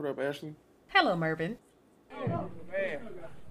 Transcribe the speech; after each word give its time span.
What 0.00 0.08
up, 0.08 0.18
Ashley? 0.18 0.54
Hello, 0.88 1.14
Mervin. 1.14 1.58
Oh, 2.16 2.50
man, 2.72 3.00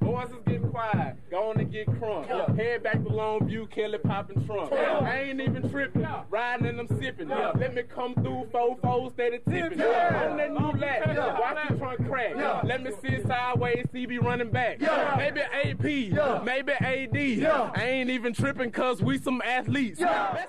boys 0.01 0.31
is 0.31 0.41
getting 0.47 0.67
quiet. 0.71 1.15
Go 1.29 1.51
on 1.51 1.59
and 1.59 1.71
get 1.71 1.85
crunk. 1.85 2.27
Yeah. 2.27 2.51
Head 2.55 2.81
back 2.81 3.03
to 3.03 3.09
Longview, 3.09 3.69
Kelly 3.69 3.99
popping 3.99 4.43
trunk. 4.47 4.71
Yeah. 4.71 4.97
I 4.97 5.19
ain't 5.19 5.41
even 5.41 5.69
tripping. 5.69 6.01
Yeah. 6.01 6.23
Riding 6.27 6.65
and 6.65 6.79
I'm 6.79 6.87
sipping. 6.99 7.29
Yeah. 7.29 7.51
Let 7.55 7.75
me 7.75 7.83
come 7.83 8.15
through 8.15 8.47
four 8.51 8.79
four 8.81 9.11
steady 9.11 9.41
tipping. 9.47 9.77
Yeah. 9.77 10.27
On 10.31 10.37
that 10.37 10.51
new 10.51 10.71
lap. 10.71 11.03
Yeah. 11.05 11.39
Watch 11.39 11.69
the 11.69 11.77
trunk 11.77 12.07
crack. 12.07 12.33
Yeah. 12.35 12.61
Let 12.63 12.81
me 12.81 12.93
sit 12.99 13.27
sideways, 13.27 13.85
CB 13.93 14.19
running 14.19 14.49
back. 14.49 14.81
Yeah. 14.81 15.13
Maybe 15.19 15.41
AP. 15.41 16.15
Yeah. 16.15 16.41
Maybe 16.43 16.71
AD. 16.71 17.15
Yeah. 17.15 17.69
I 17.75 17.83
ain't 17.83 18.09
even 18.09 18.33
tripping 18.33 18.71
cause 18.71 19.03
we 19.03 19.19
some 19.19 19.39
athletes. 19.45 19.99
Yeah 19.99 20.45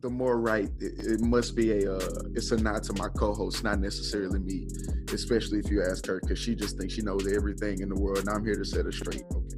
the 0.00 0.08
more 0.08 0.38
right 0.38 0.70
it, 0.80 1.06
it 1.06 1.20
must 1.20 1.54
be 1.54 1.72
a 1.72 1.92
uh, 1.92 2.22
it's 2.34 2.50
a 2.50 2.56
nod 2.56 2.82
to 2.82 2.92
my 2.94 3.08
co-host 3.08 3.64
not 3.64 3.78
necessarily 3.78 4.38
me 4.38 4.66
especially 5.12 5.58
if 5.58 5.70
you 5.70 5.82
ask 5.82 6.06
her 6.06 6.20
because 6.20 6.38
she 6.38 6.54
just 6.54 6.78
thinks 6.78 6.94
she 6.94 7.02
knows 7.02 7.26
everything 7.32 7.80
in 7.80 7.88
the 7.88 7.94
world 7.94 8.18
and 8.18 8.28
i'm 8.28 8.44
here 8.44 8.56
to 8.56 8.64
set 8.64 8.84
her 8.84 8.92
straight 8.92 9.24
okay. 9.32 9.48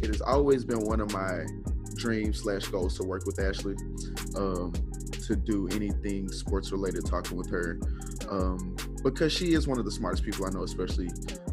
It 0.00 0.06
has 0.06 0.20
always 0.20 0.64
been 0.64 0.84
one 0.84 1.00
of 1.00 1.12
my 1.12 1.44
dreams 1.96 2.42
slash 2.42 2.66
goals 2.68 2.96
to 2.98 3.04
work 3.04 3.26
with 3.26 3.40
ashley 3.40 3.74
um, 4.36 4.72
to 5.26 5.34
do 5.34 5.68
anything 5.72 6.30
sports 6.30 6.70
related 6.70 7.04
talking 7.04 7.36
with 7.36 7.50
her 7.50 7.80
um, 8.30 8.76
because 9.02 9.32
she 9.32 9.54
is 9.54 9.66
one 9.66 9.78
of 9.78 9.84
the 9.84 9.90
smartest 9.90 10.24
people 10.24 10.46
i 10.46 10.50
know 10.50 10.62
especially 10.62 11.08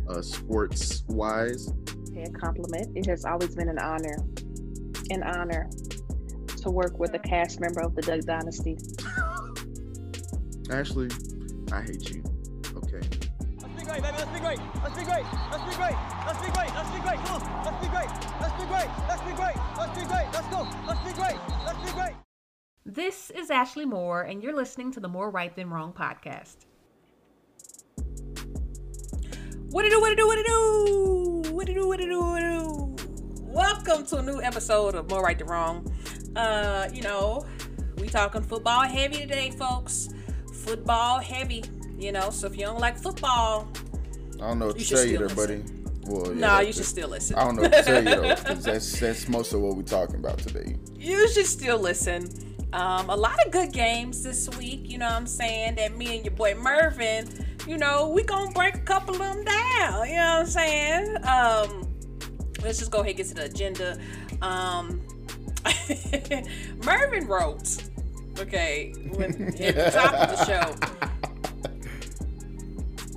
uh, 0.10 0.22
sports 0.22 1.04
wise. 1.08 1.74
A 2.18 2.30
compliment. 2.32 2.96
It 2.96 3.06
has 3.08 3.26
always 3.26 3.56
been 3.56 3.70
an 3.70 3.80
honor 3.80 4.18
an 5.12 5.22
honor 5.24 5.70
to 6.66 6.72
work 6.72 6.98
with 6.98 7.14
a 7.14 7.20
cast 7.20 7.60
member 7.60 7.80
of 7.80 7.94
the 7.94 8.02
Duck 8.02 8.22
Dynasty. 8.22 8.76
Ashley, 10.72 11.10
I 11.72 11.82
hate 11.84 12.10
you. 12.10 12.24
Okay. 12.76 13.06
Let's 13.62 13.76
be 13.78 13.86
great, 13.86 14.02
baby. 14.02 14.18
Let's 14.18 14.34
be 14.34 14.40
great. 14.40 14.60
Let's 14.82 14.98
be 14.98 15.06
great. 15.06 15.26
Let's 15.52 15.64
be 15.70 15.76
great. 15.78 15.96
Let's 16.26 16.42
be 16.42 16.52
great. 16.52 16.74
Let's 16.74 16.90
be 16.90 17.02
great. 17.02 17.20
Come 17.22 17.42
on. 17.42 17.64
Let's 17.66 17.86
be 17.86 17.92
great. 17.94 18.10
Let's 18.42 18.58
be 18.58 18.66
great. 18.66 18.90
Let's 19.08 19.22
be 19.22 19.34
great. 19.34 19.56
Let's 19.78 20.00
be 20.00 20.06
great. 20.06 20.28
Let's 20.34 20.48
go. 20.48 20.68
Let's 20.88 21.04
be 21.06 21.14
great. 21.14 21.38
Let's 21.68 21.86
be 21.86 21.92
great. 21.92 22.16
This 22.84 23.30
is 23.30 23.52
Ashley 23.52 23.86
Moore, 23.86 24.24
and 24.24 24.42
you're 24.42 24.56
listening 24.56 24.92
to 24.94 25.00
the 25.00 25.08
More 25.08 25.30
Right 25.30 25.56
Than 25.56 25.70
Wrong 25.70 25.94
podcast. 25.94 26.66
What 29.70 29.86
it 29.86 29.92
do, 29.92 30.02
what 30.02 30.12
it 30.14 30.18
do, 30.18 30.26
what 30.26 30.40
it 30.40 30.48
do, 30.48 31.44
what 31.54 31.70
it 31.70 31.76
do, 31.76 31.88
what 31.88 32.00
it 32.00 32.08
do, 32.08 32.20
what 32.20 32.42
it 32.42 32.48
do. 32.48 32.95
Welcome 33.56 34.06
to 34.08 34.18
a 34.18 34.22
new 34.22 34.42
episode 34.42 34.96
of 34.96 35.10
More 35.10 35.24
Right 35.24 35.40
Than 35.40 35.48
Wrong. 35.48 35.90
Uh, 36.36 36.90
you 36.92 37.02
know, 37.02 37.46
we 37.98 38.10
talking 38.10 38.42
football 38.42 38.82
heavy 38.82 39.20
today, 39.20 39.52
folks. 39.52 40.10
Football 40.52 41.20
heavy, 41.20 41.64
you 41.98 42.12
know. 42.12 42.32
So 42.32 42.48
if 42.48 42.58
you 42.58 42.66
don't 42.66 42.82
like 42.82 42.98
football, 42.98 43.72
I 44.42 44.48
don't 44.50 44.60
know 44.60 44.68
what 44.68 44.78
to 44.78 44.86
tell 44.86 45.06
you 45.06 45.20
there, 45.20 45.30
buddy. 45.30 45.64
Well, 46.02 46.34
yeah, 46.34 46.40
nah, 46.40 46.60
you 46.60 46.74
should 46.74 46.84
still 46.84 47.08
listen. 47.08 47.38
I 47.38 47.46
don't 47.46 47.56
know 47.56 47.62
what 47.62 47.72
to 47.72 47.84
tell 47.84 48.04
you 48.04 48.10
though, 48.10 48.36
because 48.36 48.64
that's 48.66 49.00
that's 49.00 49.30
most 49.30 49.54
of 49.54 49.62
what 49.62 49.78
we're 49.78 49.84
talking 49.84 50.18
about 50.18 50.38
today. 50.40 50.76
You 50.94 51.26
should 51.30 51.46
still 51.46 51.80
listen. 51.80 52.28
Um, 52.74 53.10
a 53.10 53.16
lot 53.16 53.40
of 53.46 53.54
good 53.54 53.72
games 53.72 54.22
this 54.22 54.50
week. 54.58 54.82
You 54.90 54.98
know 54.98 55.06
what 55.06 55.16
I'm 55.16 55.28
saying? 55.28 55.76
That 55.76 55.96
me 55.96 56.14
and 56.14 56.26
your 56.26 56.36
boy 56.36 56.56
Mervin, 56.56 57.30
you 57.66 57.78
know, 57.78 58.10
we 58.10 58.24
gonna 58.24 58.52
break 58.52 58.76
a 58.76 58.80
couple 58.80 59.16
of 59.16 59.20
them 59.20 59.46
down. 59.46 60.10
You 60.10 60.16
know 60.16 60.40
what 60.40 60.40
I'm 60.42 60.46
saying? 60.46 61.26
Um, 61.26 61.85
let's 62.66 62.80
just 62.80 62.92
go 62.92 63.00
ahead 63.00 63.10
and 63.10 63.18
get 63.18 63.28
to 63.28 63.36
the 63.36 63.46
agenda. 63.46 63.98
Um, 64.42 65.02
Mervin 66.84 67.28
wrote, 67.28 67.84
okay, 68.40 68.94
when 69.12 69.48
at 69.48 69.58
the 69.58 69.92
top 69.94 70.14
of 70.14 70.38
the 70.38 70.46
show. 70.46 70.76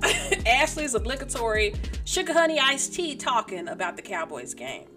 Ashley's 0.45 0.93
obligatory 0.95 1.73
sugar 2.05 2.31
honey 2.31 2.59
iced 2.59 2.93
tea 2.93 3.15
talking 3.15 3.67
about 3.67 3.95
the 3.97 4.01
Cowboys 4.01 4.53
game. 4.53 4.87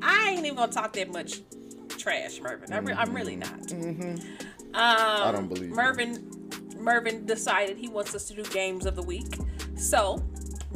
I 0.00 0.30
ain't 0.30 0.44
even 0.44 0.56
gonna 0.56 0.70
talk 0.70 0.92
that 0.92 1.12
much 1.12 1.40
trash, 1.88 2.40
Mervin. 2.40 2.72
I'm, 2.72 2.84
re- 2.84 2.94
I'm 2.94 3.14
really 3.14 3.36
not. 3.36 3.60
Mm-hmm. 3.62 4.04
Um, 4.04 4.74
I 4.74 5.32
don't 5.32 5.48
believe 5.48 5.70
Mervin. 5.70 6.12
You. 6.12 6.78
Mervin 6.78 7.26
decided 7.26 7.76
he 7.76 7.88
wants 7.88 8.14
us 8.14 8.28
to 8.28 8.34
do 8.34 8.44
games 8.44 8.86
of 8.86 8.94
the 8.94 9.02
week, 9.02 9.36
so 9.76 10.22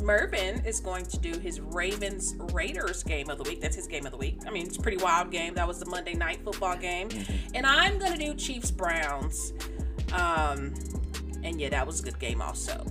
Mervin 0.00 0.64
is 0.64 0.80
going 0.80 1.04
to 1.06 1.18
do 1.18 1.38
his 1.38 1.60
Ravens 1.60 2.34
Raiders 2.52 3.02
game 3.02 3.30
of 3.30 3.38
the 3.38 3.44
week. 3.44 3.60
That's 3.60 3.76
his 3.76 3.86
game 3.86 4.06
of 4.06 4.12
the 4.12 4.18
week. 4.18 4.40
I 4.46 4.50
mean, 4.50 4.66
it's 4.66 4.76
a 4.76 4.80
pretty 4.80 5.02
wild 5.02 5.30
game. 5.30 5.54
That 5.54 5.68
was 5.68 5.78
the 5.78 5.86
Monday 5.86 6.14
night 6.14 6.40
football 6.44 6.76
game. 6.76 7.08
Mm-hmm. 7.08 7.54
And 7.54 7.66
I'm 7.66 7.98
going 7.98 8.12
to 8.12 8.18
do 8.18 8.34
Chiefs 8.34 8.70
Browns. 8.70 9.52
Um, 10.12 10.74
and 11.42 11.60
yeah, 11.60 11.68
that 11.70 11.86
was 11.86 12.00
a 12.00 12.02
good 12.02 12.18
game 12.18 12.40
also. 12.40 12.84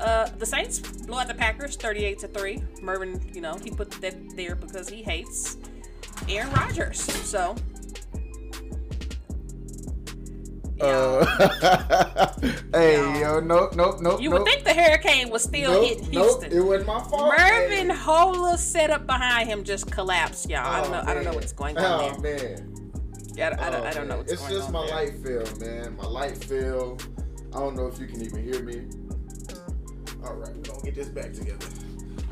Uh, 0.00 0.28
the 0.38 0.46
Saints 0.46 0.80
blew 0.80 1.18
out 1.18 1.28
the 1.28 1.34
Packers 1.34 1.76
38 1.76 2.18
to 2.20 2.28
3. 2.28 2.62
Mervin, 2.82 3.20
you 3.32 3.40
know, 3.40 3.54
he 3.56 3.70
put 3.70 3.90
that 4.00 4.14
there 4.36 4.56
because 4.56 4.88
he 4.88 5.02
hates 5.02 5.56
Aaron 6.28 6.52
Rodgers. 6.52 7.00
So 7.00 7.54
uh, 10.80 12.32
hey, 12.72 13.20
yo, 13.20 13.40
nope, 13.40 13.74
nope, 13.74 14.00
nope. 14.00 14.20
You 14.20 14.30
nope. 14.30 14.40
would 14.40 14.48
think 14.48 14.64
the 14.64 14.74
hurricane 14.74 15.30
was 15.30 15.42
still 15.42 15.72
nope, 15.72 15.88
hitting 15.88 16.12
Houston. 16.12 16.50
Nope, 16.50 16.52
it 16.52 16.60
wasn't 16.60 16.86
my 16.86 17.00
fault. 17.04 17.34
Mervin 17.38 17.90
hey. 17.90 17.96
Hola 17.96 18.58
set 18.58 18.90
up 18.90 19.06
behind 19.06 19.48
him 19.48 19.64
just 19.64 19.90
collapsed, 19.90 20.50
y'all. 20.50 20.66
Oh, 20.66 20.70
I 20.70 20.80
don't 20.80 20.90
know. 20.90 21.02
Man. 21.02 21.08
I 21.08 21.14
don't 21.14 21.24
know 21.24 21.34
what's 21.34 21.52
going 21.52 21.78
on 21.78 21.84
oh, 21.84 22.20
there. 22.20 22.38
man. 22.38 22.92
Yeah, 23.34 23.56
I, 23.58 23.70
don't, 23.70 23.80
oh, 23.80 23.84
I 23.84 23.92
don't 23.92 24.08
know 24.08 24.16
what's 24.18 24.32
it's 24.32 24.42
going 24.42 24.52
on. 24.52 24.56
It's 24.56 24.66
just 24.66 24.72
my 24.72 24.86
there. 24.86 24.96
light 24.96 25.18
fell, 25.18 25.58
man. 25.58 25.96
My 25.96 26.06
light 26.06 26.44
fell. 26.44 26.98
I 27.52 27.58
don't 27.58 27.76
know 27.76 27.86
if 27.86 28.00
you 28.00 28.06
can 28.06 28.22
even 28.22 28.42
hear 28.42 28.62
me. 28.62 28.88
All 30.24 30.34
right, 30.34 30.54
we're 30.54 30.62
gonna 30.62 30.82
get 30.82 30.94
this 30.94 31.08
back 31.08 31.32
together. 31.32 31.66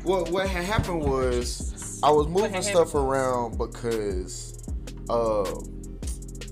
What 0.03 0.31
what 0.31 0.49
had 0.49 0.65
happened 0.65 1.03
was 1.03 1.99
I 2.03 2.11
was 2.11 2.27
moving 2.27 2.61
stuff 2.61 2.95
around 2.95 3.57
because 3.57 4.59
uh 5.09 5.43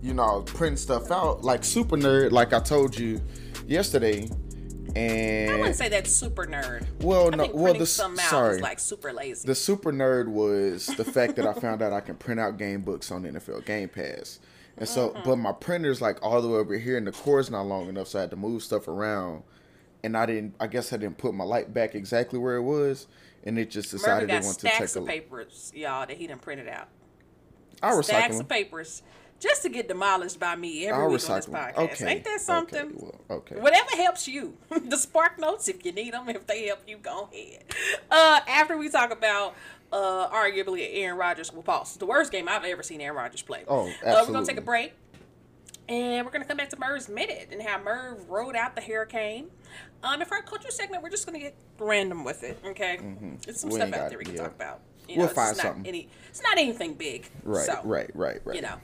you 0.02 0.14
know, 0.14 0.24
I 0.24 0.36
was 0.36 0.52
printing 0.52 0.78
stuff 0.78 1.12
out 1.12 1.44
like 1.44 1.64
super 1.64 1.96
nerd, 1.96 2.32
like 2.32 2.54
I 2.54 2.60
told 2.60 2.98
you 2.98 3.22
yesterday. 3.68 4.30
And 4.96 5.52
I 5.52 5.56
wouldn't 5.56 5.76
say 5.76 5.88
that's 5.88 6.12
super 6.12 6.46
nerd. 6.46 6.86
Well, 7.02 7.32
no, 7.32 7.50
well, 7.54 7.74
the 7.74 7.86
sorry, 7.86 8.60
like 8.60 8.80
super 8.80 9.14
lazy. 9.14 9.48
The 9.48 9.56
super 9.56 9.94
nerd 9.94 10.28
was 10.28 10.88
the 10.88 11.06
fact 11.06 11.38
that 11.38 11.46
I 11.46 11.54
found 11.54 11.82
out 11.82 11.94
I 11.94 12.02
can 12.02 12.16
print 12.16 12.42
out 12.42 12.58
game 12.58 12.82
books 12.82 13.10
on 13.10 13.24
NFL 13.24 13.66
Game 13.66 13.88
Pass, 13.88 14.40
and 14.78 14.90
so, 14.90 15.10
mm-hmm. 15.10 15.22
but 15.24 15.38
my 15.38 15.54
printer's 15.54 16.02
like 16.02 16.22
all 16.22 16.42
the 16.42 16.50
way 16.50 16.58
over 16.58 16.78
here, 16.78 16.98
and 16.98 17.08
the 17.08 17.14
cord's 17.14 17.50
not 17.50 17.62
long 17.62 17.88
enough, 17.88 18.10
so 18.10 18.20
I 18.20 18.22
had 18.22 18.32
to 18.32 18.36
move 18.36 18.64
stuff 18.64 18.90
around, 18.90 19.44
and 20.04 20.18
I 20.18 20.26
didn't. 20.26 20.56
I 20.60 20.68
guess 20.68 20.92
I 20.92 20.98
didn't 20.98 21.18
put 21.18 21.34
my 21.34 21.46
light 21.46 21.74
back 21.74 21.96
exactly 21.96 22.38
where 22.38 22.58
it 22.58 22.64
was, 22.64 23.08
and 23.46 23.58
it 23.58 23.70
just 23.70 23.92
decided 23.92 24.30
it 24.30 24.44
want 24.44 24.60
to 24.60 24.68
take 24.68 24.94
a 24.94 25.00
of 25.00 25.06
papers, 25.06 25.72
y'all, 25.74 26.06
that 26.06 26.18
he 26.18 26.28
didn't 26.28 26.42
print 26.42 26.60
it 26.60 26.68
out. 26.68 26.90
I 27.82 27.92
recycle 27.92 28.04
stacks 28.04 28.36
them. 28.36 28.42
of 28.42 28.50
papers 28.50 29.04
just 29.42 29.64
to 29.64 29.70
get 29.70 29.88
demolished 29.88 30.40
by 30.40 30.56
me 30.56 30.88
every 30.88 31.02
I'll 31.02 31.10
week 31.10 31.20
recycle. 31.20 31.30
on 31.30 31.36
this 31.36 31.46
podcast. 31.48 31.78
Okay. 31.78 32.08
Ain't 32.08 32.24
that 32.24 32.42
something? 32.42 32.86
Okay. 32.86 32.96
Well, 32.98 33.22
okay. 33.40 33.56
Whatever 33.60 33.90
helps 33.98 34.28
you. 34.28 34.56
the 34.70 34.96
spark 34.96 35.40
notes, 35.40 35.68
if 35.68 35.84
you 35.84 35.92
need 35.92 36.14
them, 36.14 36.30
if 36.30 36.46
they 36.46 36.68
help 36.68 36.82
you, 36.88 36.98
go 36.98 37.28
ahead. 37.34 37.64
Uh, 38.10 38.40
after 38.48 38.78
we 38.78 38.88
talk 38.90 39.12
about 39.12 39.56
uh, 39.92 40.30
arguably 40.30 40.88
Aaron 40.94 41.18
Rodgers 41.18 41.52
will 41.52 41.64
pause. 41.64 41.98
The 41.98 42.06
worst 42.06 42.32
game 42.32 42.48
I've 42.48 42.64
ever 42.64 42.84
seen 42.84 43.02
Aaron 43.02 43.18
Rodgers 43.18 43.42
play. 43.42 43.64
Oh, 43.68 43.88
absolutely. 43.88 44.12
Uh, 44.12 44.26
we're 44.26 44.34
gonna 44.34 44.46
take 44.46 44.58
a 44.58 44.62
break. 44.62 44.94
And 45.90 46.26
we're 46.26 46.32
gonna 46.32 46.46
come 46.46 46.58
back 46.58 46.70
to 46.70 46.80
Merv's 46.80 47.10
minute 47.10 47.50
and 47.52 47.62
how 47.62 47.82
Merv 47.82 48.30
rode 48.30 48.56
out 48.56 48.76
the 48.76 48.82
hurricane. 48.82 49.48
Um, 50.04 50.22
and 50.22 50.28
for 50.28 50.36
our 50.36 50.44
culture 50.44 50.72
segment, 50.72 51.04
we're 51.04 51.10
just 51.10 51.26
gonna 51.26 51.40
get 51.40 51.56
random 51.80 52.24
with 52.24 52.44
it. 52.44 52.60
Okay, 52.64 52.98
mm-hmm. 53.02 53.36
it's 53.48 53.62
some 53.62 53.72
we 53.72 53.78
stuff 53.78 53.92
out 53.94 54.10
there 54.10 54.18
we 54.18 54.26
can 54.26 54.36
yeah. 54.36 54.44
talk 54.44 54.56
about. 54.56 54.80
You 55.10 55.18
we'll 55.18 55.28
find 55.28 55.52
it's 55.52 55.62
something. 55.62 55.86
Any, 55.86 56.08
it's 56.30 56.42
not 56.42 56.58
anything 56.58 56.94
big. 56.94 57.28
Right, 57.44 57.66
so, 57.66 57.82
right, 57.84 58.10
right, 58.14 58.40
right. 58.46 58.56
You 58.56 58.62
know. 58.62 58.76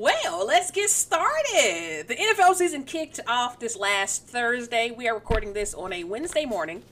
Well, 0.00 0.46
let's 0.46 0.70
get 0.70 0.90
started. 0.90 2.04
The 2.06 2.14
NFL 2.14 2.54
season 2.54 2.84
kicked 2.84 3.18
off 3.26 3.58
this 3.58 3.76
last 3.76 4.28
Thursday. 4.28 4.92
We 4.92 5.08
are 5.08 5.14
recording 5.14 5.54
this 5.54 5.74
on 5.74 5.92
a 5.92 6.04
Wednesday 6.04 6.44
morning, 6.44 6.84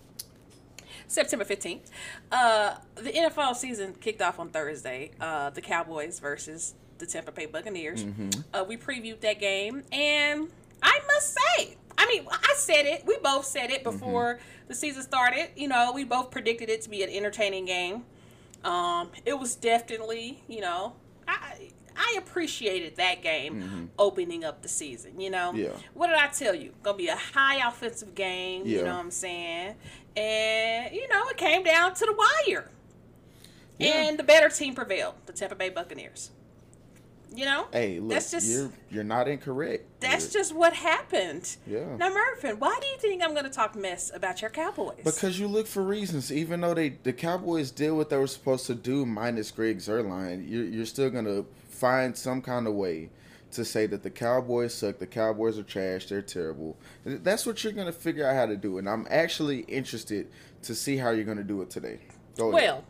September 1.07 1.45
15th. 1.45 1.89
Uh, 2.33 2.75
the 2.97 3.13
NFL 3.13 3.55
season 3.55 3.95
kicked 4.01 4.21
off 4.21 4.41
on 4.41 4.49
Thursday. 4.49 5.13
Uh, 5.21 5.51
the 5.51 5.61
Cowboys 5.61 6.19
versus 6.19 6.75
the 6.99 7.07
Tampa 7.07 7.31
Bay 7.31 7.47
Buccaneers. 7.47 8.03
Mm-hmm. 8.03 8.41
Uh, 8.53 8.65
we 8.65 8.77
previewed 8.77 9.21
that 9.21 9.39
game, 9.39 9.85
and 9.93 10.49
I 10.83 10.99
must 11.07 11.39
say, 11.57 11.77
I 11.97 12.07
mean, 12.07 12.27
I 12.29 12.55
said 12.57 12.87
it. 12.87 13.07
We 13.07 13.19
both 13.23 13.45
said 13.45 13.71
it 13.71 13.85
before 13.85 14.35
Mm-hmm. 14.35 14.67
the 14.67 14.75
season 14.75 15.05
started. 15.05 15.51
You 15.55 15.69
know, 15.69 15.93
we 15.93 16.03
both 16.03 16.33
predicted 16.33 16.69
it 16.69 16.83
to 16.83 16.91
be 16.91 17.05
an 17.05 17.11
entertaining 17.11 17.67
game. 17.67 18.03
Um, 18.65 19.11
it 19.25 19.39
was 19.39 19.55
definitely, 19.55 20.43
you 20.49 20.61
know, 20.61 20.95
I 21.29 21.71
I 21.97 22.17
appreciated 22.19 22.97
that 22.97 23.23
game 23.23 23.63
Mm-hmm. 23.63 23.85
opening 23.99 24.45
up 24.45 24.63
the 24.63 24.69
season. 24.69 25.21
You 25.21 25.31
know, 25.31 25.53
Yeah. 25.55 25.69
what 25.95 26.09
did 26.09 26.17
I 26.17 26.29
tell 26.29 26.55
you? 26.55 26.73
Gonna 26.83 26.97
be 26.99 27.09
a 27.09 27.17
high 27.17 27.67
offensive 27.67 28.15
game. 28.15 28.67
You 28.67 28.79
know 28.85 28.95
what 28.95 29.05
I'm 29.05 29.11
saying? 29.11 29.75
And 30.17 30.95
you 30.95 31.09
know, 31.09 31.29
it 31.29 31.37
came 31.37 31.63
down 31.63 31.95
to 31.95 32.05
the 32.07 32.13
wire, 32.13 32.71
Yeah. 33.79 33.89
and 34.09 34.19
the 34.19 34.23
better 34.23 34.49
team 34.49 34.75
prevailed, 34.75 35.15
the 35.27 35.33
Tampa 35.33 35.55
Bay 35.55 35.69
Buccaneers. 35.71 36.31
You 37.35 37.45
know, 37.45 37.67
Hey, 37.71 37.99
look, 38.01 38.11
that's 38.13 38.31
just 38.31 38.49
you're 38.49 38.73
you're 38.89 39.05
not 39.05 39.29
incorrect. 39.29 39.85
that's 40.01 40.25
You're- 40.33 40.33
just 40.41 40.55
what 40.55 40.73
happened. 40.73 41.57
Yeah. 41.67 41.97
Now, 41.97 42.09
Mervin, 42.09 42.59
why 42.59 42.79
do 42.81 42.87
you 42.87 42.97
think 42.99 43.23
I'm 43.23 43.33
going 43.33 43.45
to 43.45 43.51
talk 43.51 43.75
mess 43.77 44.11
about 44.15 44.41
your 44.41 44.49
Cowboys? 44.51 45.01
Because 45.05 45.39
you 45.39 45.47
look 45.47 45.67
for 45.67 45.83
reasons, 45.83 46.33
even 46.33 46.61
though 46.63 46.73
they 46.73 46.91
the 47.03 47.13
Cowboys 47.13 47.71
did 47.71 47.91
what 47.91 48.09
they 48.09 48.17
were 48.17 48.27
supposed 48.29 48.65
to 48.67 48.75
do, 48.75 49.05
minus 49.05 49.51
Greg 49.51 49.79
Zuerlein, 49.81 50.49
you're, 50.49 50.65
you're 50.65 50.87
still 50.87 51.11
gonna 51.11 51.45
find 51.77 52.17
some 52.17 52.43
kind 52.43 52.67
of 52.67 52.75
way 52.75 53.11
to 53.53 53.65
say 53.65 53.87
that 53.87 54.03
the 54.03 54.11
Cowboys 54.11 54.75
suck, 54.75 54.99
the 54.99 55.07
Cowboys 55.07 55.59
are 55.59 55.63
trash, 55.63 56.07
they're 56.07 56.23
terrible. 56.23 56.77
That's 57.05 57.47
what 57.47 57.63
you're 57.63 57.73
gonna 57.73 57.93
figure 57.93 58.27
out 58.27 58.35
how 58.35 58.47
to 58.47 58.57
do, 58.57 58.79
and 58.79 58.89
I'm 58.89 59.07
actually 59.11 59.61
interested 59.61 60.29
to 60.63 60.75
see 60.75 60.97
how 60.97 61.11
you're 61.11 61.25
gonna 61.25 61.45
do 61.45 61.63
it 61.63 61.71
today. 61.71 62.01
Go 62.37 62.49
ahead. 62.49 62.69
Well, 62.69 62.85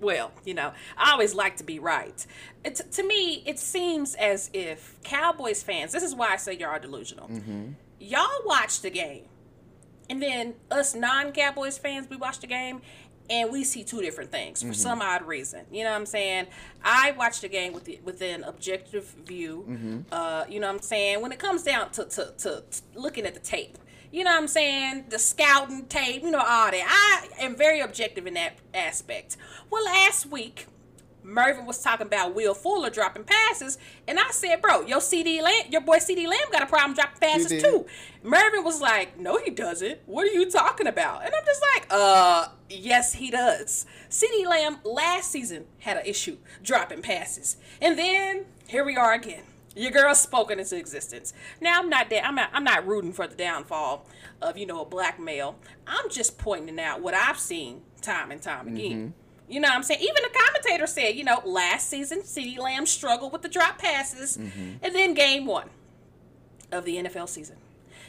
well, 0.00 0.32
you 0.44 0.54
know, 0.54 0.72
I 0.96 1.12
always 1.12 1.34
like 1.34 1.56
to 1.58 1.64
be 1.64 1.78
right. 1.78 2.26
It, 2.64 2.80
to 2.92 3.02
me, 3.02 3.42
it 3.46 3.58
seems 3.58 4.14
as 4.16 4.50
if 4.52 4.98
Cowboys 5.02 5.62
fans, 5.62 5.92
this 5.92 6.02
is 6.02 6.14
why 6.14 6.32
I 6.32 6.36
say 6.36 6.54
y'all 6.54 6.68
are 6.68 6.78
delusional. 6.78 7.28
Mm-hmm. 7.28 7.72
Y'all 8.00 8.44
watch 8.44 8.82
the 8.82 8.90
game, 8.90 9.24
and 10.10 10.20
then 10.20 10.54
us 10.70 10.94
non 10.94 11.32
Cowboys 11.32 11.78
fans, 11.78 12.08
we 12.10 12.16
watch 12.16 12.40
the 12.40 12.46
game. 12.46 12.82
And 13.30 13.50
we 13.50 13.64
see 13.64 13.84
two 13.84 14.02
different 14.02 14.30
things 14.30 14.62
for 14.62 14.74
some 14.74 15.00
odd 15.00 15.26
reason. 15.26 15.64
You 15.72 15.84
know 15.84 15.90
what 15.90 15.96
I'm 15.96 16.06
saying? 16.06 16.46
I 16.84 17.12
watch 17.12 17.40
the 17.40 17.48
game 17.48 17.72
with 17.72 17.84
the, 17.84 17.98
with 18.04 18.20
an 18.20 18.44
objective 18.44 19.04
view. 19.24 20.04
Uh, 20.12 20.44
you 20.48 20.60
know 20.60 20.66
what 20.66 20.74
I'm 20.76 20.82
saying? 20.82 21.22
When 21.22 21.32
it 21.32 21.38
comes 21.38 21.62
down 21.62 21.90
to, 21.92 22.04
to, 22.04 22.34
to, 22.38 22.62
to 22.70 22.82
looking 22.94 23.24
at 23.24 23.32
the 23.32 23.40
tape, 23.40 23.78
you 24.12 24.24
know 24.24 24.30
what 24.30 24.42
I'm 24.42 24.46
saying? 24.48 25.06
The 25.08 25.18
scouting 25.18 25.86
tape, 25.86 26.22
you 26.22 26.30
know, 26.30 26.38
all 26.38 26.70
that. 26.70 27.28
I 27.38 27.42
am 27.42 27.56
very 27.56 27.80
objective 27.80 28.26
in 28.26 28.34
that 28.34 28.58
aspect. 28.74 29.36
Well, 29.70 29.84
last 29.84 30.26
week, 30.26 30.66
Mervin 31.24 31.64
was 31.64 31.80
talking 31.82 32.06
about 32.06 32.34
Will 32.34 32.54
Fuller 32.54 32.90
dropping 32.90 33.24
passes, 33.24 33.78
and 34.06 34.20
I 34.20 34.30
said, 34.30 34.60
"Bro, 34.60 34.82
your 34.82 35.00
CeeDee 35.00 35.40
Lamb, 35.42 35.70
your 35.70 35.80
boy 35.80 35.96
CeeDee 35.96 36.28
Lamb 36.28 36.50
got 36.52 36.62
a 36.62 36.66
problem 36.66 36.94
dropping 36.94 37.18
passes 37.18 37.62
too." 37.62 37.86
Mervin 38.22 38.62
was 38.62 38.80
like, 38.80 39.18
"No, 39.18 39.38
he 39.38 39.50
doesn't. 39.50 40.00
What 40.06 40.26
are 40.28 40.32
you 40.32 40.50
talking 40.50 40.86
about?" 40.86 41.24
And 41.24 41.34
I'm 41.34 41.44
just 41.44 41.62
like, 41.74 41.86
"Uh, 41.90 42.48
yes, 42.68 43.14
he 43.14 43.30
does." 43.30 43.86
CeeDee 44.10 44.46
Lamb 44.46 44.78
last 44.84 45.30
season 45.32 45.66
had 45.80 45.96
an 45.96 46.04
issue 46.06 46.36
dropping 46.62 47.02
passes, 47.02 47.56
and 47.80 47.98
then 47.98 48.44
here 48.68 48.84
we 48.84 48.96
are 48.96 49.14
again. 49.14 49.44
Your 49.76 49.90
girl 49.90 50.14
spoken 50.14 50.60
into 50.60 50.76
existence. 50.76 51.32
Now 51.60 51.80
I'm 51.80 51.88
not 51.88 52.08
that 52.10 52.24
I'm 52.24 52.36
not 52.36 52.50
I'm 52.52 52.62
not 52.62 52.86
rooting 52.86 53.12
for 53.12 53.26
the 53.26 53.34
downfall 53.34 54.06
of 54.40 54.56
you 54.56 54.66
know 54.66 54.82
a 54.82 54.84
black 54.84 55.18
male. 55.18 55.56
I'm 55.86 56.08
just 56.10 56.38
pointing 56.38 56.78
out 56.78 57.00
what 57.00 57.14
I've 57.14 57.40
seen 57.40 57.82
time 58.00 58.30
and 58.30 58.40
time 58.40 58.68
again. 58.68 59.14
You 59.48 59.60
know 59.60 59.68
what 59.68 59.76
I'm 59.76 59.82
saying? 59.82 60.00
Even 60.00 60.22
the 60.22 60.38
commentator 60.38 60.86
said, 60.86 61.16
you 61.16 61.24
know, 61.24 61.42
last 61.44 61.88
season 61.90 62.20
CeeDee 62.22 62.58
Lamb 62.58 62.86
struggled 62.86 63.32
with 63.32 63.42
the 63.42 63.48
drop 63.48 63.78
passes, 63.78 64.36
and 64.36 64.94
then 64.94 65.14
game 65.14 65.46
one 65.46 65.68
of 66.72 66.84
the 66.84 66.96
NFL 66.96 67.28
season. 67.28 67.56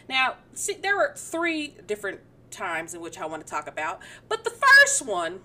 Now, 0.08 0.36
see, 0.54 0.74
there 0.76 0.96
were 0.96 1.14
three 1.16 1.76
different 1.88 2.22
times 2.52 2.94
in 2.94 3.02
which 3.02 3.18
I 3.20 3.26
want 3.26 3.46
to 3.46 3.50
talk 3.50 3.68
about, 3.68 4.00
but 4.30 4.44
the 4.44 4.50
first 4.52 5.06
one 5.06 5.42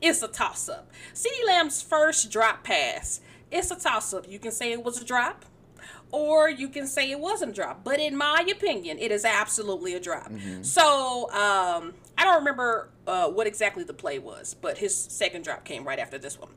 is 0.00 0.22
a 0.22 0.28
toss 0.28 0.68
up. 0.68 0.90
CeeDee 1.14 1.46
Lamb's 1.46 1.80
first 1.80 2.30
drop 2.30 2.62
pass, 2.64 3.20
it's 3.50 3.70
a 3.70 3.76
toss 3.76 4.12
up. 4.12 4.28
You 4.28 4.38
can 4.38 4.52
say 4.52 4.72
it 4.72 4.84
was 4.84 5.00
a 5.00 5.04
drop, 5.04 5.44
or 6.10 6.50
you 6.50 6.68
can 6.68 6.86
say 6.86 7.10
it 7.10 7.18
wasn't 7.20 7.52
a 7.52 7.54
drop. 7.54 7.82
But 7.84 7.98
in 7.98 8.16
my 8.16 8.44
opinion, 8.50 8.98
it 8.98 9.10
is 9.10 9.24
absolutely 9.24 9.94
a 9.94 10.00
drop. 10.00 10.30
So 10.62 11.30
um, 11.32 11.94
I 12.16 12.24
don't 12.24 12.36
remember 12.36 12.88
uh, 13.06 13.28
what 13.28 13.46
exactly 13.46 13.84
the 13.84 13.94
play 13.94 14.18
was, 14.18 14.54
but 14.54 14.78
his 14.78 14.94
second 14.96 15.42
drop 15.44 15.64
came 15.64 15.86
right 15.86 15.98
after 15.98 16.18
this 16.18 16.38
one. 16.38 16.50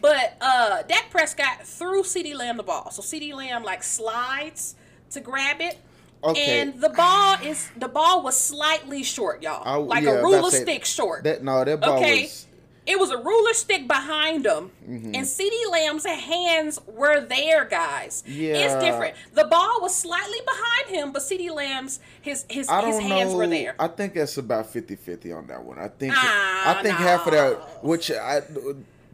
But 0.00 0.36
uh, 0.40 0.82
Dak 0.82 1.10
Prescott 1.10 1.66
threw 1.66 2.02
CeeDee 2.02 2.34
Lamb 2.36 2.56
the 2.56 2.62
ball. 2.62 2.90
So 2.90 3.02
CeeDee 3.02 3.34
Lamb 3.34 3.64
like 3.64 3.82
slides 3.82 4.76
to 5.10 5.20
grab 5.20 5.60
it. 5.60 5.78
Okay. 6.22 6.60
And 6.60 6.80
the 6.80 6.90
ball 6.90 7.36
is 7.42 7.68
the 7.76 7.88
ball 7.88 8.22
was 8.22 8.38
slightly 8.38 9.02
short, 9.02 9.42
y'all. 9.42 9.62
I- 9.64 9.76
like 9.76 10.04
yeah, 10.04 10.10
a 10.10 10.16
to 10.18 10.22
ruler 10.22 10.50
stick 10.50 10.84
short. 10.84 11.24
That 11.24 11.42
no, 11.42 11.64
that 11.64 11.80
ball 11.80 11.98
Okay. 11.98 12.22
was. 12.22 12.46
It 12.90 12.98
was 12.98 13.10
a 13.10 13.16
ruler 13.18 13.54
stick 13.54 13.86
behind 13.86 14.44
him, 14.44 14.70
Mm-hmm. 14.88 15.14
and 15.14 15.24
CeeDee 15.24 15.70
Lamb's 15.70 16.04
hands 16.04 16.80
were 16.86 17.20
there, 17.20 17.64
guys. 17.64 18.24
Yeah. 18.26 18.54
It's 18.56 18.84
different. 18.84 19.14
The 19.34 19.44
ball 19.44 19.80
was 19.80 19.94
slightly 19.94 20.38
behind 20.44 20.96
him, 20.96 21.12
but 21.12 21.22
CeeDee 21.22 21.54
Lamb's 21.54 22.00
his 22.20 22.44
his, 22.50 22.68
I 22.68 22.84
his 22.84 22.98
hands 22.98 23.30
know. 23.30 23.36
were 23.38 23.46
there. 23.46 23.76
I 23.78 23.86
think 23.86 24.14
that's 24.14 24.36
about 24.36 24.66
50-50 24.72 25.36
on 25.36 25.46
that 25.46 25.62
one. 25.62 25.78
I 25.78 25.86
think 25.88 26.14
Ah, 26.16 26.76
I 26.78 26.82
think 26.82 26.96
half 26.96 27.24
of 27.26 27.32
that, 27.32 27.84
which 27.84 28.10
I 28.10 28.42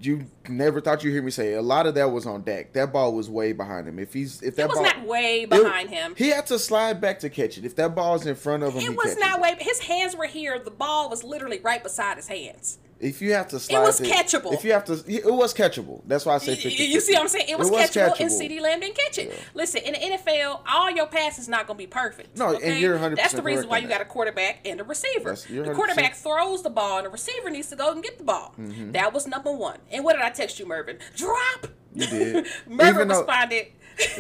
you 0.01 0.27
never 0.49 0.81
thought 0.81 1.03
you 1.05 1.11
hear 1.11 1.23
me 1.23 1.31
say. 1.31 1.55
A 1.55 1.63
lot 1.63 1.87
of 1.87 1.95
that 1.95 2.11
was 2.11 2.27
on 2.27 2.43
Dak. 2.43 2.73
That 2.75 2.93
ball 2.93 3.15
was 3.15 3.31
way 3.31 3.53
behind 3.53 3.89
him. 3.89 3.99
If 3.99 4.13
he's 4.13 4.43
if 4.43 4.57
that 4.57 4.65
it 4.65 4.69
was 4.69 4.77
ball, 4.77 4.85
not 4.85 5.07
way 5.07 5.43
it- 5.43 5.51
behind 5.51 5.91
him. 5.91 6.15
he 6.17 6.29
had 6.31 6.47
to 6.47 6.59
slide 6.59 7.01
back 7.01 7.19
to 7.21 7.31
catch 7.31 7.57
it. 7.59 7.65
If 7.65 7.77
that 7.77 7.95
ball 7.95 8.07
ball's 8.13 8.27
in 8.27 8.35
front 8.35 8.63
of 8.63 8.75
him, 8.75 8.83
It 8.83 8.97
was 8.97 9.17
not 9.19 9.39
it. 9.39 9.43
way. 9.43 9.57
His 9.59 9.81
hands 9.81 10.15
were 10.17 10.27
here. 10.27 10.59
The 10.59 10.71
ball 10.71 11.09
was 11.11 11.25
literally 11.25 11.61
right 11.61 11.83
beside 11.83 12.17
his 12.19 12.29
hands. 12.29 12.79
If 12.99 13.21
you 13.21 13.35
have 13.35 13.49
to 13.49 13.61
slide, 13.61 13.79
it 13.79 13.83
was 13.83 13.99
to- 13.99 14.05
catchable. 14.05 14.55
If 14.55 14.65
you 14.65 14.73
have 14.73 14.85
to, 14.87 14.95
it 15.07 15.33
was 15.33 15.53
catchable. 15.53 16.01
That's 16.07 16.25
why 16.25 16.37
I 16.37 16.39
say 16.39 16.53
You, 16.53 16.71
50. 16.71 16.85
you 16.85 17.01
see 17.01 17.13
what 17.13 17.23
I'm 17.23 17.29
saying? 17.29 17.49
It 17.49 17.59
was, 17.59 17.71
was 17.71 17.91
catchable, 17.91 18.19
and 18.19 18.31
CeeDee 18.31 18.61
Lamb 18.61 18.81
didn't 18.81 18.97
catch 18.97 19.19
it. 19.19 19.39
Listen, 19.55 19.83
in 19.83 19.93
the 19.93 20.17
NFL, 20.17 20.63
all 20.67 20.91
your 20.91 21.07
passes 21.07 21.47
not 21.49 21.67
going 21.67 21.77
to 21.77 21.83
be 21.83 21.87
perfect. 21.87 22.39
No, 22.39 22.57
and 22.57 22.81
you're 22.81 22.99
100% 22.99 23.17
That's 23.17 23.35
the 23.35 23.43
reason 23.43 23.69
why 23.69 23.79
you 23.79 23.89
got 23.89 24.01
a 24.01 24.07
quarterback 24.07 24.61
and 24.65 24.81
a 24.81 24.85
receiver. 24.85 25.35
The 25.35 25.73
quarterback 25.75 26.15
throws 26.15 26.63
the 26.63 26.71
ball, 26.71 26.99
and 26.99 27.07
the 27.07 27.11
receiver 27.11 27.51
needs 27.51 27.69
to 27.69 27.77
go 27.77 27.93
and 27.93 28.03
get 28.03 28.19
the 28.19 28.25
ball. 28.25 28.55
Mm-hmm. 28.59 28.93
That 28.93 29.13
was 29.13 29.27
number 29.27 29.53
one. 29.53 29.79
And 29.91 30.05
what 30.05 30.15
did 30.15 30.23
I 30.23 30.31
text 30.31 30.59
you, 30.59 30.67
Mervin? 30.67 30.99
Drop. 31.17 31.67
You 31.95 32.07
did. 32.11 32.47
Mervin 32.67 32.95
Even 32.95 33.09
responded. 33.09 33.67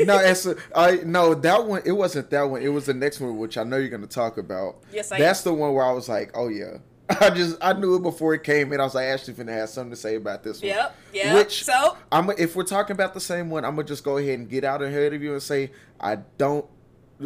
no, 0.04 0.18
it's 0.20 0.46
a, 0.46 0.56
I 0.74 0.96
no 1.04 1.34
that 1.34 1.64
one. 1.64 1.82
It 1.84 1.92
wasn't 1.92 2.30
that 2.30 2.42
one. 2.42 2.62
It 2.62 2.68
was 2.68 2.86
the 2.86 2.94
next 2.94 3.20
one, 3.20 3.36
which 3.38 3.58
I 3.58 3.64
know 3.64 3.76
you're 3.76 3.90
going 3.90 4.00
to 4.02 4.06
talk 4.06 4.38
about. 4.38 4.76
Yes, 4.92 5.12
I 5.12 5.18
That's 5.18 5.42
the 5.42 5.52
one 5.52 5.74
where 5.74 5.84
I 5.84 5.92
was 5.92 6.08
like, 6.08 6.30
oh 6.34 6.48
yeah. 6.48 6.78
I 7.20 7.30
just 7.30 7.56
I 7.60 7.72
knew 7.72 7.94
it 7.96 8.02
before 8.02 8.34
it 8.34 8.42
came 8.42 8.72
in. 8.72 8.80
I 8.80 8.84
was 8.84 8.94
like, 8.94 9.06
Ashley 9.06 9.32
finna 9.34 9.52
have 9.52 9.68
something 9.68 9.90
to 9.90 9.96
say 9.96 10.16
about 10.16 10.42
this 10.42 10.60
one. 10.60 10.68
Yep, 10.68 10.96
yep. 11.12 11.34
Which 11.34 11.64
So- 11.64 11.96
I'm 12.10 12.30
if 12.30 12.56
we're 12.56 12.64
talking 12.64 12.94
about 12.94 13.14
the 13.14 13.20
same 13.20 13.48
one, 13.50 13.64
I'm 13.64 13.76
gonna 13.76 13.86
just 13.86 14.02
go 14.04 14.16
ahead 14.18 14.38
and 14.38 14.48
get 14.48 14.64
out 14.64 14.82
ahead 14.82 15.12
of 15.12 15.22
you 15.22 15.32
and 15.32 15.42
say 15.42 15.70
I 16.00 16.16
don't. 16.38 16.66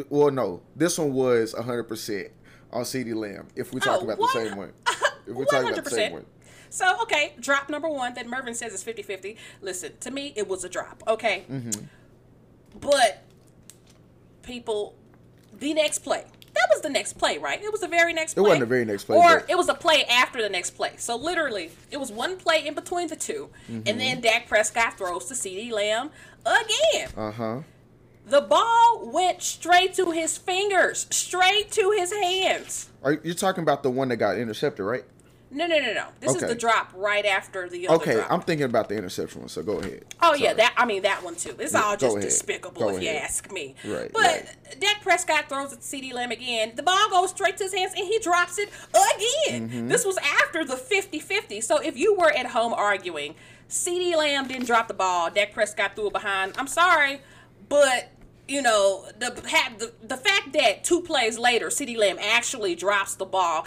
Well, 0.09 0.31
no, 0.31 0.63
this 0.77 0.99
one 0.99 1.13
was 1.15 1.55
100 1.55 1.85
percent 1.85 2.29
on 2.73 2.83
CeeDee 2.83 3.15
Lamb. 3.15 3.49
If 3.57 3.73
we 3.73 3.81
talk 3.81 4.01
Oh, 4.01 4.05
about 4.05 4.19
one- 4.19 4.29
the 4.35 4.41
same 4.49 4.57
one, 4.57 4.73
if 5.27 5.35
we're 5.35 5.45
talking 5.47 5.71
about 5.73 5.85
the 5.85 5.91
same 5.91 6.13
one. 6.13 6.27
So, 6.73 7.03
okay, 7.03 7.35
drop 7.41 7.69
number 7.69 7.89
one 7.89 8.15
that 8.15 8.29
Mervin 8.29 8.55
says 8.55 8.73
is 8.73 8.85
50 8.85 9.03
50. 9.03 9.37
Listen, 9.61 9.93
to 10.01 10.11
me, 10.13 10.33
it 10.37 10.47
was 10.47 10.63
a 10.63 10.69
drop, 10.69 11.03
okay? 11.09 11.43
Mm-hmm. 11.51 11.85
But, 12.79 13.25
people, 14.43 14.95
the 15.59 15.75
next 15.75 15.99
play. 16.01 16.25
That 16.55 16.67
was 16.73 16.81
the 16.83 16.91
next 16.91 17.15
play, 17.15 17.39
right? 17.39 17.63
It 17.63 17.71
was 17.71 17.81
the 17.81 17.89
very 17.89 18.13
next 18.13 18.35
play. 18.35 18.41
It 18.41 18.45
play. 18.45 18.49
wasn't 18.51 18.61
the 18.61 18.67
very 18.75 18.85
next 18.85 19.05
play, 19.05 19.17
Or 19.17 19.41
but- 19.41 19.51
it 19.51 19.57
was 19.57 19.69
a 19.69 19.75
play 19.75 20.05
after 20.05 20.43
the 20.43 20.49
next 20.49 20.71
play. 20.71 20.93
So, 20.97 21.17
literally, 21.17 21.71
it 21.91 21.99
was 21.99 22.11
one 22.11 22.37
play 22.37 22.67
in 22.67 22.75
between 22.75 23.09
the 23.09 23.17
2 23.17 23.49
Mm-hmm. 23.71 23.83
And 23.87 24.01
then 24.01 24.21
Dak 24.21 24.49
Prescott 24.49 24.99
throws 24.99 25.27
to 25.27 25.35
CeeDee 25.35 25.71
Lamb 25.73 26.11
again. 26.45 27.09
Uh 27.17 27.31
huh. 27.31 27.59
The 28.27 28.41
ball 28.41 29.11
went 29.13 29.43
straight 29.43 29.95
to 29.95 30.11
his 30.13 30.37
fingers, 30.39 31.07
straight 31.11 31.71
to 31.73 31.91
his 31.97 32.13
hands. 32.13 32.89
Are 33.03 33.15
you 33.15 33.35
talking 33.35 33.63
about 33.63 33.83
the 33.83 33.91
one 33.91 34.09
that 34.09 34.17
got 34.19 34.37
intercepted, 34.37 34.85
right? 34.85 35.05
No, 35.53 35.67
no, 35.67 35.79
no, 35.81 35.93
no. 35.93 36.07
This 36.21 36.37
is 36.37 36.43
the 36.43 36.55
drop 36.55 36.93
right 36.95 37.27
after 37.27 37.69
the 37.69 37.89
other 37.89 37.97
Okay, 37.97 38.15
drop. 38.15 38.31
I'm 38.31 38.41
thinking 38.41 38.67
about 38.67 38.89
the 38.89 38.97
interception 38.97 39.41
one. 39.41 39.49
So 39.49 39.63
go 39.63 39.79
ahead. 39.81 40.05
Oh 40.23 40.35
yeah, 40.35 40.55
that 40.55 40.75
I 40.77 40.87
mean 40.87 41.03
that 41.03 41.25
one 41.25 41.35
too. 41.35 41.57
It's 41.59 41.73
Yeah, 41.73 41.83
all 41.83 41.97
just 41.97 42.21
despicable 42.21 42.81
Go 42.81 42.97
if 42.97 43.03
you 43.03 43.09
ask 43.09 43.51
me. 43.51 43.75
Right, 43.85 44.11
But 44.13 44.23
right. 44.23 44.81
Dak 44.81 45.03
Prescott 45.03 45.49
throws 45.49 45.73
it 45.73 45.81
to 45.81 45.83
CeeDee 45.83 46.13
Lamb 46.13 46.31
again. 46.31 46.73
The 46.77 46.85
ball 46.85 47.11
goes 47.11 47.31
straight 47.31 47.57
to 47.57 47.65
his 47.65 47.75
hands 47.75 47.93
and 47.97 48.07
he 48.07 48.19
drops 48.21 48.59
it 48.59 48.69
again. 48.91 49.69
Mm-hmm. 49.69 49.89
This 49.89 50.05
was 50.05 50.17
after 50.19 50.65
the 50.65 50.77
50-50. 50.77 51.63
So 51.63 51.79
if 51.79 51.97
you 51.97 52.15
were 52.15 52.31
at 52.31 52.47
home 52.47 52.73
arguing, 52.73 53.35
CeeDee 53.69 54.17
Lamb 54.17 54.47
didn't 54.47 54.67
drop 54.67 54.87
the 54.87 54.95
ball, 54.95 55.31
Dak 55.31 55.53
Prescott 55.53 55.97
threw 55.97 56.09
it 56.09 56.13
behind. 56.13 56.55
I'm 56.59 56.69
sorry, 56.69 57.21
but 57.69 58.11
you 58.47 58.63
know 58.63 59.05
the 59.19 59.31
the, 59.79 59.93
the 60.07 60.17
fact 60.17 60.53
that 60.55 60.85
two 60.85 61.01
plays 61.03 61.39
later, 61.39 61.69
CeeDee 61.69 61.97
Lamb 61.97 62.19
actually 62.21 62.75
drops 62.75 63.15
the 63.15 63.25
ball. 63.25 63.67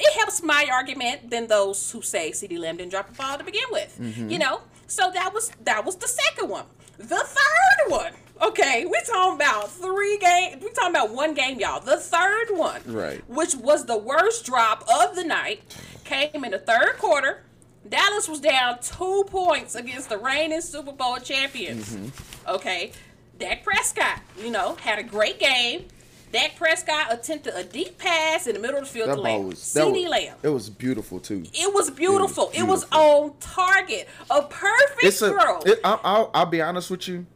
It 0.00 0.16
helps 0.18 0.42
my 0.42 0.66
argument 0.72 1.30
than 1.30 1.46
those 1.46 1.90
who 1.90 2.00
say 2.02 2.30
CeeDee 2.32 2.58
Lamb 2.58 2.78
didn't 2.78 2.90
drop 2.90 3.08
the 3.08 3.14
ball 3.14 3.36
to 3.38 3.44
begin 3.44 3.64
with. 3.70 3.98
Mm-hmm. 4.00 4.30
You 4.30 4.38
know, 4.38 4.62
so 4.86 5.10
that 5.12 5.32
was 5.34 5.52
that 5.64 5.84
was 5.84 5.96
the 5.96 6.08
second 6.08 6.48
one. 6.48 6.64
The 6.98 7.04
third 7.06 7.90
one, 7.90 8.12
okay, 8.42 8.84
we're 8.86 9.00
talking 9.06 9.36
about 9.36 9.70
three 9.70 10.18
games. 10.18 10.62
We're 10.62 10.70
talking 10.72 10.90
about 10.90 11.10
one 11.14 11.34
game, 11.34 11.58
y'all. 11.58 11.80
The 11.80 11.96
third 11.96 12.48
one, 12.50 12.82
Right. 12.86 13.22
which 13.28 13.54
was 13.54 13.86
the 13.86 13.96
worst 13.96 14.44
drop 14.44 14.82
of 14.88 15.14
the 15.16 15.24
night, 15.24 15.62
came 16.04 16.44
in 16.44 16.50
the 16.50 16.58
third 16.58 16.98
quarter. 16.98 17.42
Dallas 17.88 18.28
was 18.28 18.40
down 18.40 18.78
two 18.82 19.24
points 19.28 19.74
against 19.74 20.10
the 20.10 20.18
reigning 20.18 20.60
Super 20.60 20.92
Bowl 20.92 21.16
champions. 21.16 21.94
Mm-hmm. 21.94 22.48
Okay, 22.54 22.92
Dak 23.38 23.64
Prescott, 23.64 24.20
you 24.38 24.50
know, 24.50 24.74
had 24.76 24.98
a 24.98 25.02
great 25.02 25.38
game. 25.38 25.86
Dak 26.32 26.56
Prescott 26.56 27.12
attempted 27.12 27.54
a 27.54 27.64
deep 27.64 27.98
pass 27.98 28.46
in 28.46 28.54
the 28.54 28.60
middle 28.60 28.76
of 28.78 28.84
the 28.84 28.90
field 28.90 29.08
That 29.08 29.16
to 29.16 29.20
Lamb. 29.20 29.52
CD 29.54 30.02
was, 30.02 30.10
Lamb. 30.10 30.36
It 30.42 30.48
was 30.48 30.70
beautiful 30.70 31.18
too. 31.18 31.44
It 31.52 31.74
was 31.74 31.90
beautiful. 31.90 32.50
It 32.54 32.62
was, 32.62 32.84
beautiful. 32.84 33.00
on 33.00 33.34
target. 33.40 34.08
A 34.30 34.42
perfect 34.42 35.02
It's 35.02 35.22
a. 35.22 35.30
throw. 35.30 35.58
It, 35.60 35.80
I, 35.82 35.98
I'll, 36.04 36.30
I'll 36.32 36.46
be 36.46 36.62
honest 36.62 36.90
with 36.90 37.08
you. 37.08 37.26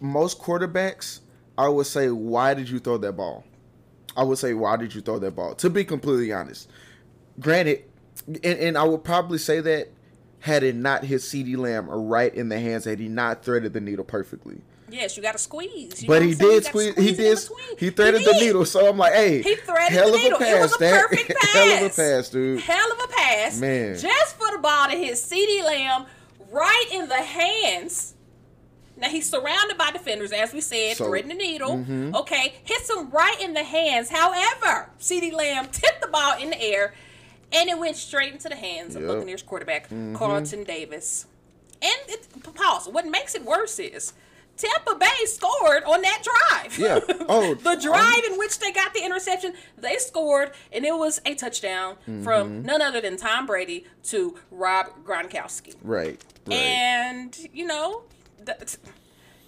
most 0.00 0.38
quarterbacks, 0.40 1.20
I 1.56 1.68
would 1.68 1.86
say, 1.86 2.10
why 2.10 2.52
did 2.54 2.68
you 2.68 2.78
throw 2.78 2.98
that 2.98 3.12
ball? 3.12 3.44
I 4.16 4.22
would 4.24 4.38
say, 4.38 4.52
why 4.54 4.76
did 4.76 4.94
you 4.94 5.00
throw 5.00 5.18
that 5.18 5.34
ball? 5.34 5.54
To 5.56 5.70
be 5.70 5.84
completely 5.84 6.32
honest, 6.32 6.68
granted, 7.40 7.84
and, 8.26 8.44
and 8.44 8.78
I 8.78 8.84
would 8.84 9.04
probably 9.04 9.38
say 9.38 9.60
that 9.60 9.88
had 10.40 10.62
it 10.62 10.74
not 10.76 11.04
hit 11.04 11.20
CeeDee 11.22 11.56
Lamb 11.56 11.88
right 11.88 12.34
in 12.34 12.48
the 12.50 12.58
hands, 12.60 12.84
had 12.84 12.98
he 13.00 13.08
not 13.08 13.42
threaded 13.42 13.72
the 13.72 13.80
needle 13.80 14.04
perfectly. 14.04 14.60
Yes, 14.88 15.16
you 15.16 15.22
got 15.22 15.32
to 15.32 15.38
squeeze. 15.38 16.04
But 16.04 16.22
he 16.22 16.28
what 16.34 16.34
I'm 16.34 16.34
saying? 16.34 16.50
You 16.52 16.60
did 16.60 16.64
squeeze. 16.64 16.94
He 16.94 17.14
squeeze 17.14 17.18
it 17.18 17.18
in 17.18 17.34
did. 17.70 17.78
He 17.80 17.90
threaded 17.90 18.20
the 18.24 18.32
did. 18.32 18.40
needle. 18.42 18.64
So 18.64 18.88
I'm 18.88 18.96
like, 18.98 19.12
hey, 19.14 19.42
He 19.42 19.56
threaded 19.56 19.92
hell 19.92 20.10
the 20.10 20.16
of 20.16 20.22
needle. 20.22 20.38
a 20.38 20.42
It 20.42 20.46
pass, 20.46 20.62
was 20.62 20.74
a 20.74 20.78
Dak. 20.78 21.08
perfect 21.10 21.44
hell 21.52 21.72
of 21.72 21.82
a 21.82 21.84
pass. 21.86 21.96
pass, 21.96 22.28
dude. 22.30 22.60
Hell 22.60 22.92
of 22.92 22.98
a 23.00 23.08
pass. 23.12 23.58
Man. 23.60 23.98
Just 23.98 24.36
for 24.36 24.50
the 24.52 24.58
ball 24.58 24.88
to 24.88 24.96
hit 24.96 25.14
CeeDee 25.14 25.64
Lamb 25.64 26.06
right 26.50 26.86
in 26.92 27.08
the 27.08 27.16
hands. 27.16 28.14
Now 28.98 29.08
he's 29.08 29.28
surrounded 29.28 29.76
by 29.76 29.90
defenders, 29.90 30.32
as 30.32 30.52
we 30.54 30.60
said, 30.60 30.96
So- 30.96 31.04
mm-hmm. 31.04 31.10
threading 31.10 31.28
the 31.28 31.34
needle. 31.34 31.84
Okay, 32.20 32.54
hits 32.64 32.88
him 32.88 33.10
right 33.10 33.38
in 33.40 33.52
the 33.54 33.64
hands. 33.64 34.08
However, 34.08 34.88
CeeDee 35.00 35.32
Lamb 35.34 35.68
tipped 35.70 36.00
the 36.00 36.06
ball 36.08 36.38
in 36.40 36.50
the 36.50 36.62
air, 36.62 36.94
and 37.52 37.68
it 37.68 37.78
went 37.78 37.96
straight 37.96 38.32
into 38.32 38.48
the 38.48 38.56
hands 38.56 38.94
of 38.96 39.02
Yep. 39.02 39.10
Mm-hmm. 39.10 39.18
Buccaneers 39.18 39.42
quarterback 39.42 39.88
Carlton 40.14 40.64
Davis. 40.64 41.26
And 41.82 41.92
it, 42.08 42.26
pause. 42.54 42.88
What 42.88 43.06
makes 43.06 43.34
it 43.34 43.44
worse 43.44 43.78
is 43.78 44.14
Tampa 44.56 44.94
Bay 44.96 45.24
scored 45.26 45.84
on 45.84 46.02
that 46.02 46.22
drive. 46.22 46.78
Yeah. 46.78 47.00
Oh, 47.28 47.54
the 47.54 47.74
drive 47.76 48.24
in 48.30 48.38
which 48.38 48.58
they 48.60 48.70
got 48.72 48.94
the 48.94 49.04
interception, 49.04 49.52
they 49.76 49.96
scored, 49.96 50.52
and 50.72 50.84
it 50.84 50.94
was 50.96 51.20
a 51.26 51.34
touchdown 51.34 51.96
Mm-hmm. 52.08 52.22
from 52.22 52.62
none 52.62 52.80
other 52.80 53.00
than 53.00 53.16
Tom 53.16 53.46
Brady 53.46 53.84
to 54.04 54.36
Rob 54.50 54.86
Gronkowski. 55.04 55.74
Right. 55.82 56.22
Right. 56.46 56.54
And 56.56 57.36
you 57.52 57.66
know, 57.66 58.02
that, 58.44 58.76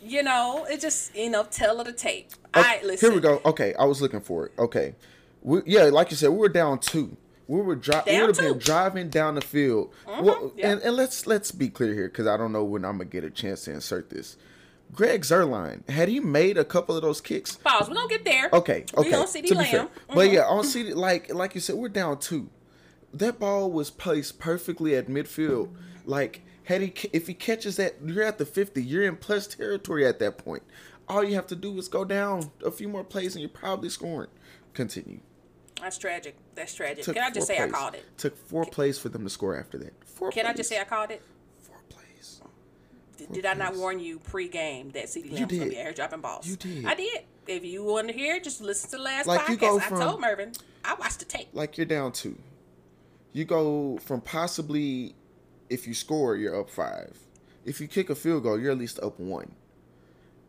you 0.02 0.22
know, 0.24 0.66
it 0.68 0.80
just 0.80 1.14
you 1.14 1.30
know, 1.30 1.44
tell 1.44 1.80
of 1.80 1.86
the 1.86 1.92
tape. 1.92 2.30
I 2.54 2.80
listen. 2.84 3.08
Here 3.10 3.14
we 3.14 3.20
go. 3.20 3.40
Okay, 3.44 3.74
I 3.78 3.84
was 3.84 4.02
looking 4.02 4.20
for 4.20 4.46
it. 4.46 4.52
Okay, 4.58 4.94
we, 5.42 5.60
yeah, 5.66 5.84
like 5.84 6.10
you 6.10 6.16
said, 6.16 6.30
we 6.30 6.38
were 6.38 6.48
down 6.48 6.80
two. 6.80 7.16
We 7.46 7.60
were 7.60 7.76
dri- 7.76 8.02
we 8.06 8.20
would 8.20 8.36
have 8.36 8.44
been 8.44 8.58
driving 8.58 9.08
down 9.08 9.36
the 9.36 9.40
field. 9.40 9.94
well, 10.06 10.52
yeah. 10.56 10.72
and, 10.72 10.82
and 10.82 10.96
let's 10.96 11.26
let's 11.26 11.52
be 11.52 11.68
clear 11.68 11.94
here 11.94 12.08
because 12.08 12.26
I 12.26 12.36
don't 12.36 12.52
know 12.52 12.64
when 12.64 12.84
I'm 12.84 12.98
gonna 12.98 13.04
get 13.04 13.22
a 13.24 13.30
chance 13.30 13.62
to 13.64 13.72
insert 13.72 14.10
this. 14.10 14.36
Greg 14.92 15.22
Zuerlein 15.22 15.88
had 15.88 16.08
he 16.08 16.20
made 16.20 16.56
a 16.56 16.64
couple 16.64 16.96
of 16.96 17.02
those 17.02 17.20
kicks. 17.20 17.56
Pause. 17.56 17.88
We're 17.88 17.94
gonna 17.94 18.08
get 18.08 18.24
there. 18.24 18.48
Okay, 18.52 18.84
okay. 18.96 19.08
We 19.08 19.14
on 19.14 19.26
CeeDee 19.26 19.54
Lamb. 19.54 19.66
fair. 19.66 19.88
But 20.14 20.30
yeah, 20.32 20.42
on 20.42 20.64
CD, 20.64 20.94
like 20.94 21.32
like 21.32 21.54
you 21.54 21.60
said, 21.60 21.76
we're 21.76 21.88
down 21.88 22.18
two. 22.18 22.50
That 23.12 23.38
ball 23.38 23.70
was 23.70 23.90
placed 23.90 24.38
perfectly 24.38 24.94
at 24.96 25.06
midfield. 25.08 25.74
Like 26.04 26.42
had 26.64 26.80
he, 26.82 26.92
if 27.12 27.26
he 27.26 27.34
catches 27.34 27.76
that, 27.76 27.96
you're 28.04 28.22
at 28.24 28.38
the 28.38 28.46
fifty. 28.46 28.82
You're 28.82 29.04
in 29.04 29.16
plus 29.16 29.46
territory 29.46 30.06
at 30.06 30.18
that 30.18 30.38
point. 30.38 30.62
All 31.08 31.24
you 31.24 31.34
have 31.36 31.46
to 31.48 31.56
do 31.56 31.78
is 31.78 31.88
go 31.88 32.04
down 32.04 32.50
a 32.64 32.70
few 32.70 32.88
more 32.88 33.04
plays, 33.04 33.34
and 33.34 33.40
you're 33.40 33.48
probably 33.48 33.88
scoring. 33.88 34.30
Continue. 34.74 35.20
That's 35.80 35.96
tragic. 35.96 36.36
That's 36.54 36.74
tragic. 36.74 37.04
Took 37.04 37.14
Can 37.14 37.24
I 37.24 37.30
just 37.30 37.46
say 37.46 37.56
plays. 37.56 37.72
I 37.72 37.76
called 37.78 37.94
it? 37.94 38.04
Took 38.18 38.36
four 38.36 38.64
plays 38.64 38.98
for 38.98 39.08
them 39.08 39.22
to 39.24 39.30
score 39.30 39.58
after 39.58 39.78
that. 39.78 39.92
Four. 40.04 40.30
Can 40.30 40.44
I 40.46 40.52
just 40.52 40.68
say 40.68 40.80
I 40.80 40.84
called 40.84 41.10
it? 41.10 41.22
Did, 43.18 43.32
did 43.32 43.46
I 43.46 43.54
not 43.54 43.74
warn 43.76 43.98
you 44.00 44.18
pre-game 44.20 44.90
that 44.90 45.06
CeeDee 45.06 45.32
Lamb 45.32 45.48
was 45.48 45.58
gonna 45.58 45.70
be 45.70 45.76
air 45.76 45.92
dropping 45.92 46.20
balls? 46.20 46.46
You 46.46 46.56
did. 46.56 46.86
I 46.86 46.94
did. 46.94 47.22
If 47.46 47.64
you 47.64 47.82
want 47.84 48.08
to 48.08 48.14
hear, 48.14 48.38
just 48.40 48.60
listen 48.60 48.90
to 48.90 48.96
the 48.96 49.02
last 49.02 49.26
Like, 49.26 49.40
podcast. 49.40 49.48
you 49.50 49.56
go 49.56 49.78
I 49.80 49.88
told 49.88 50.20
Mervin. 50.20 50.52
I 50.84 50.94
watched 50.94 51.18
the 51.18 51.24
tape. 51.24 51.48
Like 51.52 51.76
you're 51.76 51.86
down 51.86 52.12
two. 52.12 52.38
You 53.32 53.44
go 53.44 53.98
from 53.98 54.20
possibly, 54.20 55.14
if 55.68 55.86
you 55.86 55.94
score, 55.94 56.36
you're 56.36 56.58
up 56.58 56.70
five. 56.70 57.16
If 57.64 57.80
you 57.80 57.88
kick 57.88 58.08
a 58.10 58.14
field 58.14 58.44
goal, 58.44 58.58
you're 58.58 58.72
at 58.72 58.78
least 58.78 58.98
up 59.00 59.18
one. 59.18 59.52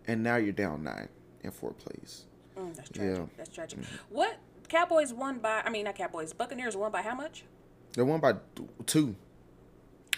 And 0.07 0.23
now 0.23 0.37
you're 0.37 0.53
down 0.53 0.83
nine 0.83 1.09
in 1.43 1.51
four 1.51 1.73
plays. 1.73 2.25
Mm, 2.57 2.75
that's 2.75 2.89
tragic. 2.89 3.17
Yeah. 3.17 3.25
That's 3.37 3.49
tragic. 3.49 3.79
What 4.09 4.37
Cowboys 4.67 5.13
won 5.13 5.39
by? 5.39 5.61
I 5.65 5.69
mean, 5.69 5.85
not 5.85 5.95
Cowboys. 5.95 6.33
Buccaneers 6.33 6.75
won 6.75 6.91
by 6.91 7.01
how 7.01 7.15
much? 7.15 7.43
They 7.93 8.03
won 8.03 8.19
by 8.19 8.35
two. 8.85 9.15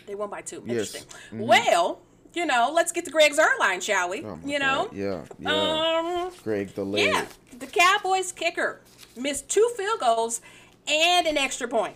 They 0.05 0.15
won 0.15 0.29
by 0.29 0.41
two. 0.41 0.63
Yes. 0.65 0.95
Interesting. 0.95 1.39
Well, 1.39 2.01
you 2.33 2.45
know, 2.45 2.71
let's 2.73 2.91
get 2.91 3.05
to 3.05 3.11
Greg 3.11 3.33
Zuerlein, 3.33 3.81
shall 3.81 4.09
we? 4.09 4.23
Oh 4.25 4.39
you 4.45 4.59
know. 4.59 4.85
God. 4.85 4.95
Yeah. 4.95 5.23
Yeah. 5.39 6.23
Um. 6.27 6.31
Greg 6.43 6.73
the 6.75 6.83
leg. 6.85 7.05
Yeah. 7.07 7.25
The 7.57 7.67
Cowboys 7.67 8.31
kicker 8.31 8.79
missed 9.17 9.49
two 9.49 9.69
field 9.77 9.99
goals 9.99 10.41
and 10.87 11.27
an 11.27 11.37
extra 11.37 11.67
point. 11.67 11.95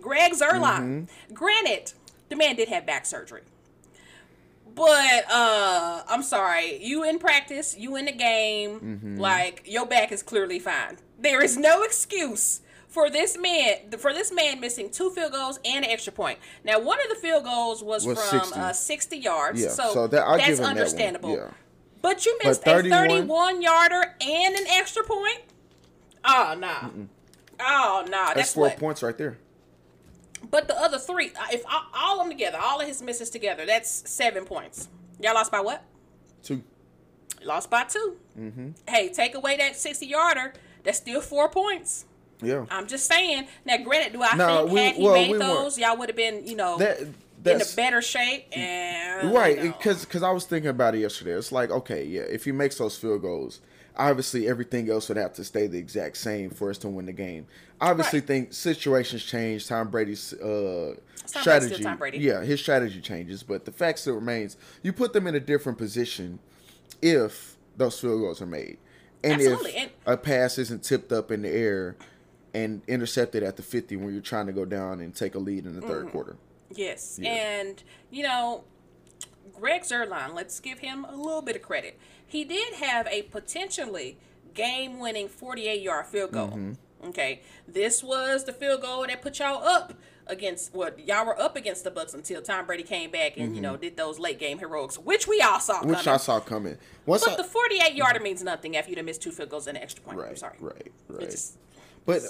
Greg 0.00 0.32
Zuerlein. 0.32 1.06
Mm-hmm. 1.08 1.34
Granted, 1.34 1.92
the 2.28 2.36
man 2.36 2.56
did 2.56 2.68
have 2.68 2.86
back 2.86 3.06
surgery. 3.06 3.42
But 4.74 5.30
uh 5.30 6.02
I'm 6.08 6.22
sorry, 6.22 6.82
you 6.84 7.04
in 7.04 7.18
practice, 7.18 7.76
you 7.78 7.96
in 7.96 8.06
the 8.06 8.12
game, 8.12 8.80
Mm-hmm. 8.80 9.16
like 9.18 9.62
your 9.66 9.86
back 9.86 10.10
is 10.10 10.22
clearly 10.22 10.58
fine. 10.58 10.98
There 11.18 11.42
is 11.42 11.56
no 11.56 11.82
excuse 11.84 12.60
for 12.94 13.10
this 13.10 13.36
man 13.36 13.90
for 13.98 14.12
this 14.12 14.30
man 14.32 14.60
missing 14.60 14.88
two 14.88 15.10
field 15.10 15.32
goals 15.32 15.58
and 15.64 15.84
an 15.84 15.90
extra 15.90 16.12
point. 16.12 16.38
Now, 16.64 16.78
one 16.78 17.00
of 17.02 17.08
the 17.08 17.16
field 17.16 17.42
goals 17.42 17.82
was, 17.82 18.06
Was 18.06 18.18
from 18.30 18.38
60. 18.40 18.60
Uh, 18.60 18.72
60 18.72 19.16
yards, 19.18 19.60
Yeah. 19.60 19.68
so, 19.70 19.92
So, 19.92 20.06
that 20.06 20.24
that's 20.24 20.46
him 20.46 20.56
that 20.58 20.64
understandable. 20.66 21.36
Yeah. 21.36 21.50
But 22.00 22.24
you 22.24 22.38
But 22.40 22.48
missed 22.48 22.62
31 22.62 22.98
a 23.04 23.08
31 23.08 23.62
yarder 23.62 24.14
and 24.20 24.54
an 24.54 24.64
extra 24.68 25.02
point? 25.02 25.40
Oh, 26.24 26.54
nah. 26.56 26.88
Oh, 27.58 28.04
nah. 28.08 28.26
That's, 28.26 28.34
That's 28.34 28.54
four 28.54 28.68
what. 28.68 28.78
points 28.78 29.02
right 29.02 29.18
there. 29.18 29.38
But 30.48 30.68
the 30.68 30.80
other 30.80 30.98
three, 30.98 31.30
uh, 31.30 31.46
if 31.50 31.64
all, 31.66 31.82
all 31.94 32.20
of 32.20 32.24
them 32.28 32.30
together, 32.30 32.58
all 32.60 32.80
of 32.80 32.86
his 32.86 33.02
misses 33.02 33.28
together, 33.28 33.66
that's 33.66 34.08
seven 34.08 34.44
points. 34.44 34.88
Y'all 35.20 35.34
lost 35.34 35.50
by 35.50 35.60
what? 35.60 35.82
Two. 36.44 36.62
Lost 37.42 37.70
by 37.70 37.84
2 37.84 38.16
Mm-hmm. 38.38 38.68
Hey, 38.88 39.08
take 39.08 39.34
away 39.34 39.56
that 39.56 39.74
60 39.76 40.06
yarder, 40.06 40.52
that's 40.84 40.98
still 40.98 41.20
four 41.20 41.48
points. 41.48 42.04
Yeah. 42.42 42.66
I'm 42.70 42.86
just 42.86 43.06
saying. 43.06 43.46
Now, 43.64 43.76
granted, 43.78 44.12
do 44.14 44.22
I 44.22 44.36
No, 44.36 44.58
think 44.62 44.72
we- 44.72 44.80
had 44.80 44.94
he 44.96 45.02
well, 45.04 45.14
made 45.14 45.30
we 45.32 45.38
those, 45.38 45.78
y'all 45.78 45.96
would 45.96 46.08
have 46.08 46.16
been, 46.16 46.46
you 46.46 46.56
know, 46.56 46.78
That 46.78 47.00
in 47.00 47.60
a 47.60 47.64
better 47.76 48.02
shape? 48.02 48.46
And, 48.56 49.32
right 49.34 49.56
you 49.58 49.64
know. 49.64 49.72
because 49.78 50.04
because 50.04 50.22
I 50.22 50.30
was 50.30 50.44
thinking 50.44 50.70
about 50.70 50.94
it 50.94 50.98
yesterday. 51.00 51.32
It's 51.32 51.52
like 51.52 51.70
okay, 51.70 52.04
yeah, 52.04 52.22
if 52.22 52.44
he 52.44 52.52
makes 52.52 52.76
those 52.78 52.96
field 52.96 53.22
goals, 53.22 53.60
obviously 53.96 54.48
everything 54.48 54.90
else 54.90 55.08
would 55.08 55.18
have 55.18 55.32
to 55.34 55.44
stay 55.44 55.66
the 55.66 55.78
exact 55.78 56.16
same 56.16 56.50
for 56.50 56.70
us 56.70 56.78
to 56.78 56.88
win 56.88 57.06
the 57.06 57.12
game. 57.12 57.46
Obviously, 57.80 58.20
Right. 58.20 58.26
think 58.28 58.52
situations 58.54 59.22
change. 59.24 59.66
Tom 59.68 59.90
Brady's 59.90 60.32
uh, 60.34 60.94
Tom 61.26 61.42
strategy, 61.42 61.74
still 61.74 61.84
Tom 61.84 61.98
Brady. 61.98 62.18
yeah, 62.18 62.42
his 62.42 62.60
strategy 62.60 63.00
changes, 63.00 63.42
but 63.42 63.64
the 63.64 63.72
fact 63.72 63.98
still 64.00 64.14
remains: 64.14 64.56
you 64.82 64.92
put 64.92 65.12
them 65.12 65.26
in 65.26 65.34
a 65.34 65.40
different 65.40 65.78
position 65.78 66.38
if 67.02 67.56
those 67.76 67.98
field 68.00 68.20
goals 68.20 68.40
are 68.40 68.46
made, 68.46 68.78
and 69.22 69.34
Absolutely, 69.34 69.70
if 69.72 69.76
and- 69.82 69.90
a 70.06 70.16
pass 70.16 70.58
isn't 70.58 70.82
tipped 70.84 71.12
up 71.12 71.30
in 71.30 71.42
the 71.42 71.50
air 71.50 71.96
and 72.54 72.80
intercepted 72.88 73.42
at 73.42 73.56
the 73.56 73.62
fifty 73.62 73.96
when 73.96 74.12
you're 74.12 74.22
trying 74.22 74.46
to 74.46 74.52
go 74.52 74.64
down 74.64 75.00
and 75.00 75.14
take 75.14 75.34
a 75.34 75.38
lead 75.38 75.66
in 75.66 75.74
the 75.74 75.80
3rd 75.86 76.00
Mm-hmm. 76.02 76.08
quarter. 76.10 76.36
Yes, 76.70 77.18
Yeah. 77.20 77.30
and 77.30 77.82
you 78.10 78.22
know, 78.22 78.64
Greg 79.52 79.82
Zuerlein. 79.82 80.34
Let's 80.34 80.60
give 80.60 80.78
him 80.78 81.04
a 81.04 81.14
little 81.16 81.42
bit 81.42 81.56
of 81.56 81.62
credit. 81.62 81.98
He 82.26 82.44
did 82.44 82.74
have 82.74 83.06
a 83.08 83.22
potentially 83.22 84.18
game-winning 84.54 85.28
48-yard 85.28 86.06
field 86.06 86.32
goal. 86.32 86.48
Mm-hmm. 86.48 86.72
Okay, 87.08 87.42
this 87.68 88.02
was 88.02 88.44
the 88.44 88.52
field 88.52 88.80
goal 88.80 89.04
that 89.06 89.20
put 89.20 89.38
y'all 89.38 89.62
up 89.62 89.92
against 90.26 90.72
what 90.74 90.98
y'all 91.06 91.26
were 91.26 91.38
up 91.38 91.54
against 91.54 91.84
the 91.84 91.90
Bucks 91.90 92.14
until 92.14 92.40
Tom 92.40 92.64
Brady 92.64 92.82
came 92.82 93.10
back 93.10 93.36
and 93.36 93.54
you 93.54 93.60
know 93.60 93.76
did 93.76 93.94
those 93.98 94.18
late 94.18 94.38
game 94.38 94.58
heroics, 94.58 94.98
which 94.98 95.28
we 95.28 95.40
all 95.42 95.60
saw 95.60 95.80
Mm-hmm. 95.80 95.88
Which 95.90 95.98
coming. 95.98 96.14
I 96.14 96.16
saw 96.16 96.40
coming. 96.40 96.78
Once 97.04 97.24
but 97.24 97.34
I, 97.34 97.36
the 97.36 97.44
48 97.44 97.94
yarder 97.94 98.20
means 98.20 98.42
nothing 98.42 98.74
after 98.76 98.88
you 98.90 98.96
done 98.96 99.04
missed 99.04 99.20
two 99.20 99.32
field 99.32 99.50
goals 99.50 99.66
and 99.66 99.76
an 99.76 99.82
extra 99.82 100.02
point. 100.02 100.18
I'm 100.18 100.34
sorry. 100.36 100.56
right, 100.60 100.92
right. 101.08 101.30
just- 101.30 101.58
But 102.06 102.22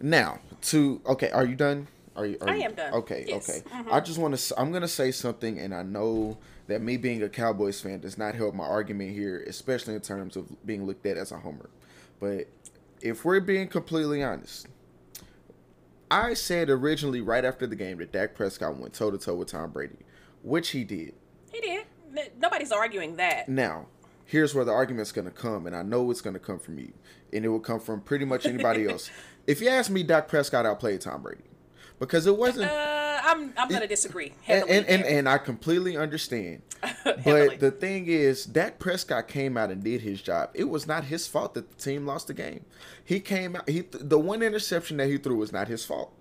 now 0.00 0.38
to 0.62 1.00
okay, 1.06 1.30
are 1.30 1.44
you 1.44 1.56
done? 1.56 1.88
Are 2.16 2.26
you? 2.26 2.38
Are 2.40 2.48
I 2.50 2.56
you- 2.56 2.62
am 2.62 2.74
done. 2.74 2.92
Okay, 2.94 3.24
Yes. 3.26 3.48
Mm-hmm. 3.62 3.80
okay. 3.80 3.90
I 3.90 4.00
just 4.00 4.18
want 4.18 4.36
to. 4.36 4.60
I'm 4.60 4.72
gonna 4.72 4.88
say 4.88 5.10
something, 5.10 5.58
and 5.58 5.74
I 5.74 5.82
know 5.82 6.38
that 6.66 6.80
me 6.82 6.96
being 6.96 7.22
a 7.22 7.28
Cowboys 7.28 7.80
fan 7.80 8.00
does 8.00 8.16
not 8.18 8.34
help 8.34 8.54
my 8.54 8.64
argument 8.64 9.12
here, 9.12 9.42
especially 9.48 9.94
in 9.94 10.00
terms 10.00 10.36
of 10.36 10.46
being 10.66 10.84
looked 10.86 11.06
at 11.06 11.16
as 11.16 11.32
a 11.32 11.38
homer. 11.38 11.68
But 12.20 12.48
if 13.00 13.24
we're 13.24 13.40
being 13.40 13.68
completely 13.68 14.22
honest, 14.22 14.66
I 16.10 16.34
said 16.34 16.68
originally 16.70 17.20
right 17.20 17.44
after 17.44 17.66
the 17.66 17.76
game 17.76 17.98
that 17.98 18.12
Dak 18.12 18.34
Prescott 18.34 18.76
went 18.76 18.92
toe 18.94 19.10
to 19.10 19.18
toe 19.18 19.34
with 19.36 19.48
Tom 19.48 19.70
Brady, 19.70 19.96
which 20.42 20.70
he 20.70 20.84
did. 20.84 21.14
he 21.52 21.60
did. 21.60 21.86
Nobody's 22.40 22.72
arguing 22.72 23.16
that. 23.16 23.48
Now, 23.48 23.86
here's 24.30 24.54
where 24.54 24.64
the 24.64 24.72
argument's 24.72 25.10
going 25.10 25.24
to 25.24 25.32
come, 25.32 25.66
and 25.66 25.74
I 25.74 25.82
know 25.82 26.08
it's 26.10 26.20
going 26.20 26.34
to 26.34 26.40
come 26.40 26.60
from 26.60 26.78
you, 26.78 26.92
and 27.32 27.44
it 27.44 27.48
will 27.48 27.58
come 27.58 27.80
from 27.80 28.00
pretty 28.00 28.24
much 28.24 28.46
anybody 28.46 28.88
else. 28.88 29.10
If 29.46 29.60
you 29.62 29.68
ask 29.68 29.90
me, 29.90 30.02
Dak 30.04 30.28
Prescott 30.28 30.64
outplayed 30.64 31.00
Tom 31.00 31.22
Brady 31.22 31.42
because 31.98 32.26
it 32.26 32.36
wasn't. 32.36 32.70
Uh, 32.70 33.20
I'm 33.24 33.52
I'm 33.56 33.68
gonna 33.68 33.88
disagree. 33.88 34.34
and, 34.46 34.68
and, 34.68 34.86
and, 34.86 35.02
and 35.02 35.28
I 35.28 35.38
completely 35.38 35.96
understand. 35.96 36.62
But 37.24 37.58
the 37.58 37.70
thing 37.70 38.06
is, 38.06 38.44
Dak 38.44 38.78
Prescott 38.78 39.26
came 39.28 39.56
out 39.56 39.70
and 39.70 39.82
did 39.82 40.02
his 40.02 40.22
job. 40.22 40.50
It 40.54 40.68
was 40.68 40.86
not 40.86 41.04
his 41.04 41.26
fault 41.26 41.54
that 41.54 41.70
the 41.70 41.82
team 41.82 42.06
lost 42.06 42.28
the 42.28 42.34
game. 42.34 42.64
He 43.02 43.18
came 43.18 43.56
out. 43.56 43.68
He 43.68 43.80
the 43.80 44.18
one 44.18 44.42
interception 44.42 44.98
that 44.98 45.08
he 45.08 45.16
threw 45.16 45.36
was 45.36 45.52
not 45.52 45.66
his 45.66 45.84
fault. 45.84 46.12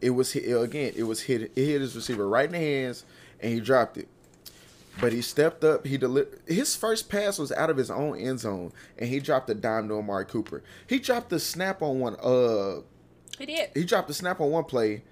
It 0.00 0.10
was 0.10 0.32
hit, 0.32 0.44
again. 0.60 0.94
It 0.96 1.04
was 1.04 1.22
hit. 1.22 1.42
It 1.42 1.52
hit 1.54 1.80
his 1.82 1.94
receiver 1.94 2.26
right 2.26 2.46
in 2.46 2.52
the 2.52 2.58
hands, 2.58 3.04
and 3.38 3.52
he 3.52 3.60
dropped 3.60 3.98
it. 3.98 4.08
But 5.00 5.12
he 5.12 5.22
stepped 5.22 5.64
up. 5.64 5.86
He 5.86 5.96
delivered. 5.96 6.40
His 6.46 6.76
first 6.76 7.08
pass 7.08 7.38
was 7.38 7.50
out 7.52 7.70
of 7.70 7.76
his 7.76 7.90
own 7.90 8.18
end 8.18 8.40
zone, 8.40 8.72
and 8.98 9.08
he 9.08 9.20
dropped 9.20 9.48
a 9.50 9.54
dime 9.54 9.88
to 9.88 9.94
Amari 9.94 10.26
Cooper. 10.26 10.62
He 10.86 10.98
dropped 10.98 11.30
the 11.30 11.40
snap 11.40 11.80
on 11.82 11.98
one. 11.98 12.16
Uh, 12.22 12.82
He 13.38 13.46
did. 13.46 13.70
he 13.74 13.84
dropped 13.84 14.08
the 14.08 14.14
snap 14.14 14.38
on 14.40 14.50
one 14.50 14.64
play, 14.64 15.02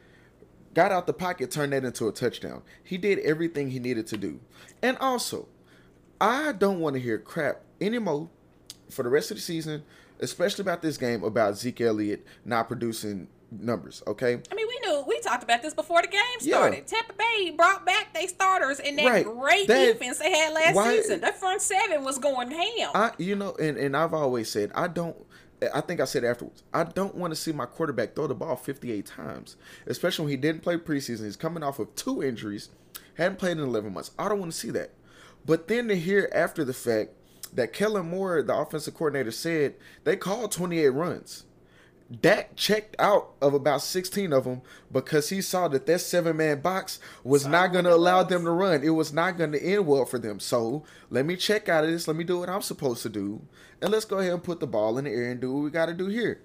got 0.75 0.93
out 0.93 1.07
the 1.07 1.13
pocket, 1.15 1.51
turned 1.51 1.73
that 1.73 1.85
into 1.85 2.07
a 2.09 2.13
touchdown. 2.13 2.63
He 2.85 2.99
did 2.99 3.21
everything 3.21 3.71
he 3.71 3.79
needed 3.79 4.07
to 4.09 4.17
do. 4.19 4.41
And 4.83 4.99
also, 4.99 5.49
I 6.21 6.53
don't 6.53 6.81
want 6.81 6.95
to 6.95 7.01
hear 7.01 7.19
crap 7.19 7.63
anymore 7.81 8.29
for 8.91 9.03
the 9.03 9.09
rest 9.09 9.31
of 9.31 9.39
the 9.39 9.43
season, 9.43 9.83
especially 10.21 10.63
about 10.63 10.83
this 10.83 10.99
game 10.99 11.25
about 11.25 11.57
Zeke 11.57 11.81
Elliott 11.81 12.27
not 12.45 12.69
producing 12.69 13.29
numbers. 13.51 14.03
Okay, 14.07 14.35
I 14.51 14.55
mean, 14.55 14.67
we 14.99 15.03
we 15.17 15.21
talked 15.21 15.43
about 15.43 15.63
this 15.63 15.75
before 15.75 16.03
the 16.03 16.09
game 16.09 16.21
Yeah. 16.41 16.57
started. 16.57 16.87
Tampa 16.87 17.13
Bay 17.15 17.51
brought 17.51 17.85
back 17.87 18.13
their 18.15 18.29
starters 18.29 18.81
in 18.81 18.97
that 18.97 19.07
Right. 19.07 19.25
great 19.25 19.69
That- 19.69 19.93
defense 19.93 20.19
they 20.19 20.31
had 20.31 20.53
last 20.53 20.75
why- 20.75 20.97
season. 20.97 21.21
The 21.21 21.33
front 21.33 21.63
seven 21.63 22.05
was 22.05 22.19
going 22.19 22.51
ham. 22.51 22.91
I 22.95 23.13
you 23.19 23.37
know, 23.37 23.55
and 23.57 23.77
and 23.77 23.97
I've 23.97 24.15
always 24.15 24.51
said 24.51 24.71
I 24.75 24.89
don't. 24.89 25.17
I 25.75 25.83
think 25.83 26.01
I 26.01 26.07
said 26.07 26.25
afterwards. 26.25 26.63
I 26.73 26.85
don't 26.85 27.15
want 27.15 27.33
to 27.35 27.37
see 27.39 27.53
my 27.53 27.67
quarterback 27.67 28.15
throw 28.17 28.27
the 28.27 28.35
ball 28.35 28.57
58 28.57 29.05
times, 29.05 29.57
especially 29.87 30.25
when 30.25 30.31
he 30.31 30.37
didn't 30.39 30.63
play 30.63 30.77
preseason. 30.79 31.25
He's 31.27 31.37
coming 31.37 31.63
off 31.63 31.79
of 31.79 31.95
two 31.95 32.23
injuries, 32.23 32.71
hadn't 33.17 33.39
played 33.39 33.59
in 33.59 33.65
11 33.65 33.93
months. 33.93 34.11
I 34.19 34.31
don't 34.31 34.39
want 34.41 34.53
to 34.53 34.59
see 34.59 34.71
that. 34.71 34.91
But 35.45 35.69
then 35.69 35.89
to 35.89 35.97
hear 35.97 36.31
after 36.35 36.65
the 36.65 36.73
fact 36.73 37.11
that 37.53 37.75
Kellen 37.75 38.09
Moore, 38.09 38.41
the 38.43 38.55
offensive 38.57 38.95
coordinator, 38.95 39.31
said 39.33 39.75
they 40.05 40.17
called 40.17 40.51
28 40.53 40.89
runs. 40.91 41.45
Dak 42.21 42.57
checked 42.57 42.97
out 42.99 43.35
of 43.41 43.55
about 43.55 43.83
16 43.83 44.33
of 44.33 44.45
them 44.45 44.63
because 44.91 45.29
he 45.29 45.41
saw 45.41 45.69
that 45.69 45.87
that 45.87 46.01
seven 46.01 46.37
man 46.37 46.61
box 46.61 46.99
was 47.23 47.47
not 47.47 47.73
going 47.73 47.85
to 47.85 47.95
allow 47.95 48.25
them 48.25 48.45
to 48.45 48.51
run. 48.51 48.83
It 48.83 48.91
was 48.91 49.13
not 49.13 49.39
going 49.39 49.53
to 49.53 49.63
end 49.63 49.87
well 49.87 50.05
for 50.05 50.19
them. 50.19 50.41
So 50.41 50.83
let 51.09 51.25
me 51.25 51.37
check 51.37 51.69
out 51.69 51.85
of 51.85 51.91
this. 51.91 52.09
Let 52.09 52.17
me 52.17 52.25
do 52.25 52.41
what 52.41 52.49
I'm 52.49 52.63
supposed 52.63 53.03
to 53.03 53.09
do. 53.09 53.43
And 53.81 53.93
let's 53.93 54.05
go 54.05 54.19
ahead 54.19 54.33
and 54.33 54.43
put 54.43 54.59
the 54.59 54.67
ball 54.67 54.99
in 54.99 55.05
the 55.05 55.11
air 55.11 55.31
and 55.31 55.41
do 55.41 55.53
what 55.53 55.63
we 55.63 55.71
got 55.71 55.87
to 55.87 55.95
do 55.95 56.09
here. 56.09 56.41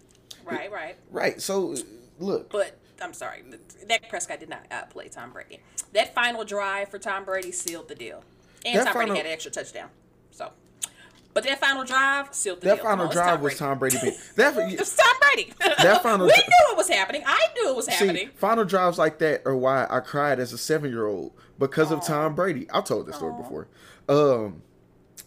right, 0.46 0.72
right. 0.72 0.98
Right. 1.10 1.42
So 1.42 1.76
look, 2.20 2.52
But 2.52 2.78
I'm 3.02 3.14
sorry, 3.14 3.44
Dak 3.88 4.08
Prescott 4.10 4.40
did 4.40 4.50
not 4.50 4.62
uh, 4.72 4.76
outplay 4.76 5.10
Tom 5.10 5.32
Brady. 5.32 5.60
That 5.94 6.14
final 6.14 6.46
drive 6.46 6.90
for 6.90 7.00
Tom 7.00 7.26
Brady 7.26 7.52
sealed 7.52 7.88
the 7.88 7.96
deal, 7.96 8.24
and 8.66 8.80
That 8.80 8.86
Tom 8.86 8.94
Brady 8.94 9.18
had 9.18 9.26
an 9.26 9.32
extra 9.32 9.52
touchdown. 9.52 9.90
So, 10.32 10.52
but 11.36 11.44
that 11.44 11.60
final 11.60 11.84
drive 11.84 12.34
sealed 12.34 12.62
the 12.62 12.70
that 12.70 12.76
deal. 12.78 12.84
Final 12.86 13.06
on, 13.06 13.12
drive 13.14 13.42
was 13.42 13.56
Tom 13.60 13.78
Brady. 13.78 13.98
beat- 14.02 14.16
That, 14.38 14.56
It's 14.58 14.96
Tom 14.96 15.14
Brady. 15.22 15.54
That 15.60 16.02
final 16.04 16.26
we 16.26 16.34
dri- 16.34 16.44
knew 16.48 16.72
it 16.72 16.78
was 16.78 16.90
happening. 16.90 17.22
I 17.28 17.48
knew 17.56 17.70
it 17.70 17.76
was 17.76 17.86
See, 17.86 17.92
happening. 17.92 18.30
final 18.36 18.66
drives 18.66 18.98
like 18.98 19.20
that 19.20 19.44
are 19.46 19.56
why 19.56 19.86
I 19.90 20.00
cried 20.00 20.40
as 20.40 20.52
a 20.54 20.58
seven 20.58 20.90
year 20.90 21.06
old 21.06 21.34
because 21.60 21.92
of 21.92 22.04
Tom 22.04 22.34
Brady. 22.34 22.68
I've 22.72 22.86
told 22.86 23.06
this 23.06 23.18
story 23.18 23.34
before. 23.40 23.68
Um, 24.10 24.64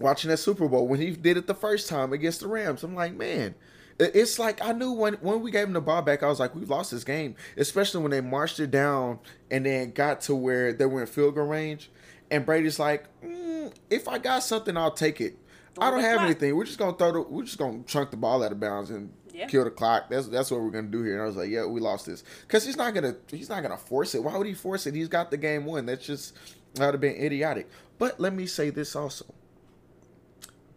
watching 0.00 0.30
that 0.30 0.38
Super 0.38 0.66
Bowl 0.68 0.88
when 0.88 1.00
he 1.00 1.10
did 1.10 1.36
it 1.36 1.46
the 1.46 1.54
first 1.54 1.88
time 1.88 2.12
against 2.12 2.40
the 2.40 2.48
Rams, 2.48 2.82
I'm 2.82 2.94
like, 2.94 3.14
man, 3.14 3.54
it's 3.98 4.38
like 4.38 4.64
I 4.64 4.72
knew 4.72 4.92
when 4.92 5.14
when 5.14 5.40
we 5.42 5.50
gave 5.50 5.66
him 5.66 5.72
the 5.74 5.80
ball 5.80 6.02
back, 6.02 6.22
I 6.22 6.28
was 6.28 6.38
like, 6.40 6.54
we've 6.54 6.70
lost 6.70 6.90
this 6.90 7.04
game, 7.04 7.34
especially 7.56 8.00
when 8.02 8.12
they 8.12 8.20
marched 8.20 8.60
it 8.60 8.70
down 8.70 9.18
and 9.50 9.66
then 9.66 9.90
got 9.90 10.20
to 10.22 10.34
where 10.34 10.72
they 10.72 10.86
were 10.86 11.00
in 11.02 11.06
field 11.06 11.34
goal 11.34 11.46
range, 11.46 11.90
and 12.30 12.46
Brady's 12.46 12.78
like, 12.78 13.04
mm, 13.22 13.72
if 13.90 14.06
I 14.08 14.18
got 14.18 14.42
something, 14.44 14.76
I'll 14.76 14.90
take 14.92 15.20
it. 15.20 15.36
I 15.80 15.90
don't 15.90 16.00
have 16.00 16.14
clock. 16.16 16.24
anything. 16.26 16.56
We're 16.56 16.64
just 16.64 16.78
gonna 16.78 16.96
throw 16.96 17.12
the. 17.12 17.20
We're 17.22 17.44
just 17.44 17.58
gonna 17.58 17.82
chunk 17.86 18.10
the 18.10 18.16
ball 18.16 18.42
out 18.42 18.52
of 18.52 18.60
bounds 18.60 18.90
and 18.90 19.12
Yeah. 19.32 19.46
kill 19.46 19.64
the 19.64 19.70
clock. 19.70 20.08
That's 20.10 20.26
that's 20.28 20.50
what 20.50 20.60
we're 20.60 20.70
gonna 20.70 20.88
do 20.88 21.02
here. 21.02 21.14
And 21.14 21.22
I 21.22 21.26
was 21.26 21.36
like, 21.36 21.50
yeah, 21.50 21.64
we 21.66 21.80
lost 21.80 22.06
this 22.06 22.22
because 22.42 22.64
he's 22.64 22.76
not 22.76 22.94
gonna 22.94 23.16
he's 23.30 23.48
not 23.48 23.62
gonna 23.62 23.76
force 23.76 24.14
it. 24.14 24.22
Why 24.22 24.36
would 24.36 24.46
he 24.46 24.54
force 24.54 24.86
it? 24.86 24.94
He's 24.94 25.08
got 25.08 25.30
the 25.30 25.36
game 25.36 25.64
won. 25.64 25.86
That's 25.86 26.04
just 26.04 26.34
that 26.74 26.86
would 26.86 26.94
have 26.94 27.00
been 27.00 27.16
idiotic. 27.16 27.68
But 27.98 28.20
let 28.20 28.32
me 28.32 28.46
say 28.46 28.70
this 28.70 28.94
also. 28.96 29.24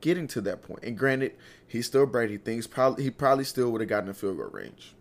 Getting 0.02 0.28
to 0.30 0.42
that 0.42 0.64
point, 0.64 0.80
and 0.84 0.98
granted, 0.98 1.34
he's 1.68 1.86
still 1.86 2.08
Brady. 2.08 2.38
Things 2.38 2.66
probably 2.66 3.04
he 3.04 3.12
probably 3.12 3.44
still 3.44 3.70
would 3.72 3.82
have 3.82 3.90
gotten 3.90 4.10
a 4.10 4.16
field 4.16 4.38
goal 4.38 4.48
range. 4.48 4.96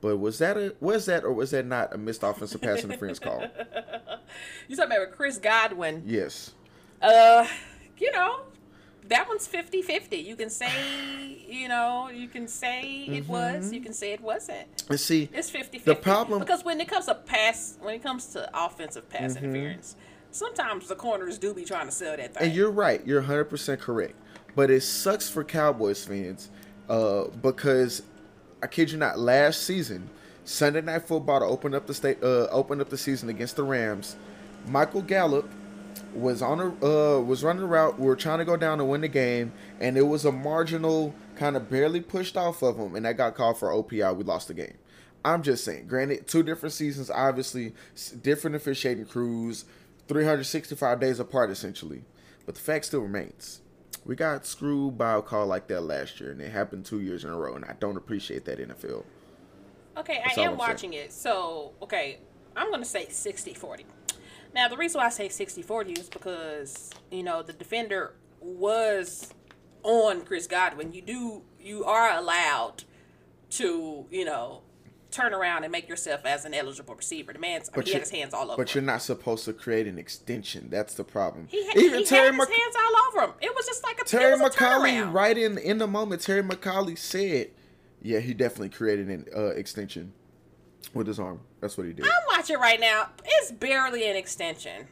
But 0.00 0.16
was 0.16 0.38
that 0.38 0.56
a 0.56 0.74
was 0.80 1.04
that 1.04 1.22
or 1.22 1.34
was 1.34 1.50
that 1.50 1.66
not 1.66 1.94
a 1.94 1.98
missed 1.98 2.22
offensive 2.22 2.62
pass 2.62 2.82
interference 2.82 3.18
call? 3.18 3.44
You 4.68 4.76
talking 4.76 4.92
about 4.92 5.10
Chris 5.10 5.38
Godwin? 5.38 6.04
Yes. 6.06 6.52
Uh, 7.02 7.44
you 7.98 8.12
know, 8.12 8.42
that 9.10 9.28
one's 9.28 9.46
50-50. 9.46 10.24
You 10.24 10.36
can 10.36 10.48
say, 10.50 10.70
you 11.48 11.68
know, 11.68 12.08
you 12.08 12.28
can 12.28 12.48
say 12.48 13.04
it 13.08 13.28
was. 13.28 13.72
You 13.72 13.80
can 13.80 13.92
say 13.92 14.12
it 14.12 14.20
wasn't. 14.20 14.66
And 14.88 14.98
see, 14.98 15.28
It's 15.32 15.50
50 15.50 15.78
The 15.78 15.94
problem- 15.94 16.38
because 16.40 16.64
when 16.64 16.80
it 16.80 16.88
comes 16.88 17.06
to 17.06 17.14
pass, 17.14 17.76
when 17.80 17.94
it 17.94 18.02
comes 18.02 18.26
to 18.28 18.48
offensive 18.54 19.08
pass 19.10 19.34
Mm-hmm. 19.34 19.44
interference, 19.44 19.96
sometimes 20.30 20.88
the 20.88 20.94
corners 20.94 21.38
do 21.38 21.52
be 21.52 21.64
trying 21.64 21.86
to 21.86 21.92
sell 21.92 22.16
that 22.16 22.34
thing. 22.34 22.42
And 22.46 22.54
you're 22.54 22.70
right. 22.70 23.04
You're 23.06 23.22
100% 23.22 23.78
correct. 23.80 24.14
But 24.56 24.70
it 24.70 24.82
sucks 24.82 25.28
for 25.28 25.44
Cowboys 25.44 26.04
fans 26.04 26.50
uh, 26.88 27.24
because 27.42 28.02
I 28.62 28.66
kid 28.68 28.90
you 28.92 28.98
not, 28.98 29.18
last 29.18 29.62
season, 29.64 30.08
Sunday 30.44 30.80
Night 30.82 31.06
Football 31.06 31.40
to 31.40 31.46
open 31.46 31.74
up 31.74 31.86
the 31.86 31.94
state, 31.94 32.22
uh, 32.22 32.46
open 32.50 32.80
up 32.80 32.90
the 32.90 32.98
season 32.98 33.28
against 33.28 33.56
the 33.56 33.62
Rams, 33.64 34.16
Michael 34.66 35.02
Gallup 35.02 35.48
was 36.14 36.42
on 36.42 36.60
a 36.60 36.66
uh, 36.84 37.20
was 37.20 37.44
running 37.44 37.64
route. 37.64 37.98
We 37.98 38.06
were 38.06 38.16
trying 38.16 38.38
to 38.38 38.44
go 38.44 38.56
down 38.56 38.78
to 38.78 38.84
win 38.84 39.00
the 39.00 39.08
game, 39.08 39.52
and 39.80 39.96
it 39.96 40.02
was 40.02 40.24
a 40.24 40.32
marginal 40.32 41.14
kind 41.36 41.56
of 41.56 41.70
barely 41.70 42.00
pushed 42.00 42.36
off 42.36 42.62
of 42.62 42.76
him, 42.76 42.94
and 42.96 43.04
that 43.06 43.16
got 43.16 43.34
called 43.34 43.58
for 43.58 43.68
OPI. 43.68 44.16
We 44.16 44.24
lost 44.24 44.48
the 44.48 44.54
game. 44.54 44.76
I'm 45.24 45.42
just 45.42 45.64
saying. 45.64 45.86
Granted, 45.86 46.26
two 46.26 46.42
different 46.42 46.72
seasons, 46.72 47.10
obviously, 47.10 47.74
different 48.22 48.56
officiating 48.56 49.06
crews, 49.06 49.64
365 50.08 50.98
days 51.00 51.20
apart 51.20 51.50
essentially, 51.50 52.04
but 52.46 52.54
the 52.54 52.60
fact 52.60 52.86
still 52.86 53.00
remains. 53.00 53.60
We 54.04 54.16
got 54.16 54.46
screwed 54.46 54.96
by 54.96 55.14
a 55.14 55.22
call 55.22 55.46
like 55.46 55.68
that 55.68 55.82
last 55.82 56.20
year, 56.20 56.30
and 56.30 56.40
it 56.40 56.50
happened 56.50 56.86
two 56.86 57.00
years 57.00 57.22
in 57.24 57.30
a 57.30 57.36
row, 57.36 57.54
and 57.54 57.64
I 57.66 57.74
don't 57.78 57.98
appreciate 57.98 58.46
that 58.46 58.58
NFL. 58.58 59.04
Okay, 59.98 60.20
That's 60.24 60.38
I 60.38 60.42
am 60.42 60.52
I'm 60.52 60.56
saying. 60.56 60.56
watching 60.56 60.92
it. 60.94 61.12
So, 61.12 61.72
okay, 61.82 62.18
I'm 62.56 62.68
going 62.68 62.80
to 62.80 62.88
say 62.88 63.08
60 63.08 63.54
40. 63.54 63.84
Now, 64.54 64.68
the 64.68 64.76
reason 64.76 64.98
why 65.00 65.06
I 65.06 65.10
say 65.10 65.28
60 65.28 65.62
40 65.62 65.92
is 65.92 66.08
because, 66.08 66.90
you 67.10 67.22
know, 67.22 67.42
the 67.42 67.52
defender 67.52 68.14
was 68.40 69.32
on 69.82 70.22
Chris 70.22 70.46
Godwin. 70.46 70.92
You 70.92 71.02
do, 71.02 71.42
you 71.60 71.84
are 71.84 72.16
allowed 72.16 72.84
to, 73.50 74.06
you 74.10 74.24
know, 74.24 74.62
turn 75.10 75.34
around 75.34 75.64
and 75.64 75.72
make 75.72 75.88
yourself 75.88 76.24
as 76.24 76.44
an 76.44 76.54
eligible 76.54 76.94
receiver. 76.94 77.32
The 77.32 77.38
man's, 77.38 77.70
I 77.72 77.78
mean, 77.78 77.86
he 77.86 77.92
had 77.92 78.02
his 78.02 78.10
hands 78.10 78.32
all 78.34 78.50
over 78.50 78.56
But 78.56 78.70
him. 78.70 78.82
you're 78.84 78.92
not 78.92 79.02
supposed 79.02 79.44
to 79.46 79.52
create 79.52 79.86
an 79.86 79.98
extension. 79.98 80.68
That's 80.70 80.94
the 80.94 81.04
problem. 81.04 81.46
He 81.50 81.66
had, 81.66 81.76
he 81.76 81.88
had 81.88 82.00
his 82.00 82.10
hands 82.10 82.40
all 82.40 82.92
over 83.08 83.26
him. 83.26 83.32
It 83.40 83.54
was 83.54 83.66
just 83.66 83.82
like 83.84 84.00
a, 84.00 84.04
Terry 84.04 84.38
McAulay, 84.38 85.12
right 85.12 85.36
in 85.36 85.58
in 85.58 85.78
the 85.78 85.86
moment, 85.88 86.22
Terry 86.22 86.42
McAulay 86.42 86.96
said, 86.96 87.50
"Yeah, 88.00 88.20
he 88.20 88.34
definitely 88.34 88.68
created 88.70 89.08
an 89.08 89.26
uh, 89.36 89.46
extension 89.48 90.12
with 90.94 91.06
his 91.06 91.18
arm. 91.18 91.40
That's 91.60 91.76
what 91.76 91.86
he 91.86 91.92
did." 91.92 92.04
I'm 92.04 92.36
watching 92.36 92.58
right 92.58 92.80
now. 92.80 93.08
It's 93.24 93.52
barely 93.52 94.08
an 94.08 94.16
extension. 94.16 94.88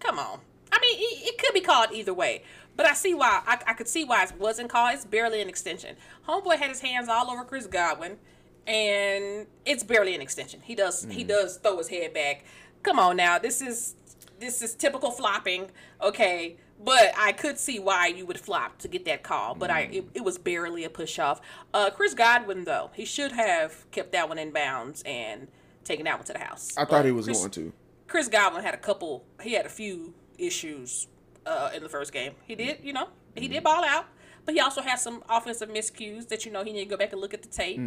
Come 0.00 0.18
on. 0.18 0.40
I 0.72 0.78
mean, 0.80 0.98
it, 0.98 1.28
it 1.28 1.38
could 1.38 1.54
be 1.54 1.60
called 1.60 1.92
either 1.92 2.12
way, 2.12 2.42
but 2.76 2.86
I 2.86 2.94
see 2.94 3.14
why. 3.14 3.42
I, 3.46 3.58
I 3.66 3.72
could 3.74 3.88
see 3.88 4.04
why 4.04 4.24
it 4.24 4.38
wasn't 4.38 4.70
called. 4.70 4.94
It's 4.94 5.04
barely 5.04 5.40
an 5.40 5.48
extension. 5.48 5.96
Homeboy 6.28 6.56
had 6.56 6.68
his 6.68 6.80
hands 6.80 7.08
all 7.08 7.30
over 7.30 7.44
Chris 7.44 7.66
Godwin, 7.66 8.18
and 8.66 9.46
it's 9.64 9.82
barely 9.84 10.14
an 10.14 10.20
extension. 10.20 10.60
He 10.62 10.74
does 10.74 11.06
he 11.10 11.24
mm. 11.24 11.28
does 11.28 11.56
throw 11.58 11.78
his 11.78 11.88
head 11.88 12.12
back. 12.12 12.44
Come 12.82 12.98
on 12.98 13.16
now. 13.16 13.38
This 13.38 13.62
is 13.62 13.94
this 14.38 14.62
is 14.62 14.74
typical 14.74 15.10
flopping. 15.10 15.70
Okay. 16.02 16.56
But 16.82 17.12
I 17.16 17.32
could 17.32 17.58
see 17.58 17.78
why 17.78 18.08
you 18.08 18.26
would 18.26 18.38
flop 18.38 18.78
to 18.78 18.88
get 18.88 19.04
that 19.06 19.22
call. 19.22 19.54
But 19.54 19.70
I 19.70 19.80
it, 19.92 20.04
it 20.14 20.24
was 20.24 20.38
barely 20.38 20.84
a 20.84 20.90
push 20.90 21.18
off. 21.18 21.40
Uh, 21.72 21.90
Chris 21.90 22.14
Godwin 22.14 22.64
though 22.64 22.90
he 22.94 23.04
should 23.04 23.32
have 23.32 23.90
kept 23.90 24.12
that 24.12 24.28
one 24.28 24.38
in 24.38 24.52
bounds 24.52 25.02
and 25.06 25.48
taken 25.84 26.04
that 26.04 26.18
one 26.18 26.26
to 26.26 26.32
the 26.32 26.38
house. 26.38 26.76
I 26.76 26.84
thought 26.84 27.04
he 27.04 27.12
was 27.12 27.26
Chris- 27.26 27.38
going 27.38 27.50
to. 27.52 27.72
Chris 28.08 28.28
Godwin 28.28 28.62
had 28.62 28.74
a 28.74 28.78
couple. 28.78 29.24
He 29.42 29.52
had 29.54 29.66
a 29.66 29.70
few 29.70 30.14
issues 30.38 31.08
uh, 31.44 31.70
in 31.74 31.82
the 31.82 31.88
first 31.88 32.12
game. 32.12 32.32
He 32.46 32.54
did, 32.54 32.78
you 32.82 32.92
know, 32.92 33.08
he 33.34 33.48
did 33.48 33.62
ball 33.64 33.84
out, 33.84 34.06
but 34.46 34.54
he 34.54 34.60
also 34.60 34.80
has 34.80 35.02
some 35.02 35.22
offensive 35.28 35.68
miscues 35.68 36.28
that 36.28 36.46
you 36.46 36.52
know 36.52 36.64
he 36.64 36.72
need 36.72 36.84
to 36.84 36.90
go 36.90 36.96
back 36.96 37.12
and 37.12 37.20
look 37.20 37.34
at 37.34 37.42
the 37.42 37.48
tape 37.48 37.78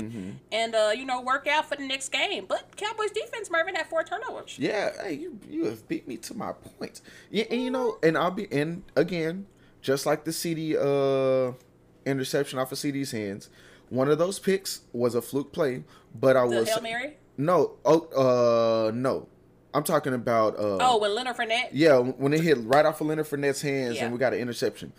and 0.52 0.76
uh, 0.76 0.92
you 0.96 1.06
know 1.06 1.22
work 1.22 1.48
out 1.48 1.68
for 1.68 1.76
the 1.78 1.88
next 1.88 2.10
game. 2.10 2.46
But 2.48 2.76
Cowboys 2.76 3.12
defense, 3.12 3.50
Mervin 3.50 3.74
had 3.76 3.88
four 3.88 4.04
turnovers. 4.04 4.58
Yeah, 4.60 4.92
hey, 5.02 5.14
you 5.14 5.40
you 5.50 5.66
have 5.66 5.88
beat 5.88 6.08
me 6.08 6.18
to 6.18 6.34
my 6.36 6.52
point. 6.54 7.02
Yeah, 7.32 7.46
and 7.50 7.62
you 7.64 7.72
know, 7.72 7.98
and 8.04 8.18
I'll 8.18 8.30
be 8.32 8.48
and 8.52 8.84
again, 8.96 9.48
just 9.82 10.06
like 10.06 10.26
the 10.26 10.34
CD 10.34 10.78
uh 10.78 11.54
interception 12.06 12.60
off 12.60 12.72
of 12.72 12.78
CD's 12.78 13.12
hands, 13.12 13.50
one 13.90 14.10
of 14.10 14.18
those 14.18 14.40
picks 14.40 14.82
was 14.94 15.16
a 15.16 15.22
fluke 15.22 15.52
play, 15.52 15.84
but 16.14 16.36
I 16.38 16.42
The 16.48 16.56
was 16.58 16.70
Hail 16.70 16.82
Mary. 16.82 17.18
no, 17.38 17.74
oh, 17.86 18.88
uh, 18.88 18.92
no, 18.92 19.28
I'm 19.74 19.84
talking 19.84 20.14
about 20.14 20.58
uh, 20.58 20.78
Oh, 20.82 20.98
when 21.00 21.14
Leonard 21.14 21.36
Fournette. 21.38 21.70
yeah, 21.72 21.98
when 21.98 22.34
it 22.34 22.42
hit 22.42 22.58
right 22.62 22.86
off 22.86 23.02
of 23.02 23.08
Leonard 23.08 23.28
Fournette's 23.28 23.62
hands 23.62 23.98
Yeah. 23.98 24.06
and 24.06 24.14
we 24.14 24.20
got 24.20 24.34
an 24.34 24.40
interception. 24.40 24.92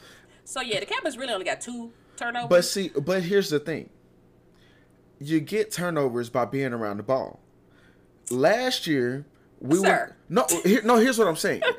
So 0.50 0.60
yeah, 0.60 0.80
the 0.80 0.86
Cowboys 0.86 1.16
really 1.16 1.32
only 1.32 1.44
got 1.44 1.60
two 1.60 1.92
turnovers. 2.16 2.48
But 2.48 2.64
see, 2.64 2.88
but 2.88 3.22
here's 3.22 3.50
the 3.50 3.60
thing. 3.60 3.88
You 5.20 5.38
get 5.38 5.70
turnovers 5.70 6.28
by 6.28 6.44
being 6.44 6.72
around 6.72 6.96
the 6.96 7.04
ball. 7.04 7.38
Last 8.32 8.88
year, 8.88 9.26
we 9.60 9.76
Sir. 9.76 9.82
were 9.88 10.16
no, 10.28 10.46
here, 10.64 10.82
no. 10.82 10.96
Here's 10.96 11.18
what 11.18 11.28
I'm 11.28 11.36
saying. 11.36 11.62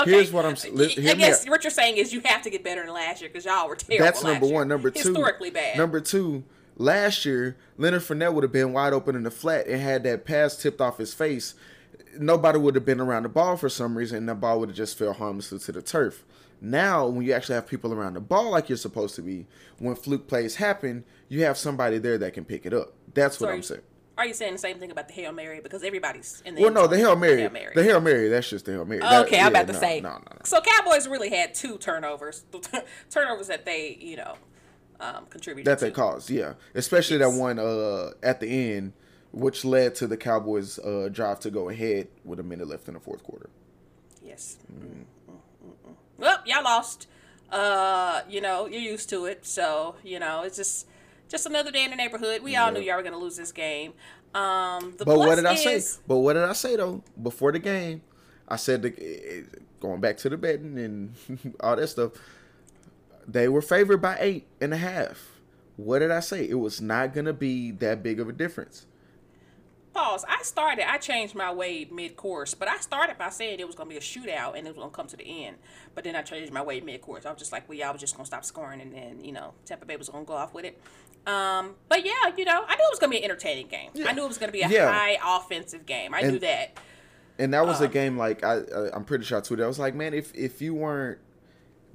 Okay. 0.00 0.12
Here's 0.12 0.32
what 0.32 0.46
I'm 0.46 0.52
s- 0.52 0.66
li- 0.70 0.94
I 1.10 1.14
guess 1.14 1.46
what 1.46 1.62
you're 1.62 1.70
saying 1.70 1.98
is 1.98 2.10
you 2.10 2.22
have 2.24 2.40
to 2.42 2.50
get 2.50 2.64
better 2.64 2.82
than 2.82 2.94
last 2.94 3.20
year 3.20 3.28
because 3.28 3.44
y'all 3.44 3.68
were 3.68 3.76
terrible. 3.76 4.02
That's 4.02 4.22
last 4.22 4.32
number 4.32 4.46
year. 4.46 4.54
one. 4.54 4.68
Number 4.68 4.90
two, 4.90 5.08
historically 5.08 5.50
bad. 5.50 5.76
Number 5.76 6.00
two, 6.00 6.42
last 6.78 7.26
year 7.26 7.58
Leonard 7.76 8.00
Fournette 8.00 8.32
would 8.32 8.42
have 8.42 8.52
been 8.52 8.72
wide 8.72 8.94
open 8.94 9.14
in 9.14 9.24
the 9.24 9.30
flat 9.30 9.66
and 9.66 9.78
had 9.78 10.02
that 10.04 10.24
pass 10.24 10.56
tipped 10.56 10.80
off 10.80 10.96
his 10.96 11.12
face. 11.12 11.54
Nobody 12.18 12.58
would 12.58 12.76
have 12.76 12.86
been 12.86 13.00
around 13.00 13.24
the 13.24 13.28
ball 13.28 13.58
for 13.58 13.68
some 13.68 13.98
reason, 13.98 14.18
and 14.18 14.28
the 14.28 14.34
ball 14.34 14.60
would 14.60 14.70
have 14.70 14.76
just 14.76 14.96
fell 14.96 15.12
harmlessly 15.12 15.58
to 15.58 15.72
the 15.72 15.82
turf. 15.82 16.24
Now, 16.60 17.06
when 17.06 17.24
you 17.24 17.32
actually 17.32 17.54
have 17.54 17.66
people 17.66 17.92
around 17.92 18.14
the 18.14 18.20
ball 18.20 18.50
like 18.50 18.68
you're 18.68 18.76
supposed 18.78 19.14
to 19.16 19.22
be, 19.22 19.46
when 19.78 19.94
fluke 19.94 20.26
plays 20.28 20.56
happen, 20.56 21.04
you 21.28 21.42
have 21.44 21.56
somebody 21.56 21.98
there 21.98 22.18
that 22.18 22.34
can 22.34 22.44
pick 22.44 22.66
it 22.66 22.74
up. 22.74 22.92
That's 23.14 23.38
So 23.38 23.46
what 23.46 23.54
I'm 23.54 23.62
saying. 23.62 23.80
Are 24.18 24.26
you 24.26 24.34
saying 24.34 24.52
the 24.52 24.58
same 24.58 24.78
thing 24.78 24.90
about 24.90 25.08
the 25.08 25.14
hail 25.14 25.32
mary 25.32 25.60
because 25.60 25.82
everybody's 25.82 26.42
in 26.44 26.54
the 26.54 26.60
Well, 26.60 26.70
no, 26.72 26.86
the 26.86 26.98
hail 26.98 27.16
mary, 27.16 27.40
Hail 27.40 27.50
Mary. 27.50 27.72
the 27.74 27.82
hail 27.82 28.00
mary, 28.02 28.28
that's 28.28 28.50
just 28.50 28.66
the 28.66 28.72
hail 28.72 28.84
mary. 28.84 29.00
That- 29.00 29.24
Okay, 29.26 29.40
I'm 29.40 29.48
about 29.48 29.66
to 29.68 29.72
no, 29.72 29.78
say. 29.80 30.00
no, 30.02 30.10
no, 30.10 30.18
no. 30.18 30.38
So 30.44 30.60
Cowboys 30.60 31.08
really 31.08 31.30
had 31.30 31.54
two 31.54 31.78
turnovers, 31.78 32.44
turnovers 33.10 33.46
that 33.46 33.64
they, 33.64 33.96
you 33.98 34.16
know, 34.16 34.34
um, 35.00 35.24
contributed 35.30 35.64
that 35.72 35.78
to. 35.78 35.86
they 35.86 35.90
caused, 35.90 36.28
yeah. 36.28 36.52
Especially 36.74 37.16
Yes. 37.16 37.32
that 37.32 37.40
one 37.40 37.58
uh, 37.58 38.10
at 38.22 38.40
the 38.40 38.48
end, 38.74 38.92
which 39.32 39.64
led 39.64 39.94
to 39.94 40.06
the 40.06 40.18
Cowboys' 40.18 40.78
uh, 40.80 41.08
drive 41.10 41.40
to 41.40 41.50
go 41.50 41.70
ahead 41.70 42.08
with 42.22 42.38
a 42.38 42.42
minute 42.42 42.68
left 42.68 42.88
in 42.88 42.94
the 42.94 43.00
fourth 43.00 43.22
quarter. 43.22 43.48
Yes. 44.22 44.58
Mm-mm-mm-mm. 44.70 45.04
Well, 46.20 46.38
y'all 46.44 46.62
lost. 46.62 47.06
Uh, 47.50 48.20
you 48.28 48.40
know, 48.40 48.66
you're 48.66 48.80
used 48.80 49.08
to 49.10 49.24
it, 49.24 49.44
so 49.44 49.96
you 50.04 50.20
know 50.20 50.42
it's 50.42 50.56
just 50.56 50.86
just 51.28 51.46
another 51.46 51.72
day 51.72 51.84
in 51.84 51.90
the 51.90 51.96
neighborhood. 51.96 52.42
We 52.42 52.54
all 52.56 52.70
knew 52.70 52.80
y'all 52.80 52.96
were 52.96 53.02
gonna 53.02 53.18
lose 53.18 53.36
this 53.36 53.50
game. 53.50 53.94
Um, 54.34 54.94
the 54.96 55.04
But 55.04 55.18
what 55.18 55.34
did 55.36 55.46
I 55.46 55.54
is, 55.54 55.90
say? 55.90 56.00
But 56.06 56.18
what 56.18 56.34
did 56.34 56.44
I 56.44 56.52
say 56.52 56.76
though? 56.76 57.02
Before 57.20 57.50
the 57.50 57.58
game, 57.58 58.02
I 58.46 58.56
said 58.56 58.82
the, 58.82 59.46
going 59.80 60.00
back 60.00 60.18
to 60.18 60.28
the 60.28 60.36
betting 60.36 60.78
and 60.78 61.56
all 61.60 61.74
that 61.76 61.88
stuff. 61.88 62.12
They 63.26 63.48
were 63.48 63.62
favored 63.62 63.98
by 63.98 64.16
eight 64.20 64.46
and 64.60 64.74
a 64.74 64.76
half. 64.76 65.40
What 65.76 66.00
did 66.00 66.10
I 66.10 66.20
say? 66.20 66.48
It 66.48 66.58
was 66.58 66.80
not 66.80 67.14
gonna 67.14 67.32
be 67.32 67.70
that 67.72 68.02
big 68.02 68.20
of 68.20 68.28
a 68.28 68.32
difference. 68.32 68.86
Pause. 70.00 70.24
I 70.28 70.42
started. 70.42 70.90
I 70.90 70.98
changed 70.98 71.34
my 71.34 71.52
way 71.52 71.86
mid 71.90 72.16
course, 72.16 72.54
but 72.54 72.68
I 72.68 72.78
started 72.78 73.18
by 73.18 73.28
saying 73.30 73.60
it 73.60 73.66
was 73.66 73.74
gonna 73.76 73.90
be 73.90 73.96
a 73.96 74.00
shootout 74.00 74.56
and 74.56 74.66
it 74.66 74.70
was 74.70 74.78
gonna 74.78 74.90
come 74.90 75.06
to 75.08 75.16
the 75.16 75.44
end. 75.46 75.56
But 75.94 76.04
then 76.04 76.16
I 76.16 76.22
changed 76.22 76.52
my 76.52 76.62
way 76.62 76.80
mid 76.80 77.00
course. 77.02 77.26
I 77.26 77.30
was 77.30 77.38
just 77.38 77.52
like, 77.52 77.68
well, 77.68 77.76
y'all 77.78 77.92
was 77.92 78.00
just 78.00 78.16
gonna 78.16 78.26
stop 78.26 78.44
scoring, 78.44 78.80
and 78.80 78.94
then 78.94 79.22
you 79.24 79.32
know 79.32 79.52
Tampa 79.66 79.86
Bay 79.86 79.96
was 79.96 80.08
gonna 80.08 80.24
go 80.24 80.34
off 80.34 80.54
with 80.54 80.64
it. 80.64 80.80
Um, 81.26 81.74
but 81.88 82.04
yeah, 82.04 82.12
you 82.36 82.44
know, 82.46 82.64
I 82.66 82.76
knew 82.76 82.82
it 82.84 82.90
was 82.90 82.98
gonna 82.98 83.10
be 83.10 83.18
an 83.18 83.24
entertaining 83.24 83.66
game. 83.68 83.90
I 84.06 84.12
knew 84.12 84.24
it 84.24 84.28
was 84.28 84.38
gonna 84.38 84.52
be 84.52 84.62
a 84.62 84.68
Yeah. 84.68 84.90
high 84.90 85.18
offensive 85.36 85.84
game. 85.86 86.14
I 86.14 86.20
And- 86.20 86.32
knew 86.32 86.38
that. 86.40 86.78
And 87.38 87.52
that 87.54 87.66
was 87.66 87.80
a 87.80 87.86
Um, 87.86 87.90
game 87.90 88.16
like 88.18 88.42
I, 88.44 88.56
I 88.58 88.90
I'm 88.94 89.04
pretty 89.04 89.24
sure 89.24 89.38
I 89.38 89.40
tweeted. 89.42 89.62
I 89.64 89.66
was 89.66 89.78
like, 89.78 89.94
man, 89.94 90.14
if 90.14 90.34
if 90.34 90.60
you 90.62 90.74
weren't 90.74 91.18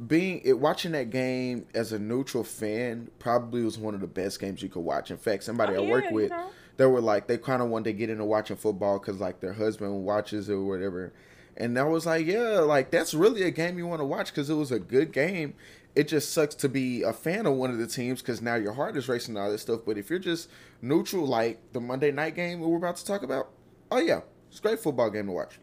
being 0.06 0.42
it, 0.44 0.60
watching 0.60 0.92
that 0.92 1.10
game 1.10 1.66
as 1.74 1.92
a 1.92 2.00
neutral 2.00 2.44
fan, 2.44 3.10
probably 3.20 3.64
was 3.64 3.78
one 3.80 3.94
of 3.96 4.02
the 4.02 4.08
best 4.08 4.40
games 4.40 4.62
you 4.62 4.70
could 4.70 4.82
watch. 4.84 5.10
In 5.10 5.18
fact, 5.18 5.44
somebody 5.44 5.76
Oh, 5.76 5.86
I 5.86 5.90
work 5.90 6.04
yeah, 6.04 6.10
you 6.10 6.16
with, 6.16 6.30
know. 6.32 6.50
They 6.78 6.86
were 6.86 7.02
like, 7.02 7.28
they 7.28 7.38
kind 7.38 7.62
of 7.62 7.70
wanted 7.70 7.86
to 7.86 7.94
get 7.94 8.10
into 8.10 8.26
watching 8.26 8.58
football 8.58 9.00
because 9.00 9.20
like 9.20 9.40
their 9.40 9.54
husband 9.54 10.04
watches 10.06 10.50
it 10.50 10.54
or 10.54 10.64
whatever. 10.64 11.14
And 11.58 11.80
I 11.80 11.84
was 11.84 12.06
like, 12.06 12.26
yeah, 12.26 12.60
like 12.60 12.92
that's 12.92 13.14
really 13.14 13.44
a 13.44 13.52
game 13.52 13.78
you 13.78 13.88
want 13.88 14.02
to 14.02 14.06
watch 14.06 14.32
because 14.32 14.50
it 14.50 14.56
was 14.56 14.72
a 14.72 14.80
good 14.80 15.14
game. 15.14 15.54
It 15.96 16.10
just 16.10 16.34
sucks 16.34 16.56
to 16.56 16.68
be 16.68 17.04
a 17.04 17.14
fan 17.14 17.46
of 17.46 17.54
one 17.54 17.72
of 17.72 17.78
the 17.78 17.88
teams 17.88 18.22
because 18.22 18.42
now 18.42 18.56
your 18.56 18.74
heart 18.74 18.98
is 18.98 19.08
racing 19.08 19.38
and 19.38 19.44
all 19.44 19.50
this 19.50 19.62
stuff. 19.62 19.82
But 19.86 19.98
if 19.98 20.10
you're 20.10 20.20
just 20.20 20.50
neutral, 20.82 21.26
like 21.26 21.62
the 21.72 21.80
Monday 21.80 22.12
night 22.12 22.36
game 22.36 22.60
that 22.60 22.68
we're 22.68 22.78
about 22.78 22.98
to 22.98 23.06
talk 23.06 23.24
about, 23.24 23.50
oh 23.90 24.00
yeah, 24.00 24.22
it's 24.50 24.60
a 24.60 24.62
great 24.62 24.80
football 24.80 25.10
game 25.10 25.28
to 25.28 25.32
watch. 25.32 25.60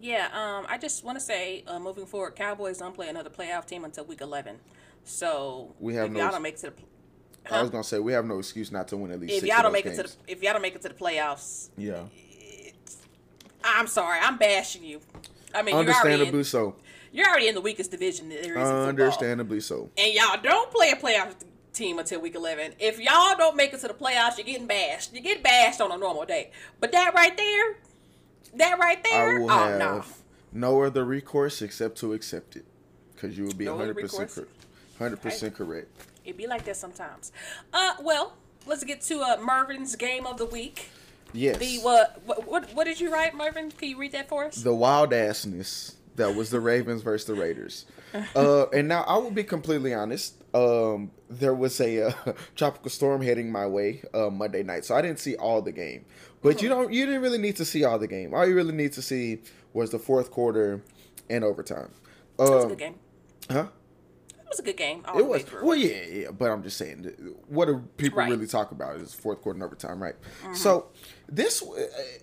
Yeah, 0.00 0.28
um, 0.32 0.66
I 0.68 0.78
just 0.78 1.04
want 1.04 1.18
to 1.18 1.24
say, 1.24 1.62
uh, 1.66 1.78
moving 1.78 2.06
forward, 2.06 2.34
Cowboys 2.34 2.78
don't 2.78 2.94
play 2.94 3.08
another 3.08 3.30
playoff 3.30 3.66
team 3.66 3.84
until 3.84 4.04
week 4.04 4.20
eleven. 4.20 4.56
So 5.04 5.74
We 5.78 5.94
have 5.94 6.06
if 6.06 6.12
no 6.12 6.20
y'all 6.20 6.32
don't 6.32 6.42
make 6.42 6.54
it 6.54 6.60
to 6.60 6.70
the, 6.70 6.76
I 7.50 7.60
was 7.62 7.70
gonna 7.70 7.84
say 7.84 7.98
we 7.98 8.12
have 8.12 8.24
no 8.24 8.38
excuse 8.38 8.72
not 8.72 8.88
to 8.88 8.96
win 8.96 9.10
at 9.12 9.20
least. 9.20 9.34
if 9.34 9.40
six 9.40 9.52
y'all 9.52 9.62
don't 9.62 9.72
make 9.72 9.86
it 9.86 9.96
to 9.96 10.02
the, 10.04 10.12
if 10.26 10.42
y'all 10.42 10.52
don't 10.52 10.62
make 10.62 10.74
it 10.74 10.82
to 10.82 10.88
the 10.88 10.94
playoffs, 10.94 11.68
yeah, 11.76 12.04
I'm 13.62 13.86
sorry, 13.86 14.18
I'm 14.22 14.38
bashing 14.38 14.84
you. 14.84 15.00
I 15.54 15.62
mean, 15.62 15.74
you're 15.74 15.84
already 15.84 15.90
understandably 15.90 16.38
in, 16.40 16.44
so. 16.44 16.76
you're 17.12 17.28
already 17.28 17.48
in 17.48 17.54
the 17.54 17.60
weakest 17.60 17.90
division 17.90 18.28
there 18.28 18.58
is. 18.58 18.68
Understandably 18.68 19.60
so. 19.60 19.90
and 19.96 20.12
y'all 20.12 20.40
don't 20.42 20.70
play 20.70 20.90
a 20.90 20.96
playoff 20.96 21.34
team 21.72 21.98
until 21.98 22.20
week 22.20 22.34
11. 22.34 22.74
If 22.78 22.98
y'all 22.98 23.36
don't 23.36 23.56
make 23.56 23.72
it 23.74 23.80
to 23.80 23.88
the 23.88 23.94
playoffs, 23.94 24.38
you're 24.38 24.46
getting 24.46 24.66
bashed. 24.66 25.12
You 25.12 25.20
get 25.20 25.42
bashed 25.42 25.80
on 25.80 25.92
a 25.92 25.96
normal 25.98 26.24
day. 26.24 26.50
But 26.80 26.92
that 26.92 27.14
right 27.14 27.36
there, 27.36 27.76
that 28.56 28.78
right 28.78 28.98
I 28.98 29.10
there, 29.10 29.40
will 29.40 29.50
oh 29.50 29.58
have 29.58 29.78
no. 29.78 30.04
no 30.52 30.82
other 30.82 31.04
recourse 31.04 31.60
except 31.62 31.98
to 31.98 32.12
accept 32.14 32.56
it, 32.56 32.64
because 33.14 33.36
you 33.36 33.44
will 33.44 33.54
be 33.54 33.66
No 33.66 33.74
other 33.74 33.86
hundred 33.86 34.00
percent, 34.00 34.30
recourse? 34.30 34.48
hundred 34.98 35.20
percent 35.22 35.54
correct. 35.54 35.88
It 36.24 36.36
be 36.36 36.46
like 36.46 36.64
that 36.64 36.76
sometimes. 36.76 37.32
Uh, 37.72 37.94
well, 38.02 38.34
let's 38.66 38.84
get 38.84 39.00
to 39.02 39.20
uh, 39.20 39.36
Mervin's 39.38 39.94
game 39.96 40.26
of 40.26 40.38
the 40.38 40.46
week. 40.46 40.88
Yes, 41.32 41.58
The 41.58 41.78
what, 41.78 42.22
what 42.24 42.46
what 42.46 42.74
what 42.74 42.84
did 42.84 43.00
you 43.00 43.12
write, 43.12 43.34
Mervin? 43.34 43.70
Can 43.72 43.88
you 43.88 43.98
read 43.98 44.12
that 44.12 44.28
for 44.28 44.44
us? 44.44 44.56
the 44.56 44.72
wild 44.74 45.10
assness 45.10 45.94
that 46.14 46.36
was 46.36 46.50
the 46.50 46.60
Ravens 46.60 47.02
versus 47.02 47.26
the 47.26 47.34
Raiders. 47.34 47.86
Uh, 48.36 48.68
and 48.68 48.86
now 48.86 49.02
I 49.08 49.16
will 49.18 49.32
be 49.32 49.42
completely 49.42 49.92
honest. 49.92 50.34
Um, 50.54 51.10
there 51.28 51.52
was 51.52 51.80
a 51.80 52.10
uh, 52.10 52.12
tropical 52.54 52.88
storm 52.88 53.20
heading 53.22 53.50
my 53.50 53.66
way 53.66 54.04
uh, 54.14 54.30
Monday 54.30 54.62
night, 54.62 54.84
so 54.84 54.94
I 54.94 55.02
didn't 55.02 55.18
see 55.18 55.34
all 55.34 55.60
the 55.60 55.72
game. 55.72 56.04
But 56.40 56.62
you 56.62 56.68
don't, 56.68 56.92
you 56.92 57.06
didn't 57.06 57.22
really 57.22 57.38
need 57.38 57.56
to 57.56 57.64
see 57.64 57.82
all 57.82 57.98
the 57.98 58.06
game. 58.06 58.32
All 58.32 58.46
you 58.46 58.54
really 58.54 58.72
need 58.72 58.92
to 58.92 59.02
see 59.02 59.40
was 59.72 59.90
the 59.90 59.98
fourth 59.98 60.30
quarter 60.30 60.80
and 61.28 61.42
overtime. 61.42 61.90
it 62.38 62.42
was 62.42 62.50
a 62.50 62.54
Um, 62.58 62.68
good 62.68 62.78
game. 62.78 62.94
huh? 63.50 63.66
It 64.44 64.50
was 64.50 64.58
a 64.58 64.62
good 64.62 64.76
game. 64.76 65.02
All 65.06 65.18
It 65.18 65.26
was 65.26 65.44
well, 65.62 65.74
yeah, 65.76 66.02
yeah. 66.10 66.30
But 66.30 66.50
I'm 66.50 66.62
just 66.62 66.76
saying, 66.76 67.04
what 67.48 67.66
do 67.66 67.82
people 67.96 68.18
Right. 68.18 68.30
really 68.30 68.46
talk 68.46 68.70
about 68.72 68.96
is 68.96 69.12
fourth 69.14 69.40
quarter 69.42 69.56
and 69.56 69.62
overtime, 69.64 70.02
right? 70.02 70.14
So 70.52 70.86
this, 71.28 71.62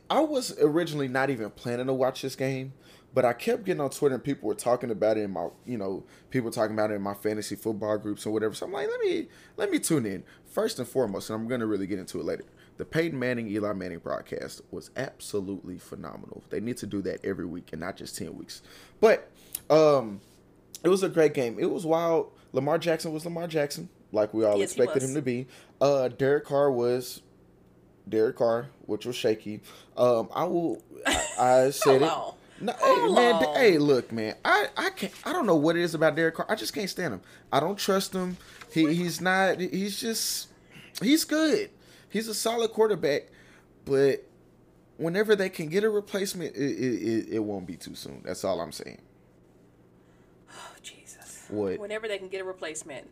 I 0.10 0.19
was 0.21 0.57
originally 0.62 1.07
not 1.07 1.29
even 1.29 1.49
planning 1.49 1.88
to 1.88 1.93
watch 1.93 2.21
this 2.21 2.36
game, 2.36 2.73
but 3.13 3.25
I 3.25 3.34
kept 3.34 3.65
getting 3.65 3.81
on 3.81 3.89
Twitter 3.89 4.15
and 4.15 4.23
people 4.23 4.47
were 4.47 4.55
talking 4.55 4.91
about 4.91 5.17
it 5.17 5.21
in 5.21 5.31
my, 5.31 5.49
you 5.65 5.77
know, 5.77 6.05
people 6.29 6.51
talking 6.51 6.73
about 6.73 6.91
it 6.91 6.95
in 6.95 7.01
my 7.01 7.13
fantasy 7.13 7.55
football 7.55 7.97
groups 7.97 8.23
and 8.25 8.34
whatever. 8.34 8.53
So 8.53 8.65
I'm 8.65 8.71
like, 8.71 8.88
let 8.89 8.99
me 9.01 9.27
let 9.57 9.69
me 9.71 9.79
tune 9.79 10.05
in 10.05 10.23
first 10.45 10.79
and 10.79 10.88
foremost, 10.88 11.29
and 11.29 11.41
I'm 11.41 11.47
gonna 11.47 11.65
really 11.65 11.88
get 11.88 11.99
into 11.99 12.19
it 12.19 12.25
later. 12.25 12.45
The 12.77 12.86
Peyton 12.86 13.19
Manning 13.19 13.47
Eli 13.49 13.73
Manning 13.73 13.99
broadcast 13.99 14.62
was 14.71 14.89
absolutely 14.95 15.77
phenomenal. 15.77 16.43
They 16.49 16.60
need 16.60 16.77
to 16.77 16.88
do 16.88 17.01
that 17.03 17.23
every 17.25 17.45
week 17.45 17.69
and 17.73 17.81
not 17.81 17.97
just 17.97 18.17
ten 18.17 18.36
weeks. 18.38 18.62
But 19.01 19.29
um, 19.69 20.21
it 20.84 20.89
was 20.89 21.04
a 21.04 21.10
great 21.10 21.34
game. 21.34 21.58
It 21.60 21.70
was 21.70 21.86
wild. 21.86 22.32
Lamar 22.54 22.78
Jackson 22.78 23.13
was 23.13 23.24
Lamar 23.26 23.48
Jackson, 23.48 23.89
like 24.12 24.34
we 24.34 24.44
all 24.44 24.58
Yes, 24.58 24.72
expected 24.72 25.04
him 25.04 25.13
to 25.15 25.22
be. 25.22 25.48
Uh, 25.80 26.10
Derek 26.10 26.46
Carr 26.46 26.72
was 26.72 27.22
Derek 28.08 28.36
Carr, 28.38 28.67
which 28.86 29.06
was 29.06 29.15
shaky. 29.15 29.62
Um, 29.96 30.30
I 30.34 30.44
will. 30.44 30.82
I, 31.06 31.26
I 31.39 31.70
said 31.72 32.02
it. 32.02 32.12
No, 32.60 32.74
hey, 32.80 33.08
man. 33.12 33.44
Hey, 33.56 33.78
look, 33.80 34.12
man. 34.12 34.36
I, 34.46 34.67
I 34.78 34.89
can't. 34.91 35.13
I 35.26 35.34
don't 35.34 35.46
know 35.48 35.56
what 35.56 35.76
it 35.76 35.82
is 35.82 35.96
about 35.96 36.15
Derek 36.15 36.36
Carr. 36.36 36.46
I 36.50 36.56
just 36.56 36.74
can't 36.74 36.89
stand 36.89 37.13
him. 37.15 37.22
I 37.52 37.60
don't 37.60 37.78
trust 37.78 38.13
him. 38.13 38.38
He 38.72 38.94
he's 38.94 39.20
not. 39.22 39.60
He's 39.60 40.00
just. 40.00 40.50
He's 41.02 41.24
good. 41.24 41.70
He's 42.10 42.28
a 42.28 42.34
solid 42.34 42.72
quarterback, 42.72 43.30
but 43.86 44.26
whenever 44.98 45.36
they 45.36 45.50
can 45.50 45.70
get 45.70 45.84
a 45.84 45.89
replacement, 45.89 46.56
it 46.56 46.62
it, 46.62 47.02
it, 47.02 47.30
it 47.36 47.39
won't 47.39 47.65
be 47.65 47.78
too 47.78 47.96
soon. 47.96 48.22
That's 48.24 48.44
all 48.44 48.60
I'm 48.62 48.72
saying. 48.74 49.02
What? 51.52 51.80
Whenever 51.80 52.08
they 52.08 52.18
can 52.18 52.28
get 52.28 52.42
a 52.42 52.46
replacement, 52.46 53.08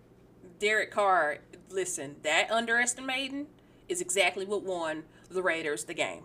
Derek 0.60 0.92
Carr. 0.92 1.40
Listen, 1.70 2.16
that 2.24 2.50
underestimating 2.50 3.48
is 3.88 4.02
exactly 4.02 4.46
what 4.46 4.64
won 4.64 5.04
the 5.30 5.44
Raiders 5.44 5.84
the 5.84 5.94
game. 5.94 6.24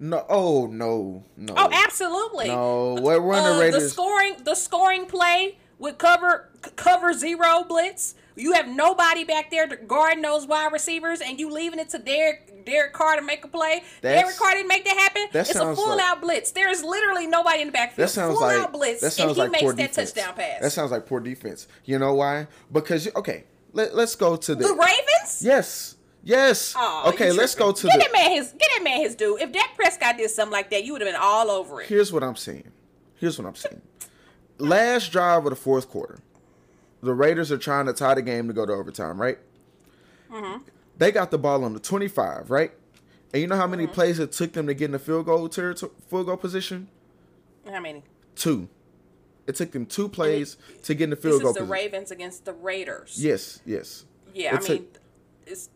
No. 0.00 0.26
Oh 0.28 0.66
no. 0.66 1.24
No. 1.36 1.54
Oh, 1.56 1.68
absolutely. 1.72 2.48
No, 2.48 2.94
what 2.94 3.18
run 3.22 3.44
the 3.44 3.56
Uh, 3.56 3.60
Raiders? 3.60 3.82
The 3.84 3.88
scoring, 3.90 4.34
the 4.44 4.54
scoring 4.54 5.06
play 5.06 5.58
with 5.78 5.98
cover 5.98 6.50
cover 6.76 7.12
zero 7.12 7.64
blitz. 7.64 8.14
You 8.34 8.52
have 8.54 8.66
nobody 8.66 9.24
back 9.24 9.50
there 9.50 9.66
to 9.66 9.76
guard 9.76 10.22
those 10.24 10.46
wide 10.46 10.72
receivers, 10.72 11.20
and 11.20 11.38
you 11.38 11.50
leaving 11.50 11.78
it 11.78 11.90
to 11.90 11.98
Derek 11.98 12.51
Derek 12.64 12.92
Carr 12.92 13.16
to 13.16 13.22
make 13.22 13.44
a 13.44 13.48
play. 13.48 13.82
That's- 14.00 14.22
Derek 14.22 14.36
Carr 14.36 14.52
didn't 14.52 14.68
make 14.68 14.84
that 14.84 14.96
happen. 14.96 15.26
that 15.32 15.48
it's 15.48 15.58
a 15.58 15.74
full 15.74 15.90
like- 15.96 16.00
out 16.00 16.20
blitz. 16.20 16.50
There 16.52 16.70
is 16.70 16.82
literally 16.82 17.26
nobody 17.26 17.60
in 17.60 17.68
the 17.68 17.72
backfield. 17.72 18.08
That 18.08 18.12
sounds 18.12 18.34
full 18.38 18.42
like 18.46 18.58
out 18.58 18.72
blitz, 18.72 19.00
that 19.00 19.12
sounds 19.12 19.30
and 19.30 19.36
he 19.36 19.42
like 19.42 19.50
makes 19.52 19.62
poor 19.62 19.72
that 19.74 19.88
defense. 19.90 20.12
touchdown 20.12 20.34
pass. 20.34 20.60
That 20.62 20.70
sounds 20.70 20.90
like 20.90 21.06
poor 21.06 21.20
defense. 21.20 21.68
You 21.84 21.98
know 21.98 22.14
why? 22.14 22.46
Because 22.72 23.08
okay, 23.16 23.44
let, 23.72 23.94
let's 23.94 24.14
go 24.14 24.36
to 24.36 24.54
the, 24.54 24.64
the 24.64 24.72
Ravens. 24.74 25.40
Yes, 25.42 25.96
yes. 26.22 26.74
Oh, 26.76 27.10
okay, 27.14 27.32
let's 27.32 27.54
go 27.54 27.72
to 27.72 27.86
get 27.86 27.92
the. 27.94 27.98
that 27.98 28.12
man 28.12 28.30
his 28.32 28.52
get 28.52 28.68
that 28.76 28.82
man 28.84 29.00
his 29.00 29.14
due. 29.14 29.36
If 29.38 29.52
Dak 29.52 29.76
Prescott 29.76 30.16
did 30.18 30.30
something 30.30 30.52
like 30.52 30.70
that, 30.70 30.84
you 30.84 30.92
would 30.92 31.00
have 31.02 31.10
been 31.10 31.20
all 31.20 31.50
over 31.50 31.80
it. 31.80 31.88
Here's 31.88 32.12
what 32.12 32.22
I'm 32.22 32.36
saying. 32.36 32.70
Here's 33.16 33.38
what 33.38 33.46
I'm 33.46 33.54
saying. 33.54 33.80
Last 34.58 35.10
drive 35.12 35.44
of 35.46 35.50
the 35.50 35.56
fourth 35.56 35.88
quarter, 35.88 36.18
the 37.02 37.12
Raiders 37.14 37.50
are 37.50 37.58
trying 37.58 37.86
to 37.86 37.92
tie 37.92 38.14
the 38.14 38.22
game 38.22 38.46
to 38.48 38.52
go 38.52 38.64
to 38.66 38.72
overtime, 38.72 39.20
right? 39.20 39.38
Mm-hmm. 40.30 40.62
They 40.98 41.10
got 41.12 41.30
the 41.30 41.38
ball 41.38 41.64
on 41.64 41.72
the 41.74 41.80
25, 41.80 42.50
right? 42.50 42.72
And 43.32 43.40
you 43.40 43.46
know 43.48 43.56
how 43.56 43.62
Mm-hmm. 43.62 43.70
many 43.72 43.86
plays 43.86 44.18
it 44.18 44.32
took 44.32 44.52
them 44.52 44.66
to 44.66 44.74
get 44.74 44.86
in 44.86 44.90
the 44.92 44.98
field 44.98 45.26
goal 45.26 45.48
territory, 45.48 45.92
field 46.08 46.26
goal 46.26 46.36
position? 46.36 46.88
How 47.68 47.80
many? 47.80 48.02
Two. 48.36 48.68
It 49.46 49.56
took 49.56 49.72
them 49.72 49.86
two 49.86 50.08
plays 50.08 50.56
to 50.84 50.94
get 50.94 51.04
in 51.04 51.10
the 51.10 51.16
field 51.16 51.42
goal. 51.42 51.52
This 51.52 51.62
is 51.62 51.66
the 51.68 51.72
position. 51.72 51.84
Ravens 51.92 52.10
against 52.10 52.44
the 52.44 52.52
Raiders. 52.52 53.16
Yes, 53.18 53.60
yes. 53.66 54.04
Yeah, 54.34 54.54
It 54.54 54.54
I 54.54 54.58
took- 54.58 54.80
mean, 54.80 54.88
it's 55.46 55.70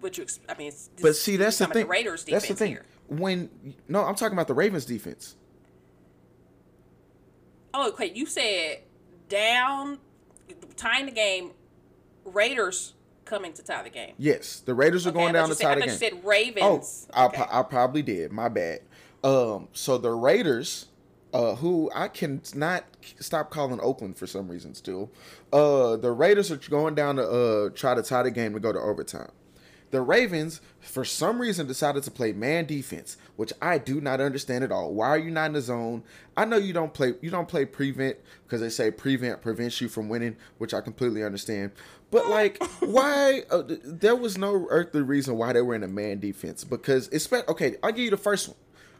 what 0.00 0.18
you. 0.18 0.26
I 0.48 0.54
mean, 0.54 0.68
it's, 0.68 0.90
But 1.00 1.16
see, 1.16 1.36
that's 1.36 1.58
the 1.58 1.66
thing. 1.66 1.84
The 1.84 1.88
Raiders 1.88 2.24
defense 2.24 2.42
that's 2.42 2.48
the 2.48 2.56
thing. 2.64 2.72
here. 2.72 2.84
When 3.08 3.74
no, 3.88 4.04
I'm 4.04 4.14
talking 4.14 4.34
about 4.34 4.48
the 4.48 4.54
Ravens 4.54 4.84
defense. 4.84 5.36
Oh, 7.72 7.88
okay. 7.90 8.10
You 8.14 8.26
said 8.26 8.80
down, 9.28 9.98
tying 10.76 11.06
the 11.06 11.12
game. 11.12 11.52
Raiders 12.24 12.94
coming 13.30 13.52
to 13.54 13.62
tie 13.62 13.82
the 13.84 13.90
game. 13.90 14.14
Yes, 14.18 14.60
the 14.60 14.74
Raiders 14.74 15.06
are 15.06 15.10
Okay, 15.10 15.18
going 15.20 15.30
I 15.36 15.38
down 15.38 15.48
to 15.48 15.54
you 15.54 15.60
tie 15.60 15.74
said, 15.74 15.76
the 15.76 15.80
game. 15.82 15.90
you 15.90 15.96
said 15.96 16.24
Ravens. 16.24 17.06
Oh, 17.14 17.14
I, 17.22 17.26
Okay. 17.26 17.36
pro- 17.36 17.58
I 17.60 17.62
probably 17.62 18.02
did. 18.02 18.32
My 18.32 18.48
bad. 18.48 18.80
Um, 19.22 19.68
so 19.72 19.96
the 19.98 20.10
Raiders, 20.10 20.86
uh, 21.32 21.54
who 21.54 21.90
I 21.94 22.08
can 22.08 22.42
not 22.54 22.84
stop 23.20 23.50
calling 23.50 23.78
Oakland 23.80 24.18
for 24.18 24.26
some 24.26 24.48
reason 24.50 24.74
still, 24.74 25.10
uh, 25.52 25.96
the 25.96 26.10
Raiders 26.10 26.50
are 26.50 26.56
going 26.56 26.94
down 26.96 27.16
to 27.16 27.22
uh 27.28 27.68
try 27.70 27.94
to 27.94 28.02
tie 28.02 28.24
the 28.24 28.30
game 28.32 28.52
to 28.54 28.60
go 28.60 28.72
to 28.72 28.78
overtime. 28.80 29.30
The 29.90 30.00
Ravens, 30.00 30.60
for 30.80 31.04
some 31.04 31.40
reason, 31.40 31.66
decided 31.66 32.04
to 32.04 32.12
play 32.12 32.32
man 32.32 32.64
defense, 32.66 33.16
which 33.34 33.52
I 33.60 33.78
do 33.78 34.00
not 34.00 34.20
understand 34.20 34.62
at 34.62 34.70
all. 34.70 34.94
Why 34.94 35.08
are 35.08 35.18
you 35.18 35.32
not 35.32 35.46
in 35.46 35.52
the 35.54 35.60
zone? 35.60 36.04
I 36.36 36.44
know 36.44 36.58
you 36.58 36.72
don't 36.72 36.94
play 36.94 37.14
you 37.20 37.30
don't 37.30 37.48
play 37.48 37.64
prevent 37.64 38.16
because 38.44 38.60
they 38.60 38.68
say 38.68 38.92
prevent 38.92 39.42
prevents 39.42 39.80
you 39.80 39.88
from 39.88 40.08
winning, 40.08 40.36
which 40.58 40.74
I 40.74 40.80
completely 40.80 41.24
understand. 41.24 41.72
But 42.12 42.28
like, 42.28 42.62
why? 42.80 43.42
Uh, 43.50 43.62
there 43.84 44.14
was 44.14 44.38
no 44.38 44.66
earthly 44.70 45.02
reason 45.02 45.36
why 45.36 45.52
they 45.52 45.62
were 45.62 45.74
in 45.74 45.82
a 45.82 45.88
man 45.88 46.20
defense 46.20 46.62
because 46.62 47.08
it's 47.08 47.32
okay. 47.32 47.76
I'll 47.82 47.90
give 47.90 48.04
you 48.04 48.10
the 48.10 48.16
first 48.16 48.48
one. 48.48 48.56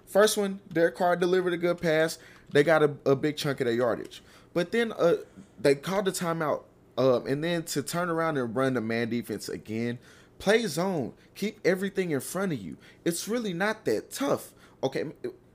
First 0.07 0.37
one, 0.37 0.59
Derek 0.73 0.97
Carr 0.97 1.15
delivered 1.15 1.53
a 1.53 1.57
good 1.57 1.81
pass. 1.81 2.19
They 2.51 2.65
got 2.65 2.83
a, 2.83 2.91
a 3.07 3.15
big 3.15 3.37
chunk 3.37 3.61
of 3.61 3.67
their 3.67 3.75
yardage, 3.75 4.25
but 4.53 4.73
then 4.73 4.93
uh, 4.99 5.17
they 5.61 5.77
called 5.77 6.07
the 6.07 6.13
timeout. 6.13 6.65
Um, 6.99 7.27
and 7.27 7.43
then 7.43 7.63
to 7.63 7.83
turn 7.83 8.11
around 8.11 8.37
and 8.37 8.55
run 8.55 8.75
the 8.75 8.81
man 8.81 9.09
defense 9.09 9.49
again, 9.49 9.99
play 10.41 10.67
zone, 10.67 11.13
keep 11.35 11.61
everything 11.65 12.11
in 12.11 12.21
front 12.21 12.53
of 12.53 12.59
you. 12.61 12.77
It's 13.05 13.29
really 13.29 13.53
not 13.53 13.85
that 13.85 14.11
tough. 14.11 14.53
Okay, 14.83 15.05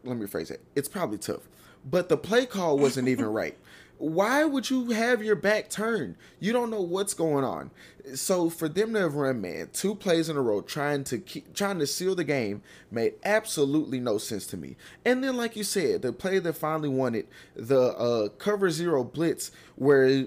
let 0.04 0.18
me 0.18 0.26
rephrase 0.26 0.48
that. 0.50 0.62
It's 0.76 0.88
probably 0.88 1.18
tough, 1.18 1.50
but 1.84 2.08
the 2.08 2.18
play 2.18 2.46
call 2.46 2.78
wasn't 2.78 3.08
even 3.10 3.26
right. 3.34 3.58
Why 3.98 4.44
would 4.44 4.70
you 4.70 4.92
have 4.92 5.24
your 5.24 5.36
back 5.36 5.70
turned? 5.70 6.16
You 6.40 6.52
don't 6.52 6.70
know 6.70 6.82
what's 6.82 7.14
going 7.14 7.46
on. 7.46 7.72
So 8.14 8.50
for 8.50 8.68
them 8.68 8.94
to 8.94 9.00
have 9.00 9.16
run 9.16 9.40
man 9.42 9.70
two 9.72 9.96
plays 9.96 10.28
in 10.30 10.36
a 10.36 10.42
row 10.42 10.62
trying 10.62 11.06
to 11.06 11.18
keep 11.18 11.54
trying 11.56 11.80
to 11.80 11.88
seal 11.88 12.14
the 12.14 12.26
game 12.26 12.62
made 12.92 13.14
absolutely 13.24 14.00
no 14.00 14.18
sense 14.18 14.46
to 14.48 14.58
me. 14.58 14.76
And 15.06 15.24
then 15.24 15.38
like 15.38 15.56
you 15.56 15.64
said, 15.64 16.02
the 16.02 16.12
play 16.12 16.40
that 16.40 16.54
finally 16.54 16.90
won 16.90 17.16
it, 17.16 17.30
the 17.56 17.98
uh, 17.98 18.30
cover 18.38 18.70
zero 18.70 19.04
blitz 19.04 19.50
where 19.76 20.26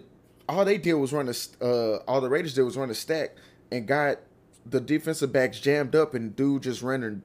all 0.49 0.65
they 0.65 0.79
did 0.79 0.95
was 0.95 1.13
run 1.13 1.29
a 1.29 1.65
uh, 1.65 1.99
all 2.09 2.21
the 2.21 2.31
Raiders 2.31 2.55
did 2.55 2.63
was 2.63 2.77
run 2.77 2.91
a 2.91 2.95
stack 2.95 3.37
and 3.71 3.87
got 3.87 4.19
the 4.69 4.81
defensive 4.81 5.33
backs 5.33 5.61
jammed 5.61 5.95
up 5.95 6.15
and 6.15 6.35
dude 6.35 6.63
just 6.63 6.83
running, 6.83 7.23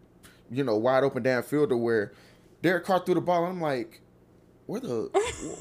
you 0.52 0.64
know, 0.64 0.78
wide 0.78 1.04
open 1.04 1.24
downfield 1.24 1.70
to 1.70 1.78
where 1.78 2.14
Derek 2.62 2.86
Carr 2.86 3.00
threw 3.04 3.16
the 3.16 3.22
ball. 3.22 3.46
I'm 3.46 3.62
like, 3.62 4.02
where 4.66 4.80
the 4.80 5.10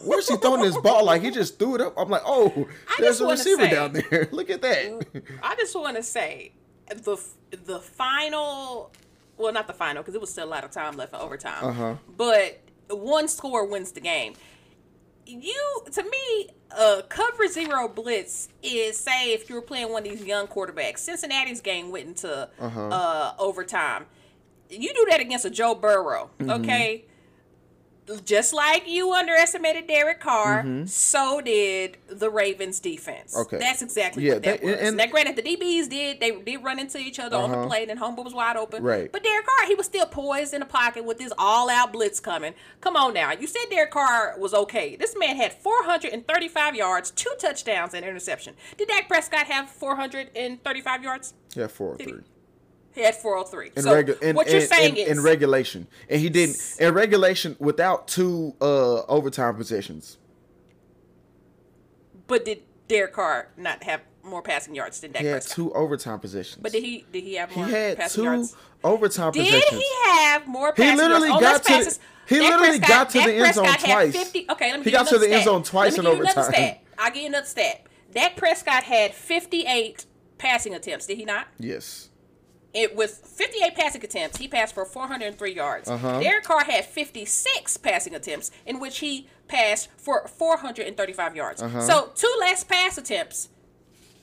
where's 0.05 0.29
he 0.29 0.37
throwing 0.37 0.63
this 0.63 0.79
ball? 0.79 1.05
Like 1.05 1.23
he 1.23 1.31
just 1.31 1.59
threw 1.59 1.75
it 1.75 1.81
up. 1.81 1.95
I'm 1.97 2.09
like, 2.09 2.23
oh, 2.25 2.69
I 2.89 2.97
there's 3.01 3.21
a 3.21 3.27
receiver 3.27 3.63
say- 3.63 3.71
down 3.71 3.93
there. 3.93 4.29
Look 4.33 4.51
at 4.51 4.63
that. 4.63 5.07
I 5.43 5.55
just 5.57 5.75
want 5.75 5.97
to 5.97 6.03
say 6.03 6.53
the 6.89 7.17
the 7.65 7.81
final, 7.81 8.93
well, 9.37 9.53
not 9.53 9.67
the 9.67 9.73
final 9.73 10.03
because 10.03 10.15
it 10.15 10.21
was 10.21 10.31
still 10.31 10.47
a 10.47 10.51
lot 10.51 10.65
of 10.65 10.71
time 10.71 10.97
left 10.97 11.13
for 11.13 11.21
overtime. 11.21 11.65
Uh-huh. 11.65 11.95
But 12.17 12.61
one 12.89 13.29
score 13.29 13.67
wins 13.67 13.93
the 13.93 14.01
game. 14.01 14.35
You 15.27 15.83
to 15.93 16.03
me, 16.03 16.49
uh, 16.77 17.03
cover 17.09 17.47
zero 17.49 17.89
blitz 17.89 18.49
is 18.63 18.99
say 18.99 19.33
if 19.33 19.49
you 19.49 19.55
were 19.57 19.63
playing 19.63 19.93
one 19.93 20.05
of 20.07 20.11
these 20.13 20.25
young 20.25 20.47
quarterbacks. 20.47 20.99
Cincinnati's 20.99 21.61
game 21.61 21.91
went 21.91 22.07
into 22.09 22.49
Uh-huh. 22.59 22.89
uh, 22.89 23.35
overtime. 23.39 24.07
You 24.69 24.93
do 24.95 25.07
that 25.11 25.21
against 25.21 25.45
a 25.45 25.51
Joe 25.51 25.75
Burrow, 25.75 26.31
Mm-hmm. 26.39 26.51
okay? 26.63 27.05
Just 28.25 28.53
like 28.53 28.89
you 28.89 29.13
underestimated 29.13 29.87
Derek 29.87 30.19
Carr, 30.21 30.67
so 30.87 31.41
did 31.41 31.99
the 32.09 32.29
Ravens 32.31 32.81
defense. 32.81 33.33
Mm-hmm. 33.33 33.43
Okay. 33.43 33.59
That's 33.59 33.81
exactly 33.81 34.25
Yeah, 34.25 34.35
what 34.35 34.43
that 34.43 34.61
they- 34.61 34.67
was. 34.73 34.81
and- 34.81 34.97
now, 34.97 35.07
granted, 35.07 35.37
the 35.37 35.43
DBs 35.43 35.89
did 35.89 36.19
they 36.19 36.33
did 36.33 36.65
run 36.65 36.79
into 36.81 36.99
each 36.99 37.19
other 37.21 37.37
on 37.37 37.51
the 37.53 37.59
Uh-huh. 37.59 37.69
plate, 37.69 37.89
and 37.91 37.99
Humble 38.01 38.25
was 38.25 38.35
wide 38.35 38.57
open. 38.57 38.83
Right. 38.83 39.11
But 39.11 39.23
Derek 39.23 39.47
Carr, 39.47 39.67
he 39.69 39.75
was 39.77 39.87
still 39.87 40.07
poised 40.07 40.53
in 40.53 40.61
the 40.61 40.67
pocket 40.67 41.05
with 41.05 41.19
this 41.19 41.33
all-out 41.39 41.93
blitz 41.93 42.19
coming. 42.19 42.55
Come 42.81 42.97
on 42.97 43.15
now, 43.15 43.33
you 43.33 43.47
said 43.47 43.63
Derek 43.71 43.93
Carr 43.93 44.35
was 44.37 44.53
okay. 44.53 44.97
This 44.97 45.15
man 45.17 45.37
had 45.37 45.53
435 45.53 46.75
yards, 46.75 47.13
two 47.13 47.33
touchdowns, 47.39 47.95
and 47.95 48.05
interception. 48.05 48.55
Did 48.77 48.89
Dak 48.89 49.07
Prescott 49.09 49.47
have 49.47 49.71
435 49.71 51.03
yards? 51.05 51.35
Yeah, 51.55 51.69
four 51.69 51.93
or 51.93 51.97
Did 51.97 52.25
he- 52.95 53.03
had 53.03 53.15
403. 53.17 53.73
In 53.77 53.83
so 53.83 53.91
regu- 53.95 54.21
in, 54.23 54.37
what 54.37 54.49
you're 54.51 54.61
in- 54.61 54.67
saying 54.67 54.97
in, 54.97 55.07
is 55.07 55.19
in 55.19 55.23
regulation, 55.25 55.87
and 56.09 56.21
he 56.21 56.29
didn't 56.29 56.57
in 56.79 56.93
regulation 56.95 57.57
without 57.59 58.09
two 58.09 58.55
uh 58.61 59.03
overtime 59.03 59.57
possessions. 59.57 60.19
But 62.27 62.45
did 62.45 62.63
Derek 62.89 63.13
Carr 63.15 63.49
not 63.57 63.83
have 63.85 64.01
more 64.23 64.43
passing 64.43 64.75
yards 64.75 65.01
than 65.01 65.13
Dak 65.13 65.23
He 65.23 65.27
had 65.29 65.35
Prescott? 65.35 65.57
two 65.57 65.73
overtime 65.75 66.21
possessions. 66.21 66.59
But 66.63 66.73
did 66.73 66.83
he 66.85 67.05
did 67.13 67.25
he 67.25 67.35
have 67.35 67.55
more? 67.55 67.67
He 67.67 67.73
had 67.73 67.97
passing 67.99 68.23
two 68.25 68.31
yards? 68.31 68.57
overtime 68.85 69.33
Did 69.33 69.45
possessions. 69.47 69.81
he 69.83 69.89
have 70.11 70.47
more 70.47 70.73
He 70.77 70.83
passing 70.83 70.97
literally 70.99 71.29
yards? 71.29 71.43
Got 71.43 71.65
to 71.65 71.85
the- 71.91 71.99
he 72.29 72.39
Dak 72.39 72.51
literally 72.51 72.79
Prescott- 72.79 72.89
got 72.89 73.11
to 73.11 73.19
the 73.19 73.35
end 73.35 73.55
zone 73.55 73.65
Prescott 73.65 73.87
had 73.89 73.93
twice. 74.13 74.15
50 74.17 74.47
okay, 74.51 74.71
let 74.71 74.79
me 74.79 74.85
He 74.85 74.91
got 74.91 75.07
to 75.09 75.19
the 75.19 75.25
another 75.25 75.25
end 75.35 75.43
stat. 75.43 75.45
zone 75.45 75.63
twice 75.65 75.99
in 75.99 76.05
me 76.05 76.11
give 76.11 76.19
you 76.19 76.23
another 76.25 76.41
overtime. 76.41 76.55
Stat. 76.55 76.83
I'll 76.99 77.11
give 77.11 77.23
you 77.23 77.29
another 77.29 77.47
stat. 77.47 77.87
Dak 78.15 78.37
Prescott 78.37 78.83
had 78.85 79.15
58 79.15 80.07
passing 80.39 80.75
attempts, 80.75 81.07
did 81.07 81.17
he 81.19 81.25
not? 81.25 81.49
Yes. 81.59 82.11
It 82.75 82.97
with 82.97 83.11
58 83.11 83.75
passing 83.75 84.03
attempts, 84.03 84.39
he 84.39 84.49
passed 84.49 84.75
for 84.75 84.85
403 84.85 85.55
yards. 85.55 85.91
Uh-huh. 85.91 86.21
Derek 86.21 86.45
Carr 86.45 86.65
had 86.65 86.87
56 86.87 87.77
passing 87.77 88.15
attempts, 88.15 88.51
in 88.65 88.81
which 88.81 88.99
he 89.01 89.29
passed 89.47 89.91
for 89.99 90.27
435 90.27 91.37
yards. 91.37 91.63
Uh-huh. 91.63 91.81
So 91.83 92.13
two 92.15 92.35
less 92.41 92.65
pass 92.65 92.97
attempts, 92.97 93.51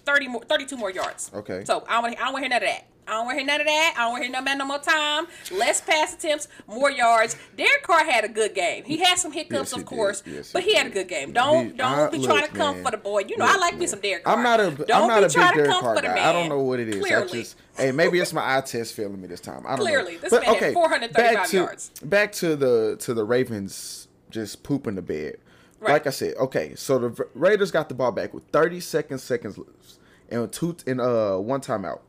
30 0.05 0.27
more, 0.27 0.43
32 0.43 0.77
more 0.77 0.89
yards. 0.89 1.29
Okay. 1.33 1.63
So 1.65 1.83
I 1.87 1.93
don't 1.93 2.03
want, 2.03 2.19
I 2.19 2.23
don't 2.23 2.33
want 2.33 2.43
to 2.45 2.49
hear 2.49 2.49
none 2.49 2.63
of 2.63 2.69
that. 2.69 2.88
I 3.09 3.13
don't 3.13 3.25
want 3.25 3.35
to 3.37 3.39
hear 3.43 3.47
none 3.47 3.61
of 3.61 3.67
that. 3.67 3.93
I 3.97 4.01
don't 4.01 4.11
want 4.11 4.21
to 4.21 4.25
hear 4.27 4.31
no 4.33 4.39
about 4.39 4.57
no 4.59 4.65
more 4.65 4.79
time. 4.79 5.27
Less 5.51 5.81
pass 5.81 6.13
attempts, 6.13 6.47
more 6.67 6.91
yards. 6.91 7.35
Derek 7.57 7.81
Carr 7.83 8.05
had 8.05 8.23
a 8.23 8.29
good 8.29 8.53
game. 8.53 8.83
He 8.85 8.97
had 8.97 9.17
some 9.17 9.31
hiccups, 9.31 9.71
Yes, 9.71 9.79
of 9.79 9.85
course, 9.85 10.21
Yes, 10.25 10.51
but 10.53 10.63
he 10.63 10.75
had 10.75 10.87
a 10.87 10.89
good 10.91 11.07
game. 11.07 11.31
Don't 11.33 11.65
He- 11.67 11.71
don't 11.73 11.91
I- 11.99 12.09
be 12.09 12.23
trying 12.23 12.41
look, 12.41 12.51
to 12.51 12.55
come 12.57 12.75
man. 12.75 12.85
for 12.85 12.91
the 12.91 12.97
boy. 12.97 13.19
You 13.27 13.37
know 13.37 13.45
Look, 13.45 13.55
I 13.55 13.59
like 13.59 13.73
me 13.73 13.79
man. 13.79 13.87
some 13.87 13.99
Derek 14.01 14.23
Carr. 14.23 14.37
I'm 14.37 14.43
not 14.43 14.59
a 14.59 14.71
Don't 14.71 14.91
am 15.03 15.07
not 15.07 15.23
a 15.23 15.27
big 15.27 15.33
Derek 15.55 15.71
Carr 15.71 16.01
guy. 16.01 16.29
I 16.29 16.31
don't 16.31 16.49
know 16.49 16.59
what 16.61 16.79
it 16.79 16.89
is. 16.89 16.95
I 16.97 16.99
Clearly. 16.99 17.41
just 17.41 17.55
hey, 17.77 17.91
maybe 17.91 18.19
it's 18.19 18.31
my 18.33 18.57
eye 18.57 18.61
test 18.61 18.93
failing 18.93 19.19
me 19.21 19.27
this 19.27 19.39
time. 19.41 19.63
I 19.65 19.75
don't 19.75 19.79
Clearly. 19.85 20.13
know. 20.15 20.19
This 20.19 20.29
But 20.29 20.45
man 20.45 20.55
had 20.55 20.73
435 20.73 21.33
back 21.35 21.47
to, 21.49 21.55
yards. 21.57 21.89
Back 22.03 22.31
to 22.33 22.55
the 22.55 22.95
to 22.99 23.13
the 23.13 23.23
Ravens 23.23 24.07
just 24.29 24.61
pooping 24.63 24.95
the 24.95 25.01
bed. 25.01 25.37
Right. 25.79 25.93
Like 25.93 26.07
I 26.07 26.09
said, 26.11 26.35
okay, 26.35 26.75
so 26.75 26.99
the 26.99 27.27
Raiders 27.33 27.71
got 27.71 27.87
the 27.89 27.95
ball 27.95 28.11
back 28.11 28.33
with 28.33 28.43
30 28.51 28.79
seconds 28.81 29.23
seconds 29.23 29.57
left 29.57 29.97
and 30.29 30.51
two 30.51 30.75
in 30.85 30.99
uh 30.99 31.37
one 31.37 31.61
timeout. 31.61 32.01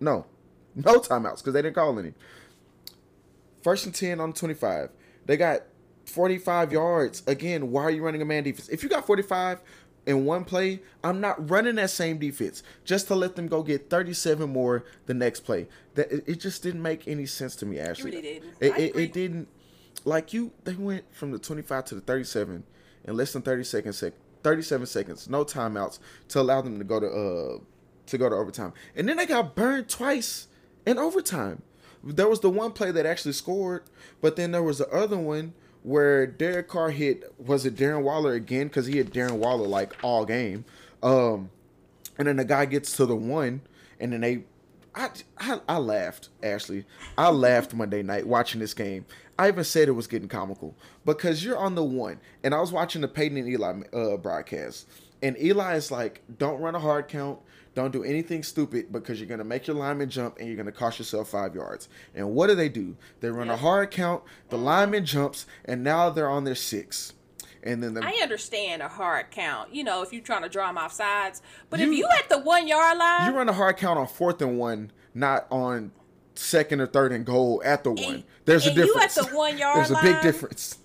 No, 0.00 0.26
no 0.74 0.98
timeouts 0.98 1.38
because 1.38 1.54
they 1.54 1.62
didn't 1.62 1.74
call 1.74 1.98
any. 1.98 2.14
First 3.62 3.86
and 3.86 3.94
10 3.94 4.20
on 4.20 4.32
25. 4.32 4.90
They 5.26 5.36
got 5.36 5.62
45 6.06 6.72
yards. 6.72 7.22
Again, 7.26 7.70
why 7.70 7.82
are 7.84 7.90
you 7.90 8.02
running 8.04 8.22
a 8.22 8.24
man 8.24 8.44
defense? 8.44 8.68
If 8.68 8.82
you 8.82 8.88
got 8.88 9.06
45 9.06 9.60
in 10.06 10.24
one 10.24 10.44
play, 10.44 10.80
I'm 11.02 11.20
not 11.20 11.48
running 11.50 11.76
that 11.76 11.90
same 11.90 12.18
defense 12.18 12.62
just 12.84 13.06
to 13.08 13.14
let 13.14 13.36
them 13.36 13.48
go 13.48 13.62
get 13.62 13.88
37 13.88 14.50
more 14.50 14.84
the 15.06 15.14
next 15.14 15.40
play. 15.40 15.66
That 15.94 16.12
it, 16.12 16.24
it 16.26 16.40
just 16.40 16.62
didn't 16.62 16.82
make 16.82 17.08
any 17.08 17.26
sense 17.26 17.56
to 17.56 17.66
me, 17.66 17.78
Ashley. 17.78 18.10
really 18.10 18.22
didn't. 18.22 18.54
It, 18.60 18.78
it, 18.78 18.96
it 18.96 19.12
didn't. 19.12 19.48
Like 20.04 20.34
you, 20.34 20.52
they 20.64 20.74
went 20.74 21.14
from 21.14 21.30
the 21.30 21.38
25 21.38 21.86
to 21.86 21.94
the 21.94 22.00
37 22.02 22.64
in 23.04 23.16
less 23.16 23.32
than 23.32 23.42
30 23.42 23.64
seconds. 23.64 24.04
37 24.42 24.86
seconds, 24.86 25.28
no 25.30 25.42
timeouts 25.42 25.98
to 26.28 26.40
allow 26.40 26.60
them 26.60 26.78
to 26.78 26.84
go 26.84 27.00
to 27.00 27.06
uh 27.06 27.64
to 28.06 28.18
go 28.18 28.28
to 28.28 28.34
overtime, 28.34 28.72
and 28.94 29.08
then 29.08 29.16
they 29.16 29.26
got 29.26 29.54
burned 29.54 29.88
twice 29.88 30.48
in 30.86 30.98
overtime. 30.98 31.62
There 32.02 32.28
was 32.28 32.40
the 32.40 32.50
one 32.50 32.72
play 32.72 32.90
that 32.90 33.06
actually 33.06 33.32
scored, 33.32 33.84
but 34.20 34.36
then 34.36 34.52
there 34.52 34.62
was 34.62 34.78
the 34.78 34.88
other 34.90 35.16
one 35.16 35.54
where 35.82 36.26
Derek 36.26 36.68
Carr 36.68 36.90
hit 36.90 37.32
was 37.38 37.64
it 37.64 37.76
Darren 37.76 38.02
Waller 38.02 38.32
again 38.32 38.68
because 38.68 38.86
he 38.86 38.96
hit 38.96 39.12
Darren 39.12 39.36
Waller 39.38 39.66
like 39.66 39.94
all 40.02 40.24
game, 40.24 40.64
um, 41.02 41.50
and 42.18 42.28
then 42.28 42.36
the 42.36 42.44
guy 42.44 42.64
gets 42.64 42.96
to 42.96 43.06
the 43.06 43.16
one, 43.16 43.62
and 44.00 44.12
then 44.12 44.20
they, 44.20 44.44
I, 44.94 45.10
I, 45.38 45.60
I 45.68 45.78
laughed 45.78 46.28
Ashley, 46.42 46.84
I 47.16 47.30
laughed 47.30 47.74
Monday 47.74 48.02
night 48.02 48.26
watching 48.26 48.60
this 48.60 48.74
game. 48.74 49.06
I 49.38 49.48
even 49.48 49.64
said 49.64 49.88
it 49.88 49.92
was 49.92 50.06
getting 50.06 50.28
comical 50.28 50.76
because 51.04 51.44
you're 51.44 51.58
on 51.58 51.74
the 51.74 51.84
one, 51.84 52.20
and 52.42 52.54
I 52.54 52.60
was 52.60 52.72
watching 52.72 53.02
the 53.02 53.08
Peyton 53.08 53.36
and 53.36 53.48
Eli 53.48 53.80
uh, 53.92 54.16
broadcast, 54.16 54.88
and 55.22 55.36
Eli 55.38 55.76
is 55.76 55.90
like, 55.90 56.22
"Don't 56.38 56.60
run 56.60 56.74
a 56.74 56.80
hard 56.80 57.08
count." 57.08 57.40
Don't 57.74 57.90
do 57.92 58.04
anything 58.04 58.42
stupid 58.44 58.92
because 58.92 59.18
you're 59.18 59.28
gonna 59.28 59.42
make 59.44 59.66
your 59.66 59.76
lineman 59.76 60.08
jump 60.08 60.38
and 60.38 60.46
you're 60.46 60.56
gonna 60.56 60.70
cost 60.72 60.98
yourself 60.98 61.28
five 61.30 61.54
yards. 61.54 61.88
And 62.14 62.34
what 62.34 62.46
do 62.46 62.54
they 62.54 62.68
do? 62.68 62.96
They 63.20 63.30
run 63.30 63.50
a 63.50 63.56
hard 63.56 63.90
count. 63.90 64.22
The 64.50 64.58
lineman 64.58 65.04
jumps, 65.04 65.46
and 65.64 65.82
now 65.82 66.10
they're 66.10 66.28
on 66.30 66.44
their 66.44 66.54
six. 66.54 67.12
and 67.66 67.82
then 67.82 67.94
the 67.94 68.04
I 68.04 68.20
understand 68.22 68.82
a 68.82 68.88
hard 68.88 69.30
count, 69.30 69.74
you 69.74 69.84
know, 69.84 70.02
if 70.02 70.12
you're 70.12 70.20
trying 70.22 70.42
to 70.42 70.50
draw 70.50 70.66
them 70.66 70.76
off 70.76 70.92
sides. 70.92 71.40
But 71.70 71.80
You- 71.80 71.90
if 71.90 71.96
you 71.98 72.06
at 72.18 72.28
the 72.28 72.36
one 72.38 72.68
yard 72.68 72.98
line, 72.98 73.26
you 73.30 73.34
run 73.36 73.48
a 73.48 73.54
hard 73.54 73.78
count 73.78 73.98
on 73.98 74.06
fourth 74.06 74.42
and 74.42 74.58
one, 74.58 74.92
not 75.14 75.46
on 75.50 75.90
second 76.34 76.82
or 76.82 76.86
third 76.86 77.10
and 77.10 77.24
goal 77.24 77.62
at 77.64 77.82
the 77.82 77.90
one. 77.92 78.24
There's 78.44 78.66
a 78.66 78.68
and 78.68 78.76
you 78.76 78.94
at 79.00 79.14
the 79.14 79.24
one 79.34 79.56
yard 79.64 79.78
There's 79.78 79.90
a 79.92 80.02
big 80.02 80.20
difference. 80.20 80.76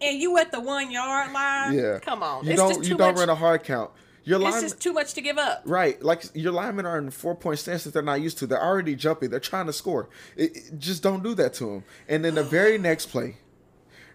and 0.00 0.20
you 0.20 0.38
at 0.38 0.52
the 0.52 0.60
one 0.60 0.92
yard 0.92 1.32
line, 1.32 1.74
Yeah. 1.76 1.98
come 1.98 2.22
on, 2.22 2.46
You 2.46 2.54
don't 2.54 2.84
you 2.84 2.96
don't 2.96 3.14
much. 3.14 3.18
run 3.18 3.28
a 3.30 3.34
hard 3.34 3.64
count. 3.64 3.90
Your 4.28 4.38
line 4.38 4.60
just 4.60 4.80
too 4.80 4.92
much 4.92 5.14
to 5.14 5.20
give 5.22 5.38
up. 5.38 5.62
Right, 5.64 6.02
like 6.02 6.24
your 6.34 6.52
linemen 6.52 6.84
are 6.84 6.98
in 6.98 7.10
four 7.10 7.34
point 7.34 7.58
stance 7.58 7.84
that 7.84 7.94
they're 7.94 8.02
not 8.02 8.20
used 8.20 8.36
to. 8.38 8.46
They're 8.46 8.62
already 8.62 8.94
jumping. 8.94 9.30
They're 9.30 9.40
trying 9.40 9.66
to 9.66 9.72
score. 9.72 10.10
It, 10.36 10.54
it- 10.56 10.78
just 10.78 11.02
don't 11.02 11.22
do 11.22 11.34
that 11.36 11.54
to 11.54 11.64
them. 11.64 11.84
And 12.08 12.24
then 12.24 12.34
the 12.34 12.44
very 12.58 12.76
next 12.76 13.06
play, 13.06 13.36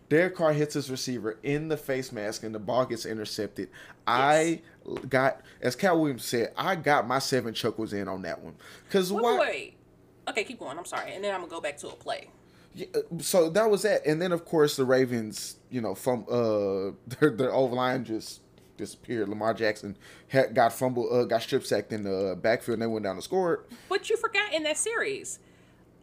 Derek 0.10 0.36
Carr 0.36 0.54
hits 0.54 0.76
his 0.76 0.92
receiver 0.92 1.40
in 1.42 1.68
the 1.68 1.78
face 1.78 2.12
mask, 2.12 2.44
and 2.44 2.54
the 2.54 2.60
ball 2.60 2.86
gets 2.86 3.06
intercepted. 3.08 3.70
I 4.06 4.62
got, 5.10 5.42
as 5.62 5.76
Cal 5.76 6.00
Williams 6.00 6.26
said, 6.26 6.54
I 6.56 6.76
got 6.76 7.08
my 7.08 7.18
seven 7.20 7.54
chuckles 7.56 7.94
in 7.94 8.08
on 8.08 8.22
that 8.22 8.40
one. 8.40 8.54
Cause 8.92 9.12
Wait, 9.12 9.24
why? 9.24 9.40
wait. 9.40 9.74
Okay, 10.30 10.44
keep 10.44 10.60
going. 10.60 10.78
I'm 10.78 10.86
sorry, 10.86 11.14
and 11.16 11.24
then 11.24 11.34
I'm 11.34 11.40
gonna 11.42 11.50
go 11.50 11.60
back 11.62 11.78
to 11.78 11.88
a 11.88 11.96
play. 11.96 12.30
Yeah, 12.76 12.88
uh, 12.96 13.00
so 13.20 13.50
that 13.50 13.70
was 13.70 13.82
that, 13.82 14.06
and 14.06 14.22
then 14.22 14.32
of 14.32 14.46
course 14.46 14.76
the 14.76 14.86
Ravens, 14.86 15.58
you 15.72 15.82
know, 15.82 15.96
from 15.96 16.26
uh, 16.30 16.92
their 17.20 17.32
their 17.32 17.52
O 17.54 17.66
line 17.66 18.04
just 18.06 18.42
disappeared. 18.84 19.30
Lamar 19.30 19.54
Jackson 19.54 19.98
had 20.28 20.54
got 20.54 20.74
fumbled, 20.74 21.12
uh, 21.12 21.24
got 21.26 21.42
strip 21.42 21.66
sacked 21.66 21.92
in 21.94 22.04
the 22.04 22.38
backfield, 22.42 22.76
and 22.76 22.82
they 22.82 22.88
went 22.88 23.04
down 23.04 23.16
and 23.16 23.24
scored. 23.24 23.66
But 23.90 24.10
you 24.10 24.18
forgot 24.18 24.54
in 24.54 24.64
that 24.64 24.78
series, 24.78 25.40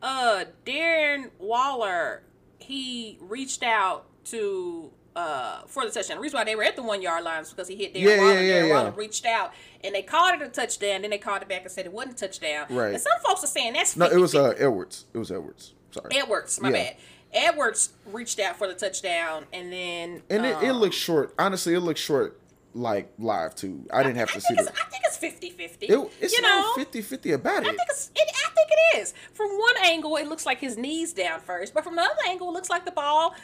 uh, 0.03 0.45
Darren 0.65 1.31
Waller, 1.39 2.23
he 2.59 3.19
reached 3.21 3.63
out 3.63 4.07
to 4.27 4.91
uh 5.17 5.63
for 5.67 5.85
the 5.85 5.91
touchdown. 5.91 6.19
The 6.19 6.23
reason 6.23 6.39
why 6.39 6.45
they 6.45 6.55
were 6.55 6.63
at 6.63 6.77
the 6.77 6.83
one 6.85 7.03
yard 7.03 7.25
line 7.25 7.43
is 7.43 7.51
because 7.51 7.67
he 7.67 7.75
hit 7.75 7.95
Darren 7.95 8.03
Yeah, 8.03 8.19
Waller. 8.19 8.33
yeah, 8.35 8.41
yeah, 8.41 8.61
Darren 8.63 8.69
yeah. 8.69 8.75
Waller 8.75 8.91
reached 8.93 9.27
out 9.27 9.53
and 9.83 9.93
they 9.95 10.03
called 10.03 10.41
it 10.41 10.43
a 10.43 10.49
touchdown. 10.49 11.03
Then 11.03 11.11
they 11.11 11.19
called 11.19 11.43
it 11.43 11.49
back 11.49 11.63
and 11.63 11.71
said 11.71 11.85
it 11.87 11.93
wasn't 11.93 12.15
a 12.15 12.27
touchdown. 12.27 12.67
Right. 12.71 12.93
And 12.95 13.01
some 13.03 13.13
folks 13.27 13.43
are 13.43 13.49
saying 13.49 13.73
that's 13.73 13.97
No, 13.97 14.07
it 14.07 14.19
was 14.19 14.37
uh 14.37 14.55
Edwards. 14.57 15.07
It 15.13 15.19
was 15.19 15.33
Edwards. 15.33 15.75
Sorry. 15.91 16.11
Edwards. 16.17 16.61
My 16.61 16.69
Yeah. 16.69 16.75
bad. 16.75 16.97
Edwards 17.33 17.91
reached 18.07 18.39
out 18.39 18.57
for 18.57 18.69
the 18.69 18.75
touchdown 18.75 19.47
and 19.53 19.73
then 19.73 20.23
And 20.31 20.47
it, 20.47 20.57
it 20.63 20.71
um, 20.71 20.77
looked 20.79 20.95
short. 20.95 21.35
Honestly, 21.39 21.75
it 21.75 21.81
looked 21.81 21.99
short 21.99 22.40
like 22.75 23.13
live 23.19 23.55
too. 23.55 23.87
I 23.93 24.03
didn't 24.03 24.17
have 24.17 24.31
I 24.31 24.35
to 24.35 24.41
see 24.41 24.55
it. 24.55 24.61
I 24.61 24.89
think 24.91 25.03
it's 25.05 25.17
50 25.17 25.51
50. 25.51 25.87
it 25.87 26.11
it's 26.21 26.33
you 26.33 26.43
know? 26.43 26.75
not 26.77 26.79
50-50 26.79 27.35
about 27.35 27.55
I 27.55 27.59
it. 27.59 27.65
think 27.65 27.79
it's. 27.89 28.11
It, 28.15 28.29
I 28.29 28.51
think 28.51 28.69
it 28.71 28.99
is. 28.99 29.15
From 29.33 29.49
one 29.51 29.75
angle, 29.85 30.17
it 30.17 30.29
looks 30.29 30.47
like 30.47 30.59
his 30.59 30.77
knees 30.77 31.13
down 31.13 31.41
first, 31.41 31.75
but 31.75 31.85
from 31.85 31.97
the 31.97 32.03
other 32.03 32.13
angle, 32.29 32.49
it 32.49 32.53
looks 32.53 32.71
like 32.71 32.85
the 32.85 32.93
ball. 32.93 33.35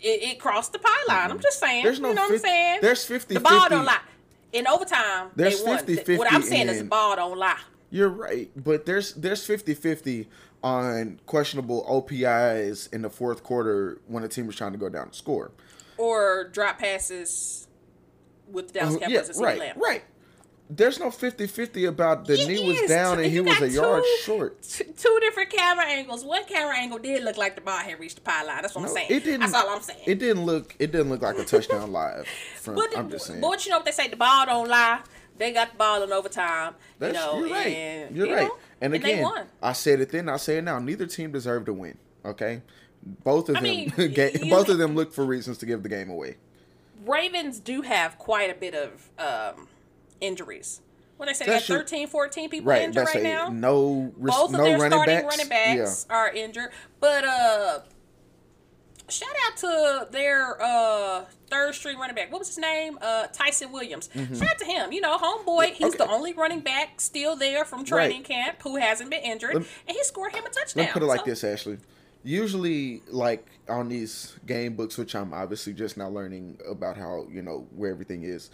It, 0.00 0.22
it 0.22 0.40
crossed 0.40 0.72
the 0.72 0.78
pylon. 0.78 1.24
I'm 1.24 1.30
mm-hmm. 1.30 1.42
just 1.42 1.60
saying. 1.60 1.84
There's 1.84 2.00
no 2.00 2.08
you 2.08 2.14
know 2.14 2.22
what 2.22 2.32
I'm 2.32 2.38
saying? 2.38 2.78
there's 2.82 3.04
50, 3.04 3.34
The 3.34 3.40
ball 3.40 3.60
50. 3.60 3.68
don't 3.74 3.84
lie. 3.84 4.00
In 4.52 4.66
overtime, 4.66 5.30
There's 5.34 5.62
they 5.62 5.70
won. 5.70 5.84
50, 5.86 6.16
what 6.18 6.30
I'm 6.30 6.42
saying 6.42 6.68
is 6.68 6.78
the 6.78 6.84
ball 6.84 7.16
don't 7.16 7.38
lie. 7.38 7.60
You're 7.90 8.10
right, 8.10 8.50
but 8.56 8.84
there's 8.84 9.14
there's 9.14 9.46
50-50 9.46 10.26
on 10.62 11.20
questionable 11.26 11.84
OPIs 11.88 12.86
in 12.88 13.02
the 13.02 13.10
fourth 13.10 13.42
quarter 13.42 14.00
when 14.06 14.24
a 14.24 14.28
team 14.28 14.46
was 14.46 14.56
trying 14.56 14.72
to 14.72 14.78
go 14.78 14.88
down 14.88 15.04
and 15.04 15.14
score. 15.14 15.52
Or 15.98 16.48
drop 16.52 16.78
passes 16.78 17.66
with 18.48 18.68
the 18.68 18.74
Dallas 18.80 18.96
Uh, 18.96 18.98
Cowboys 19.00 19.12
yeah, 19.12 19.20
and 19.30 19.40
right, 19.60 19.76
right. 19.76 20.02
There's 20.70 20.98
no 20.98 21.08
50-50 21.10 21.86
about 21.86 22.26
the 22.26 22.32
It 22.40 22.48
knee 22.48 22.80
was 22.80 22.88
down 22.88 23.18
and 23.20 23.30
he 23.30 23.40
was 23.42 23.60
a 23.60 23.68
yard 23.68 24.02
two- 24.04 24.22
short. 24.22 24.62
t- 24.62 24.84
Two 24.84 25.18
different 25.20 25.50
camera 25.50 25.84
angles. 25.84 26.24
One 26.24 26.44
camera 26.46 26.74
angle 26.78 26.98
did 26.98 27.24
look 27.24 27.36
like 27.36 27.56
the 27.56 27.60
ball 27.60 27.76
had 27.76 28.00
reached 28.00 28.14
the 28.14 28.20
pylon. 28.22 28.62
That's 28.62 28.74
what 28.74 28.82
I'm 28.84 28.88
saying. 28.90 29.08
it 29.10 29.22
didn't. 29.22 29.40
That's 29.40 29.52
all 29.52 29.68
I'm 29.68 29.82
saying. 29.82 29.98
It 30.06 30.18
didn't 30.18 30.46
look. 30.46 30.74
It 30.78 30.90
didn't 30.90 31.10
look 31.10 31.20
like 31.20 31.36
a 31.38 31.44
touchdown 31.44 31.92
live. 32.00 32.26
From, 32.56 32.76
But, 32.76 32.96
I'm 32.96 33.10
just 33.10 33.26
saying. 33.26 33.42
but 33.42 33.66
you 33.66 33.70
know 33.70 33.78
what 33.78 33.84
they 33.84 33.90
say? 33.92 34.08
The 34.08 34.16
ball 34.16 34.46
don't 34.46 34.68
lie. 34.68 35.00
They 35.36 35.52
got 35.52 35.72
the 35.72 35.76
ball 35.76 36.02
in 36.04 36.12
overtime. 36.12 36.74
That's, 36.98 37.14
you 37.14 37.20
know, 37.20 37.38
you're 37.40 37.50
right. 37.50 37.66
and, 37.66 38.16
you're 38.16 38.26
you 38.28 38.34
right. 38.34 38.48
know, 38.48 38.56
and 38.80 38.94
again. 38.94 39.26
I 39.62 39.72
said 39.74 40.00
it 40.00 40.10
then. 40.10 40.28
I 40.30 40.36
say 40.38 40.56
it 40.58 40.62
now. 40.64 40.78
Neither 40.78 41.04
team 41.06 41.32
deserved 41.32 41.66
to 41.66 41.74
win. 41.74 41.98
Okay, 42.24 42.62
both 43.24 43.48
of 43.50 43.56
I 43.56 43.60
them. 43.60 43.64
mean, 43.64 43.92
you- 43.98 44.50
both 44.50 44.68
of 44.70 44.78
them 44.78 44.94
look 44.94 45.12
for 45.12 45.24
reasons 45.26 45.58
to 45.58 45.66
give 45.66 45.82
the 45.82 45.88
game 45.90 46.08
away. 46.08 46.36
Ravens 47.06 47.58
do 47.60 47.82
have 47.82 48.18
quite 48.18 48.50
a 48.50 48.54
bit 48.58 48.74
of 48.74 49.10
um, 49.18 49.68
injuries. 50.20 50.80
What 51.16 51.26
they 51.26 51.34
say, 51.34 51.46
they 51.46 51.52
got 51.52 51.62
13, 51.62 52.08
14 52.08 52.50
people 52.50 52.70
Right. 52.72 52.82
injured 52.82 53.06
right 53.06 53.16
a 53.16 53.22
now. 53.22 53.48
no. 53.48 54.12
Res- 54.16 54.34
Both 54.34 54.50
of 54.54 54.58
no 54.58 54.64
their 54.64 54.78
running 54.78 54.90
starting 54.92 55.14
backs. 55.22 55.24
running 55.36 55.48
backs 55.48 56.06
are 56.10 56.30
injured. 56.32 56.70
But 57.00 57.24
uh 57.24 57.80
shout 59.08 59.28
out 59.46 59.56
to 59.58 60.08
their 60.10 60.60
uh 60.62 61.24
third 61.48 61.74
string 61.74 61.98
running 61.98 62.16
back. 62.16 62.32
What 62.32 62.38
was 62.40 62.48
his 62.48 62.58
name? 62.58 62.98
Uh 63.00 63.26
Tyson 63.28 63.70
Williams. 63.72 64.08
Shout 64.14 64.42
out 64.48 64.58
to 64.58 64.64
him. 64.64 64.90
You 64.92 65.00
know, 65.00 65.16
homeboy, 65.18 65.72
he's 65.74 65.92
the 65.94 66.04
Mm-hmm. 66.04 66.12
only 66.12 66.32
running 66.32 66.60
back 66.60 67.00
still 67.00 67.36
there 67.36 67.64
from 67.64 67.84
training 67.84 68.18
Right. 68.18 68.24
camp 68.28 68.62
who 68.62 68.76
hasn't 68.76 69.10
been 69.10 69.22
injured. 69.22 69.54
Lem- 69.54 69.66
and 69.86 69.96
he 69.96 70.02
scored 70.04 70.32
him 70.34 70.44
a 70.44 70.48
touchdown. 70.50 70.84
Let 70.84 70.88
me 70.88 70.92
put 70.92 71.02
it 71.02 71.06
like 71.06 71.20
So- 71.20 71.26
this, 71.26 71.44
Ashley. 71.44 71.78
Usually, 72.24 73.02
like 73.08 73.46
on 73.68 73.88
these 73.88 74.36
game 74.46 74.74
books, 74.74 74.98
which 74.98 75.14
I'm 75.14 75.32
obviously 75.32 75.72
just 75.72 75.96
now 75.96 76.08
learning 76.08 76.58
about 76.68 76.96
how 76.96 77.26
you 77.30 77.42
know 77.42 77.66
where 77.74 77.90
everything 77.90 78.22
is. 78.24 78.50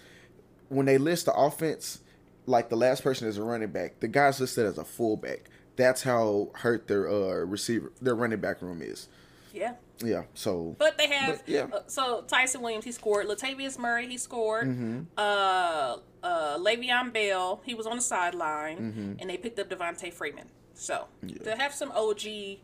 When 0.69 0.87
they 0.87 0.99
list 0.99 1.27
the 1.27 1.33
offense, 1.35 2.01
like 2.47 2.69
the 2.69 2.77
last 2.77 3.03
person 3.03 3.27
is 3.29 3.39
a 3.39 3.43
running 3.43 3.71
back, 3.71 4.01
the 4.01 4.09
guy's 4.09 4.41
listed 4.41 4.67
as 4.67 4.79
a 4.79 4.85
fullback. 4.85 5.49
That's 5.77 6.03
how 6.03 6.51
hurt 6.55 6.89
their 6.89 7.09
uh, 7.09 7.45
receiver, 7.45 7.93
their 8.03 8.15
running 8.15 8.41
back 8.41 8.61
room 8.63 8.83
is. 8.83 9.09
Yeah. 9.55 9.75
Yeah. 10.05 10.25
So 10.35 10.77
But 10.79 10.99
they 10.99 11.09
have 11.09 11.39
But, 11.39 11.49
yeah. 11.49 11.67
uh, 11.73 11.81
so 11.87 12.23
Tyson 12.29 12.61
Williams 12.61 12.85
he 12.85 12.93
scored, 12.93 13.27
Latavius 13.27 13.79
Murray 13.79 14.07
he 14.09 14.19
scored, 14.19 14.67
Mm-hmm. 14.69 15.01
uh, 15.17 15.97
uh, 16.23 16.59
Le'Veon 16.59 17.13
Bell 17.13 17.63
he 17.65 17.75
was 17.75 17.87
on 17.87 17.97
the 17.97 18.03
sideline, 18.03 18.77
Mm-hmm. 18.79 19.13
and 19.21 19.31
they 19.31 19.37
picked 19.37 19.59
up 19.59 19.71
Devonta 19.71 20.13
Freeman. 20.13 20.49
So 20.75 21.07
to 21.45 21.57
have 21.57 21.73
some 21.75 21.91
OG, 21.93 22.59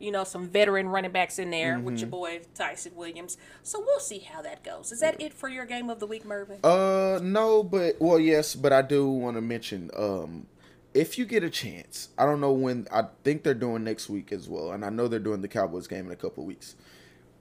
you 0.00 0.10
know, 0.10 0.24
some 0.24 0.48
veteran 0.48 0.88
running 0.88 1.12
backs 1.12 1.38
in 1.38 1.50
there 1.50 1.78
with 1.78 1.94
Mm-hmm. 1.94 2.00
your 2.00 2.08
boy 2.08 2.40
Tyson 2.54 2.92
Williams. 2.96 3.36
So 3.62 3.78
we'll 3.80 4.00
see 4.00 4.18
how 4.20 4.42
that 4.42 4.64
goes. 4.64 4.90
Is 4.90 5.00
that 5.00 5.20
it 5.20 5.32
for 5.34 5.48
your 5.48 5.66
game 5.66 5.90
of 5.90 6.00
the 6.00 6.06
week, 6.06 6.24
Mervin? 6.24 6.58
Uh, 6.64 7.20
no, 7.22 7.62
but 7.62 7.96
well, 8.00 8.18
yes, 8.18 8.54
but 8.54 8.72
I 8.72 8.82
do 8.82 9.08
want 9.08 9.36
to 9.36 9.40
mention, 9.42 9.90
um, 9.96 10.46
if 10.94 11.18
you 11.18 11.24
get 11.26 11.44
a 11.44 11.50
chance, 11.50 12.08
I 12.18 12.24
don't 12.24 12.40
know 12.40 12.52
when. 12.52 12.88
I 12.92 13.04
think 13.22 13.44
they're 13.44 13.54
doing 13.54 13.84
next 13.84 14.08
week 14.08 14.32
as 14.32 14.48
well, 14.48 14.72
and 14.72 14.84
I 14.84 14.88
know 14.90 15.06
they're 15.06 15.20
doing 15.20 15.42
the 15.42 15.48
Cowboys 15.48 15.86
game 15.86 16.06
in 16.06 16.12
a 16.12 16.16
couple 16.16 16.44
weeks. 16.44 16.74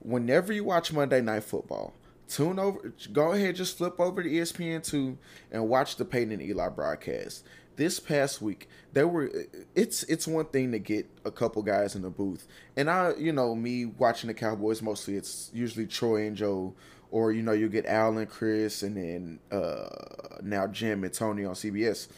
Whenever 0.01 0.53
you 0.53 0.63
watch 0.63 0.93
Monday 0.93 1.19
Night 1.21 1.43
Football, 1.43 1.93
tune 2.27 2.59
over. 2.59 2.93
Go 3.11 3.31
ahead, 3.33 3.55
just 3.55 3.77
flip 3.77 3.99
over 3.99 4.21
to 4.23 4.29
ESPN 4.29 4.83
two 4.83 5.17
and 5.51 5.67
watch 5.67 5.95
the 5.95 6.05
Peyton 6.05 6.31
and 6.33 6.41
Eli 6.41 6.69
broadcast. 6.69 7.43
This 7.79 7.97
past 7.97 8.41
week, 8.41 8.67
there 8.91 9.07
were. 9.07 9.31
It's 9.73 10.03
it's 10.03 10.27
one 10.27 10.47
thing 10.47 10.73
to 10.73 10.79
get 10.79 11.09
a 11.23 11.31
couple 11.31 11.61
guys 11.63 11.95
in 11.95 12.01
the 12.01 12.09
booth, 12.09 12.45
and 12.75 12.89
I, 12.89 13.13
you 13.17 13.31
know, 13.31 13.55
me 13.55 13.85
watching 13.85 14.27
the 14.27 14.33
Cowboys 14.33 14.81
mostly. 14.81 15.15
It's 15.15 15.49
usually 15.53 15.87
Troy 15.87 16.27
and 16.27 16.35
Joe 16.35 16.75
or 17.09 17.31
you 17.31 17.41
know 17.41 17.53
you 17.53 17.69
get 17.69 17.85
Al 17.85 18.17
and 18.17 18.29
Chris, 18.29 18.83
and 18.83 18.97
then 18.97 19.39
uh, 19.57 20.39
now 20.41 20.67
Jim 20.67 21.05
and 21.05 21.13
Tony 21.13 21.45
on 21.45 21.53
CBS. 21.53 22.09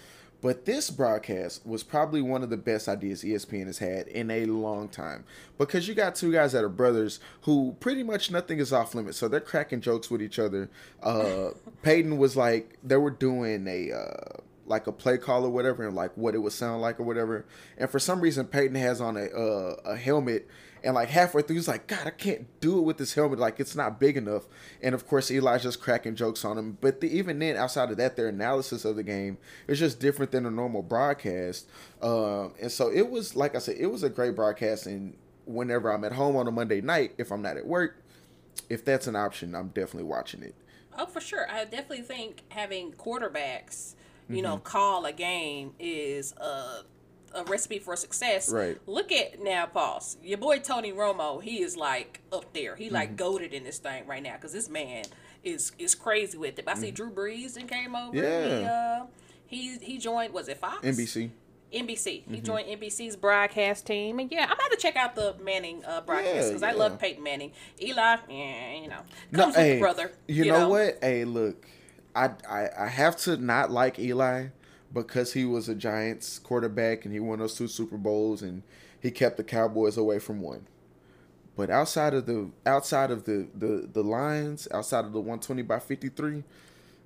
But 0.41 0.65
this 0.65 0.89
broadcast 0.89 1.63
was 1.67 1.83
probably 1.83 2.23
one 2.23 2.41
of 2.41 2.49
the 2.49 2.57
best 2.57 2.89
ideas 2.89 3.23
ESPN 3.23 3.67
has 3.67 3.77
had 3.77 4.07
in 4.07 4.31
a 4.31 4.47
long 4.47 4.89
time 4.89 5.23
because 5.59 5.87
you 5.87 5.93
got 5.93 6.15
two 6.15 6.31
guys 6.31 6.53
that 6.53 6.63
are 6.63 6.69
brothers 6.69 7.19
who 7.41 7.75
pretty 7.79 8.01
much 8.01 8.31
nothing 8.31 8.57
is 8.57 8.73
off 8.73 8.95
limits, 8.95 9.19
so 9.19 9.27
they're 9.27 9.39
cracking 9.39 9.81
jokes 9.81 10.09
with 10.09 10.23
each 10.23 10.39
other. 10.39 10.71
Uh, 11.03 11.49
Peyton 11.83 12.17
was 12.17 12.35
like 12.35 12.77
they 12.83 12.97
were 12.97 13.11
doing 13.11 13.67
a. 13.67 13.91
Uh, 13.91 14.41
like 14.71 14.87
a 14.87 14.91
play 14.91 15.17
call 15.17 15.45
or 15.45 15.49
whatever, 15.49 15.85
and 15.85 15.95
like 15.95 16.17
what 16.17 16.33
it 16.33 16.39
would 16.39 16.53
sound 16.53 16.81
like 16.81 16.99
or 16.99 17.03
whatever. 17.03 17.45
And 17.77 17.89
for 17.89 17.99
some 17.99 18.21
reason, 18.21 18.47
Peyton 18.47 18.75
has 18.75 18.99
on 18.99 19.17
a 19.17 19.25
uh, 19.25 19.75
a 19.85 19.95
helmet, 19.95 20.47
and 20.83 20.95
like 20.95 21.09
halfway 21.09 21.43
through, 21.43 21.57
he's 21.57 21.67
like, 21.67 21.85
"God, 21.85 22.07
I 22.07 22.09
can't 22.09 22.47
do 22.59 22.79
it 22.79 22.81
with 22.81 22.97
this 22.97 23.13
helmet. 23.13 23.37
Like 23.37 23.59
it's 23.59 23.75
not 23.75 23.99
big 23.99 24.17
enough." 24.17 24.47
And 24.81 24.95
of 24.95 25.05
course, 25.05 25.29
Eli's 25.29 25.61
just 25.61 25.79
cracking 25.79 26.15
jokes 26.15 26.43
on 26.43 26.57
him. 26.57 26.77
But 26.81 27.01
the, 27.01 27.15
even 27.15 27.37
then, 27.37 27.55
outside 27.57 27.91
of 27.91 27.97
that, 27.97 28.15
their 28.15 28.29
analysis 28.29 28.85
of 28.85 28.95
the 28.95 29.03
game 29.03 29.37
is 29.67 29.77
just 29.77 29.99
different 29.99 30.31
than 30.31 30.47
a 30.47 30.51
normal 30.51 30.81
broadcast. 30.81 31.69
Um, 32.01 32.53
and 32.59 32.71
so 32.71 32.89
it 32.91 33.11
was, 33.11 33.35
like 33.35 33.55
I 33.55 33.59
said, 33.59 33.75
it 33.77 33.87
was 33.87 34.01
a 34.01 34.09
great 34.09 34.35
broadcast. 34.35 34.87
And 34.87 35.15
whenever 35.45 35.91
I'm 35.91 36.03
at 36.03 36.13
home 36.13 36.35
on 36.35 36.47
a 36.47 36.51
Monday 36.51 36.81
night, 36.81 37.13
if 37.17 37.31
I'm 37.31 37.41
not 37.41 37.57
at 37.57 37.67
work, 37.67 37.97
if 38.69 38.83
that's 38.85 39.07
an 39.07 39.15
option, 39.15 39.53
I'm 39.53 39.67
definitely 39.69 40.09
watching 40.09 40.41
it. 40.43 40.55
Oh, 40.97 41.05
for 41.05 41.21
sure. 41.21 41.49
I 41.49 41.63
definitely 41.63 42.01
think 42.01 42.41
having 42.49 42.91
quarterbacks, 42.93 43.95
you 44.35 44.41
know, 44.41 44.55
Mm-hmm. 44.55 44.63
call 44.63 45.05
a 45.05 45.11
game 45.13 45.73
is 45.79 46.33
a, 46.37 46.81
a 47.35 47.43
recipe 47.47 47.79
for 47.79 47.95
success. 47.95 48.49
Right. 48.51 48.77
Look 48.87 49.11
at 49.11 49.41
now, 49.41 49.65
boss. 49.67 50.17
Your 50.23 50.37
boy 50.37 50.59
Tony 50.59 50.91
Romo, 50.91 51.41
he 51.41 51.61
is 51.61 51.75
like 51.77 52.21
up 52.31 52.53
there. 52.53 52.75
He 52.75 52.85
Mm-hmm. 52.85 52.93
like 52.95 53.15
goaded 53.15 53.53
in 53.53 53.63
this 53.63 53.77
thing 53.79 54.05
right 54.07 54.21
now 54.23 54.35
because 54.35 54.53
this 54.53 54.69
man 54.69 55.05
is 55.43 55.71
is 55.79 55.95
crazy 55.95 56.37
with 56.37 56.59
it. 56.59 56.65
I 56.67 56.75
see 56.75 56.91
Drew 56.91 57.09
Brees 57.11 57.57
and 57.57 57.67
came 57.69 57.95
over. 57.95 58.13
He, 58.15 58.21
Mm-hmm. 58.21 58.61
Yeah. 58.63 58.99
uh, 59.03 59.05
he 59.47 59.77
he 59.79 59.97
joined. 59.97 60.33
Was 60.33 60.47
it 60.47 60.57
Fox? 60.57 60.85
NBC. 60.85 61.29
NBC. 61.73 62.23
Mm-hmm. 62.23 62.33
He 62.33 62.41
joined 62.41 62.67
NBC's 62.67 63.15
broadcast 63.15 63.85
team, 63.87 64.19
and 64.19 64.29
yeah, 64.29 64.43
I'm 64.45 64.51
about 64.51 64.71
to 64.71 64.75
check 64.77 64.97
out 64.97 65.15
the 65.15 65.35
Manning 65.41 65.83
uh, 65.85 66.01
broadcast 66.01 66.49
because 66.49 66.63
I 66.63 66.71
yeah. 66.71 66.77
love 66.77 66.99
Peyton 66.99 67.23
Manning. 67.23 67.53
Eli, 67.81 68.17
yeah, 68.29 68.73
you 68.75 68.89
know, 68.89 68.99
No, 69.31 69.39
comes 69.43 69.55
with 69.55 69.65
hey, 69.65 69.73
the 69.75 69.79
brother. 69.79 70.11
You, 70.27 70.45
know, 70.51 70.67
what? 70.67 70.99
Hey, 71.01 71.23
look, 71.23 71.65
I, 72.15 72.31
I 72.49 72.69
I 72.79 72.87
have 72.87 73.17
to 73.17 73.37
not 73.37 73.71
like 73.71 73.99
Eli 73.99 74.47
because 74.93 75.33
he 75.33 75.45
was 75.45 75.69
a 75.69 75.75
Giants 75.75 76.39
quarterback 76.39 77.05
and 77.05 77.13
he 77.13 77.19
won 77.19 77.39
those 77.39 77.55
two 77.55 77.67
Super 77.67 77.97
Bowls 77.97 78.41
and 78.41 78.63
he 78.99 79.11
kept 79.11 79.37
the 79.37 79.43
Cowboys 79.43 79.97
away 79.97 80.19
from 80.19 80.41
one. 80.41 80.67
But 81.55 81.69
outside 81.69 82.13
of 82.13 82.25
the 82.25 82.49
outside 82.65 83.11
of 83.11 83.25
the 83.25 83.47
the 83.55 83.89
the 83.91 84.03
lines, 84.03 84.67
outside 84.73 85.05
of 85.05 85.13
the 85.13 85.19
120 85.19 85.61
by 85.63 85.79
53, 85.79 86.43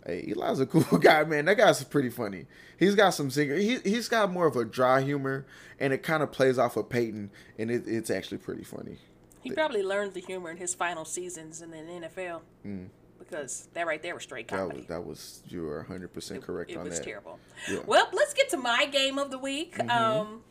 hey, 0.06 0.26
Eli's 0.30 0.60
a 0.60 0.66
cool 0.68 1.00
guy, 1.00 1.24
man. 1.24 1.46
That 1.46 1.58
guy's 1.58 1.84
pretty 1.84 2.10
funny. 2.10 2.46
He's 2.78 2.96
got 2.96 3.12
some 3.12 3.30
singer. 3.32 3.56
He 3.56 3.78
he's 3.80 4.08
got 4.08 4.32
more 4.32 4.48
of 4.48 4.56
a 4.56 4.66
dry 4.66 5.02
humor, 5.02 5.46
and 5.80 5.94
it 5.94 6.04
kind 6.04 6.22
of 6.22 6.32
plays 6.32 6.60
off 6.60 6.78
of 6.78 6.90
Peyton, 6.90 7.32
and 7.58 7.72
it, 7.72 7.84
it's 7.88 8.10
actually 8.10 8.38
pretty 8.38 8.64
funny. 8.64 8.98
He 9.42 9.52
probably 9.52 9.84
learned 9.84 10.14
the 10.14 10.22
humor 10.22 10.50
in 10.50 10.58
his 10.58 10.74
final 10.74 11.06
seasons 11.06 11.62
in 11.62 11.70
the 11.70 11.78
NFL 11.78 12.42
mm. 12.66 12.88
Because 13.30 13.68
that 13.74 13.86
right 13.88 14.02
there 14.02 14.14
was 14.14 14.24
straight 14.24 14.48
Mm. 14.48 14.52
That 14.52 14.58
comedy. 14.58 14.78
was 14.80 14.88
that 14.88 15.06
was 15.06 15.44
you 15.48 15.64
were 15.64 15.78
100 15.78 16.14
percent 16.14 16.42
correct 16.44 16.72
it 16.72 16.78
on 16.78 16.86
was 16.86 16.98
that. 17.00 17.06
terrible. 17.06 17.40
Yeah. 17.70 17.78
Mm-hmm. 17.78 17.88
Well, 17.88 18.08
let's 18.14 18.34
get 18.34 18.50
to 18.50 18.58
my 18.58 18.86
game 18.86 19.18
of 19.20 19.32
the 19.32 19.38
week. 19.40 19.80
Um, 19.90 20.42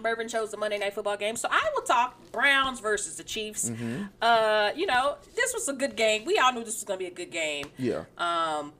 Mervin 0.00 0.28
chose 0.28 0.50
the 0.52 0.56
Monday 0.56 0.78
Night 0.78 0.94
Football 0.94 1.16
game, 1.16 1.36
so 1.36 1.48
I 1.50 1.70
will 1.74 1.82
talk 1.82 2.16
Browns 2.32 2.80
versus 2.80 3.16
the 3.16 3.24
Chiefs. 3.24 3.70
Mm-hmm. 3.70 4.04
Uh, 4.22 4.70
you 4.76 4.86
know, 4.86 5.16
this 5.34 5.52
was 5.52 5.68
a 5.68 5.72
good 5.72 5.96
game. 5.96 6.24
We 6.24 6.38
all 6.38 6.52
knew 6.52 6.60
this 6.64 6.76
was 6.76 6.84
going 6.84 6.98
to 6.98 7.04
be 7.04 7.10
a 7.10 7.14
good 7.14 7.30
game. 7.32 7.66
Yeah. 7.76 8.04
Um, 8.16 8.72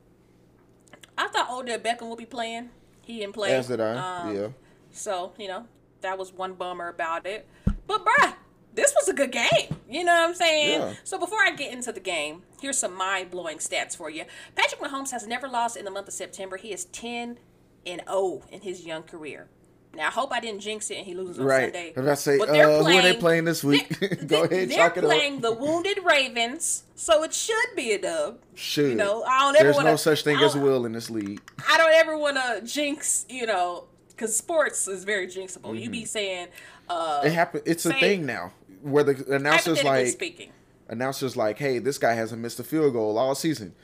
I 1.19 1.27
thought 1.29 1.51
Odell 1.51 1.79
Beckham 1.79 2.09
would 2.09 2.19
be 2.19 2.27
playing. 2.27 2.71
He 3.03 3.19
didn't 3.19 3.35
play. 3.35 3.53
As 3.53 3.67
did 3.67 3.81
I. 3.81 3.97
Um, 4.29 4.37
yeah. 4.37 4.49
So, 4.93 5.33
you 5.37 5.49
know, 5.49 5.67
that 6.01 6.17
was 6.17 6.33
one 6.33 6.55
bummer 6.55 6.89
about 6.89 7.27
it. 7.27 7.47
But, 7.87 8.05
bruh, 8.07 8.35
this 8.75 8.95
was 8.95 9.09
a 9.09 9.13
good 9.15 9.33
game. 9.33 9.77
You 9.89 10.05
know 10.05 10.13
what 10.15 10.29
I'm 10.31 10.35
saying? 10.35 10.81
Yeah. 10.81 10.95
So, 11.05 11.19
before 11.19 11.41
I 11.43 11.51
get 11.53 11.73
into 11.73 11.93
the 11.93 12.01
game, 12.01 12.43
here's 12.61 12.79
some 12.79 12.95
mind 12.97 13.31
blowing 13.31 13.59
stats 13.59 13.97
for 13.97 14.09
you. 14.11 14.25
Patrick 14.55 14.81
Mahomes 14.81 15.11
has 15.11 15.27
never 15.27 15.49
lost 15.49 15.77
in 15.77 15.85
the 15.85 15.91
month 15.91 16.09
of 16.09 16.15
September. 16.15 16.57
He 16.57 16.73
is 16.73 16.85
10 16.87 17.39
and 17.87 18.03
0 18.07 18.43
in 18.53 18.61
his 18.61 18.87
young 18.87 19.03
career. 19.03 19.49
Now, 19.93 20.07
I 20.07 20.11
hope 20.11 20.33
I 20.33 20.39
didn't 20.39 20.61
jinx 20.61 20.89
it 20.93 20.99
and 20.99 21.07
he 21.07 21.15
loses 21.15 21.41
on 21.41 21.47
Right. 21.47 21.65
Sunday. 21.65 21.93
I 21.97 22.01
about 22.01 22.11
to 22.11 22.17
say, 22.17 22.39
But 22.39 22.51
they're 22.51 22.71
uh, 22.71 22.85
who 22.85 22.97
are 22.97 23.03
they 23.03 23.15
playing 23.17 23.45
this 23.45 23.65
week? 23.65 23.89
Go 24.29 24.45
ahead, 24.45 24.69
they're 24.69 24.77
chalk 24.77 24.97
it 24.97 25.03
up. 25.03 25.11
playing 25.11 25.41
the 25.41 25.51
Wounded 25.53 25.99
Ravens, 26.05 26.85
so 26.95 27.25
it 27.25 27.35
should 27.35 27.75
be 27.75 27.91
a 27.93 27.99
dub. 28.01 28.39
Should. 28.55 28.91
You 28.91 28.95
know, 28.95 29.25
I 29.25 29.41
don't 29.41 29.57
ever 29.57 29.65
There's 29.65 29.77
wanna, 29.77 29.91
no 29.91 29.97
such 29.97 30.23
thing 30.23 30.37
as 30.39 30.55
will 30.55 30.87
in 30.87 30.93
this 30.93 31.11
league. 31.11 31.41
I 31.69 31.77
don't 31.77 31.93
ever 31.93 32.17
want 32.17 32.37
to 32.37 32.63
jinx, 32.65 33.27
you 33.29 33.47
know, 33.47 33.87
because 34.11 34.37
sports 34.37 34.87
is 34.87 35.03
very 35.03 35.27
jinxable. 35.27 35.77
You 35.81 35.91
be 35.91 36.05
saying, 36.05 36.49
uh, 36.89 37.19
Mm-hmm. 37.19 37.27
It 37.27 37.33
happen. 37.33 37.63
It's 37.67 37.85
a 37.87 37.93
thing 37.93 38.27
now 38.27 38.53
where 38.83 39.05
the 39.05 39.35
announcers 39.35 39.83
like 39.83 40.09
speaking. 40.09 40.51
announcers 40.89 41.37
like, 41.37 41.59
"Hey, 41.59 41.79
this 41.79 41.99
guy 41.99 42.15
hasn't 42.15 42.41
missed 42.41 42.61
a 42.61 42.65
field 42.65 42.93
goal 42.93 43.19
all 43.19 43.35
season." 43.35 43.75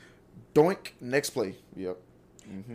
Doink. 0.55 0.93
Next 1.01 1.31
play. 1.31 1.57
Yep. 1.77 1.99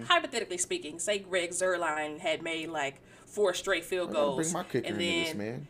Hypothetically 0.08 0.58
speaking, 0.58 1.00
say 1.00 1.20
Greg 1.20 1.52
Zuerlein 1.52 2.20
had 2.20 2.44
made 2.44 2.70
like 2.70 3.02
four 3.26 3.54
straight 3.54 3.86
field 3.86 4.12
goals, 4.12 4.52
bring 4.52 4.54
my 4.54 4.70
kicker 4.70 4.88
and 4.88 5.00
then 5.00 5.38
man. 5.38 5.68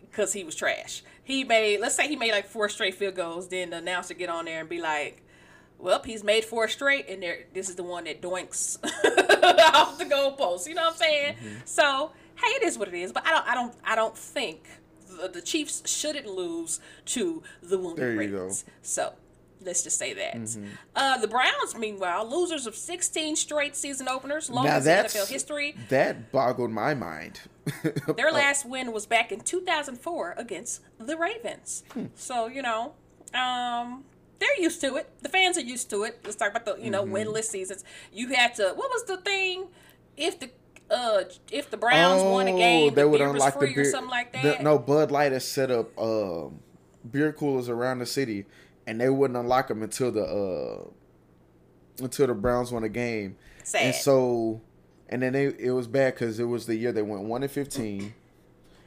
because 0.00 0.32
he 0.32 0.42
was 0.42 0.56
trash, 0.56 1.02
he 1.22 1.44
made. 1.44 1.80
Let's 1.80 1.94
say 1.94 2.08
he 2.08 2.16
made 2.16 2.32
like 2.32 2.46
four 2.46 2.68
straight 2.68 2.94
field 2.94 3.14
goals. 3.14 3.48
Then 3.48 3.70
the 3.70 3.76
announcer 3.76 4.14
get 4.14 4.28
on 4.28 4.46
there 4.46 4.60
and 4.60 4.68
be 4.68 4.80
like, 4.80 5.22
"Well, 5.78 6.02
he's 6.02 6.24
made 6.24 6.44
four 6.44 6.66
straight, 6.66 7.08
and 7.08 7.22
there, 7.22 7.44
this 7.54 7.68
is 7.68 7.76
the 7.76 7.84
one 7.84 8.04
that 8.04 8.20
doinks 8.20 8.76
off 9.74 9.98
the 9.98 10.04
goalpost." 10.04 10.66
You 10.66 10.74
know 10.74 10.82
what 10.82 10.92
I'm 10.94 10.98
saying? 10.98 11.34
Mm-hmm. 11.34 11.54
So 11.64 12.10
hey, 12.36 12.48
it 12.48 12.62
is 12.64 12.78
what 12.78 12.88
it 12.88 12.94
is. 12.94 13.12
But 13.12 13.26
I 13.26 13.30
don't, 13.30 13.48
I 13.48 13.54
don't, 13.54 13.74
I 13.84 13.94
don't 13.94 14.16
think 14.18 14.64
the, 15.20 15.28
the 15.28 15.42
Chiefs 15.42 15.82
shouldn't 15.90 16.26
lose 16.26 16.80
to 17.06 17.42
the 17.62 17.78
Wounded 17.78 17.98
There 18.02 18.22
you 18.22 18.28
go. 18.28 18.36
Ravens. 18.38 18.64
So. 18.82 19.14
Let's 19.64 19.82
just 19.82 19.96
say 19.98 20.12
that. 20.12 20.34
Mm-hmm. 20.34 20.66
Uh, 20.94 21.16
the 21.16 21.28
Browns, 21.28 21.74
meanwhile, 21.78 22.28
losers 22.28 22.66
of 22.66 22.74
16 22.74 23.34
straight 23.36 23.74
season 23.74 24.08
openers, 24.08 24.50
longest 24.50 24.86
in 24.86 25.04
NFL 25.06 25.26
history. 25.30 25.74
that 25.88 26.30
boggled 26.30 26.70
my 26.70 26.92
mind. 26.92 27.40
Their 28.16 28.30
last 28.30 28.66
win 28.66 28.92
was 28.92 29.06
back 29.06 29.32
in 29.32 29.40
2004 29.40 30.34
against 30.36 30.82
the 30.98 31.16
Ravens. 31.16 31.82
Hmm. 31.94 32.06
So, 32.14 32.46
you 32.46 32.60
know, 32.60 32.92
um, 33.32 34.04
they're 34.38 34.60
used 34.60 34.82
to 34.82 34.96
it. 34.96 35.08
The 35.22 35.30
fans 35.30 35.56
are 35.56 35.62
used 35.62 35.88
to 35.90 36.02
it. 36.02 36.20
Let's 36.24 36.36
talk 36.36 36.50
about 36.50 36.66
the, 36.66 36.76
you 36.84 36.90
know, 36.90 37.04
Mm-hmm. 37.04 37.14
winless 37.14 37.44
seasons. 37.44 37.84
You 38.12 38.34
had 38.34 38.54
to, 38.56 38.74
what 38.74 38.90
was 38.90 39.04
the 39.04 39.16
thing? 39.16 39.68
If 40.18 40.40
the, 40.40 40.50
uh, 40.94 41.24
if 41.50 41.70
the 41.70 41.76
Browns 41.76 42.22
won 42.22 42.46
a 42.48 42.52
game, 42.52 42.86
Oh, 42.92 42.94
they 42.94 43.02
the 43.02 43.08
would 43.08 43.20
unlock 43.20 43.58
the 43.58 43.66
beer. 43.66 43.80
or 43.82 43.84
something 43.84 44.10
like 44.10 44.32
the- 44.32 44.42
that. 44.42 44.62
no, 44.62 44.78
Bud 44.78 45.10
Light 45.10 45.32
has 45.32 45.44
set 45.46 45.70
up 45.70 45.96
um, 45.98 46.60
beer 47.10 47.32
coolers 47.32 47.68
around 47.68 47.98
the 47.98 48.06
city, 48.06 48.46
and 48.86 49.00
they 49.00 49.08
wouldn't 49.08 49.36
unlock 49.36 49.68
them 49.68 49.82
until 49.82 50.10
the 50.12 50.22
uh, 50.24 52.02
until 52.02 52.26
the 52.26 52.34
Browns 52.34 52.72
won 52.72 52.84
a 52.84 52.88
game. 52.88 53.36
Sad. 53.62 53.82
And 53.86 53.94
so, 53.94 54.60
and 55.08 55.22
then 55.22 55.32
they, 55.32 55.46
it 55.46 55.70
was 55.70 55.86
bad 55.86 56.14
because 56.14 56.38
it 56.38 56.44
was 56.44 56.66
the 56.66 56.76
year 56.76 56.92
they 56.92 57.02
went 57.02 57.24
one 57.24 57.42
and 57.42 57.50
fifteen, 57.50 58.14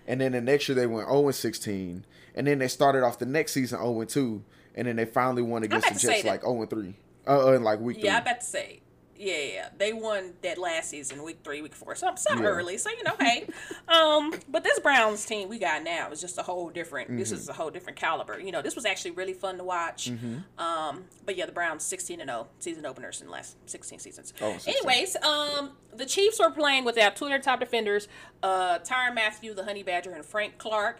and 0.07 0.21
then 0.21 0.31
the 0.33 0.41
next 0.41 0.67
year 0.69 0.75
they 0.75 0.87
went 0.87 1.07
zero 1.07 1.25
and 1.25 1.35
sixteen, 1.35 2.05
and 2.35 2.45
then 2.47 2.59
they 2.59 2.67
started 2.67 3.03
off 3.03 3.17
the 3.19 3.25
next 3.25 3.53
season 3.53 3.79
zero 3.79 3.99
and 4.01 4.09
two, 4.09 4.43
and 4.75 4.87
then 4.87 4.95
they 4.95 5.05
finally 5.05 5.41
won 5.41 5.63
against 5.63 5.87
the 5.93 5.99
Jets 5.99 6.23
like 6.25 6.41
zero 6.41 6.61
and 6.61 6.69
three, 6.69 6.95
uh, 7.27 7.47
uh, 7.47 7.51
in 7.53 7.63
like 7.63 7.79
week 7.79 7.97
Yeah, 7.99 8.17
I 8.17 8.21
three. 8.21 8.31
about 8.31 8.39
to 8.41 8.45
say. 8.45 8.81
Yeah, 9.19 9.37
yeah, 9.53 9.69
they 9.77 9.93
won 9.93 10.33
that 10.43 10.57
last 10.57 10.89
season, 10.91 11.23
week 11.23 11.39
three, 11.43 11.61
week 11.61 11.73
four, 11.73 11.95
some 11.95 12.17
some 12.17 12.39
Yeah. 12.43 12.49
early. 12.49 12.77
So 12.77 12.89
you 12.91 13.03
know, 13.03 13.15
hey, 13.19 13.47
um, 13.87 14.33
but 14.47 14.63
this 14.63 14.79
Browns 14.79 15.25
team 15.25 15.49
we 15.49 15.57
got 15.57 15.83
now 15.83 16.11
is 16.11 16.21
just 16.21 16.37
a 16.37 16.43
whole 16.43 16.69
different. 16.69 17.17
This 17.17 17.29
Mm-hmm. 17.29 17.37
is 17.39 17.49
a 17.49 17.53
whole 17.53 17.69
different 17.71 17.97
caliber. 17.97 18.39
You 18.39 18.51
know, 18.51 18.61
this 18.61 18.75
was 18.75 18.85
actually 18.85 19.11
really 19.11 19.33
fun 19.33 19.57
to 19.57 19.63
watch. 19.63 20.11
Mm-hmm. 20.11 20.59
Um, 20.63 21.05
but 21.25 21.35
yeah, 21.35 21.45
the 21.47 21.51
Browns 21.51 21.83
sixteen 21.83 22.21
and 22.21 22.29
zero 22.29 22.47
season 22.59 22.85
openers 22.85 23.19
in 23.21 23.27
the 23.27 23.33
last 23.33 23.55
sixteen 23.67 23.99
seasons. 23.99 24.33
Oh, 24.39 24.53
16. 24.53 24.73
Anyways, 24.75 25.15
um, 25.23 25.71
the 25.95 26.05
Chiefs 26.05 26.39
were 26.39 26.51
playing 26.51 26.85
without 26.85 27.15
two 27.15 27.25
of 27.25 27.29
their 27.31 27.39
top 27.39 27.59
defenders, 27.59 28.07
uh, 28.43 28.79
Tyrann 28.79 29.15
Mathieu, 29.15 29.53
the 29.55 29.63
Honey 29.63 29.81
Badger, 29.83 30.11
and 30.13 30.23
Frank 30.23 30.57
Clark. 30.59 30.99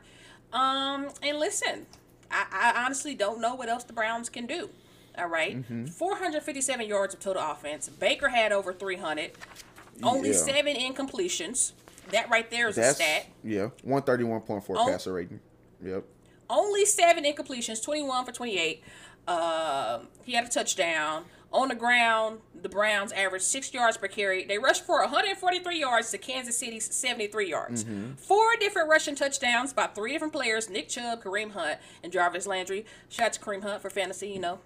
Um, 0.54 1.10
and 1.22 1.38
listen, 1.40 1.86
I, 2.32 2.74
I 2.76 2.84
honestly 2.86 3.14
don't 3.14 3.42
know 3.42 3.54
what 3.56 3.70
else 3.70 3.84
the 3.84 3.94
Browns 3.94 4.30
can 4.30 4.46
do. 4.48 4.70
All 5.18 5.28
right? 5.28 5.58
Mm-hmm. 5.58 5.86
457 5.88 6.88
yards 6.88 7.14
of 7.14 7.20
total 7.20 7.42
offense. 7.44 7.90
Baker 7.90 8.30
had 8.30 8.52
over 8.52 8.72
300. 8.74 9.32
Only 10.04 10.30
Yeah. 10.30 10.36
seven 10.36 10.76
incompletions. 10.76 11.72
That 12.12 12.30
right 12.30 12.50
there 12.52 12.68
is 12.70 12.76
That's 12.76 12.92
a 13.00 13.04
stat. 13.04 13.26
yeah, 13.44 13.70
one 13.84 14.02
thirty 14.04 14.24
one 14.24 14.40
point 14.42 14.64
four 14.64 14.78
Oh. 14.80 14.86
passer 14.86 15.12
rating. 15.14 15.40
Yep. 15.84 16.04
Only 16.50 16.86
seven 16.86 17.26
incompletions, 17.26 17.84
21 17.84 18.24
for 18.26 18.32
28. 18.32 18.82
Um 19.28 20.08
he 20.24 20.34
had 20.34 20.46
a 20.46 20.50
touchdown. 20.50 21.26
On 21.52 21.70
the 21.70 21.76
ground, 21.76 22.40
the 22.62 22.70
Browns 22.70 23.12
averaged 23.14 23.46
six 23.46 23.74
yards 23.74 23.98
per 23.98 24.08
carry. 24.08 24.44
They 24.46 24.58
rushed 24.58 24.86
for 24.86 25.02
143 25.02 25.80
yards 25.80 26.12
to 26.12 26.18
Kansas 26.18 26.58
City's 26.58 26.94
73 26.94 27.50
yards. 27.50 27.86
Four 28.18 28.56
different 28.58 28.90
rushing 28.90 29.16
touchdowns 29.16 29.72
by 29.74 29.88
three 29.88 30.12
different 30.12 30.34
players 30.34 30.70
Nick 30.70 30.90
Chubb, 30.90 31.24
Kareem 31.24 31.52
Hunt, 31.52 31.80
and 32.04 32.12
Jarvis 32.14 32.48
Landry. 32.48 32.86
Shout 33.10 33.28
out 33.28 33.34
to 33.34 33.40
Kareem 33.40 33.64
Hunt 33.64 33.82
for 33.82 33.90
fantasy, 33.90 34.28
you 34.30 34.40
know. 34.40 34.60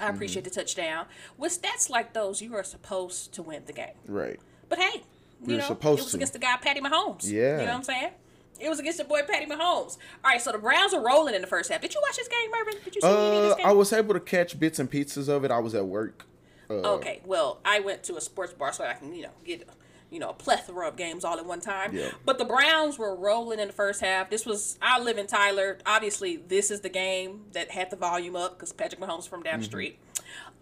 I 0.00 0.08
appreciate 0.08 0.44
the 0.44 0.50
touchdown. 0.50 1.06
With 1.38 1.60
stats 1.60 1.88
like 1.90 2.12
those, 2.12 2.40
you 2.42 2.54
are 2.54 2.64
supposed 2.64 3.32
to 3.34 3.42
win 3.42 3.62
the 3.66 3.72
game. 3.72 3.94
Right. 4.06 4.38
But 4.68 4.78
hey, 4.78 5.02
you 5.42 5.52
You're 5.54 5.58
know, 5.58 5.78
it 5.80 5.84
was 5.84 6.10
to. 6.10 6.16
against 6.16 6.32
the 6.32 6.38
guy 6.38 6.56
Patty 6.60 6.80
Mahomes. 6.80 7.24
Yeah. 7.30 7.52
You 7.52 7.56
know 7.58 7.64
what 7.64 7.74
I'm 7.74 7.82
saying? 7.84 8.10
It 8.58 8.68
was 8.70 8.78
against 8.80 8.98
the 8.98 9.04
boy 9.04 9.20
Patty 9.28 9.44
Mahomes. 9.46 9.98
All 10.24 10.30
right, 10.30 10.40
so 10.40 10.50
the 10.50 10.58
Browns 10.58 10.94
are 10.94 11.04
rolling 11.04 11.34
in 11.34 11.42
the 11.42 11.46
first 11.46 11.70
half. 11.70 11.80
Did 11.82 11.92
you 11.94 12.00
watch 12.06 12.16
this 12.16 12.26
game, 12.28 12.50
Mervin? 12.50 12.74
Did 12.84 12.94
you 12.94 13.00
see 13.02 13.06
any 13.06 13.16
of 13.16 13.22
Uh, 13.44 13.48
this 13.48 13.56
game? 13.56 13.66
I 13.66 13.72
was 13.72 13.92
able 13.92 14.14
to 14.14 14.20
catch 14.20 14.58
bits 14.58 14.78
and 14.78 14.90
pieces 14.90 15.28
of 15.28 15.44
it. 15.44 15.50
I 15.50 15.58
was 15.58 15.74
at 15.74 15.84
work. 15.86 16.24
Uh, 16.70 16.94
okay, 16.94 17.20
well, 17.26 17.60
I 17.64 17.80
went 17.80 18.02
to 18.04 18.16
a 18.16 18.20
sports 18.20 18.52
bar 18.54 18.72
so 18.72 18.84
I 18.84 18.94
can, 18.94 19.14
you 19.14 19.22
know, 19.24 19.30
get 19.44 19.68
you 20.10 20.18
know, 20.18 20.30
a 20.30 20.34
plethora 20.34 20.88
of 20.88 20.96
games 20.96 21.24
all 21.24 21.38
at 21.38 21.46
one 21.46 21.60
time. 21.60 21.94
Yeah. 21.94 22.10
But 22.24 22.38
the 22.38 22.44
Browns 22.44 22.98
were 22.98 23.14
rolling 23.14 23.58
in 23.58 23.68
the 23.68 23.72
first 23.72 24.00
half. 24.00 24.30
This 24.30 24.46
was 24.46 24.78
I 24.80 25.00
live 25.00 25.18
in 25.18 25.26
Tyler. 25.26 25.78
Obviously, 25.84 26.36
this 26.36 26.70
is 26.70 26.80
the 26.80 26.88
game 26.88 27.46
that 27.52 27.70
had 27.70 27.90
the 27.90 27.96
volume 27.96 28.36
up 28.36 28.54
because 28.54 28.72
Patrick 28.72 29.00
Mahomes 29.00 29.28
from 29.28 29.42
down 29.42 29.60
the 29.60 29.64
street. 29.64 29.98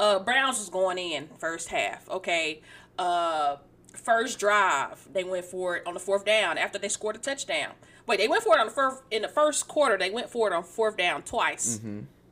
Uh, 0.00 0.18
Browns 0.18 0.58
was 0.58 0.68
going 0.68 0.98
in 0.98 1.28
first 1.38 1.68
half. 1.68 2.08
Okay. 2.08 2.62
Uh, 2.98 3.56
first 3.92 4.38
drive 4.38 5.08
they 5.12 5.24
went 5.24 5.44
for 5.44 5.76
it 5.76 5.86
on 5.86 5.94
the 5.94 6.00
fourth 6.00 6.24
down 6.24 6.58
after 6.58 6.78
they 6.78 6.88
scored 6.88 7.16
a 7.16 7.18
touchdown. 7.18 7.72
Wait, 8.06 8.18
they 8.18 8.28
went 8.28 8.42
for 8.42 8.54
it 8.54 8.60
on 8.60 8.66
the 8.66 8.72
first 8.72 9.02
in 9.10 9.22
the 9.22 9.28
first 9.28 9.68
quarter. 9.68 9.96
They 9.96 10.10
went 10.10 10.30
for 10.30 10.48
it 10.48 10.54
on 10.54 10.62
fourth 10.64 10.96
down 10.96 11.22
twice. 11.22 11.80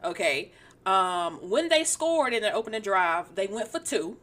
Okay. 0.04 0.50
Um, 0.84 1.34
when 1.48 1.68
they 1.68 1.84
scored 1.84 2.32
in 2.34 2.42
the 2.42 2.52
opening 2.52 2.82
drive, 2.82 3.34
they 3.36 3.46
went 3.46 3.68
for 3.68 3.78
two. 3.78 4.16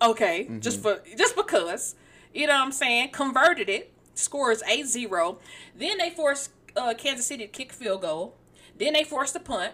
Okay, 0.00 0.48
just 0.60 0.80
for 0.80 1.00
just 1.16 1.34
because. 1.36 1.94
You 2.34 2.46
know 2.46 2.54
what 2.54 2.64
I'm 2.64 2.72
saying? 2.72 3.10
Converted 3.10 3.68
it. 3.68 3.92
Scores 4.14 4.62
8-0. 4.62 5.38
Then 5.76 5.98
they 5.98 6.10
forced 6.10 6.50
uh, 6.76 6.94
Kansas 6.94 7.26
City 7.26 7.46
to 7.46 7.50
kick 7.52 7.72
field 7.72 8.02
goal. 8.02 8.36
Then 8.78 8.92
they 8.94 9.04
forced 9.04 9.34
a 9.36 9.40
punt. 9.40 9.72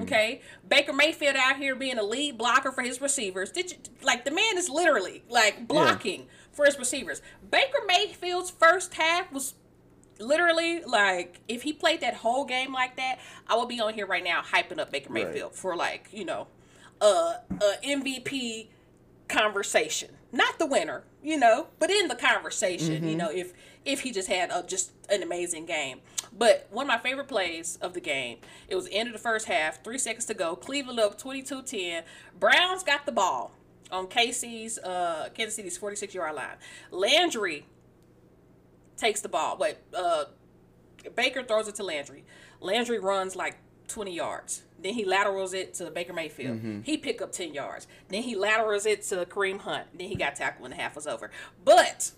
Okay, 0.00 0.42
Baker 0.68 0.92
Mayfield 0.92 1.36
out 1.36 1.56
here 1.56 1.74
being 1.74 1.96
a 1.96 2.02
lead 2.02 2.36
blocker 2.36 2.70
for 2.70 2.82
his 2.82 3.00
receivers. 3.00 3.50
Did 3.50 3.70
you 3.70 3.78
like 4.02 4.26
the 4.26 4.30
man 4.30 4.58
is 4.58 4.68
literally 4.68 5.22
like 5.30 5.66
blocking 5.66 6.26
for 6.52 6.66
his 6.66 6.78
receivers? 6.78 7.22
Baker 7.50 7.78
Mayfield's 7.86 8.50
first 8.50 8.92
half 8.94 9.32
was 9.32 9.54
literally 10.18 10.82
like 10.82 11.40
if 11.48 11.62
he 11.62 11.72
played 11.72 12.02
that 12.02 12.14
whole 12.14 12.44
game 12.44 12.74
like 12.74 12.96
that, 12.96 13.20
I 13.48 13.56
would 13.56 13.68
be 13.68 13.80
on 13.80 13.94
here 13.94 14.06
right 14.06 14.24
now 14.24 14.42
hyping 14.42 14.78
up 14.78 14.90
Baker 14.90 15.10
Right. 15.14 15.26
Mayfield 15.28 15.54
for 15.54 15.74
like 15.76 16.08
you 16.12 16.26
know, 16.26 16.48
uh, 17.00 17.34
a 17.50 17.74
MVP 17.86 18.66
conversation. 19.28 20.10
Not 20.32 20.58
the 20.58 20.66
winner, 20.66 21.04
you 21.22 21.38
know, 21.38 21.68
but 21.78 21.90
in 21.90 22.08
the 22.08 22.14
conversation, 22.14 23.06
you 23.08 23.16
know, 23.16 23.30
if 23.30 23.52
if 23.84 24.00
he 24.00 24.12
just 24.12 24.28
had 24.28 24.50
a, 24.50 24.62
just 24.62 24.92
an 25.08 25.22
amazing 25.22 25.66
game. 25.66 26.00
But 26.36 26.66
one 26.70 26.84
of 26.84 26.88
my 26.88 26.98
favorite 26.98 27.28
plays 27.28 27.78
of 27.80 27.94
the 27.94 28.00
game, 28.00 28.38
it 28.68 28.74
was 28.76 28.86
the 28.86 28.94
end 28.94 29.08
of 29.08 29.12
the 29.12 29.18
first 29.18 29.46
half, 29.46 29.82
three 29.82 29.98
seconds 29.98 30.26
to 30.26 30.34
go. 30.34 30.54
Cleveland 30.54 31.00
up 31.00 31.20
22-10. 31.20 32.02
Browns 32.38 32.82
got 32.82 33.06
the 33.06 33.12
ball 33.12 33.52
on 33.90 34.06
KC's 34.06 34.78
uh 34.78 35.28
Kansas 35.34 35.56
City's 35.56 35.76
46 35.76 36.14
yard 36.14 36.34
line. 36.36 36.56
Landry 36.90 37.66
takes 38.96 39.20
the 39.20 39.28
ball. 39.28 39.56
Wait, 39.58 39.76
uh, 39.96 40.24
Baker 41.16 41.42
throws 41.42 41.66
it 41.68 41.74
to 41.76 41.82
Landry. 41.82 42.24
Landry 42.60 42.98
runs 42.98 43.34
like 43.34 43.56
20 43.90 44.14
yards. 44.14 44.62
Then 44.82 44.94
he 44.94 45.04
laterals 45.04 45.52
it 45.52 45.74
to 45.74 45.90
Baker 45.90 46.12
Mayfield. 46.12 46.58
Mm-hmm. 46.58 46.80
He 46.82 46.96
pick 46.96 47.20
up 47.20 47.32
10 47.32 47.52
yards. 47.52 47.86
Then 48.08 48.22
he 48.22 48.34
laterals 48.34 48.86
it 48.86 49.02
to 49.04 49.26
Kareem 49.26 49.60
Hunt. 49.60 49.86
Then 49.96 50.08
he 50.08 50.14
got 50.14 50.36
tackled 50.36 50.62
when 50.62 50.70
the 50.70 50.76
half 50.78 50.96
was 50.96 51.06
over. 51.06 51.30
But 51.64 52.12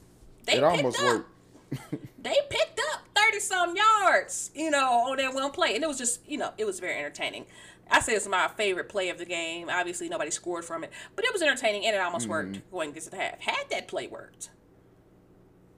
they 0.46 0.52
It 0.52 0.56
picked 0.56 0.64
almost 0.64 1.00
up. 1.00 1.04
worked. 1.06 1.28
They 2.22 2.36
picked 2.50 2.80
up 2.92 3.00
30 3.16 3.40
some 3.40 3.74
yards, 3.74 4.52
you 4.54 4.70
know, 4.70 5.08
on 5.10 5.16
that 5.16 5.34
one 5.34 5.50
play. 5.50 5.74
And 5.74 5.82
it 5.82 5.88
was 5.88 5.98
just, 5.98 6.20
you 6.28 6.38
know, 6.38 6.52
it 6.56 6.64
was 6.64 6.78
very 6.78 6.96
entertaining. 6.96 7.46
I 7.90 7.98
say 8.00 8.12
it's 8.12 8.28
my 8.28 8.46
favorite 8.56 8.88
play 8.88 9.08
of 9.08 9.18
the 9.18 9.24
game. 9.24 9.68
Obviously, 9.68 10.08
nobody 10.08 10.30
scored 10.30 10.64
from 10.64 10.84
it, 10.84 10.92
but 11.16 11.24
it 11.24 11.32
was 11.32 11.42
entertaining 11.42 11.84
and 11.84 11.96
it 11.96 12.00
almost 12.00 12.24
Mm-hmm. 12.28 12.30
worked 12.52 12.70
going 12.70 12.94
into 12.94 13.10
the 13.10 13.16
half. 13.16 13.40
Had 13.40 13.64
that 13.70 13.88
play 13.88 14.06
worked, 14.06 14.50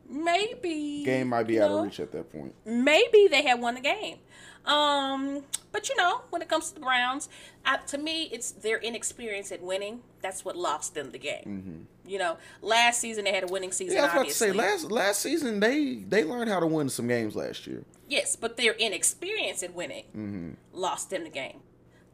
maybe 0.08 1.02
Game 1.04 1.28
might 1.28 1.46
be 1.46 1.60
out 1.60 1.70
know, 1.70 1.78
of 1.78 1.84
reach 1.84 2.00
at 2.00 2.12
that 2.12 2.30
point. 2.30 2.54
maybe 2.64 3.26
they 3.28 3.42
had 3.42 3.60
won 3.60 3.74
the 3.74 3.80
game. 3.80 4.18
Um, 4.66 5.42
but 5.72 5.88
you 5.88 5.96
know, 5.96 6.22
when 6.30 6.40
it 6.42 6.48
comes 6.48 6.68
to 6.68 6.74
the 6.74 6.80
Browns, 6.80 7.28
I, 7.66 7.76
to 7.88 7.98
me, 7.98 8.24
it's 8.32 8.50
their 8.52 8.78
inexperience 8.78 9.52
at 9.52 9.62
winning. 9.62 10.00
That's 10.22 10.44
what 10.44 10.56
lost 10.56 10.94
them 10.94 11.10
the 11.10 11.18
game. 11.18 11.86
You 12.06 12.18
know, 12.18 12.36
last 12.62 13.00
season 13.00 13.24
they 13.24 13.32
had 13.32 13.44
a 13.44 13.52
winning 13.52 13.72
season. 13.72 13.96
Mm-hmm. 13.98 14.04
Yeah, 14.06 14.12
I 14.12 14.18
was 14.18 14.22
about 14.22 14.28
to 14.28 14.34
say 14.34 14.52
last 14.52 14.90
last 14.90 15.20
season 15.20 15.60
they 15.60 15.96
they 15.96 16.24
learned 16.24 16.50
how 16.50 16.60
to 16.60 16.66
win 16.66 16.88
some 16.88 17.08
games 17.08 17.34
last 17.36 17.66
year. 17.66 17.84
Yes, 18.08 18.36
but 18.36 18.56
their 18.56 18.72
inexperience 18.74 19.62
at 19.62 19.74
winning 19.74 20.04
Mm-hmm. 20.16 20.50
lost 20.72 21.10
them 21.10 21.24
the 21.24 21.30
game. 21.30 21.60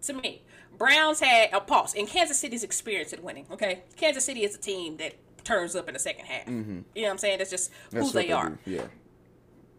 To 0.03 0.12
me, 0.14 0.42
Browns 0.78 1.20
had 1.20 1.51
a 1.53 1.61
pause 1.61 1.94
in 1.94 2.07
Kansas 2.07 2.38
City's 2.38 2.64
experience 2.64 3.12
at 3.12 3.22
winning. 3.22 3.46
Okay, 3.51 3.82
Kansas 3.96 4.24
City 4.24 4.44
is 4.44 4.55
a 4.55 4.59
team 4.59 4.96
that 4.96 5.14
turns 5.44 5.74
up 5.76 5.88
in 5.88 5.94
the 5.94 6.01
second 6.01 6.24
half. 6.26 6.46
You 6.48 6.55
know 6.55 6.84
what 6.94 7.11
I'm 7.11 7.18
saying? 7.18 7.38
That's 7.38 7.51
just 7.51 7.70
Mm-hmm. 7.70 7.96
That's 7.96 8.12
who 8.12 8.18
what 8.18 8.26
they 8.26 8.32
are. 8.32 8.59
Yeah. 8.66 8.82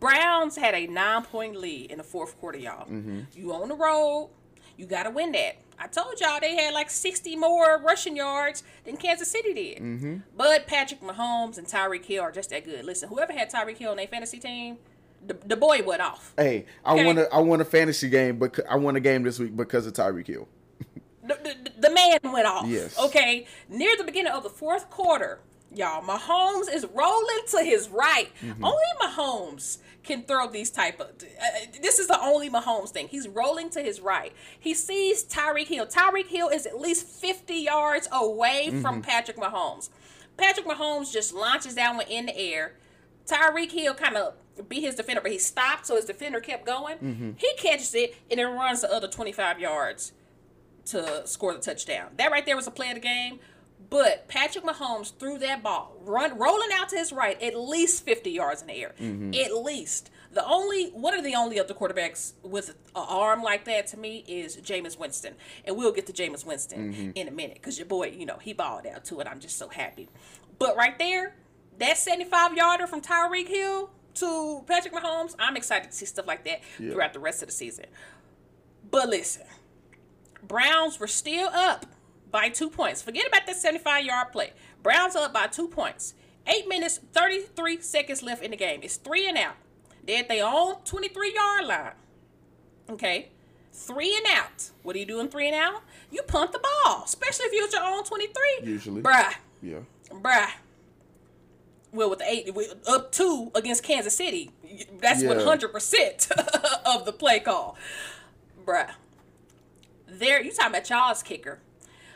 Browns 0.01 0.57
had 0.57 0.73
a 0.73 0.87
nine 0.87 1.23
point 1.23 1.55
lead 1.55 1.91
in 1.91 1.99
the 1.99 2.03
fourth 2.03 2.37
quarter, 2.39 2.57
y'all. 2.57 2.87
Mm-hmm. 2.87 3.21
You 3.33 3.53
on 3.53 3.69
the 3.69 3.75
road, 3.75 4.31
you 4.75 4.85
got 4.85 5.03
to 5.03 5.11
win 5.11 5.31
that. 5.31 5.57
I 5.79 5.87
told 5.87 6.19
y'all 6.19 6.39
they 6.41 6.55
had 6.55 6.73
like 6.73 6.89
60 6.89 7.35
more 7.37 7.79
rushing 7.79 8.15
yards 8.15 8.63
than 8.83 8.97
Kansas 8.97 9.29
City 9.31 9.53
did. 9.53 9.77
Mm-hmm. 9.77 10.17
But 10.35 10.67
Patrick 10.67 11.01
Mahomes 11.01 11.57
and 11.57 11.65
Tyreek 11.67 12.03
Hill 12.05 12.23
are 12.23 12.31
just 12.31 12.49
that 12.49 12.65
good. 12.65 12.83
Listen, 12.83 13.09
whoever 13.09 13.31
had 13.31 13.49
Tyreek 13.51 13.77
Hill 13.77 13.91
on 13.91 13.97
their 13.97 14.07
fantasy 14.07 14.39
team, 14.39 14.77
the, 15.25 15.35
the 15.45 15.55
boy 15.55 15.81
went 15.83 16.01
off. 16.01 16.33
Hey, 16.35 16.65
I 16.83 16.93
Okay. 16.93 17.05
want 17.05 17.19
a 17.19 17.33
I 17.33 17.39
want 17.39 17.61
a 17.61 17.65
fantasy 17.65 18.09
game, 18.09 18.37
but 18.37 18.59
I 18.69 18.75
won 18.75 18.95
a 18.95 18.99
game 18.99 19.21
this 19.23 19.37
week 19.39 19.55
because 19.55 19.85
of 19.85 19.93
Tyreek 19.93 20.27
Hill. 20.27 20.47
the, 21.23 21.35
the, 21.43 21.71
the 21.87 21.93
man 21.93 22.19
went 22.23 22.47
off. 22.47 22.67
Yes. 22.67 22.97
Okay. 22.99 23.45
Near 23.69 23.95
the 23.97 24.03
beginning 24.03 24.33
of 24.33 24.41
the 24.43 24.49
fourth 24.49 24.89
quarter, 24.89 25.39
y'all, 25.73 26.01
Mahomes 26.03 26.73
is 26.73 26.85
rolling 26.93 27.41
to 27.51 27.63
his 27.63 27.89
right. 27.89 28.29
Mm-hmm. 28.43 28.63
Only 28.63 28.77
Mahomes 29.01 29.77
can 30.03 30.23
throw 30.23 30.47
these 30.49 30.69
type 30.71 30.99
of. 30.99 31.07
Uh, 31.07 31.65
this 31.81 31.99
is 31.99 32.07
the 32.07 32.19
only 32.21 32.49
Mahomes 32.49 32.89
thing. 32.89 33.07
He's 33.07 33.27
rolling 33.27 33.69
to 33.71 33.81
his 33.81 33.99
right. 33.99 34.33
He 34.59 34.73
sees 34.73 35.23
Tyreek 35.23 35.67
Hill. 35.67 35.85
Tyreek 35.85 36.27
Hill 36.27 36.49
is 36.49 36.65
at 36.65 36.79
least 36.79 37.05
fifty 37.05 37.55
yards 37.57 38.07
away 38.11 38.67
Mm-hmm. 38.69 38.81
from 38.81 39.01
Patrick 39.01 39.37
Mahomes. 39.37 39.89
Patrick 40.37 40.65
Mahomes 40.65 41.11
just 41.13 41.33
launches 41.33 41.75
that 41.75 41.95
one 41.95 42.07
in 42.07 42.25
the 42.27 42.37
air. 42.37 42.73
Tyreek 43.27 43.71
Hill 43.71 43.93
kind 43.93 44.17
of 44.17 44.33
beat 44.67 44.81
his 44.81 44.95
defender, 44.95 45.21
but 45.21 45.31
he 45.31 45.37
stopped, 45.37 45.85
so 45.85 45.95
his 45.95 46.05
defender 46.05 46.39
kept 46.39 46.65
going. 46.65 46.97
Mm-hmm. 46.97 47.31
He 47.37 47.53
catches 47.57 47.93
it 47.95 48.15
and 48.29 48.39
then 48.39 48.53
runs 48.53 48.81
the 48.81 48.91
other 48.91 49.07
25 49.07 49.59
yards 49.59 50.13
to 50.85 51.25
score 51.27 51.53
the 51.53 51.59
touchdown. 51.59 52.07
That 52.17 52.31
right 52.31 52.45
there 52.45 52.55
was 52.55 52.67
a 52.67 52.71
play 52.71 52.89
of 52.89 52.95
the 52.95 52.99
game. 53.01 53.39
But 53.91 54.29
Patrick 54.29 54.63
Mahomes 54.63 55.11
threw 55.19 55.37
that 55.39 55.61
ball, 55.61 55.97
run 56.05 56.39
rolling 56.39 56.69
out 56.73 56.87
to 56.89 56.95
his 56.95 57.11
right, 57.11 57.39
at 57.41 57.59
least 57.59 58.05
50 58.05 58.31
yards 58.31 58.61
in 58.61 58.67
the 58.69 58.73
air. 58.73 58.95
Mm-hmm. 58.99 59.33
At 59.35 59.53
least. 59.63 60.09
The 60.31 60.45
only 60.45 60.91
one 60.91 61.13
of 61.13 61.25
the 61.25 61.35
only 61.35 61.59
other 61.59 61.73
quarterbacks 61.73 62.31
with 62.41 62.69
an 62.69 62.75
arm 62.95 63.43
like 63.43 63.65
that 63.65 63.87
to 63.87 63.97
me 63.97 64.23
is 64.29 64.55
Jameis 64.55 64.97
Winston. 64.97 65.33
And 65.65 65.75
we'll 65.75 65.91
get 65.91 66.07
to 66.07 66.13
Jameis 66.13 66.45
Winston 66.45 66.93
mm-hmm. 66.93 67.11
in 67.15 67.27
a 67.27 67.31
minute 67.31 67.55
because 67.55 67.77
your 67.77 67.85
boy, 67.85 68.13
you 68.17 68.25
know, 68.25 68.37
he 68.41 68.53
balled 68.53 68.87
out 68.87 69.03
to 69.05 69.19
it. 69.19 69.27
I'm 69.27 69.41
just 69.41 69.57
so 69.57 69.67
happy. 69.67 70.07
But 70.57 70.77
right 70.77 70.97
there, 70.97 71.35
that 71.79 71.97
75 71.97 72.55
yarder 72.55 72.87
from 72.87 73.01
Tyreek 73.01 73.49
Hill 73.49 73.89
to 74.13 74.63
Patrick 74.67 74.93
Mahomes, 74.93 75.35
I'm 75.37 75.57
excited 75.57 75.91
to 75.91 75.97
see 75.97 76.05
stuff 76.05 76.27
like 76.27 76.45
that 76.45 76.61
Yeah. 76.79 76.91
throughout 76.91 77.11
the 77.11 77.19
rest 77.19 77.41
of 77.43 77.49
the 77.49 77.53
season. 77.53 77.87
But 78.89 79.09
listen, 79.09 79.47
Browns 80.47 80.97
were 80.97 81.07
still 81.07 81.49
up 81.49 81.85
by 82.32 82.49
two 82.49 82.69
points. 82.69 83.01
Forget 83.01 83.27
about 83.27 83.45
that 83.45 83.55
75 83.55 84.05
yard 84.05 84.32
play. 84.32 84.53
Browns 84.82 85.15
up 85.15 85.34
by 85.34 85.47
two 85.47 85.67
points. 85.67 86.13
Eight 86.47 86.67
minutes, 86.67 86.99
33 87.13 87.82
seconds 87.82 88.23
left 88.23 88.43
in 88.43 88.51
the 88.51 88.57
game. 88.57 88.79
It's 88.84 88.95
three 88.97 89.27
and 89.27 89.38
out. 89.38 89.55
They're 90.05 90.19
at 90.19 90.27
their 90.29 90.45
own 90.45 90.75
23 90.86 91.34
yard 91.36 91.65
line. 91.65 91.91
Okay? 92.89 93.29
Three 93.73 94.15
and 94.15 94.25
out. 94.36 94.71
What 94.84 94.93
do 94.93 94.99
you 94.99 95.05
do 95.05 95.19
in 95.19 95.27
three 95.29 95.47
and 95.47 95.55
out? 95.55 95.84
You 96.09 96.23
punt 96.23 96.51
the 96.51 96.59
ball, 96.59 97.03
especially 97.05 97.45
if 97.45 97.53
you're 97.53 97.65
at 97.65 97.73
your 97.73 97.84
own 97.84 98.03
23. 98.03 98.34
Usually. 98.63 99.01
Bruh, 99.01 99.34
Yeah. 99.61 99.79
bruh. 100.09 100.49
Well, 101.93 102.09
with 102.09 102.19
the 102.19 102.25
eight, 102.29 102.53
with- 102.53 102.75
up 102.88 103.11
two 103.11 103.51
against 103.53 103.84
Kansas 103.84 104.15
City, 104.15 104.51
that's 104.99 105.21
Yeah. 105.21 105.29
one 105.29 105.39
hundred 105.41 105.69
percent 105.73 106.29
of 106.86 107.05
the 107.05 107.11
play 107.13 107.39
call, 107.41 107.77
bruh. 108.65 108.91
There, 110.07 110.41
you 110.41 110.51
talking 110.51 110.71
about 110.71 110.89
y'all's 110.89 111.21
kicker? 111.21 111.59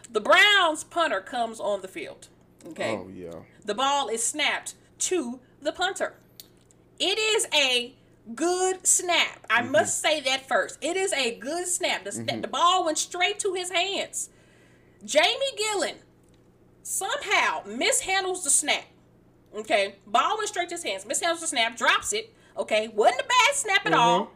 The 0.10 0.22
Browns 0.22 0.84
punter 0.84 1.22
comes 1.22 1.60
on 1.60 1.82
the 1.82 1.88
field. 1.88 2.28
Okay, 2.68 2.92
Oh 2.92 3.10
yeah. 3.14 3.42
the 3.64 3.76
ball 3.76 4.08
is 4.08 4.24
snapped 4.24 4.76
to 5.00 5.40
the 5.62 5.72
punter. 5.72 6.14
It 7.00 7.20
is 7.20 7.48
a 7.54 7.94
good 8.34 8.88
snap. 8.88 9.46
I 9.50 9.62
mm-hmm. 9.62 9.72
must 9.72 10.02
say 10.02 10.22
that 10.22 10.48
first. 10.48 10.80
It 10.82 10.98
is 10.98 11.14
a 11.14 11.36
good 11.36 11.68
snap. 11.68 12.04
The, 12.04 12.10
sna- 12.12 12.26
mm-hmm. 12.26 12.42
the 12.42 12.48
ball 12.48 12.86
went 12.86 12.98
straight 12.98 13.40
to 13.40 13.54
his 13.54 13.72
hands. 13.72 14.30
Jamie 15.04 15.54
Gillan 15.60 15.96
somehow 16.82 17.64
mishandles 17.66 18.44
the 18.44 18.50
snap. 18.50 18.86
Okay, 19.56 19.96
ball 20.08 20.38
went 20.38 20.50
straight 20.50 20.70
to 20.70 20.76
his 20.76 20.84
hands. 20.84 21.06
Mishandles 21.06 21.42
the 21.42 21.48
snap, 21.48 21.78
drops 21.78 22.14
it. 22.14 22.34
Okay, 22.58 22.88
wasn't 22.88 23.22
a 23.22 23.26
bad 23.26 23.56
snap 23.56 23.86
at 23.86 23.92
mm-hmm. 23.92 24.02
all. 24.02 24.32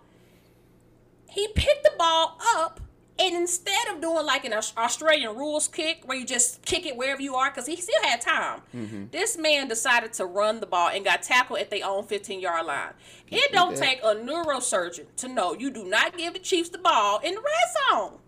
He 1.29 1.47
picked 1.49 1.83
the 1.83 1.91
ball 1.97 2.39
up, 2.55 2.79
and 3.19 3.35
instead 3.35 3.87
of 3.93 4.01
doing 4.01 4.25
like 4.25 4.45
an 4.45 4.53
Australian 4.53 5.35
rules 5.35 5.67
kick, 5.67 6.03
where 6.05 6.17
you 6.17 6.25
just 6.25 6.61
kick 6.63 6.85
it 6.85 6.95
wherever 6.95 7.21
you 7.21 7.35
are, 7.35 7.49
because 7.49 7.65
he 7.65 7.75
still 7.75 8.01
had 8.03 8.21
time, 8.21 8.61
mm-hmm. 8.73 9.05
this 9.11 9.37
man 9.37 9.67
decided 9.67 10.13
to 10.13 10.25
run 10.25 10.61
the 10.61 10.65
ball 10.65 10.89
and 10.89 11.03
got 11.03 11.21
tackled 11.21 11.59
at 11.59 11.69
their 11.69 11.85
own 11.85 12.05
15 12.05 12.39
yard 12.39 12.65
line. 12.65 12.93
It 13.29 13.51
don't 13.51 13.75
take 13.75 13.99
a 14.01 14.15
neurosurgeon 14.15 15.05
to 15.17 15.27
know 15.27 15.53
you 15.53 15.69
do 15.69 15.83
not 15.83 16.17
give 16.17 16.33
the 16.33 16.39
Chiefs 16.39 16.69
the 16.69 16.77
ball 16.77 17.19
in 17.19 17.35
the 17.35 17.41
red 17.41 17.91
zone. 17.91 18.19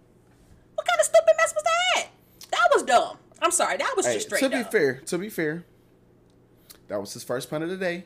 What 0.75 0.87
kind 0.87 0.99
of 0.99 1.05
stupid 1.05 1.33
mess 1.37 1.53
was 1.55 1.63
that? 1.63 2.07
That 2.51 2.67
was 2.73 2.83
dumb. 2.83 3.17
I'm 3.41 3.51
sorry, 3.51 3.77
that 3.77 3.93
was 3.95 4.05
Hey, 4.05 4.15
just 4.15 4.27
straight 4.27 4.41
to 4.41 4.49
dumb. 4.49 4.63
be 4.63 4.69
fair, 4.69 4.95
to 5.05 5.17
be 5.17 5.29
fair, 5.29 5.63
that 6.89 6.99
was 6.99 7.13
his 7.13 7.23
first 7.23 7.49
punt 7.49 7.63
of 7.63 7.69
the 7.69 7.77
day. 7.77 8.05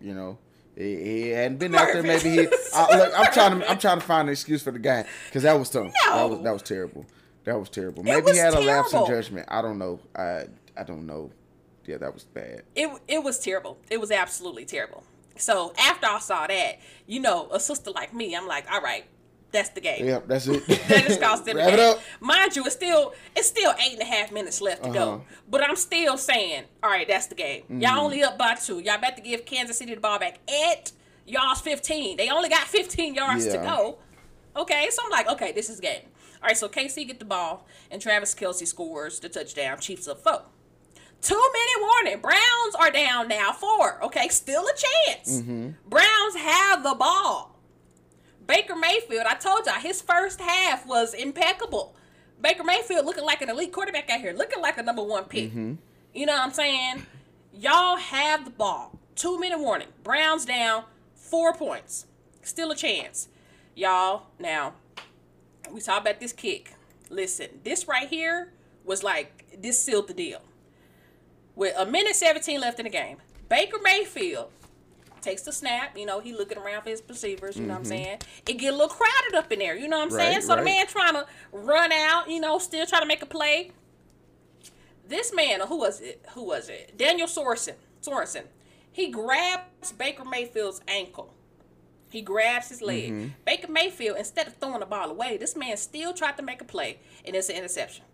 You 0.00 0.14
know, 0.14 0.38
he, 0.76 0.96
he 0.96 1.28
hadn't 1.28 1.58
been 1.58 1.74
out 1.74 1.88
there. 1.92 2.02
Maybe 2.02 2.30
he. 2.30 2.48
I, 2.74 2.84
uh, 2.84 2.96
look, 2.96 3.12
I'm 3.16 3.32
trying 3.32 3.60
to. 3.60 3.70
I'm 3.70 3.78
trying 3.78 4.00
to 4.00 4.04
find 4.04 4.28
an 4.28 4.32
excuse 4.32 4.62
for 4.62 4.70
the 4.70 4.78
guy 4.78 5.04
because 5.26 5.42
that 5.42 5.58
was 5.58 5.70
tough. 5.70 5.92
That 6.06 6.30
was 6.30 6.42
that 6.42 6.52
was 6.52 6.62
terrible. 6.62 7.06
That 7.44 7.58
was 7.58 7.68
terrible. 7.68 8.02
Maybe 8.02 8.22
was 8.22 8.32
he 8.32 8.38
had 8.38 8.54
a 8.54 8.60
lapse 8.60 8.92
in 8.92 9.06
judgment. 9.06 9.48
I 9.50 9.62
don't 9.62 9.78
know. 9.78 10.00
I 10.14 10.44
I 10.76 10.84
don't 10.84 11.06
know. 11.06 11.30
Yeah, 11.84 11.98
that 11.98 12.14
was 12.14 12.24
bad. 12.24 12.62
it 12.74 12.88
it 13.08 13.22
was 13.22 13.38
terrible. 13.38 13.78
It 13.90 14.00
was 14.00 14.10
absolutely 14.10 14.64
terrible. 14.64 15.04
So 15.36 15.72
after 15.78 16.06
I 16.06 16.18
saw 16.18 16.46
that, 16.46 16.78
you 17.06 17.18
know, 17.20 17.48
a 17.50 17.58
sister 17.58 17.90
like 17.90 18.14
me, 18.14 18.36
I'm 18.36 18.46
like, 18.46 18.70
all 18.70 18.80
right, 18.80 19.04
that's 19.52 19.68
the 19.70 19.80
game. 19.80 20.04
Yep, 20.06 20.26
that's 20.28 20.46
it. 20.48 20.66
That 20.88 21.10
is 21.10 21.18
cost 21.18 21.44
them 21.44 21.56
Wrap 21.56 21.72
it 21.72 21.78
up. 21.78 22.00
Mind 22.20 22.56
you, 22.56 22.64
it's 22.64 22.74
still 22.74 23.14
it's 23.36 23.46
still 23.48 23.72
eight 23.84 23.92
and 23.92 24.02
a 24.02 24.04
half 24.04 24.32
minutes 24.32 24.60
left 24.60 24.82
to 24.84 24.88
Uh-huh. 24.90 24.98
go. 24.98 25.24
But 25.48 25.62
I'm 25.62 25.76
still 25.76 26.16
saying, 26.18 26.64
all 26.82 26.90
right, 26.90 27.06
that's 27.06 27.26
the 27.26 27.34
game. 27.34 27.62
Mm-hmm. 27.64 27.80
Y'all 27.80 28.00
only 28.00 28.22
up 28.22 28.36
by 28.38 28.54
two. 28.54 28.80
Y'all 28.80 28.96
about 28.96 29.16
to 29.16 29.22
give 29.22 29.44
Kansas 29.44 29.78
City 29.78 29.94
the 29.94 30.00
ball 30.00 30.18
back 30.18 30.38
at 30.50 30.92
y'all's 31.26 31.60
15. 31.60 32.16
They 32.16 32.28
only 32.30 32.48
got 32.48 32.66
15 32.66 33.14
yards 33.14 33.46
to 33.46 33.58
go. 33.58 33.98
Okay, 34.56 34.88
so 34.90 35.02
I'm 35.04 35.10
like, 35.10 35.28
okay, 35.30 35.52
this 35.52 35.70
is 35.70 35.80
game. 35.80 36.02
All 36.42 36.48
right, 36.48 36.56
so 36.56 36.68
KC 36.68 37.06
get 37.06 37.18
the 37.20 37.24
ball, 37.24 37.66
and 37.90 38.02
Travis 38.02 38.34
Kelce 38.34 38.66
scores 38.66 39.20
the 39.20 39.28
touchdown. 39.28 39.78
Chiefs 39.78 40.08
up 40.08 40.22
four. 40.22 40.42
Two 41.20 41.34
minute 41.52 41.88
warning. 41.88 42.20
Browns 42.20 42.74
are 42.80 42.90
down 42.90 43.28
now. 43.28 43.52
Four. 43.52 44.02
Okay, 44.04 44.26
still 44.28 44.64
a 44.66 44.72
chance. 45.06 45.40
Browns 45.40 46.34
have 46.36 46.82
the 46.82 46.96
ball. 46.98 47.51
Baker 48.52 48.76
Mayfield, 48.76 49.24
I 49.26 49.32
told 49.36 49.64
y'all, 49.64 49.76
his 49.76 50.02
first 50.02 50.38
half 50.38 50.86
was 50.86 51.14
impeccable. 51.14 51.96
Baker 52.38 52.62
Mayfield 52.62 53.06
looking 53.06 53.24
like 53.24 53.40
an 53.40 53.48
elite 53.48 53.72
quarterback 53.72 54.10
out 54.10 54.20
here, 54.20 54.34
looking 54.34 54.60
like 54.60 54.76
a 54.76 54.82
number 54.82 55.02
one 55.02 55.24
pick. 55.24 55.48
Mm-hmm. 55.48 55.76
You 56.12 56.26
know 56.26 56.34
what 56.34 56.42
I'm 56.42 56.52
saying? 56.52 57.06
Y'all 57.54 57.96
have 57.96 58.44
the 58.44 58.50
ball. 58.50 58.98
Two 59.14 59.40
minute 59.40 59.58
warning. 59.58 59.88
Browns 60.02 60.44
down, 60.44 60.84
four 61.14 61.54
points. 61.54 62.04
Still 62.42 62.70
a 62.70 62.76
chance. 62.76 63.28
Y'all, 63.74 64.24
now, 64.38 64.74
we 65.70 65.80
talk 65.80 66.02
about 66.02 66.20
this 66.20 66.34
kick. 66.34 66.74
Listen, 67.08 67.48
this 67.64 67.88
right 67.88 68.06
here 68.06 68.52
was 68.84 69.02
like, 69.02 69.46
this 69.62 69.82
sealed 69.82 70.08
the 70.08 70.14
deal. 70.14 70.42
With 71.56 71.74
a 71.78 71.86
minute 71.86 72.16
17 72.16 72.60
left 72.60 72.78
in 72.78 72.84
the 72.84 72.90
game, 72.90 73.16
Baker 73.48 73.78
Mayfield 73.82 74.50
takes 75.22 75.42
the 75.42 75.52
snap. 75.52 75.96
You 75.96 76.06
know, 76.06 76.20
he 76.20 76.32
looking 76.32 76.58
around 76.58 76.82
for 76.82 76.90
his 76.90 77.02
receivers. 77.08 77.56
You 77.56 77.62
know 77.62 77.74
what 77.74 77.80
I'm 77.80 77.84
saying? 77.84 78.18
It 78.46 78.58
get 78.58 78.74
a 78.74 78.76
little 78.76 78.88
crowded 78.88 79.34
up 79.36 79.50
in 79.52 79.58
there. 79.58 79.76
You 79.76 79.88
know 79.88 79.98
what 79.98 80.04
I'm 80.04 80.10
saying? 80.10 80.34
Right, 80.34 80.44
So 80.44 80.56
the 80.56 80.62
man 80.62 80.86
trying 80.86 81.14
to 81.14 81.26
run 81.52 81.92
out. 81.92 82.28
You 82.28 82.40
know, 82.40 82.58
still 82.58 82.86
trying 82.86 83.02
to 83.02 83.08
make 83.08 83.22
a 83.22 83.26
play. 83.26 83.72
This 85.06 85.34
man, 85.34 85.60
who 85.60 85.78
was 85.78 86.00
it? 86.00 86.24
Who 86.34 86.44
was 86.44 86.68
it? 86.68 86.96
Daniel 86.96 87.26
Sorensen. 87.26 87.74
Sorensen. 88.02 88.44
He 88.90 89.10
grabs 89.10 89.92
Baker 89.96 90.24
Mayfield's 90.24 90.80
ankle. 90.86 91.34
He 92.10 92.20
grabs 92.20 92.68
his 92.68 92.82
leg. 92.82 93.10
Mm-hmm. 93.10 93.28
Baker 93.46 93.72
Mayfield, 93.72 94.18
instead 94.18 94.46
of 94.46 94.56
throwing 94.56 94.80
the 94.80 94.86
ball 94.86 95.10
away, 95.10 95.38
this 95.38 95.56
man 95.56 95.78
still 95.78 96.12
tried 96.12 96.36
to 96.36 96.42
make 96.42 96.60
a 96.60 96.64
play, 96.64 96.98
and 97.24 97.34
it's 97.34 97.48
an 97.48 97.56
interception. 97.56 98.04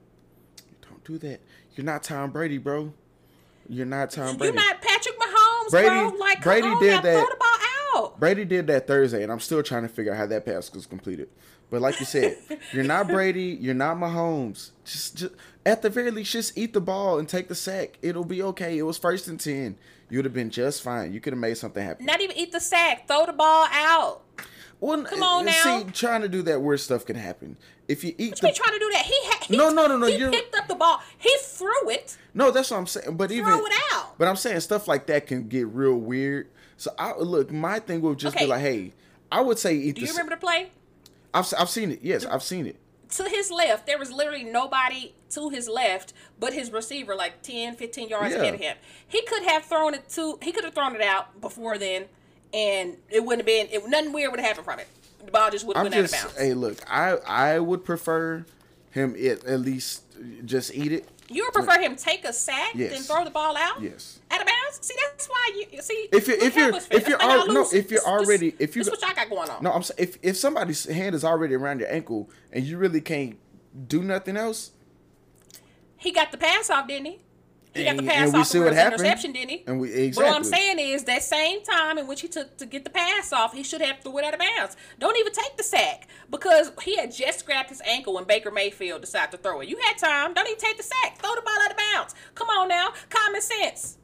Don't 0.82 1.02
do 1.04 1.18
that. 1.18 1.40
You're 1.74 1.84
not 1.84 2.04
Tom 2.04 2.30
Brady, 2.30 2.58
bro. 2.58 2.92
You're 3.68 3.86
not 3.86 4.10
Tom 4.10 4.36
Brady. 4.36 4.54
You're 4.54 4.64
not 4.64 4.80
Patrick 4.80 5.17
Brady- 5.70 5.88
bro. 5.88 6.08
Like, 6.18 6.42
Brady 6.42 6.68
on, 6.68 6.80
did 6.80 7.02
that. 7.02 7.26
Brady 8.18 8.44
did 8.44 8.66
that 8.68 8.86
Thursday, 8.86 9.22
and 9.22 9.32
I'm 9.32 9.40
still 9.40 9.62
trying 9.62 9.82
to 9.82 9.88
figure 9.88 10.12
out 10.12 10.18
how 10.18 10.26
that 10.26 10.44
pass 10.44 10.72
was 10.72 10.86
completed. 10.86 11.28
But 11.70 11.82
like 11.82 12.00
you 12.00 12.06
said, 12.06 12.36
you're 12.72 12.84
not 12.84 13.08
Brady, 13.08 13.56
you're 13.60 13.74
not 13.74 13.96
Mahomes. 13.96 14.70
Just, 14.84 15.16
just 15.16 15.34
at 15.66 15.82
the 15.82 15.90
very 15.90 16.10
least, 16.10 16.32
just 16.32 16.56
eat 16.56 16.72
the 16.72 16.80
ball 16.80 17.18
and 17.18 17.28
take 17.28 17.48
the 17.48 17.54
sack. 17.54 17.98
It'll 18.02 18.24
be 18.24 18.42
okay. 18.42 18.78
It 18.78 18.82
was 18.82 18.98
first 18.98 19.28
and 19.28 19.38
ten. 19.38 19.76
You'd 20.10 20.24
have 20.24 20.34
been 20.34 20.50
just 20.50 20.82
fine. 20.82 21.12
You 21.12 21.20
could 21.20 21.34
have 21.34 21.40
made 21.40 21.58
something 21.58 21.84
happen. 21.84 22.06
Not 22.06 22.20
even 22.22 22.36
eat 22.36 22.52
the 22.52 22.60
sack. 22.60 23.06
Throw 23.06 23.26
the 23.26 23.32
ball 23.34 23.66
out. 23.70 24.22
Well, 24.80 25.02
Come 25.04 25.22
on 25.22 25.44
now. 25.46 25.52
See, 25.82 25.84
trying 25.92 26.22
to 26.22 26.28
do 26.28 26.42
that 26.42 26.60
weird 26.62 26.80
stuff 26.80 27.04
can 27.04 27.16
happen. 27.16 27.56
If 27.88 28.04
you 28.04 28.14
eat 28.16 28.30
What 28.32 28.40
the 28.40 28.48
you 28.48 28.54
trying 28.54 28.72
to 28.74 28.78
do 28.78 28.90
that? 28.92 29.04
He 29.06 29.24
had. 29.26 29.44
He, 29.44 29.56
No, 29.56 29.70
no, 29.70 29.86
no, 29.88 29.96
no, 29.96 30.06
He 30.06 30.16
you're- 30.18 30.30
picked 30.30 30.54
up 30.54 30.68
the 30.68 30.74
ball. 30.76 31.00
He 31.18 31.34
threw 31.42 31.90
it. 31.90 32.16
no, 32.34 32.50
that's 32.50 32.70
what 32.70 32.76
I'm 32.76 32.86
saying. 32.86 33.16
But 33.16 33.32
even 33.32 33.46
Throw 33.46 33.64
it 33.66 33.72
out. 33.92 34.16
But 34.18 34.28
I'm 34.28 34.36
saying 34.36 34.60
stuff 34.60 34.86
like 34.86 35.06
that 35.06 35.26
can 35.26 35.48
get 35.48 35.66
real 35.68 35.94
weird. 35.94 36.48
So 36.76 36.92
I 36.98 37.14
look, 37.16 37.50
my 37.50 37.80
thing 37.80 38.00
would 38.02 38.18
just 38.18 38.36
Okay. 38.36 38.44
be 38.44 38.50
like, 38.50 38.60
hey, 38.60 38.92
I 39.32 39.40
would 39.40 39.58
say 39.58 39.74
eat 39.74 39.96
Do 39.96 40.02
you 40.02 40.08
remember 40.08 40.30
the 40.30 40.36
play? 40.40 40.70
I've 41.34 41.52
I've 41.58 41.68
seen 41.70 41.90
it. 41.90 42.00
Yes, 42.02 42.24
I've 42.24 42.42
seen 42.44 42.66
it. 42.66 42.76
To 43.16 43.24
his 43.24 43.50
left, 43.50 43.86
there 43.86 43.98
was 43.98 44.12
literally 44.12 44.44
nobody 44.44 45.14
to 45.30 45.48
his 45.48 45.66
left 45.68 46.12
but 46.38 46.52
his 46.52 46.70
receiver, 46.70 47.14
like 47.16 47.40
10, 47.42 47.74
15 47.76 48.08
yards 48.10 48.34
Yeah. 48.34 48.42
ahead 48.42 48.54
of 48.54 48.60
him. 48.60 48.76
He 49.08 49.22
could 49.22 49.42
have 49.44 49.64
thrown 49.64 49.94
it 49.94 50.08
to. 50.10 50.38
He 50.42 50.52
could 50.52 50.62
have 50.64 50.74
thrown 50.74 50.94
it 50.94 51.02
out 51.02 51.40
before 51.40 51.78
then, 51.78 52.04
and 52.52 52.96
it 53.10 53.24
wouldn't 53.24 53.40
have 53.40 53.46
been. 53.46 53.68
It, 53.70 53.88
nothing 53.88 54.12
weird 54.12 54.30
would 54.30 54.40
have 54.40 54.48
happened 54.48 54.64
from 54.64 54.78
it. 54.80 54.88
The 55.24 55.30
ball 55.30 55.50
just 55.50 55.66
would 55.66 55.76
have 55.76 55.84
went 55.84 55.94
just 55.94 56.14
out 56.14 56.24
of 56.24 56.26
bounds. 56.28 56.40
hey, 56.40 56.54
look, 56.54 56.78
I 56.90 57.16
I 57.26 57.58
would 57.58 57.84
prefer 57.84 58.44
him 58.90 59.14
it, 59.16 59.44
at 59.44 59.60
least 59.60 60.02
just 60.44 60.72
eat 60.74 60.92
it. 60.92 61.08
You 61.30 61.44
would 61.44 61.52
prefer 61.52 61.78
him 61.78 61.94
take 61.94 62.24
a 62.24 62.32
sack 62.32 62.70
Yes. 62.74 62.90
than 62.94 63.02
throw 63.02 63.22
the 63.22 63.30
ball 63.30 63.54
out? 63.54 63.82
Yes. 63.82 64.18
Out 64.30 64.40
of 64.40 64.46
bounds? 64.46 64.78
See, 64.80 64.94
that's 64.98 65.26
why 65.28 65.62
you 65.70 65.82
see. 65.82 66.08
If 66.10 66.26
you're- 66.26 66.40
if 66.42 66.56
you're- 66.56 66.74
if 66.90 67.06
you're 67.06 67.18
that's 67.18 67.22
y'all 67.22 67.30
al- 67.40 67.52
no, 67.52 67.66
if 67.70 67.90
you're 67.90 68.00
already- 68.00 68.54
if 68.58 68.74
you 68.74 68.82
what 68.84 69.02
y'all 69.02 69.14
got 69.14 69.28
going 69.28 69.50
on. 69.50 69.62
No, 69.62 69.72
I'm 69.72 69.82
saying 69.82 69.98
if 69.98 70.16
if 70.22 70.36
somebody's 70.38 70.84
hand 70.86 71.14
is 71.14 71.24
already 71.24 71.54
around 71.54 71.80
your 71.80 71.92
ankle 71.92 72.30
and 72.50 72.64
you 72.64 72.78
really 72.78 73.02
can't 73.02 73.36
do 73.86 74.02
nothing 74.02 74.38
else, 74.38 74.70
He 75.98 76.12
got 76.12 76.30
the 76.32 76.38
pass 76.38 76.70
off, 76.70 76.88
didn't 76.88 77.06
he? 77.06 77.18
He 77.78 77.84
got 77.84 77.92
the 77.96 77.98
And- 78.00 78.08
pass 78.08 78.24
and 78.24 78.32
we 78.34 78.40
off 78.40 78.46
see 78.48 78.58
for 78.58 78.64
what 78.64 78.74
happened. 78.74 79.00
interception, 79.00 79.32
didn't 79.32 79.50
he? 79.50 79.64
And 79.66 79.80
we- 79.80 80.10
But 80.10 80.24
what 80.24 80.34
I'm 80.34 80.44
saying 80.44 80.78
is 80.78 81.04
that 81.04 81.22
same 81.22 81.62
time 81.62 81.96
in 81.98 82.06
which 82.06 82.20
he 82.20 82.28
took 82.28 82.56
to 82.58 82.66
get 82.66 82.84
the 82.84 82.90
pass 82.90 83.32
off, 83.32 83.52
he 83.54 83.62
should 83.62 83.80
have 83.80 84.00
threw 84.02 84.18
it 84.18 84.24
out 84.24 84.34
of 84.34 84.40
bounds. 84.40 84.76
Don't 84.98 85.16
even 85.16 85.32
take 85.32 85.56
the 85.56 85.62
sack 85.62 86.08
because 86.30 86.70
he 86.82 86.96
had 86.96 87.12
just 87.12 87.46
grabbed 87.46 87.68
his 87.70 87.80
ankle 87.84 88.14
when 88.14 88.24
Baker 88.24 88.50
Mayfield 88.50 89.00
decided 89.00 89.30
to 89.32 89.38
throw 89.38 89.60
it. 89.60 89.68
You 89.68 89.76
had 89.84 89.96
time. 89.98 90.34
Don't 90.34 90.46
even 90.48 90.58
take 90.58 90.76
the 90.76 90.82
sack. 90.82 91.18
Throw 91.18 91.34
the 91.34 91.42
ball 91.42 91.56
out 91.62 91.70
of 91.70 91.76
bounds. 91.94 92.14
Come 92.34 92.48
on 92.48 92.68
now, 92.68 92.92
common 93.08 93.40
sense. 93.40 93.96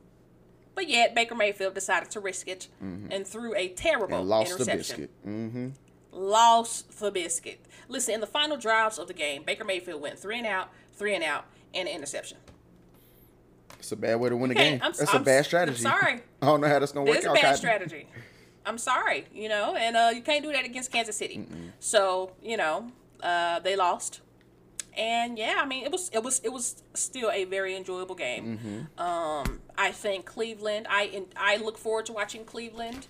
But 0.74 0.88
yet 0.88 1.14
Baker 1.14 1.34
Mayfield 1.36 1.74
decided 1.74 2.10
to 2.12 2.20
risk 2.20 2.48
it 2.48 2.68
and 2.80 3.26
threw 3.26 3.54
a 3.54 3.68
terrible 3.68 4.06
Mm-hmm. 4.06 4.14
and 4.20 4.28
lost 4.28 4.58
the 4.58 4.64
biscuit. 4.64 5.10
Mm-hmm. 5.26 5.68
lost 6.12 6.98
the 6.98 7.10
biscuit. 7.10 7.64
Listen, 7.88 8.14
in 8.14 8.20
the 8.20 8.26
final 8.26 8.56
drives 8.56 8.98
of 8.98 9.08
the 9.08 9.14
game, 9.14 9.42
Baker 9.44 9.64
Mayfield 9.64 10.00
went 10.00 10.18
three 10.18 10.38
and 10.38 10.46
out, 10.46 10.70
three 10.94 11.14
and 11.14 11.22
out, 11.22 11.44
and 11.74 11.88
an 11.88 11.94
interception. 11.94 12.38
It's 13.84 13.92
a 13.92 13.96
bad 13.96 14.18
way 14.18 14.30
to 14.30 14.36
win 14.36 14.50
a 14.50 14.54
game. 14.54 14.80
I'm- 14.82 14.92
that's 14.96 15.10
a 15.12 15.16
I'm- 15.16 15.24
bad 15.24 15.38
I'm 15.38 15.44
strategy. 15.44 15.82
sorry. 15.82 16.20
I 16.42 16.46
don't 16.46 16.62
know 16.62 16.68
how 16.68 16.78
that's 16.78 16.92
gonna 16.92 17.04
work 17.06 17.18
It's 17.18 17.26
a 17.26 17.32
bad 17.32 17.42
Cotton. 17.42 17.56
strategy. 17.58 18.06
I'm 18.64 18.78
sorry, 18.78 19.26
you 19.34 19.50
know, 19.50 19.76
and 19.76 19.94
uh, 19.94 20.10
you 20.14 20.22
can't 20.22 20.42
do 20.42 20.50
that 20.52 20.64
against 20.64 20.90
Kansas 20.90 21.16
City. 21.18 21.46
So 21.80 22.32
you 22.42 22.56
know, 22.56 22.90
uh, 23.22 23.58
they 23.60 23.76
lost, 23.76 24.22
and 24.96 25.36
yeah, 25.38 25.56
I 25.58 25.66
mean, 25.66 25.84
it 25.84 25.92
was 25.92 26.08
it 26.14 26.22
was 26.22 26.40
it 26.42 26.48
was 26.50 26.82
still 26.94 27.30
a 27.30 27.44
very 27.44 27.76
enjoyable 27.76 28.14
game. 28.14 28.88
Um, 28.96 29.60
I 29.76 29.92
think 29.92 30.24
Cleveland. 30.24 30.86
I 30.88 31.24
I 31.36 31.58
look 31.58 31.76
forward 31.76 32.06
to 32.06 32.14
watching 32.14 32.46
Cleveland 32.46 33.06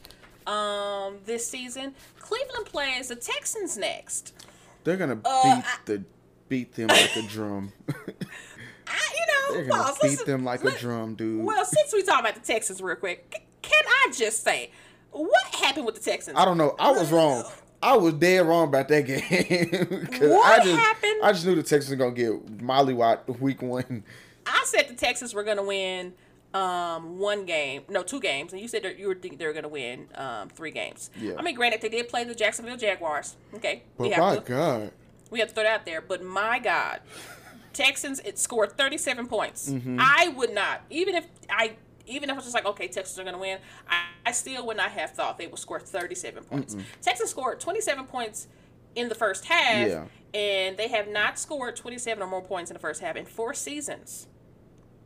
um, 0.49 1.19
this 1.25 1.47
season. 1.49 1.95
Cleveland 2.19 2.67
plays 2.67 3.07
the 3.09 3.17
Texans 3.17 3.79
next. 3.79 4.35
They're 4.83 4.97
gonna 4.97 5.15
beat 5.15 5.27
Uh, 5.31 5.63
I- 5.65 5.77
the 5.85 6.03
beat 6.49 6.75
them 6.75 6.89
like 6.89 7.15
a 7.15 7.23
drum. 7.23 7.73
I, 8.95 9.55
you 9.55 9.65
know, 9.65 9.69
gonna 9.71 9.83
pause. 9.85 9.99
beat 10.03 10.27
them 10.27 10.45
like 10.45 10.65
a 10.65 10.71
drum, 10.79 11.15
dude. 11.15 11.45
Well, 11.45 11.65
since 11.65 11.93
we 11.93 12.03
talk 12.03 12.21
about 12.21 12.35
the 12.35 12.41
Texans 12.41 12.81
real 12.81 12.97
quick, 12.97 13.33
c- 13.35 13.43
can 13.63 13.83
I 13.87 14.13
just 14.17 14.43
say 14.45 14.71
what 15.11 15.47
happened 15.55 15.87
with 15.87 15.95
the 15.97 16.01
Texans? 16.01 16.37
I 16.39 16.45
don't 16.45 16.59
know. 16.59 16.75
I 16.79 16.91
was 16.93 17.11
wrong. 17.13 17.45
I 17.83 17.97
was 17.97 18.15
dead 18.15 18.47
wrong 18.47 18.69
about 18.69 18.89
that 18.89 19.01
game. 19.07 20.31
What 20.31 20.61
I 20.61 20.65
just, 20.65 20.79
happened? 20.79 21.21
I 21.23 21.33
just 21.33 21.45
knew 21.47 21.55
the 21.55 21.63
Texans 21.63 21.91
were 21.91 21.97
gonna 21.97 22.15
get 22.15 22.59
mollywop 22.59 23.39
week 23.41 23.61
one. 23.63 24.05
I 24.47 24.63
said 24.67 24.89
the 24.89 24.95
Texans 24.95 25.35
were 25.35 25.43
going 25.43 25.57
to 25.57 25.63
win 25.63 26.13
um, 26.53 27.19
one 27.19 27.47
game, 27.47 27.83
no, 27.89 28.03
two 28.03 28.21
games, 28.21 28.53
and 28.53 28.61
you 28.61 28.69
said 28.69 28.83
that 28.85 28.99
you 28.99 29.09
were 29.09 29.15
thinking 29.15 29.39
they 29.39 29.47
were 29.47 29.53
going 29.53 29.63
to 29.65 29.69
win 29.71 30.07
um, 30.15 30.49
three 30.51 30.71
games. 30.71 31.11
Yeah. 31.19 31.35
I 31.39 31.43
mean, 31.43 31.55
granted, 31.55 31.81
they 31.81 31.89
did 31.89 32.09
play 32.09 32.25
the 32.25 32.35
Jacksonville 32.35 32.77
Jaguars. 32.77 33.37
Okay, 33.55 33.83
But 33.97 34.11
we 34.11 34.17
my 34.17 34.37
to 34.37 34.41
God, 34.43 34.93
we 35.31 35.41
have 35.41 35.49
to 35.49 35.55
throw 35.55 35.65
it 35.65 35.67
out 35.69 35.85
there. 35.87 36.01
But 36.01 36.23
my 36.23 36.59
God, 36.59 37.01
Texans 37.75 38.21
it 38.21 38.39
scored 38.39 38.73
37 38.79 39.27
points. 39.27 39.71
Mm-hmm. 39.71 39.99
I 40.01 40.33
would 40.37 40.55
not, 40.55 40.83
even 40.91 41.15
if 41.15 41.27
I. 41.51 41.77
Even 42.07 42.29
if 42.29 42.35
I 42.35 42.37
was 42.37 42.45
just 42.45 42.55
like, 42.55 42.67
okay, 42.67 42.87
Texans 42.87 43.19
are 43.19 43.23
going 43.23 43.33
to 43.33 43.41
win, 43.41 43.59
I, 43.89 44.03
I 44.27 44.33
still 44.33 44.67
would 44.67 44.77
not 44.77 44.91
have 44.91 45.13
thought 45.13 45.39
they 45.39 45.47
would 45.47 45.59
score 45.59 45.81
37 45.81 46.45
points. 46.45 46.77
Texans 47.01 47.31
scored 47.31 47.61
27 47.61 48.05
points 48.05 48.47
in 48.95 49.09
the 49.09 49.15
first 49.15 49.47
half, 49.47 49.89
Yeah. 49.89 50.05
and 50.39 50.77
they 50.77 50.89
have 50.89 51.09
not 51.09 51.39
scored 51.39 51.77
27 51.77 52.23
or 52.23 52.27
more 52.27 52.43
points 52.43 52.71
in 52.71 52.75
the 52.75 52.79
first 52.79 53.01
half 53.01 53.17
in 53.17 53.25
four 53.25 53.55
seasons. 53.55 54.29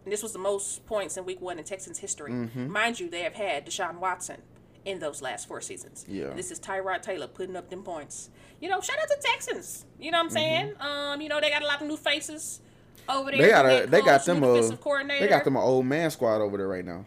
And 0.03 0.13
this 0.13 0.25
was 0.25 0.33
the 0.33 0.41
most 0.41 0.87
points 0.87 1.17
in 1.17 1.25
week 1.25 1.41
one 1.41 1.61
in 1.61 1.65
Texans 1.65 1.99
history. 1.99 2.33
Mm-hmm. 2.33 2.69
Mind 2.69 2.99
you, 2.99 3.09
they 3.09 3.21
have 3.23 3.35
had 3.35 3.65
Deshaun 3.65 3.99
Watson 4.01 4.43
in 4.85 4.99
those 4.99 5.23
last 5.23 5.47
four 5.47 5.61
seasons. 5.61 6.05
Yeah. 6.09 6.31
This 6.35 6.51
is 6.51 6.59
Tyrod 6.59 7.03
Taylor 7.03 7.29
putting 7.29 7.55
up 7.55 7.71
them 7.71 7.85
points. 7.85 8.31
You 8.61 8.69
know, 8.69 8.81
shout 8.81 8.97
out 9.01 9.09
to 9.09 9.19
Texans. 9.23 9.85
You 10.01 10.11
know 10.11 10.19
what 10.19 10.25
I'm 10.25 10.31
saying? 10.31 10.73
Um, 10.81 11.21
you 11.21 11.29
know, 11.29 11.41
they 11.41 11.51
got 11.51 11.63
a 11.63 11.67
lot 11.67 11.81
of 11.81 11.87
new 11.89 11.97
faces 11.97 12.61
over 13.09 13.31
there. 13.31 13.41
Mm-hmm. 13.41 13.43
they 13.43 13.49
got 13.51 13.67
a, 13.67 13.69
head 13.71 13.91
they 13.91 14.03
got 14.03 14.25
them 14.25 14.43
a, 14.43 14.77
coordinator. 14.77 15.21
they 15.25 15.29
got 15.29 15.45
them 15.45 15.57
an 15.57 15.63
old 15.63 15.87
man 15.87 16.11
squad 16.11 16.41
over 16.41 16.57
there 16.57 16.69
right 16.69 16.85
now. 16.85 17.05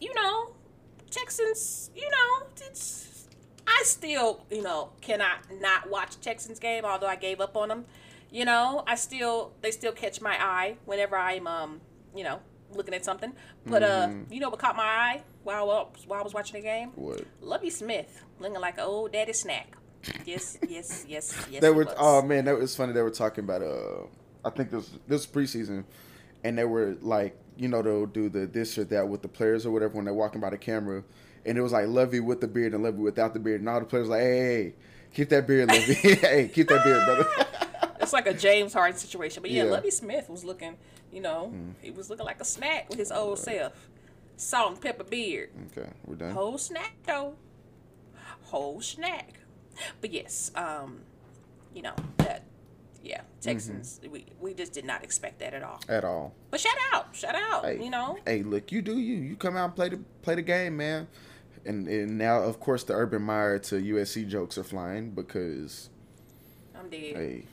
you 0.00 0.12
know, 0.14 0.50
Texans, 1.10 1.90
you 1.94 2.08
know, 2.10 2.46
it's 2.66 3.26
I 3.66 3.82
still, 3.84 4.44
you 4.50 4.62
know, 4.62 4.90
cannot 5.00 5.38
not 5.60 5.88
watch 5.90 6.20
Texans 6.20 6.58
game, 6.58 6.84
although 6.84 7.06
I 7.06 7.16
gave 7.16 7.40
up 7.40 7.56
on 7.56 7.68
them. 7.68 7.84
You 8.32 8.44
know, 8.44 8.82
I 8.86 8.94
still 8.96 9.52
they 9.60 9.70
still 9.70 9.92
catch 9.92 10.20
my 10.20 10.36
eye 10.42 10.76
whenever 10.86 11.16
I'm 11.16 11.46
um, 11.46 11.80
you 12.14 12.24
know, 12.24 12.40
looking 12.72 12.94
at 12.94 13.04
something. 13.04 13.32
But 13.66 13.82
uh, 13.82 14.06
Mm-hmm. 14.08 14.32
you 14.32 14.40
know 14.40 14.50
what 14.50 14.58
caught 14.58 14.76
my 14.76 14.82
eye 14.84 15.22
while 15.44 15.62
I 15.70 15.74
was, 15.74 16.04
while 16.06 16.20
I 16.20 16.22
was 16.22 16.34
watching 16.34 16.60
the 16.60 16.62
game? 16.66 16.90
What? 16.94 17.22
Lovie 17.40 17.70
Smith 17.70 18.24
looking 18.38 18.60
like 18.60 18.74
an 18.78 18.84
old 18.84 19.12
daddy 19.12 19.32
snack. 19.32 19.76
Yes, 20.24 20.58
yes, 20.68 21.04
yes, 21.08 21.46
yes. 21.50 21.60
They 21.60 21.70
were 21.70 21.84
was. 21.84 21.94
oh 21.98 22.22
man, 22.22 22.44
that 22.46 22.58
was 22.58 22.74
funny. 22.74 22.92
They 22.92 23.02
were 23.02 23.10
talking 23.10 23.44
about 23.44 23.62
uh, 23.62 24.04
I 24.44 24.50
think 24.50 24.70
this 24.70 24.90
this 25.06 25.26
preseason, 25.26 25.84
and 26.44 26.56
they 26.56 26.64
were 26.64 26.96
like, 27.00 27.36
you 27.56 27.68
know, 27.68 27.82
they'll 27.82 28.06
do 28.06 28.28
the 28.28 28.46
this 28.46 28.78
or 28.78 28.84
that 28.84 29.08
with 29.08 29.22
the 29.22 29.28
players 29.28 29.66
or 29.66 29.70
whatever 29.72 29.94
when 29.94 30.06
they're 30.06 30.14
walking 30.14 30.40
by 30.40 30.50
the 30.50 30.58
camera, 30.58 31.04
and 31.44 31.58
it 31.58 31.60
was 31.60 31.72
like 31.72 31.86
Lovie 31.88 32.20
with 32.20 32.40
the 32.40 32.48
beard 32.48 32.72
and 32.72 32.82
Lovie 32.82 32.98
without 33.02 33.34
the 33.34 33.40
beard, 33.40 33.60
and 33.60 33.68
all 33.68 33.78
the 33.80 33.86
players 33.86 34.08
like, 34.08 34.20
hey, 34.20 34.38
hey, 34.64 34.74
keep 35.12 35.28
that 35.28 35.46
beard, 35.46 35.68
Lovie. 35.68 35.92
hey, 35.94 36.50
keep 36.52 36.68
that 36.68 36.82
beard, 36.84 37.04
brother. 37.04 37.28
It's 38.02 38.14
like 38.14 38.26
a 38.26 38.34
James 38.34 38.72
Harden 38.72 38.98
situation. 38.98 39.42
But 39.42 39.50
yeah, 39.50 39.64
Yeah. 39.64 39.70
Lovie 39.72 39.90
Smith 39.90 40.30
was 40.30 40.42
looking, 40.42 40.76
you 41.12 41.20
know, 41.20 41.52
he 41.82 41.90
was 41.90 42.08
looking 42.08 42.24
like 42.24 42.40
a 42.40 42.44
snack 42.46 42.88
with 42.88 42.98
his 42.98 43.12
old 43.12 43.38
self. 43.38 43.74
Salt 44.38 44.72
and 44.72 44.80
pepper 44.80 45.04
beard. 45.04 45.50
okay, 45.70 45.90
we're 46.06 46.14
done. 46.16 46.30
Whole 46.32 46.56
snack 46.56 46.94
though. 47.06 47.34
Whole 48.44 48.80
snack. 48.80 49.34
But 50.00 50.12
yes, 50.12 50.50
um, 50.54 51.00
you 51.74 51.82
know, 51.82 51.94
that 52.18 52.44
yeah, 53.02 53.22
Texans 53.40 54.00
we, 54.10 54.26
we 54.40 54.52
just 54.54 54.72
did 54.72 54.84
not 54.84 55.02
expect 55.02 55.38
that 55.40 55.54
at 55.54 55.62
all. 55.62 55.80
At 55.88 56.04
all. 56.04 56.34
But 56.50 56.60
shout 56.60 56.74
out, 56.92 57.14
shout 57.16 57.34
out, 57.34 57.64
Hey, 57.64 57.82
you 57.82 57.90
know. 57.90 58.18
Hey, 58.26 58.42
look, 58.42 58.72
you 58.72 58.82
do 58.82 58.98
you. 58.98 59.16
You 59.16 59.36
come 59.36 59.56
out 59.56 59.64
and 59.66 59.76
play 59.76 59.88
the 59.88 59.98
play 60.22 60.34
the 60.34 60.42
game, 60.42 60.76
man. 60.76 61.08
And 61.64 61.88
and 61.88 62.18
now, 62.18 62.42
of 62.42 62.60
course, 62.60 62.84
the 62.84 62.94
Urban 62.94 63.22
Meyer 63.22 63.58
to 63.60 63.76
USC 63.76 64.28
jokes 64.28 64.58
are 64.58 64.64
flying 64.64 65.10
because 65.10 65.90
I'm 66.78 66.88
dead. 66.88 67.16
hey, 67.16 67.44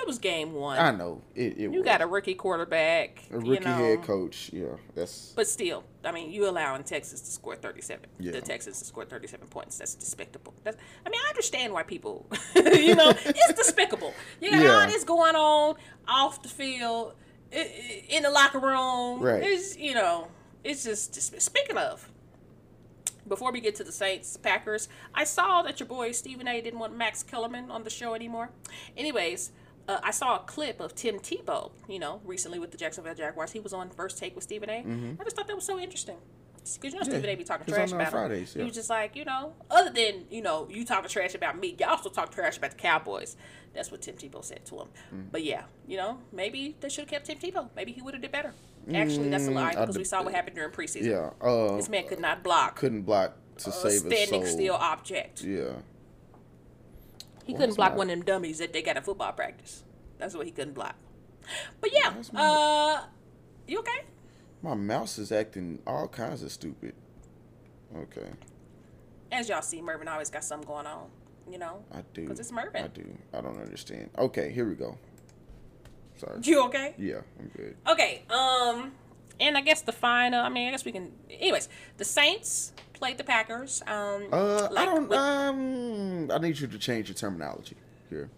It 0.00 0.06
was 0.06 0.18
game 0.18 0.52
one. 0.52 0.78
I 0.78 0.90
know 0.92 1.22
it. 1.34 1.54
it 1.54 1.58
you 1.58 1.70
was. 1.72 1.84
got 1.84 2.00
a 2.00 2.06
rookie 2.06 2.34
quarterback. 2.34 3.24
a 3.30 3.34
you 3.44 3.52
rookie 3.52 3.64
know, 3.64 3.74
head 3.74 4.02
coach. 4.02 4.50
Yeah, 4.52 4.66
that's 4.94 5.32
But 5.34 5.48
still, 5.48 5.84
I 6.04 6.12
mean, 6.12 6.30
you 6.30 6.48
allowing 6.48 6.84
Texas 6.84 7.20
to 7.22 7.30
score 7.30 7.56
37. 7.56 8.06
Yeah. 8.20 8.32
The 8.32 8.40
Texans 8.40 8.78
to 8.78 8.84
score 8.84 9.04
37 9.04 9.48
points. 9.48 9.78
That's 9.78 9.94
despicable. 9.94 10.54
That's, 10.64 10.76
I 11.04 11.10
mean, 11.10 11.20
I 11.24 11.28
understand 11.30 11.72
why 11.72 11.82
people, 11.82 12.26
you 12.54 12.94
know, 12.94 13.10
it's 13.24 13.52
despicable. 13.54 14.14
You 14.40 14.50
got 14.50 14.62
Yeah. 14.62 14.70
all 14.80 14.86
this 14.86 15.02
going 15.04 15.34
on 15.34 15.74
off 16.06 16.42
the 16.42 16.48
field, 16.48 17.14
in 17.52 18.22
the 18.22 18.30
locker 18.30 18.58
room. 18.58 19.20
Right. 19.20 19.42
It's, 19.42 19.76
you 19.76 19.94
know, 19.94 20.28
it's 20.62 20.84
just, 20.84 21.14
just 21.14 21.40
speaking 21.40 21.76
of, 21.78 22.08
before 23.28 23.50
we 23.50 23.60
get 23.60 23.74
to 23.76 23.84
the 23.84 23.90
Saints 23.92 24.36
Packers, 24.36 24.88
I 25.14 25.24
saw 25.24 25.62
that 25.62 25.80
your 25.80 25.88
boy 25.88 26.12
Stephen 26.12 26.46
A. 26.46 26.60
didn't 26.60 26.78
want 26.78 26.96
Max 26.96 27.22
Kellerman 27.24 27.70
on 27.72 27.82
the 27.82 27.90
show 27.90 28.14
anymore. 28.14 28.50
Anyways, 28.96 29.50
uh, 29.88 29.98
I 30.02 30.10
saw 30.10 30.36
a 30.36 30.38
clip 30.40 30.80
of 30.80 30.94
Tim 30.94 31.18
Tebow, 31.18 31.70
you 31.88 31.98
know, 31.98 32.20
recently 32.24 32.58
with 32.58 32.70
the 32.72 32.76
Jacksonville 32.78 33.14
Jaguars. 33.14 33.52
He 33.52 33.60
was 33.60 33.72
on 33.72 33.90
First 33.90 34.18
Take 34.18 34.34
with 34.34 34.44
Stephen 34.44 34.68
A. 34.70 34.78
I 35.20 35.24
just 35.24 35.36
thought 35.36 35.46
that 35.46 35.56
was 35.56 35.64
so 35.64 35.78
interesting. 35.78 36.16
Because 36.74 36.94
you 36.94 36.98
know 36.98 37.04
Stephen 37.04 37.30
A. 37.30 37.36
be 37.36 37.44
talking 37.44 37.72
trash 37.72 37.92
about 37.92 38.06
him. 38.06 38.10
Fridays, 38.10 38.54
He 38.54 38.64
was 38.64 38.74
just 38.74 38.90
like, 38.90 39.14
you 39.14 39.24
know, 39.24 39.52
other 39.70 39.90
than, 39.90 40.24
you 40.32 40.42
know, 40.42 40.66
you 40.68 40.84
talking 40.84 41.08
trash 41.08 41.36
about 41.36 41.56
me, 41.60 41.76
y'all 41.78 41.90
also 41.90 42.10
talk 42.10 42.32
trash 42.34 42.56
about 42.58 42.72
the 42.72 42.76
Cowboys. 42.76 43.36
That's 43.72 43.92
what 43.92 44.02
Tim 44.02 44.16
Tebow 44.16 44.44
said 44.44 44.64
to 44.66 44.80
him. 44.80 44.88
Mm. 45.14 45.26
But 45.30 45.44
yeah, 45.44 45.62
you 45.86 45.96
know, 45.96 46.18
maybe 46.32 46.74
they 46.80 46.88
should 46.88 47.02
have 47.02 47.08
kept 47.10 47.26
Tim 47.26 47.38
Tebow. 47.38 47.68
Maybe 47.76 47.92
he 47.92 48.02
would 48.02 48.14
have 48.14 48.22
did 48.22 48.32
better. 48.32 48.52
Actually, 48.92 49.28
that's 49.30 49.46
a 49.46 49.50
lie 49.52 49.74
Mm, 49.74 49.76
I 49.76 49.80
because 49.82 49.98
we 49.98 50.04
saw 50.04 50.22
what 50.24 50.34
happened 50.34 50.56
during 50.56 50.72
preseason. 50.72 51.04
yeah. 51.06 51.30
Uh, 51.46 51.76
This 51.76 51.88
man 51.88 52.08
could 52.08 52.20
not 52.20 52.42
block 52.42 52.74
couldn't 52.76 53.02
block 53.02 53.36
to 53.58 53.70
a 53.70 53.72
save 53.72 53.92
his 53.92 54.00
standing 54.02 54.44
still 54.46 54.74
object. 54.74 55.42
Yeah. 55.42 55.72
He 57.46 57.54
couldn't 57.54 57.76
block 57.76 57.96
one 57.96 58.10
of 58.10 58.16
them 58.18 58.24
dummies 58.24 58.58
that 58.58 58.72
they 58.72 58.82
got 58.82 58.96
in 58.96 59.02
football 59.02 59.32
practice. 59.32 59.84
That's 60.18 60.34
what 60.34 60.46
he 60.46 60.52
couldn't 60.52 60.74
block. 60.74 60.96
But 61.80 61.90
yeah, 61.92 62.12
uh, 62.34 63.04
you 63.68 63.78
okay? 63.78 64.00
My 64.62 64.74
mouse 64.74 65.16
is 65.18 65.30
acting 65.30 65.80
all 65.86 66.08
kinds 66.08 66.42
of 66.42 66.50
stupid. 66.50 66.94
Okay, 67.96 68.28
As 69.30 69.48
y'all 69.48 69.62
see, 69.62 69.80
Mervin 69.80 70.08
always 70.08 70.28
got 70.28 70.42
something 70.42 70.66
going 70.66 70.86
on. 70.86 71.08
You 71.48 71.58
know, 71.58 71.84
I 71.92 72.02
do. 72.12 72.22
because 72.22 72.40
it's 72.40 72.50
Mervin. 72.50 72.84
I 72.84 72.88
do. 72.88 73.04
I 73.32 73.40
don't 73.40 73.60
understand. 73.60 74.10
Okay, 74.18 74.50
here 74.50 74.68
we 74.68 74.74
go. 74.74 74.98
Sorry. 76.16 76.40
You 76.42 76.64
okay? 76.64 76.94
Yeah, 76.98 77.20
I'm 77.38 77.48
good. 77.56 77.76
Okay. 77.88 78.22
Um, 78.28 78.90
and 79.38 79.56
I 79.56 79.60
guess 79.60 79.82
the 79.82 79.92
final. 79.92 80.40
I 80.40 80.48
mean, 80.48 80.66
I 80.66 80.70
guess 80.72 80.84
we 80.84 80.90
can. 80.90 81.12
Anyways, 81.30 81.68
the 81.98 82.04
Saints 82.04 82.72
played 82.96 83.18
the 83.18 83.24
Packers. 83.24 83.82
Um, 83.86 84.26
Uh, 84.32 84.68
I 84.76 84.84
don't. 84.84 85.08
with- 85.08 85.18
Um, 85.18 86.30
I 86.32 86.38
need 86.38 86.58
you 86.58 86.66
to 86.66 86.78
change 86.78 87.08
your 87.08 87.14
terminology 87.14 87.76
here. 88.10 88.28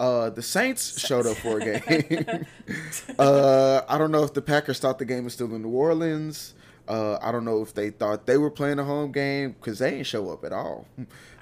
Uh, 0.00 0.30
the 0.30 0.42
Saints 0.42 0.98
showed 1.04 1.26
up 1.26 1.36
for 1.38 1.58
a 1.58 1.80
game. 1.80 2.46
uh, 3.18 3.82
I 3.88 3.98
don't 3.98 4.12
know 4.12 4.22
if 4.22 4.32
the 4.32 4.42
Packers 4.42 4.78
thought 4.78 4.98
the 4.98 5.04
game 5.04 5.24
was 5.24 5.32
still 5.34 5.52
in 5.54 5.62
New 5.62 5.70
Orleans. 5.70 6.54
Uh, 6.86 7.18
I 7.20 7.32
don't 7.32 7.44
know 7.44 7.60
if 7.62 7.74
they 7.74 7.90
thought 7.90 8.26
they 8.26 8.38
were 8.38 8.50
playing 8.50 8.78
a 8.78 8.84
home 8.84 9.12
game 9.12 9.52
because 9.52 9.78
they 9.80 9.90
didn't 9.90 10.06
show 10.06 10.30
up 10.30 10.44
at 10.44 10.52
all. 10.52 10.86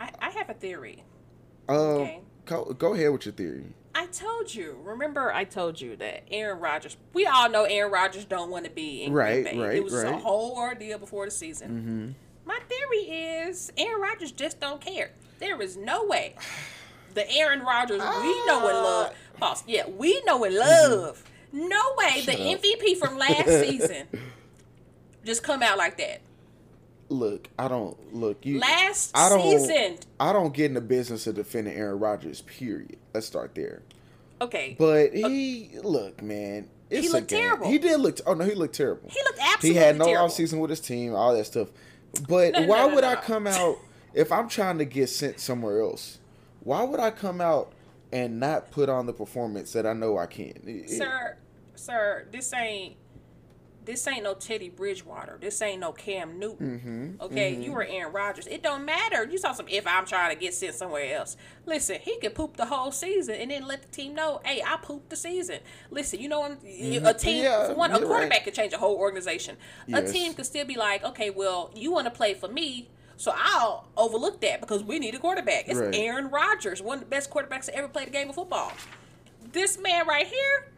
I, 0.00 0.10
I 0.20 0.30
have 0.30 0.50
a 0.50 0.54
theory. 0.54 1.04
Uh, 1.68 1.72
Okay. 2.00 2.20
go, 2.46 2.64
go 2.72 2.94
ahead 2.94 3.12
with 3.12 3.26
your 3.26 3.34
theory. 3.34 3.66
I 3.94 4.06
told 4.06 4.54
you. 4.54 4.78
Remember, 4.82 5.32
I 5.32 5.44
told 5.44 5.80
you 5.80 5.96
that 5.96 6.24
Aaron 6.30 6.58
Rodgers. 6.60 6.96
We 7.12 7.26
all 7.26 7.48
know 7.48 7.64
Aaron 7.64 7.92
Rodgers 7.92 8.24
don't 8.24 8.50
want 8.50 8.64
to 8.64 8.70
be 8.70 9.04
in 9.04 9.12
Right, 9.12 9.42
Green 9.42 9.56
Bay. 9.56 9.60
right, 9.62 9.76
It 9.76 9.84
was 9.84 9.94
a 10.02 10.16
whole 10.16 10.54
ordeal 10.56 10.98
before 10.98 11.24
the 11.26 11.30
season. 11.30 11.70
Mm-hmm. 11.70 12.25
My 12.46 12.58
theory 12.68 13.10
is 13.10 13.72
Aaron 13.76 14.00
Rodgers 14.00 14.32
just 14.32 14.60
don't 14.60 14.80
care. 14.80 15.10
There 15.40 15.60
is 15.60 15.76
no 15.76 16.04
way 16.04 16.36
the 17.14 17.28
Aaron 17.32 17.60
Rodgers 17.60 18.00
we 18.00 18.46
know 18.46 18.68
and 18.68 18.76
ah. 18.76 18.84
love. 18.84 19.14
Pause. 19.38 19.64
Yeah, 19.66 19.88
we 19.88 20.22
know 20.24 20.44
and 20.44 20.54
love. 20.54 21.24
No 21.52 21.80
way 21.98 22.22
the. 22.24 22.32
Up. 22.32 22.60
MVP 22.60 22.98
from 22.98 23.18
last 23.18 23.48
season 23.48 24.06
just 25.26 25.42
come 25.42 25.62
out 25.62 25.76
like 25.76 25.98
that. 25.98 26.20
Look, 27.08 27.48
I 27.58 27.68
don't 27.68 28.14
look 28.14 28.46
you. 28.46 28.58
Last 28.58 29.12
I 29.14 29.28
don't. 29.28 29.42
season. 29.42 29.98
I 30.18 30.32
don't 30.32 30.54
get 30.54 30.66
in 30.66 30.74
the 30.74 30.80
business 30.80 31.26
of 31.26 31.34
defending 31.34 31.74
Aaron 31.76 31.98
Rodgers. 31.98 32.42
Period. 32.42 32.96
Let's 33.12 33.26
start 33.26 33.54
there. 33.54 33.82
Okay. 34.40 34.76
But 34.78 35.14
he 35.14 35.70
uh, 35.76 35.82
look, 35.86 36.22
man. 36.22 36.68
It's 36.88 37.06
He 37.06 37.12
looked 37.12 37.28
terrible. 37.28 37.68
He 37.68 37.78
did 37.78 37.98
look. 38.00 38.18
Oh 38.26 38.34
no, 38.34 38.44
he 38.44 38.54
looked 38.54 38.74
terrible. 38.74 39.08
he 39.10 39.20
looked 39.24 39.38
absolutely. 39.40 39.80
Terrible. 39.80 39.80
He 39.80 39.86
had 39.86 39.98
no 39.98 40.04
terrible. 40.06 40.28
offseason 40.28 40.60
with 40.60 40.70
his 40.70 40.80
team, 40.80 41.14
all 41.14 41.34
that 41.34 41.44
stuff. 41.44 41.68
But 42.20 42.52
No, 42.54 42.62
why 42.66 42.86
no, 42.86 42.94
would 42.94 43.02
no, 43.04 43.10
I 43.10 43.16
come 43.16 43.46
out 43.46 43.78
if 44.14 44.30
I'm 44.32 44.48
trying 44.48 44.78
to 44.78 44.84
get 44.84 45.08
sent 45.08 45.40
somewhere 45.40 45.80
else? 45.80 46.18
Why 46.60 46.82
would 46.82 47.00
I 47.00 47.10
come 47.10 47.40
out 47.40 47.72
and 48.12 48.40
not 48.40 48.70
put 48.70 48.88
on 48.88 49.06
the 49.06 49.12
performance 49.12 49.72
that 49.72 49.86
I 49.86 49.92
know 49.92 50.18
I 50.18 50.26
can? 50.26 50.62
It- 50.66 50.90
it- 50.90 50.98
sir, 50.98 51.36
sir, 51.74 52.26
this 52.30 52.52
ain't 52.52 52.96
this 53.86 54.06
ain't 54.06 54.24
no 54.24 54.34
Teddy 54.34 54.68
Bridgewater. 54.68 55.38
This 55.40 55.62
ain't 55.62 55.80
no 55.80 55.92
Cam 55.92 56.38
Newton. 56.38 57.16
Mhm, 57.20 57.24
Okay, 57.24 57.54
you 57.54 57.72
were 57.72 57.84
Aaron 57.84 58.12
Rodgers. 58.12 58.46
It 58.46 58.62
don't 58.62 58.84
matter. 58.84 59.24
You 59.24 59.38
saw 59.38 59.52
some. 59.52 59.66
If 59.68 59.86
I'm 59.86 60.04
trying 60.04 60.34
to 60.34 60.38
get 60.38 60.52
sent 60.52 60.74
somewhere 60.74 61.16
else, 61.16 61.36
listen, 61.64 61.98
he 62.02 62.18
could 62.18 62.34
poop 62.34 62.56
the 62.58 62.66
whole 62.66 62.92
season 62.92 63.36
and 63.36 63.50
then 63.50 63.66
let 63.66 63.82
the 63.82 63.88
team 63.88 64.14
know, 64.14 64.40
hey, 64.44 64.62
I 64.66 64.76
pooped 64.82 65.08
the 65.08 65.16
season. 65.16 65.60
Listen, 65.90 66.20
you 66.20 66.28
know, 66.28 66.44
a 66.44 66.48
team, 66.56 66.66
Mm-hmm. 66.66 67.42
Yeah, 67.42 67.72
one, 67.72 67.90
a 67.92 67.98
quarterback 68.00 68.30
right. 68.30 68.44
could 68.44 68.54
change 68.54 68.72
a 68.74 68.78
whole 68.78 68.96
organization. 68.96 69.56
A 69.92 70.02
team 70.02 70.34
could 70.34 70.46
still 70.46 70.66
be 70.66 70.76
like, 70.76 71.02
okay, 71.04 71.30
well, 71.30 71.70
you 71.74 71.92
want 71.92 72.04
to 72.06 72.10
play 72.10 72.34
for 72.34 72.48
me. 72.48 72.88
So 73.16 73.32
I'll 73.34 73.86
overlook 73.96 74.42
that 74.42 74.60
because 74.60 74.84
we 74.84 74.98
need 74.98 75.14
a 75.14 75.18
quarterback. 75.18 75.68
It's 75.68 75.78
Right. 75.78 75.94
Aaron 75.94 76.28
Rodgers, 76.28 76.82
one 76.82 76.98
of 76.98 77.04
the 77.04 77.08
best 77.10 77.30
quarterbacks 77.30 77.64
to 77.66 77.74
ever 77.74 77.88
play 77.88 78.04
the 78.04 78.10
game 78.10 78.28
of 78.28 78.34
football 78.34 78.72
this 79.52 79.78
man 79.78 80.06
right 80.06 80.26
here 80.26 80.68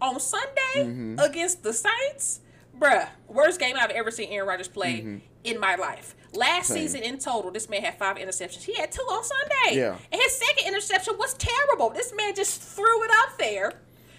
on 0.00 0.20
Sunday 0.20 0.48
Mm-hmm. 0.76 1.18
against 1.18 1.62
the 1.62 1.72
Saints, 1.72 2.40
bruh, 2.78 3.08
worst 3.26 3.58
game 3.58 3.76
I've 3.78 3.90
ever 3.90 4.10
seen 4.10 4.28
Aaron 4.30 4.48
Rodgers 4.48 4.68
play 4.68 5.20
in 5.44 5.58
my 5.60 5.74
life. 5.76 6.14
Last 6.34 6.66
Mm-hmm. 6.70 6.74
Same. 6.74 6.82
season 6.88 7.02
in 7.02 7.18
total, 7.18 7.50
this 7.50 7.68
man 7.70 7.82
had 7.82 7.98
five 7.98 8.16
interceptions. 8.16 8.64
He 8.64 8.74
had 8.74 8.92
two 8.92 9.02
on 9.02 9.24
Sunday. 9.24 9.80
Yeah. 9.80 9.96
And 10.12 10.20
his 10.20 10.36
second 10.36 10.66
interception 10.68 11.14
was 11.18 11.34
terrible. 11.34 11.90
This 11.90 12.12
man 12.14 12.34
just 12.34 12.60
threw 12.62 13.02
it 13.04 13.10
up 13.22 13.38
there. 13.38 13.72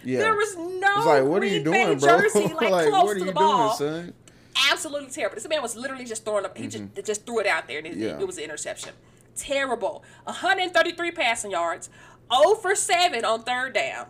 Yeah. 0.04 0.20
There 0.20 0.34
was 0.36 0.56
no 0.58 0.98
It's 0.98 1.06
like, 1.06 1.24
what 1.24 1.44
are 1.44 1.46
you 1.46 1.62
Green 1.62 1.74
Bay 1.74 1.86
doing, 1.86 2.00
bro? 2.00 2.20
jersey 2.22 2.40
like, 2.60 2.70
like, 2.72 2.90
close 2.90 3.04
what 3.04 3.16
are 3.18 3.20
to 3.20 3.26
the 3.26 3.32
ball. 3.32 3.78
doing, 3.78 3.92
son? 3.92 4.14
Absolutely 4.72 5.10
terrible. 5.12 5.36
This 5.36 5.48
man 5.48 5.62
was 5.62 5.76
literally 5.76 6.06
just 6.06 6.26
throwing 6.26 6.46
up. 6.46 6.58
He 6.58 6.68
just 6.68 6.84
just 7.06 7.26
threw 7.26 7.40
it 7.40 7.46
out 7.48 7.68
there, 7.68 7.78
and 7.78 7.88
it, 7.88 7.92
Mm-hmm. 7.94 8.02
Yeah. 8.02 8.20
it 8.20 8.26
was 8.28 8.38
an 8.38 8.44
interception. 8.46 8.94
Terrible. 9.36 10.04
133 10.24 11.12
passing 11.12 11.52
yards. 11.52 11.90
0 12.34 12.56
for 12.56 12.76
7 12.76 13.24
on 13.26 13.44
third 13.44 13.74
down. 13.74 14.08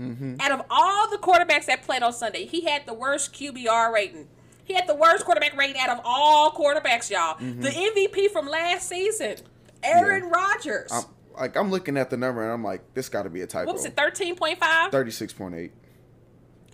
Mm-hmm. 0.00 0.36
Out 0.40 0.52
of 0.52 0.62
all 0.70 1.08
the 1.10 1.18
quarterbacks 1.18 1.66
that 1.66 1.82
played 1.82 2.02
on 2.02 2.12
Sunday, 2.12 2.44
he 2.46 2.62
had 2.62 2.86
the 2.86 2.94
worst 2.94 3.32
QBR 3.34 3.92
rating. 3.92 4.26
He 4.64 4.74
had 4.74 4.86
the 4.86 4.94
worst 4.94 5.24
quarterback 5.24 5.56
rating 5.56 5.76
out 5.80 5.90
of 5.90 6.00
all 6.04 6.50
quarterbacks, 6.52 7.10
y'all. 7.10 7.36
The 7.38 7.68
MVP 7.68 8.30
from 8.30 8.46
last 8.48 8.88
season, 8.88 9.36
Aaron 9.82 10.30
Rodgers. 10.30 10.90
I'm, 10.92 11.04
like 11.38 11.56
I'm 11.56 11.70
looking 11.70 11.96
at 11.96 12.10
the 12.10 12.16
number 12.16 12.42
and 12.42 12.52
I'm 12.52 12.62
like, 12.64 12.94
this 12.94 13.08
got 13.08 13.24
to 13.24 13.30
be 13.30 13.40
a 13.42 13.46
typo. 13.46 13.66
what 13.66 13.74
was 13.76 13.84
it, 13.84 13.96
13.5? 13.96 14.90
Thirty-six 14.90 15.32
point 15.32 15.54
eight. 15.54 15.72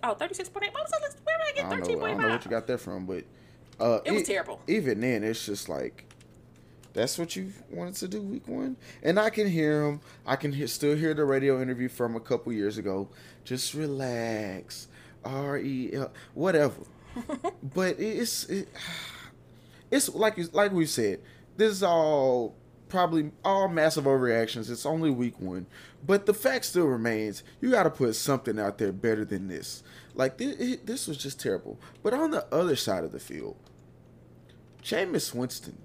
Oh, 0.03 0.15
36.8. 0.15 0.19
What 0.19 0.73
was 0.73 0.91
it? 1.13 1.19
Where 1.23 1.37
did 1.37 1.45
I 1.45 1.49
I 1.49 1.51
get 1.53 1.61
don't 1.61 1.99
know. 1.99 2.05
I 2.05 2.09
don't 2.11 2.21
know 2.21 2.29
what 2.29 2.45
you 2.45 2.51
got 2.51 2.67
that 2.67 2.77
from, 2.79 3.05
but 3.05 3.25
uh, 3.79 3.99
It 4.05 4.11
was 4.13 4.21
e- 4.21 4.25
terrible. 4.25 4.61
Even 4.67 5.01
then, 5.01 5.23
it's 5.25 5.45
just 5.45 5.67
like 5.67 6.05
that's 6.99 7.17
what 7.17 7.33
you 7.37 7.53
wanted 7.71 7.95
to 7.95 8.07
do 8.09 8.21
week 8.21 8.45
one, 8.47 8.75
and 9.01 9.17
I 9.17 9.29
can 9.29 9.47
hear 9.49 9.85
him. 9.85 10.01
I 10.25 10.35
can 10.35 10.51
hear, 10.51 10.67
still 10.67 10.97
hear 10.97 11.13
the 11.13 11.23
radio 11.23 11.61
interview 11.61 11.87
from 11.87 12.17
a 12.17 12.19
couple 12.19 12.51
years 12.51 12.77
ago. 12.77 13.07
Just 13.45 13.73
relax, 13.73 14.89
R 15.23 15.57
E 15.57 15.91
L, 15.93 16.11
whatever. 16.33 16.75
but 17.63 17.97
it's 17.99 18.43
it, 18.49 18.67
it's 19.89 20.09
like 20.13 20.37
you- 20.37 20.49
like 20.51 20.71
we 20.73 20.85
said. 20.85 21.21
This 21.55 21.71
is 21.71 21.83
all 21.83 22.55
probably 22.89 23.31
all 23.45 23.67
massive 23.69 24.03
overreactions. 24.03 24.69
It's 24.69 24.85
only 24.85 25.09
week 25.09 25.39
one, 25.39 25.67
but 26.05 26.25
the 26.25 26.33
fact 26.33 26.65
still 26.65 26.85
remains: 26.87 27.43
you 27.61 27.71
got 27.71 27.83
to 27.83 27.89
put 27.89 28.15
something 28.15 28.59
out 28.59 28.77
there 28.77 28.91
better 28.91 29.23
than 29.23 29.47
this. 29.47 29.83
Like 30.15 30.37
this, 30.37 30.55
it, 30.57 30.85
this 30.85 31.07
was 31.07 31.17
just 31.17 31.39
terrible. 31.39 31.79
But 32.03 32.13
on 32.13 32.31
the 32.31 32.45
other 32.53 32.75
side 32.75 33.05
of 33.05 33.13
the 33.13 33.19
field, 33.19 33.55
Jameis 34.83 35.33
Winston. 35.33 35.77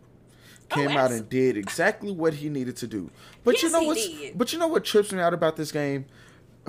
Came 0.75 0.91
out 0.91 1.11
and 1.13 1.29
did 1.29 1.57
exactly 1.57 2.11
what 2.13 2.35
he 2.35 2.49
needed 2.49 2.77
to 2.79 2.87
do. 2.87 3.11
But 3.45 3.63
you 3.63 3.71
know 3.71 3.83
what's 3.83 4.07
did. 4.07 4.37
but 4.39 4.53
you 4.53 4.59
know 4.59 4.69
what 4.69 4.85
trips 4.85 5.13
me 5.13 5.21
out 5.21 5.35
about 5.35 5.57
this 5.57 5.73
game? 5.73 6.07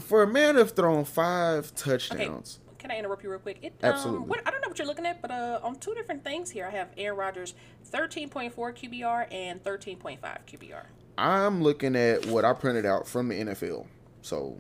For 0.01 0.23
a 0.23 0.27
man 0.27 0.53
to 0.55 0.59
have 0.59 0.71
thrown 0.71 1.05
five 1.05 1.71
Okay, 1.71 1.91
touchdowns. 1.91 2.59
can 2.77 2.91
I 2.91 2.97
interrupt 2.97 3.23
you 3.23 3.29
real 3.29 3.39
quick? 3.39 3.59
It, 3.61 3.73
Absolutely. 3.81 4.23
Um, 4.23 4.27
what, 4.27 4.41
I 4.45 4.51
don't 4.51 4.61
know 4.61 4.67
what 4.67 4.77
you're 4.77 4.87
looking 4.87 5.05
at, 5.05 5.21
but 5.21 5.31
uh, 5.31 5.59
on 5.63 5.75
two 5.77 5.93
different 5.93 6.23
things 6.23 6.49
here, 6.49 6.65
I 6.65 6.71
have 6.71 6.89
Aaron 6.97 7.17
Rodgers 7.17 7.53
13.4 7.91 8.53
QBR 8.53 9.33
and 9.33 9.63
13.5 9.63 10.19
QBR. 10.19 10.83
I'm 11.17 11.63
looking 11.63 11.95
at 11.95 12.25
what 12.25 12.43
I 12.43 12.51
printed 12.53 12.85
out 12.85 13.07
from 13.07 13.29
the 13.29 13.35
NFL. 13.35 13.85
So 14.21 14.59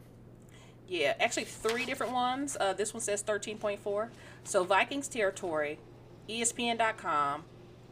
Yeah, 0.87 1.15
actually 1.19 1.43
three 1.45 1.83
different 1.85 2.13
ones. 2.13 2.55
Uh, 2.57 2.71
this 2.71 2.93
one 2.93 3.01
says 3.01 3.21
13.4. 3.23 4.07
So 4.45 4.63
Vikings 4.63 5.09
territory, 5.09 5.79
ESPN.com, 6.29 7.43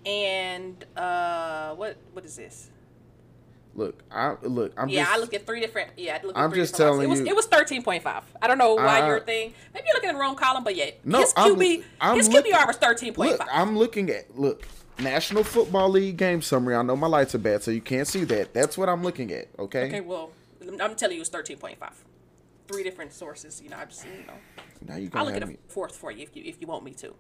and 0.06 0.84
uh, 0.98 1.74
what 1.76 1.98
what 2.14 2.26
is 2.26 2.36
this? 2.36 2.70
look, 3.76 4.04
I 4.12 4.36
look, 4.44 4.72
I'm 4.78 4.88
yeah, 4.90 5.04
just 5.06 5.16
I 5.16 5.18
looked 5.18 5.34
at 5.34 5.46
three 5.48 5.60
different. 5.60 5.90
Yeah, 5.98 6.20
I 6.22 6.26
looked 6.26 6.38
at 6.38 6.44
I'm 6.44 6.52
three 6.52 6.60
just 6.62 6.74
different 6.74 6.92
telling 6.92 7.08
it 7.08 7.10
was, 7.10 7.20
you- 7.22 7.28
It 7.28 7.36
was 7.36 7.46
thirteen 7.48 7.82
point 7.84 8.04
five. 8.04 8.24
I 8.42 8.48
don't 8.48 8.58
know 8.60 8.76
why 8.76 9.00
I- 9.00 9.08
your 9.08 9.20
thing. 9.20 9.54
Maybe 9.74 9.88
you're 9.88 9.96
looking 9.96 10.10
at 10.10 10.14
the 10.14 10.20
wrong 10.20 10.36
column, 10.36 10.64
but 10.64 10.76
yeah, 10.76 10.92
No, 11.04 11.20
his 11.22 11.34
I'm- 11.36 11.56
QB, 11.56 11.84
I'm 12.00 12.18
his 12.18 12.30
looking- 12.30 12.52
QBR 12.54 12.68
was 12.68 12.78
thirteen 12.78 13.14
point 13.14 13.32
Look. 13.32 13.48
I'm 13.52 13.78
looking 13.78 14.10
at 14.12 14.38
look 14.40 14.68
National 15.00 15.44
Football 15.44 15.90
League 15.90 16.18
game 16.18 16.42
summary. 16.44 16.76
I 16.76 16.84
know 16.84 16.96
my 16.96 17.08
lights 17.08 17.34
are 17.34 17.40
bad, 17.40 17.64
so 17.64 17.72
you 17.72 17.82
can't 17.82 18.08
see 18.08 18.24
that. 18.26 18.54
That's 18.54 18.78
what 18.78 18.90
I'm 18.90 19.02
looking 19.04 19.32
at. 19.32 19.48
Okay. 19.58 19.88
Okay, 19.88 20.02
well, 20.02 20.30
I'm 20.80 20.96
telling 20.96 21.16
you, 21.16 21.22
it's 21.22 21.30
thirteen 21.32 21.58
point 21.58 21.80
five. 21.80 21.96
Three 22.68 22.84
different 22.84 23.12
sources. 23.12 23.60
You 23.62 23.70
know, 23.72 23.78
I 23.78 23.86
just 23.86 24.06
you 24.06 24.26
know. 24.28 24.34
Now 24.88 24.96
you 24.98 25.10
can. 25.10 25.20
I'll 25.20 25.26
look 25.26 25.36
at 25.36 25.44
a 25.44 25.48
me. 25.48 25.58
fourth 25.68 25.96
for 25.96 26.12
you 26.12 26.24
if 26.24 26.36
you 26.36 26.44
if 26.46 26.60
you 26.62 26.68
want 26.68 26.84
me 26.84 26.92
to. 26.96 27.14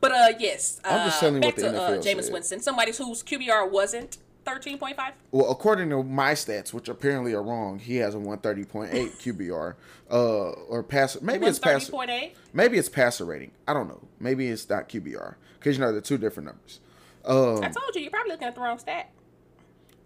But 0.00 0.12
uh, 0.12 0.28
yes. 0.38 0.80
Uh, 0.84 0.88
I'm 0.88 1.08
just 1.08 1.20
telling 1.20 1.36
you 1.36 1.40
back 1.40 1.56
what 1.56 1.64
the 1.64 1.72
to 1.72 1.82
uh, 1.82 1.90
Jameis 1.98 2.24
said. 2.24 2.32
Winston, 2.32 2.60
somebody 2.60 2.92
whose 2.92 3.22
QBR 3.22 3.70
wasn't 3.70 4.18
thirteen 4.44 4.78
point 4.78 4.96
five. 4.96 5.14
Well, 5.30 5.50
according 5.50 5.90
to 5.90 6.02
my 6.02 6.32
stats, 6.32 6.72
which 6.72 6.88
apparently 6.88 7.34
are 7.34 7.42
wrong, 7.42 7.78
he 7.78 7.96
has 7.96 8.14
a 8.14 8.18
130.8 8.18 8.90
QBR. 8.90 9.74
Uh, 10.10 10.50
or 10.68 10.82
pass. 10.82 11.20
Maybe 11.20 11.46
it's 11.46 11.58
thirty 11.58 11.80
pass. 11.80 11.90
point. 11.90 12.10
Maybe 12.52 12.78
it's 12.78 12.88
passer 12.88 13.24
rating. 13.24 13.50
I 13.66 13.74
don't 13.74 13.88
know. 13.88 14.00
Maybe 14.20 14.48
it's 14.48 14.68
not 14.68 14.88
QBR 14.88 15.34
because 15.58 15.76
you 15.76 15.84
know 15.84 15.92
they're 15.92 16.00
two 16.00 16.18
different 16.18 16.46
numbers. 16.46 16.80
Um, 17.24 17.62
I 17.62 17.68
told 17.68 17.94
you, 17.94 18.00
you're 18.00 18.10
probably 18.10 18.32
looking 18.32 18.48
at 18.48 18.54
the 18.54 18.60
wrong 18.62 18.78
stat. 18.78 19.10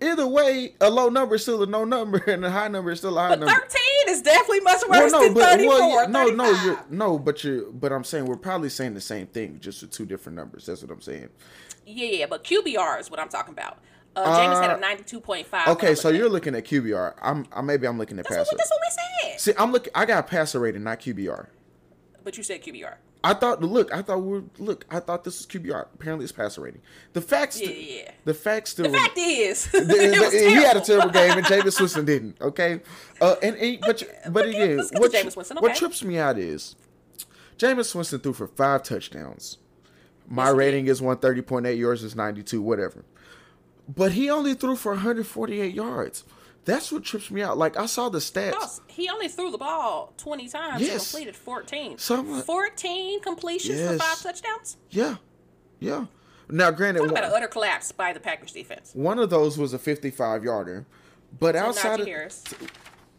Either 0.02 0.26
way, 0.26 0.74
a 0.80 0.90
low 0.90 1.08
number 1.08 1.34
is 1.36 1.42
still 1.42 1.62
a 1.62 1.66
no 1.66 1.84
number, 1.84 2.18
and 2.26 2.44
a 2.44 2.50
high 2.50 2.68
number 2.68 2.90
is 2.90 2.98
still 2.98 3.16
a 3.18 3.20
high 3.22 3.28
number. 3.30 3.46
But 3.46 3.52
number. 3.52 3.66
thirteen 3.68 4.08
is 4.14 4.22
definitely 4.22 4.60
much 4.60 4.82
Well, 4.88 5.02
worse 5.02 5.12
no, 5.12 5.20
than 5.24 5.34
but 5.34 5.50
thirty-four. 5.50 5.74
well, 5.78 6.00
yeah, 6.02 6.06
no, 6.06 6.26
no, 6.28 6.62
you're 6.64 6.84
no, 6.90 7.18
but 7.18 7.42
you're, 7.44 7.70
but 7.70 7.92
I'm 7.92 8.04
saying 8.04 8.26
we're 8.26 8.36
probably 8.36 8.68
saying 8.68 8.94
the 8.94 9.00
same 9.00 9.26
thing, 9.26 9.58
just 9.60 9.82
with 9.82 9.90
two 9.90 10.04
different 10.06 10.36
numbers. 10.36 10.66
That's 10.66 10.82
what 10.82 10.90
I'm 10.90 11.00
saying. 11.00 11.28
Yeah, 11.86 12.06
yeah, 12.10 12.26
but 12.26 12.44
QBR 12.44 13.00
is 13.00 13.10
what 13.10 13.18
I'm 13.20 13.28
talking 13.28 13.52
about. 13.54 13.78
Uh, 14.14 14.24
Jameis 14.38 14.60
had 14.60 14.70
Uh, 14.72 14.76
a 14.76 14.80
ninety-two 14.80 15.20
point 15.20 15.46
five. 15.46 15.68
Okay, 15.68 15.94
so 15.94 16.10
you're 16.10 16.28
looking 16.28 16.54
at 16.54 16.64
QBR. 16.64 17.14
I'm, 17.22 17.46
I 17.52 17.62
maybe 17.62 17.86
I'm 17.86 17.96
looking 17.98 18.18
at 18.18 18.24
That's 18.28 18.36
passer. 18.36 18.48
what, 18.52 18.58
that's 18.58 18.70
what 18.70 18.80
we 18.80 19.30
said. 19.30 19.40
See, 19.40 19.52
I'm 19.58 19.72
looking. 19.72 19.92
I 19.94 20.04
got 20.04 20.26
passer 20.26 20.60
rating, 20.60 20.82
not 20.84 21.00
QBR. 21.00 21.46
But 22.22 22.36
you 22.36 22.42
said 22.42 22.62
QBR. 22.62 22.94
I 23.24 23.34
thought. 23.34 23.62
Look, 23.62 23.92
I 23.94 24.02
thought 24.02 24.18
we 24.22 24.38
are 24.38 24.44
look. 24.58 24.84
I 24.90 24.98
thought 24.98 25.22
this 25.24 25.38
was 25.38 25.46
QBR. 25.46 25.86
Apparently, 25.94 26.24
it's 26.24 26.32
passer 26.32 26.60
rating. 26.60 26.82
The 27.12 27.20
facts. 27.20 27.60
Yeah, 27.60 27.68
yeah. 27.70 28.10
The 28.24 28.34
facts 28.34 28.70
still. 28.70 28.90
The 28.90 28.98
fact 28.98 29.16
is, 29.16 29.66
the- 29.70 29.80
the- 29.80 30.30
he 30.48 30.54
had 30.54 30.76
a 30.76 30.80
terrible. 30.80 31.10
game, 31.10 31.38
and 31.38 31.46
Jameis 31.46 31.78
Winston 31.78 32.04
didn't. 32.04 32.40
Okay, 32.40 32.80
uh, 33.20 33.36
and, 33.42 33.56
and 33.56 33.78
but 33.80 34.02
but, 34.30 34.46
again, 34.48 34.76
let's 34.78 34.90
get 34.90 34.96
to 34.96 35.00
what 35.00 35.12
Winston, 35.36 35.56
what 35.60 35.76
trips 35.76 36.02
me 36.02 36.18
out 36.18 36.36
is 36.38 36.74
Jameis 37.58 37.94
Winston 37.94 38.18
threw 38.18 38.32
for 38.32 38.48
five 38.48 38.82
touchdowns. 38.82 39.58
My 40.28 40.48
did. 40.50 40.56
rating 40.56 40.86
is 40.86 41.00
one 41.00 41.18
thirty 41.18 41.42
point 41.42 41.66
eight. 41.66 41.78
Yours 41.78 42.02
is 42.02 42.16
ninety 42.16 42.42
two. 42.42 42.60
Whatever. 42.60 43.04
But 43.88 44.12
he 44.12 44.30
only 44.30 44.54
threw 44.54 44.74
for 44.74 44.92
one 44.92 45.00
hundred 45.02 45.26
forty 45.26 45.60
eight 45.60 45.74
yards. 45.74 46.24
That's 46.64 46.92
what 46.92 47.02
trips 47.02 47.30
me 47.30 47.42
out. 47.42 47.58
Like 47.58 47.76
I 47.76 47.86
saw 47.86 48.08
the 48.08 48.18
stats. 48.20 48.80
He 48.86 49.08
only 49.08 49.26
threw 49.28 49.50
the 49.50 49.58
ball 49.58 50.12
20 50.18 50.48
times 50.48 50.80
Yes. 50.80 50.90
and 50.92 51.00
completed 51.02 51.36
14. 51.36 51.98
So 51.98 52.20
like- 52.20 52.44
14 52.44 53.20
completions 53.20 53.80
for 53.80 53.98
five 53.98 54.20
touchdowns? 54.22 54.76
Yeah, 54.90 55.16
yeah. 55.80 56.06
Now, 56.48 56.70
granted, 56.70 57.00
Talk 57.00 57.10
about 57.10 57.22
one, 57.22 57.30
an 57.30 57.36
utter 57.36 57.48
collapse 57.48 57.90
by 57.92 58.12
the 58.12 58.20
Packers 58.20 58.52
defense. 58.52 58.90
one 58.94 59.18
of 59.18 59.30
those 59.30 59.56
was 59.58 59.72
a 59.72 59.78
fifty 59.78 60.10
five 60.10 60.44
yarder, 60.44 60.84
but 61.40 61.56
outside 61.56 61.98
Najee 61.98 62.02
of 62.02 62.06
Harris. 62.08 62.44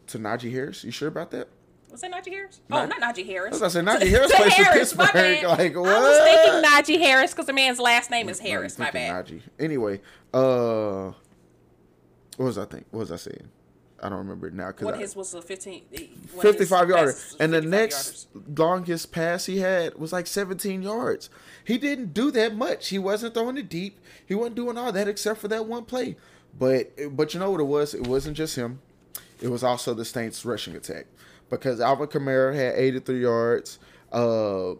to 0.07 0.19
Najee 0.19 0.51
Harris, 0.51 0.83
you 0.83 0.91
sure 0.91 1.07
about 1.07 1.31
that? 1.31 1.47
Was 1.91 2.01
that 2.01 2.11
Najee 2.11 2.31
Harris? 2.31 2.59
Oh, 2.71 2.85
not 2.85 3.01
Najee 3.01 3.25
Harris. 3.25 3.59
I 3.61 3.65
was 3.65 3.75
about 3.75 3.99
to 4.01 4.05
say, 4.05 4.11
To- 4.11 4.17
Najee 4.17 4.29
Harris 4.29 4.31
to 4.31 4.37
plays 4.37 4.53
for 4.53 4.73
Pittsburgh. 4.73 5.13
bad. 5.13 5.43
Like, 5.59 5.75
I 5.75 5.79
was 5.79 6.17
thinking 6.19 6.53
what? 6.61 6.85
Najee 6.85 6.99
Harris 6.99 7.31
because 7.31 7.45
the 7.47 7.53
man's 7.53 7.79
last 7.79 8.09
name 8.11 8.29
is 8.29 8.39
Harris. 8.39 8.77
My 8.79 8.91
bad. 8.91 9.25
Najee. 9.27 9.41
Anyway, 9.59 10.01
uh, 10.33 11.11
what 12.37 12.45
was 12.45 12.57
I 12.57 12.65
think? 12.65 12.85
What 12.91 12.99
was 13.01 13.11
I 13.11 13.17
saying? 13.17 13.49
I 14.01 14.09
don't 14.09 14.17
remember 14.17 14.47
it 14.47 14.53
now 14.53 14.67
because 14.67 14.85
What 14.85 14.99
his 14.99 15.15
was 15.15 15.33
a 15.33 15.41
15. 15.41 15.83
one 16.33 16.45
of 16.45 16.55
his 16.59 16.69
55 16.69 16.89
yarder. 16.89 17.15
And 17.39 17.53
the 17.53 17.61
next 17.61 18.27
yarders. 18.35 18.59
longest 18.59 19.11
pass 19.13 19.45
he 19.45 19.59
had 19.59 19.95
was 19.95 20.11
like 20.11 20.27
17 20.27 20.81
yards. 20.81 21.29
He 21.63 21.77
didn't 21.77 22.13
do 22.13 22.29
that 22.31 22.53
much. 22.55 22.89
He 22.89 22.99
wasn't 22.99 23.33
throwing 23.33 23.57
it 23.57 23.69
deep. 23.69 23.99
He 24.25 24.35
wasn't 24.35 24.55
doing 24.57 24.77
all 24.77 24.91
that 24.91 25.07
except 25.07 25.39
for 25.39 25.47
that 25.47 25.67
one 25.67 25.85
play. 25.85 26.17
But 26.59 26.91
but 27.15 27.33
you 27.33 27.39
know 27.39 27.51
what 27.51 27.61
it 27.61 27.65
was? 27.65 27.93
It 27.93 28.05
wasn't 28.07 28.35
just 28.35 28.55
him. 28.57 28.81
It 29.41 29.47
was 29.47 29.63
also 29.63 29.93
the 29.93 30.05
Saints 30.05 30.43
rushing 30.45 30.75
attack 30.75 31.05
because 31.49 31.79
Alvin 31.79 32.07
Kamara 32.07 32.53
had 32.55 32.75
83 32.75 33.21
yards. 33.21 33.79
Uh, 34.11 34.73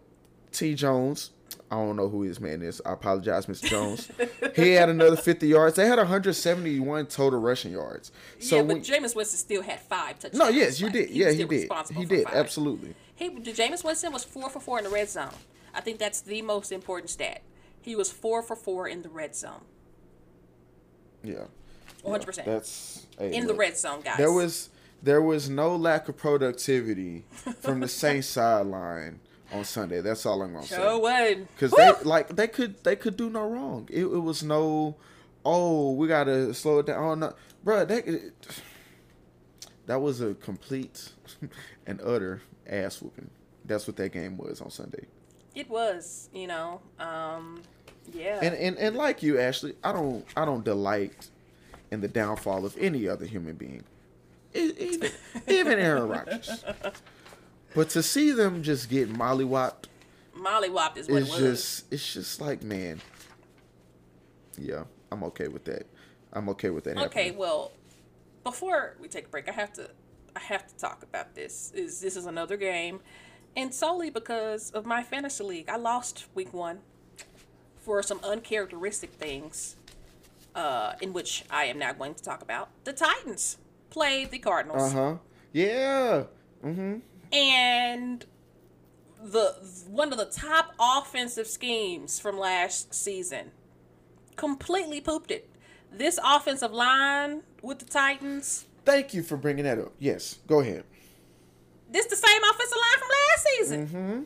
T 0.52 0.74
Jones, 0.74 1.30
I 1.74 1.84
don't 1.86 1.96
know 1.96 2.08
who 2.08 2.22
his 2.22 2.38
man 2.40 2.62
is. 2.62 2.80
I 2.86 2.92
apologize, 2.92 3.46
Mr. 3.46 3.64
Jones. 3.64 4.08
he 4.54 4.70
had 4.72 4.88
another 4.88 5.16
50 5.16 5.48
yards. 5.48 5.74
They 5.76 5.86
had 5.86 5.98
171 5.98 7.06
total 7.06 7.40
rushing 7.40 7.72
yards. 7.72 8.12
So 8.38 8.56
yeah, 8.56 8.62
when- 8.62 8.78
but 8.78 8.86
Jameis 8.86 9.16
Winston 9.16 9.38
still 9.38 9.62
had 9.62 9.80
five 9.80 10.18
touchdowns. 10.20 10.38
no, 10.38 10.48
yes, 10.48 10.80
you 10.80 10.86
Like, 10.86 10.92
did. 10.94 11.08
was 11.08 11.16
Yeah, 11.16 11.30
he 11.32 11.44
did. 11.44 11.70
He 11.96 12.04
did. 12.04 12.24
five. 12.24 12.34
Absolutely. 12.34 12.94
He, 13.16 13.30
Jameis 13.30 13.84
Winston 13.84 14.12
was 14.12 14.22
four 14.24 14.48
for 14.50 14.60
four 14.60 14.78
in 14.78 14.84
the 14.84 14.90
red 14.90 15.08
zone. 15.10 15.34
I 15.74 15.80
think 15.80 15.98
that's 15.98 16.20
the 16.20 16.42
most 16.42 16.70
important 16.70 17.10
stat. 17.10 17.42
He 17.80 17.96
was 17.96 18.10
four 18.12 18.42
for 18.42 18.54
four 18.56 18.86
in 18.88 19.02
the 19.02 19.08
red 19.08 19.34
zone. 19.34 19.62
Yeah. 21.22 21.44
100%. 22.04 22.44
That's 22.44 23.06
hey, 23.18 23.34
in 23.34 23.46
the 23.46 23.54
red 23.54 23.76
zone, 23.76 24.00
guys. 24.02 24.18
There 24.18 24.32
was 24.32 24.68
there 25.02 25.20
was 25.22 25.50
no 25.50 25.74
lack 25.76 26.08
of 26.08 26.16
productivity 26.16 27.24
from 27.60 27.80
the 27.80 27.88
Saints 27.88 28.26
sideline 28.28 29.20
on 29.54 29.64
Sunday. 29.64 30.00
That's 30.00 30.26
all 30.26 30.42
I'm 30.42 30.52
gonna 30.52 30.66
say. 30.66 30.98
Wood. 30.98 31.48
Because 31.54 31.70
they 31.72 31.92
like 32.02 32.34
they 32.36 32.48
could 32.48 32.82
they 32.84 32.96
could 32.96 33.16
do 33.16 33.30
no 33.30 33.48
wrong. 33.48 33.88
It, 33.90 34.04
it 34.04 34.22
was 34.22 34.42
no, 34.42 34.96
oh 35.44 35.92
we 35.92 36.08
gotta 36.08 36.52
slow 36.54 36.80
it 36.80 36.86
down. 36.86 37.02
Oh 37.02 37.14
no, 37.14 37.34
bro, 37.62 37.84
that 37.84 38.32
that 39.86 40.00
was 40.00 40.20
a 40.20 40.34
complete 40.34 41.10
and 41.86 42.00
utter 42.00 42.42
ass 42.66 43.00
whooping. 43.00 43.30
That's 43.64 43.86
what 43.86 43.96
that 43.96 44.12
game 44.12 44.36
was 44.36 44.60
on 44.60 44.70
Sunday. 44.70 45.06
It 45.54 45.70
was, 45.70 46.28
you 46.34 46.46
know, 46.46 46.80
um, 46.98 47.62
yeah. 48.12 48.40
And 48.42 48.54
and 48.54 48.76
and 48.76 48.96
like 48.96 49.22
you, 49.22 49.38
Ashley, 49.38 49.74
I 49.82 49.92
don't 49.92 50.24
I 50.36 50.44
don't 50.44 50.64
delight 50.64 51.30
in 51.90 52.00
the 52.00 52.08
downfall 52.08 52.66
of 52.66 52.76
any 52.78 53.08
other 53.08 53.24
human 53.24 53.54
being, 53.54 53.84
even 54.52 55.10
even 55.48 55.78
Aaron 55.78 56.08
Rodgers. 56.08 56.64
But 57.74 57.90
to 57.90 58.02
see 58.02 58.30
them 58.30 58.62
just 58.62 58.88
get 58.88 59.12
mollywopped 59.12 59.86
Molly 60.34 60.68
Wop 60.68 60.98
is 60.98 61.08
what 61.08 61.22
is 61.22 61.28
it 61.28 61.30
was. 61.30 61.40
just 61.40 61.92
it's 61.92 62.12
just 62.12 62.40
like 62.40 62.62
man. 62.62 63.00
Yeah, 64.58 64.84
I'm 65.10 65.24
okay 65.24 65.48
with 65.48 65.64
that. 65.64 65.86
I'm 66.32 66.48
okay 66.50 66.70
with 66.70 66.84
that. 66.84 66.96
Okay, 66.96 67.24
happening. 67.24 67.38
well, 67.38 67.72
before 68.42 68.96
we 69.00 69.08
take 69.08 69.26
a 69.26 69.28
break, 69.28 69.48
I 69.48 69.52
have 69.52 69.72
to 69.74 69.90
I 70.36 70.40
have 70.40 70.66
to 70.66 70.76
talk 70.76 71.02
about 71.02 71.34
this. 71.34 71.72
Is 71.74 72.00
this 72.00 72.16
is 72.16 72.26
another 72.26 72.56
game, 72.56 73.00
and 73.56 73.72
solely 73.72 74.10
because 74.10 74.70
of 74.72 74.84
my 74.84 75.02
fantasy 75.02 75.44
league, 75.44 75.68
I 75.68 75.76
lost 75.76 76.26
week 76.34 76.52
one 76.52 76.80
for 77.78 78.02
some 78.02 78.20
uncharacteristic 78.24 79.10
things, 79.12 79.76
uh, 80.54 80.94
in 81.00 81.12
which 81.12 81.44
I 81.50 81.66
am 81.66 81.78
now 81.78 81.92
going 81.92 82.14
to 82.14 82.22
talk 82.22 82.42
about. 82.42 82.70
The 82.84 82.92
Titans 82.92 83.58
played 83.90 84.30
the 84.30 84.38
Cardinals, 84.38 84.92
Uh 84.92 84.96
huh. 84.96 85.16
Yeah. 85.52 86.24
Mm-hmm. 86.64 86.98
And 87.34 88.24
the 89.22 89.54
one 89.88 90.12
of 90.12 90.18
the 90.18 90.26
top 90.26 90.74
offensive 90.78 91.46
schemes 91.46 92.20
from 92.20 92.38
last 92.38 92.94
season 92.94 93.50
completely 94.36 95.00
pooped 95.00 95.30
it. 95.30 95.48
This 95.92 96.18
offensive 96.24 96.72
line 96.72 97.42
with 97.62 97.78
the 97.80 97.84
Titans 97.86 98.66
Thank 98.84 99.14
you 99.14 99.22
for 99.22 99.38
bringing 99.38 99.64
that 99.64 99.78
up. 99.78 99.92
Yes. 99.98 100.38
Go 100.46 100.60
ahead. 100.60 100.84
This 101.90 102.04
the 102.06 102.16
same 102.16 102.42
offensive 102.42 102.76
line 102.76 102.98
from 102.98 103.08
last 103.08 103.46
season, 103.56 103.86
Mm-hmm. 103.86 104.22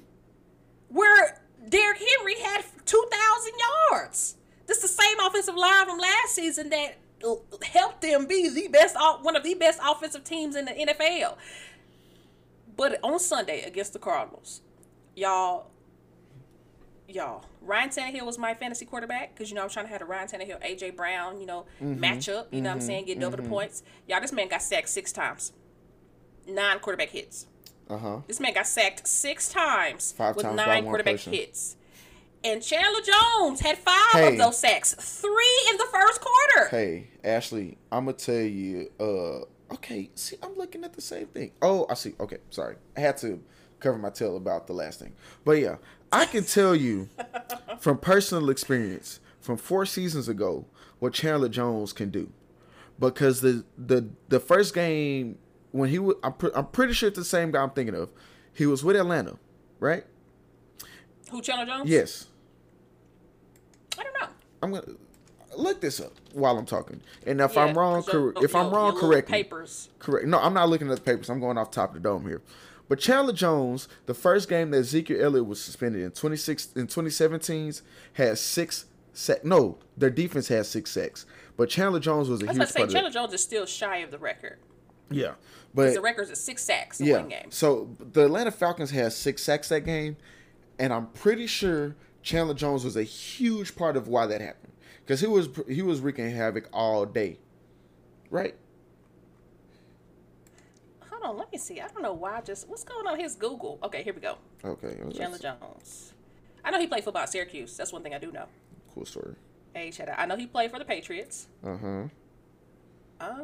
where 0.89 1.41
Derrick 1.69 1.99
Henry 1.99 2.41
had 2.41 2.65
two 2.85 3.05
thousand 3.11 3.53
yards. 3.91 4.37
This 4.67 4.79
the 4.81 4.89
same 4.89 5.19
offensive 5.21 5.55
line 5.55 5.87
from 5.87 5.99
last 5.99 6.35
season 6.35 6.71
that 6.71 6.97
helped 7.63 8.01
them 8.03 8.27
be 8.27 8.49
the 8.49 8.69
best, 8.69 8.97
one 9.23 9.37
of 9.37 9.43
the 9.45 9.55
best 9.55 9.81
offensive 9.85 10.25
teams 10.25 10.57
in 10.57 10.65
the 10.67 10.73
NFL. 10.73 11.37
But 12.79 12.99
on 13.03 13.19
Sunday 13.19 13.63
against 13.63 13.93
the 13.93 13.99
Cardinals, 13.99 14.63
y'all, 15.15 15.67
y'all, 17.09 17.45
Ryan 17.61 17.91
Tannehill 17.91 18.25
was 18.25 18.39
my 18.39 18.55
fantasy 18.55 18.85
quarterback 18.87 19.35
because 19.35 19.51
you 19.51 19.57
know 19.57 19.63
I 19.63 19.65
was 19.65 19.73
trying 19.73 19.87
to 19.87 19.93
have 19.93 20.01
a 20.01 20.05
Ryan 20.07 20.29
Tannehill, 20.29 20.63
AJ 20.65 20.97
Brown, 20.97 21.41
you 21.41 21.47
know, 21.47 21.67
Mm-hmm. 21.83 22.03
matchup. 22.03 22.47
You 22.53 22.63
know 22.63 22.71
what 22.71 22.77
I'm 22.77 22.81
saying? 22.81 23.07
Getting 23.07 23.25
over 23.25 23.37
the 23.37 23.43
points. 23.43 23.83
Y'all, 24.07 24.21
this 24.21 24.33
man 24.33 24.49
got 24.49 24.63
sacked 24.63 24.89
six 24.89 25.13
times, 25.13 25.53
nine 26.47 26.79
quarterback 26.79 27.11
hits. 27.11 27.47
Uh 27.91 27.97
huh. 27.99 28.17
This 28.27 28.39
man 28.39 28.53
got 28.55 28.67
sacked 28.67 29.07
six 29.09 29.49
times 29.49 30.13
Five 30.13 30.37
with 30.37 30.45
times 30.45 30.57
nine 30.57 30.85
quarterback 30.85 31.15
person. 31.15 31.33
hits. 31.33 31.75
And 32.45 32.63
Chandler 32.63 33.01
Jones 33.01 33.59
had 33.61 33.77
five 33.79 34.13
Hey. 34.13 34.29
of 34.33 34.39
those 34.39 34.59
sacks, 34.59 34.95
three 34.95 35.67
in 35.71 35.77
the 35.79 35.87
first 35.91 36.21
quarter. 36.21 36.69
Hey, 36.71 37.09
Ashley, 37.25 37.77
I'm 37.91 38.05
gonna 38.05 38.17
tell 38.17 38.35
you. 38.37 38.89
Uh, 39.01 39.45
okay. 39.73 40.11
See, 40.15 40.37
I'm 40.43 40.57
looking 40.57 40.85
at 40.85 40.93
the 40.93 41.01
same 41.01 41.27
thing. 41.27 41.53
Oh, 41.63 41.87
I 41.89 41.95
see. 41.95 42.15
Okay, 42.21 42.39
sorry. 42.51 42.77
I 42.97 43.01
had 43.01 43.17
to 43.19 43.43
cover 43.81 43.99
my 43.99 44.11
tail 44.11 44.37
about 44.37 44.67
the 44.67 44.73
last 44.73 44.99
thing, 45.01 45.15
but 45.45 45.53
yeah, 45.53 45.77
I 46.11 46.27
can 46.27 46.45
tell 46.45 46.75
you 46.75 47.09
from 47.79 47.99
personal 47.99 48.51
experience 48.51 49.21
from 49.41 49.57
four 49.57 49.87
seasons 49.87 50.29
ago 50.29 50.67
what 50.99 51.13
Chandler 51.15 51.49
Jones 51.49 51.93
can 51.93 52.11
do, 52.11 52.33
because 52.99 53.41
the 53.41 53.65
the 53.77 54.09
the 54.29 54.41
first 54.41 54.75
game 54.75 55.39
when 55.73 55.91
he 55.91 55.99
was, 55.99 56.17
I'm, 56.23 56.33
pre- 56.33 56.51
I'm 56.55 56.67
pretty 56.67 56.93
sure 56.93 57.09
it's 57.09 57.19
the 57.19 57.25
same 57.25 57.51
guy 57.51 57.63
I'm 57.63 57.71
thinking 57.71 57.95
of. 57.95 58.11
He 58.53 58.67
was 58.67 58.83
with 58.83 58.97
Atlanta, 58.97 59.37
right? 59.79 60.05
Who 61.31 61.41
Chandler 61.41 61.67
Jones? 61.67 61.89
Yes. 61.89 62.27
I 63.99 64.03
don't 64.03 64.15
know. 64.21 64.29
I'm 64.63 64.73
gonna 64.73 64.97
look 65.57 65.81
this 65.81 66.01
up 66.01 66.13
while 66.33 66.59
I'm 66.59 66.67
talking. 66.67 67.01
And 67.27 67.41
if 67.41 67.55
Yeah, 67.55 67.65
I'm 67.65 67.77
wrong, 67.77 68.03
cor- 68.03 68.35
if 68.43 68.55
I'm 68.55 68.71
wrong, 68.71 68.97
correct 68.97 69.31
me. 69.31 69.43
Papers. 69.43 69.89
Correct. 69.99 70.27
No, 70.27 70.39
I'm 70.39 70.55
not 70.55 70.69
looking 70.69 70.91
at 70.91 70.97
the 70.97 71.03
papers. 71.03 71.31
I'm 71.31 71.41
going 71.41 71.59
off 71.59 71.71
top 71.71 71.91
of 71.91 71.95
the 71.95 72.01
dome 72.01 72.27
here. 72.27 72.43
But 72.89 72.99
Chandler 72.99 73.35
Jones, 73.35 73.87
the 74.07 74.15
first 74.15 74.49
game 74.49 74.71
that 74.71 74.79
Ezekiel 74.79 75.23
Elliott 75.23 75.47
was 75.47 75.61
suspended 75.61 76.03
in 76.03 76.11
26 76.11 76.73
in 76.75 76.87
2017's 76.87 77.83
had 78.15 78.39
six 78.39 78.87
sack. 79.13 79.45
No, 79.45 79.79
their 79.97 80.11
defense 80.11 80.49
had 80.49 80.65
six 80.65 80.91
sacks. 80.91 81.27
But 81.57 81.69
Chandler 81.69 82.01
Jones 82.01 82.29
was 82.29 82.43
a 82.43 82.47
I 82.47 82.49
was 82.49 82.57
huge 82.57 82.69
say 82.69 82.81
part 82.81 82.91
Chandler. 82.91 83.11
Jones 83.11 83.35
is 83.35 83.43
still 83.43 83.67
shy 83.67 83.99
of 83.99 84.11
the 84.11 84.19
record. 84.19 84.59
Yeah, 85.11 85.35
but 85.75 85.95
the 85.95 86.01
record's 86.01 86.31
at 86.31 86.39
six 86.39 86.63
sacks 86.65 87.01
in 87.01 87.07
yeah. 87.07 87.21
one 87.21 87.29
game. 87.29 87.51
So 87.51 87.95
the 88.13 88.25
Atlanta 88.25 88.51
Falcons 88.51 88.91
had 88.91 89.13
six 89.13 89.43
sacks 89.43 89.69
that 89.69 89.85
game, 89.85 90.17
and 90.79 90.93
I'm 90.93 91.07
pretty 91.09 91.47
sure 91.47 91.95
Chandler 92.23 92.55
Jones 92.55 92.85
was 92.85 92.97
a 92.97 93.03
huge 93.03 93.77
part 93.77 93.97
of 93.97 94.09
why 94.09 94.27
that 94.27 94.41
happened 94.41 94.73
because 95.09 95.23
he 95.23 95.27
was 95.27 95.49
he 95.67 95.81
was 95.81 96.03
wreaking 96.03 96.31
havoc 96.31 96.69
all 96.71 97.07
day, 97.07 97.39
right? 98.31 98.55
Hold 101.11 101.23
on, 101.25 101.39
let 101.39 101.51
me 101.51 101.57
see. 101.57 101.81
I 101.81 101.89
don't 101.89 102.03
know 102.03 102.13
why. 102.13 102.37
I 102.37 102.41
Just 102.43 102.69
what's 102.69 102.85
going 102.85 103.07
on? 103.07 103.19
His 103.19 103.35
Google. 103.35 103.79
Okay, 103.83 104.03
here 104.03 104.13
we 104.13 104.21
go. 104.21 104.37
Okay, 104.63 104.99
Chandler 105.17 105.39
Jones. 105.39 106.13
I 106.63 106.71
know 106.71 106.79
he 106.79 106.87
played 106.87 107.05
football 107.05 107.23
at 107.23 107.31
Syracuse. 107.31 107.75
That's 107.75 107.91
one 107.91 108.03
thing 108.03 108.13
I 108.15 108.19
do 108.19 108.31
know. 108.31 108.45
cool 108.95 109.07
story. 109.07 109.35
Hey, 109.73 109.91
shout 109.91 110.11
out. 110.11 110.19
I 110.19 110.27
know 110.27 110.37
he 110.37 110.47
played 110.47 110.71
for 110.71 110.79
the 110.79 110.85
Patriots. 110.85 111.49
Uh 111.65 111.77
huh. 111.79 112.03
Um, 113.21 113.41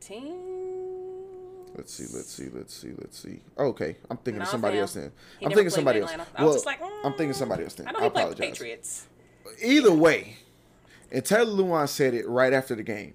team. 0.00 0.71
Let's 1.74 1.92
see, 1.94 2.04
let's 2.14 2.30
see, 2.30 2.48
let's 2.52 2.74
see, 2.74 2.90
let's 2.98 3.18
see. 3.18 3.40
Okay, 3.58 3.96
I'm 4.10 4.16
thinking 4.18 4.38
No, 4.38 4.42
of 4.44 4.48
somebody 4.48 4.78
else 4.78 4.94
then. 4.94 5.10
He 5.38 5.46
I'm 5.46 5.52
thinking 5.52 5.70
somebody 5.70 6.00
else. 6.00 6.10
Atlanta. 6.12 6.30
I 6.36 6.44
Well, 6.44 6.62
like, 6.66 6.80
I'm 7.04 7.12
thinking 7.14 7.32
somebody 7.32 7.64
else 7.64 7.74
then. 7.74 7.88
I 7.88 7.92
know 7.92 7.98
I 8.00 8.04
he 8.04 8.10
played 8.10 8.26
the 8.26 8.30
apologize. 8.32 8.58
Patriots. 8.58 9.06
Either 9.62 9.92
way, 9.92 10.36
and 11.10 11.24
Taylor 11.24 11.50
Lewan 11.62 11.88
said 11.88 12.14
it 12.14 12.28
right 12.28 12.52
after 12.52 12.74
the 12.74 12.82
game. 12.82 13.14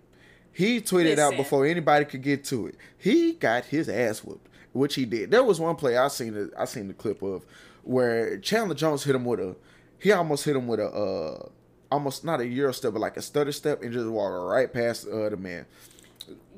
He 0.53 0.81
tweeted 0.81 1.19
out 1.19 1.35
before 1.37 1.65
anybody 1.67 2.05
could 2.05 2.23
get 2.23 2.43
to 2.45 2.67
it. 2.67 2.75
He 2.97 3.33
got 3.33 3.65
his 3.65 3.87
ass 3.89 4.23
whooped, 4.23 4.47
which 4.73 4.95
he 4.95 5.05
did. 5.05 5.29
There 5.29 5.43
was 5.43 5.59
one 5.59 5.75
play 5.75 5.97
I 5.97 6.07
seen 6.07 6.35
it. 6.35 6.49
I 6.57 6.65
seen 6.65 6.87
the 6.87 6.93
clip 6.95 7.21
of 7.21 7.45
where 7.83 8.37
Chandler 8.39 8.73
Jones 8.75 9.03
hit 9.03 9.13
him 9.15 9.23
with 9.25 9.39
a. 9.39 9.55
He 9.99 10.11
almost 10.11 10.45
hit 10.45 10.55
him 10.55 10.67
with 10.67 10.79
a. 10.79 10.87
uh 10.87 11.49
Almost 11.89 12.25
not 12.25 12.41
a 12.41 12.45
euro 12.45 12.73
step, 12.73 12.91
but 12.91 12.99
like 12.99 13.15
a 13.15 13.21
stutter 13.21 13.53
step, 13.53 13.81
and 13.81 13.93
just 13.93 14.05
walked 14.07 14.35
right 14.51 14.73
past 14.73 15.07
uh, 15.07 15.29
the 15.29 15.37
man. 15.37 15.65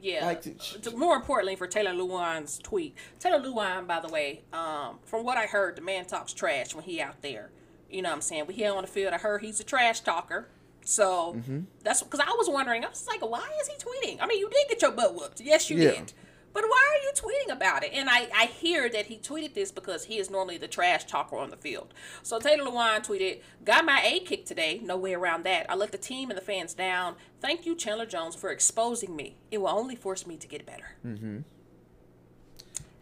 Yeah. 0.02 0.26
Like 0.26 0.42
the- 0.44 0.52
T- 0.52 0.96
More 0.96 1.16
importantly, 1.16 1.56
for 1.56 1.68
Taylor 1.68 1.92
Lewan's 1.92 2.60
tweet, 2.60 2.96
Taylor 3.20 3.40
Lewan, 3.40 3.86
by 3.88 4.00
the 4.00 4.08
way, 4.10 4.42
um, 4.54 5.00
from 5.06 5.24
what 5.24 5.38
I 5.38 5.46
heard, 5.46 5.76
the 5.76 5.82
man 5.82 6.06
talks 6.06 6.34
trash 6.34 6.74
when 6.76 6.84
he 6.84 7.02
out 7.02 7.22
there. 7.22 7.50
You 7.90 8.02
know 8.02 8.10
what 8.10 8.16
I'm 8.16 8.22
saying? 8.22 8.44
But 8.46 8.56
he 8.56 8.66
on 8.66 8.82
the 8.82 8.88
field, 8.88 9.14
I 9.14 9.18
heard 9.18 9.42
he's 9.42 9.60
a 9.60 9.64
trash 9.64 10.02
talker. 10.02 10.48
So 10.84 11.34
Mm-hmm. 11.38 11.60
that's 11.84 12.02
because 12.04 12.20
I 12.20 12.30
was 12.38 12.50
wondering. 12.50 12.84
I 12.86 12.90
was 12.90 13.06
like, 13.08 13.22
why 13.28 13.48
is 13.62 13.68
he 13.68 13.76
tweeting? 13.76 14.18
I 14.22 14.28
mean, 14.28 14.40
you 14.40 14.50
did 14.50 14.68
get 14.70 14.82
your 14.82 14.92
butt 14.92 15.14
whooped. 15.16 15.42
Yes, 15.42 15.70
you 15.70 15.78
Yeah. 15.78 15.92
did. 15.92 16.14
But 16.52 16.64
why 16.64 16.88
are 16.92 17.04
you 17.04 17.12
tweeting 17.14 17.54
about 17.56 17.84
it? 17.84 17.92
And 17.94 18.10
I, 18.10 18.28
I 18.36 18.46
hear 18.48 18.90
that 18.90 19.06
he 19.06 19.18
tweeted 19.18 19.54
this 19.54 19.72
because 19.72 20.06
he 20.06 20.18
is 20.18 20.30
normally 20.30 20.58
the 20.58 20.68
trash 20.68 21.06
talker 21.06 21.38
on 21.38 21.52
the 21.52 21.58
field. 21.58 21.94
So 22.24 22.40
Taylor 22.40 22.66
Lewan 22.70 23.06
tweeted, 23.06 23.42
Got 23.64 23.86
my 23.86 24.02
A 24.04 24.20
kicked 24.22 24.48
today. 24.48 24.80
No 24.84 24.98
way 24.98 25.14
around 25.14 25.44
that. 25.46 25.70
I 25.70 25.76
let 25.76 25.92
the 25.92 25.98
team 25.98 26.30
and 26.32 26.38
the 26.38 26.42
fans 26.44 26.74
down. 26.74 27.16
Thank 27.40 27.66
you, 27.66 27.76
Chandler 27.76 28.06
Jones, 28.08 28.36
for 28.36 28.50
exposing 28.50 29.16
me. 29.16 29.36
It 29.52 29.60
will 29.60 29.70
only 29.70 29.96
force 29.96 30.26
me 30.26 30.38
to 30.38 30.48
get 30.48 30.66
better. 30.66 30.96
Mm-hmm. 31.06 31.40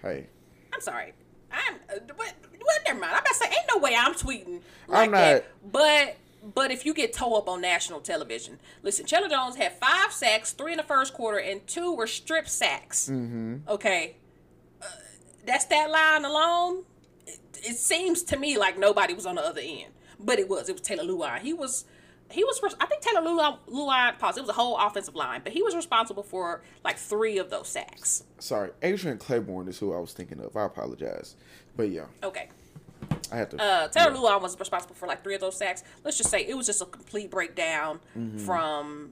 Hey, 0.02 0.28
I'm 0.74 0.82
sorry. 0.82 1.14
I'm 1.52 1.76
uh, 1.90 2.00
what, 2.16 2.34
what 2.62 2.82
never 2.86 3.00
mind. 3.00 3.14
I'm 3.14 3.20
about 3.20 3.26
to 3.28 3.34
say 3.34 3.46
ain't 3.46 3.56
no 3.74 3.78
way 3.80 3.96
I'm 3.98 4.14
tweeting 4.14 4.62
like 4.88 5.06
I'm 5.08 5.12
that. 5.12 5.46
not- 5.64 5.72
But 5.72 6.18
but 6.54 6.72
if 6.72 6.86
you 6.86 6.94
get 6.94 7.14
toe 7.14 7.36
up 7.36 7.48
on 7.50 7.62
national 7.62 8.00
television, 8.00 8.60
listen, 8.84 9.06
Chandler 9.06 9.30
Jones 9.30 9.56
had 9.56 9.74
five 9.74 10.12
sacks, 10.12 10.52
three 10.54 10.72
in 10.74 10.78
the 10.78 10.84
first 10.84 11.14
quarter, 11.14 11.38
and 11.40 11.66
two 11.68 11.94
were 11.96 12.08
strip 12.08 12.48
sacks. 12.48 13.10
Mm-hmm. 13.12 13.58
Okay, 13.70 14.16
uh, 14.82 14.86
that's 15.46 15.66
that 15.66 15.90
line 15.90 16.26
alone. 16.26 16.84
It, 17.26 17.40
it 17.64 17.78
seems 17.78 18.24
to 18.24 18.38
me 18.38 18.58
like 18.58 18.78
nobody 18.78 19.14
was 19.14 19.26
on 19.26 19.36
the 19.36 19.42
other 19.46 19.62
end, 19.62 19.92
but 20.20 20.40
it 20.40 20.48
was. 20.48 20.70
It 20.70 20.74
was 20.74 20.82
Taylor 20.82 21.04
Lewan. 21.04 21.40
He 21.40 21.54
was. 21.54 21.86
He 22.30 22.44
was. 22.44 22.60
I 22.82 22.86
think 22.86 23.02
Taylor 23.02 23.22
Lewan. 23.22 23.58
Lewan. 23.70 24.20
Pause. 24.20 24.38
It 24.38 24.42
was 24.42 24.50
a 24.50 24.54
whole 24.54 24.78
offensive 24.78 25.16
line, 25.16 25.42
but 25.44 25.54
he 25.54 25.62
was 25.64 25.76
responsible 25.76 26.24
for 26.24 26.62
like 26.84 26.98
three 26.98 27.38
of 27.38 27.50
those 27.50 27.68
sacks. 27.70 28.24
sorry, 28.40 28.72
Adrian 28.82 29.18
Clayborn 29.18 29.68
is 29.70 29.80
who 29.80 29.94
I 29.94 30.00
was 30.00 30.14
thinking 30.14 30.40
of. 30.42 30.56
I 30.58 30.66
apologize, 30.66 31.36
but 31.76 31.90
yeah, 31.90 32.06
Okay. 32.24 32.50
I 33.32 33.38
had 33.38 33.52
to. 33.52 33.62
Uh, 33.62 33.88
Taylor 33.88 34.12
yeah. 34.12 34.18
Lewan 34.18 34.42
was 34.42 34.60
responsible 34.60 34.96
for 34.96 35.08
like 35.08 35.24
three 35.24 35.36
of 35.36 35.42
those 35.42 35.58
sacks. 35.58 35.84
Let's 36.04 36.18
just 36.18 36.30
say 36.30 36.46
it 36.46 36.56
was 36.56 36.66
just 36.66 36.82
a 36.82 36.86
complete 36.86 37.32
breakdown 37.32 38.00
from 38.46 39.12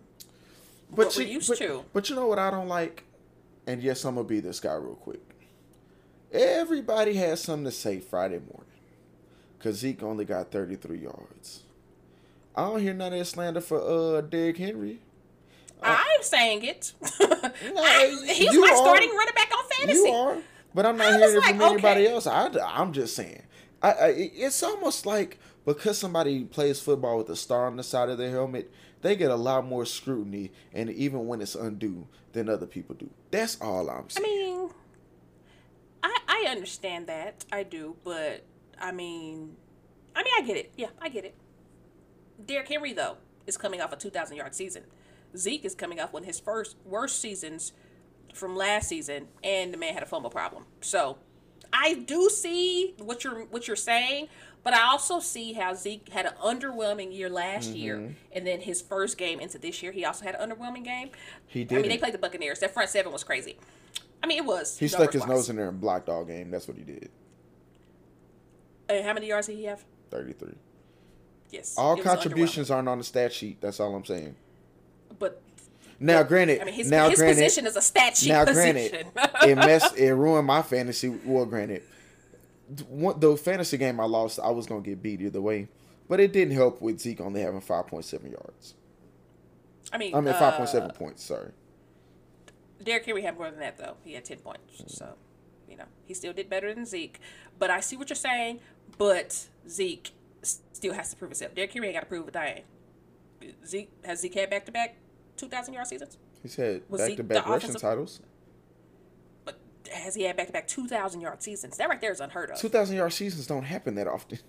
but 0.90 1.08
what 1.08 1.18
we're 1.18 1.28
used 1.28 1.50
but, 1.50 1.58
to. 1.60 1.84
But 1.94 2.10
you 2.10 2.16
know 2.16 2.28
what 2.28 2.40
I 2.40 2.52
don't 2.52 2.68
like? 2.68 3.04
And 3.68 3.82
yes, 3.82 4.04
I'm 4.06 4.16
gonna 4.16 4.28
be 4.28 4.40
this 4.40 4.60
guy 4.60 4.74
real 4.74 4.96
quick. 4.96 5.22
Everybody 6.32 7.16
has 7.16 7.42
something 7.42 7.66
to 7.66 7.72
say 7.72 8.00
Friday 8.00 8.40
morning, 8.40 8.72
cause 9.60 9.76
Zeke 9.76 10.04
only 10.04 10.26
got 10.26 10.52
33 10.52 11.00
yards. 11.00 11.64
I 12.56 12.66
don't 12.66 12.82
hear 12.82 12.94
none 12.94 13.14
of 13.14 13.20
that 13.20 13.26
slander 13.26 13.62
for 13.62 13.82
uh 13.82 14.22
Derrick 14.22 14.58
Henry. 14.58 15.00
I'm 15.82 16.24
saying 16.24 16.64
it. 16.64 16.94
I, 17.02 18.34
he's 18.34 18.58
my 18.58 18.70
are. 18.72 18.78
starting 18.78 19.10
running 19.10 19.36
back 19.36 19.52
on 19.56 19.64
fantasy. 19.70 20.00
You 20.00 20.14
are, 20.14 20.38
but 20.74 20.86
I'm 20.86 20.98
not 20.98 21.16
hearing 21.16 21.36
it 21.36 21.40
like, 21.40 21.56
from 21.56 21.62
anybody 21.62 22.06
okay. 22.06 22.14
else. 22.14 22.28
I, 22.28 22.50
I'm 22.66 22.94
just 22.94 23.16
saying. 23.16 23.44
I, 23.86 23.92
I, 23.92 24.08
it's 24.36 24.64
almost 24.64 25.06
like 25.06 25.40
because 25.66 25.98
somebody 25.98 26.44
plays 26.44 26.80
football 26.80 27.18
with 27.18 27.30
a 27.30 27.36
star 27.36 27.68
on 27.68 27.76
the 27.76 27.84
side 27.84 28.10
of 28.10 28.18
their 28.18 28.32
helmet, 28.32 28.72
they 29.02 29.16
get 29.16 29.32
a 29.32 29.36
lot 29.36 29.66
more 29.66 29.86
scrutiny, 29.86 30.52
and 30.74 30.90
even 30.90 31.28
when 31.28 31.42
it's 31.42 31.56
undue, 31.56 32.08
than 32.36 32.50
other 32.50 32.66
people 32.66 32.96
do. 32.96 33.10
That's 33.32 33.60
all 33.62 33.90
I'm 33.90 34.10
saying. 34.10 34.26
I 34.26 34.30
mean, 34.30 34.70
I 36.04 36.18
I 36.28 36.46
understand 36.50 37.08
that 37.08 37.46
I 37.52 37.64
do, 37.64 37.96
but 38.04 38.44
I 38.80 38.92
mean, 38.92 39.56
I 40.16 40.24
mean 40.24 40.34
I 40.38 40.42
get 40.42 40.58
it. 40.58 40.72
Yeah, 40.78 40.90
I 41.02 41.10
get 41.10 41.26
it. 41.26 41.34
Derrick 42.46 42.68
Henry 42.68 42.94
though 42.94 43.18
is 43.48 43.58
coming 43.58 43.82
off 43.82 43.94
a 43.94 43.96
2,000 43.96 44.36
yard 44.36 44.54
season. 44.54 44.84
Zeke 45.36 45.66
is 45.66 45.76
coming 45.76 46.00
off 46.00 46.12
one 46.14 46.24
of 46.24 46.28
his 46.28 46.40
first 46.40 46.76
worst 46.86 47.20
seasons 47.22 47.72
from 48.34 48.56
last 48.56 48.90
season, 48.90 49.28
and 49.44 49.74
the 49.74 49.78
man 49.78 49.94
had 49.94 50.04
a 50.04 50.08
fumble 50.08 50.30
problem. 50.30 50.66
So 50.82 51.18
I 51.74 51.96
do 51.96 52.30
see 52.30 52.94
what 52.98 53.24
you're 53.24 53.46
what 53.46 53.68
you're 53.68 53.76
saying, 53.76 54.28
but 54.64 54.74
I 54.74 54.84
also 54.84 55.20
see 55.20 55.54
how 55.54 55.74
Zeke 55.74 56.10
had 56.10 56.26
an 56.26 56.34
underwhelming 56.44 57.16
year 57.16 57.30
last 57.30 57.70
year, 57.70 57.98
mm-hmm. 57.98 58.14
and 58.32 58.48
then 58.48 58.62
his 58.62 58.82
first 58.82 59.18
game 59.18 59.40
into 59.40 59.58
this 59.58 59.84
year, 59.84 59.92
he 59.92 60.06
also 60.06 60.26
had 60.26 60.36
an 60.36 60.50
underwhelming 60.50 60.84
game. 60.84 61.10
He 61.48 61.64
did. 61.64 61.78
I 61.78 61.82
mean, 61.82 61.90
they 61.90 61.98
played 61.98 62.14
the 62.14 62.20
Buccaneers. 62.20 62.60
That 62.60 62.74
front 62.74 62.90
seven 62.90 63.12
was 63.12 63.24
crazy. 63.24 63.58
I 64.24 64.28
mean, 64.28 64.40
it 64.40 64.46
was. 64.46 64.78
he 64.78 64.88
stuck 64.88 65.14
his 65.14 65.28
nose 65.28 65.50
in 65.50 65.56
there 65.56 65.70
and 65.70 65.80
blocked 65.80 66.10
all 66.10 66.26
game. 66.26 66.50
That's 66.50 66.68
what 66.68 66.78
he 66.78 66.84
did. 66.84 67.10
And 68.90 69.06
how 69.06 69.14
many 69.14 69.28
yards 69.28 69.48
did 69.48 69.58
he 69.58 69.66
have? 69.66 69.84
33. 70.12 70.54
Yes. 71.52 71.76
All 71.78 71.98
contributions 71.98 72.72
aren't 72.72 72.88
on 72.88 72.98
the 72.98 73.04
stat 73.04 73.34
sheet. 73.34 73.62
That's 73.62 73.80
all 73.80 73.96
I'm 73.96 74.06
saying. 74.06 74.36
But 75.20 75.42
Now, 76.00 76.24
granted, 76.24 76.62
I 76.62 76.66
mean, 76.66 76.74
his, 76.74 76.90
now 76.90 77.10
his 77.10 77.20
granted, 77.20 77.42
position 77.42 77.66
is 77.66 77.76
a 77.76 77.82
stat 77.82 78.18
sheet 78.18 78.30
now 78.30 78.46
position. 78.46 79.08
granted, 79.14 79.32
it 79.50 79.56
messed, 79.56 79.98
it 79.98 80.14
ruined 80.14 80.46
my 80.48 80.62
fantasy. 80.62 81.10
Well, 81.10 81.46
granted, 81.46 81.84
one, 82.90 83.20
the 83.20 83.38
fantasy 83.38 83.78
game 83.78 84.00
I 84.00 84.06
lost, 84.06 84.40
I 84.40 84.50
was 84.50 84.66
gonna 84.68 84.82
get 84.82 85.02
beat 85.02 85.22
either 85.22 85.42
way, 85.42 85.70
but 86.10 86.20
it 86.20 86.34
didn't 86.34 86.54
help 86.54 86.82
with 86.82 87.00
Zeke 87.00 87.22
only 87.22 87.42
having 87.42 87.62
five 87.62 87.88
point 87.88 88.06
seven 88.06 88.32
yards. 88.32 88.74
I 89.94 89.98
mean, 89.98 90.14
I 90.14 90.20
mean, 90.20 90.34
uh, 90.34 90.40
five 90.40 90.56
point 90.56 90.70
seven 90.70 90.92
points. 90.92 91.24
Sorry. 91.24 91.52
Derrick 92.84 93.06
Henry 93.06 93.22
had 93.22 93.38
more 93.38 93.50
than 93.50 93.60
that 93.62 93.78
though. 93.78 93.96
He 94.04 94.14
had 94.14 94.26
ten 94.26 94.38
points, 94.40 94.84
so 94.88 95.14
you 95.70 95.78
know 95.78 95.86
he 96.06 96.14
still 96.14 96.34
did 96.34 96.50
better 96.50 96.74
than 96.74 96.86
Zeke. 96.86 97.20
But 97.58 97.70
I 97.70 97.80
see 97.80 97.96
what 97.96 98.10
you're 98.10 98.16
saying. 98.16 98.60
but 98.98 99.48
Zeke 99.70 100.12
still 100.42 100.94
has 100.94 101.10
to 101.12 101.16
prove 101.16 101.32
himself. 101.32 101.56
Derrick 101.56 101.72
Henry 101.72 101.88
ain't 101.88 101.96
got 101.96 102.02
to 102.02 102.06
prove 102.08 102.28
a 102.28 102.32
thing. 102.32 102.64
Zeke 103.66 103.90
has 104.04 104.20
Zeke 104.20 104.34
had 104.36 104.50
back 104.50 104.66
to 104.66 104.72
back 104.72 104.98
two 105.38 105.48
thousand 105.48 105.74
yard 105.74 105.88
seasons, 105.88 106.18
He's 106.42 106.56
had 106.56 106.82
Was 106.90 107.02
back 107.02 107.16
to 107.18 107.24
back 107.24 107.48
rushing 107.48 107.74
titles. 107.74 108.20
but 109.44 109.58
has 109.94 110.16
he 110.16 110.24
had 110.24 110.36
back 110.38 110.48
to 110.48 110.54
back 110.54 110.68
two 110.68 110.88
thousand 110.88 111.22
yard 111.22 111.42
seasons? 111.44 111.78
That 111.78 111.90
right 111.90 112.00
there 112.02 112.12
is 112.12 112.20
unheard 112.20 112.50
of. 112.52 112.58
Two 112.60 112.70
thousand 112.70 112.96
yard 112.98 113.14
seasons 113.14 113.48
don't 113.48 113.64
happen 113.64 113.96
that 113.96 114.08
often. 114.08 114.40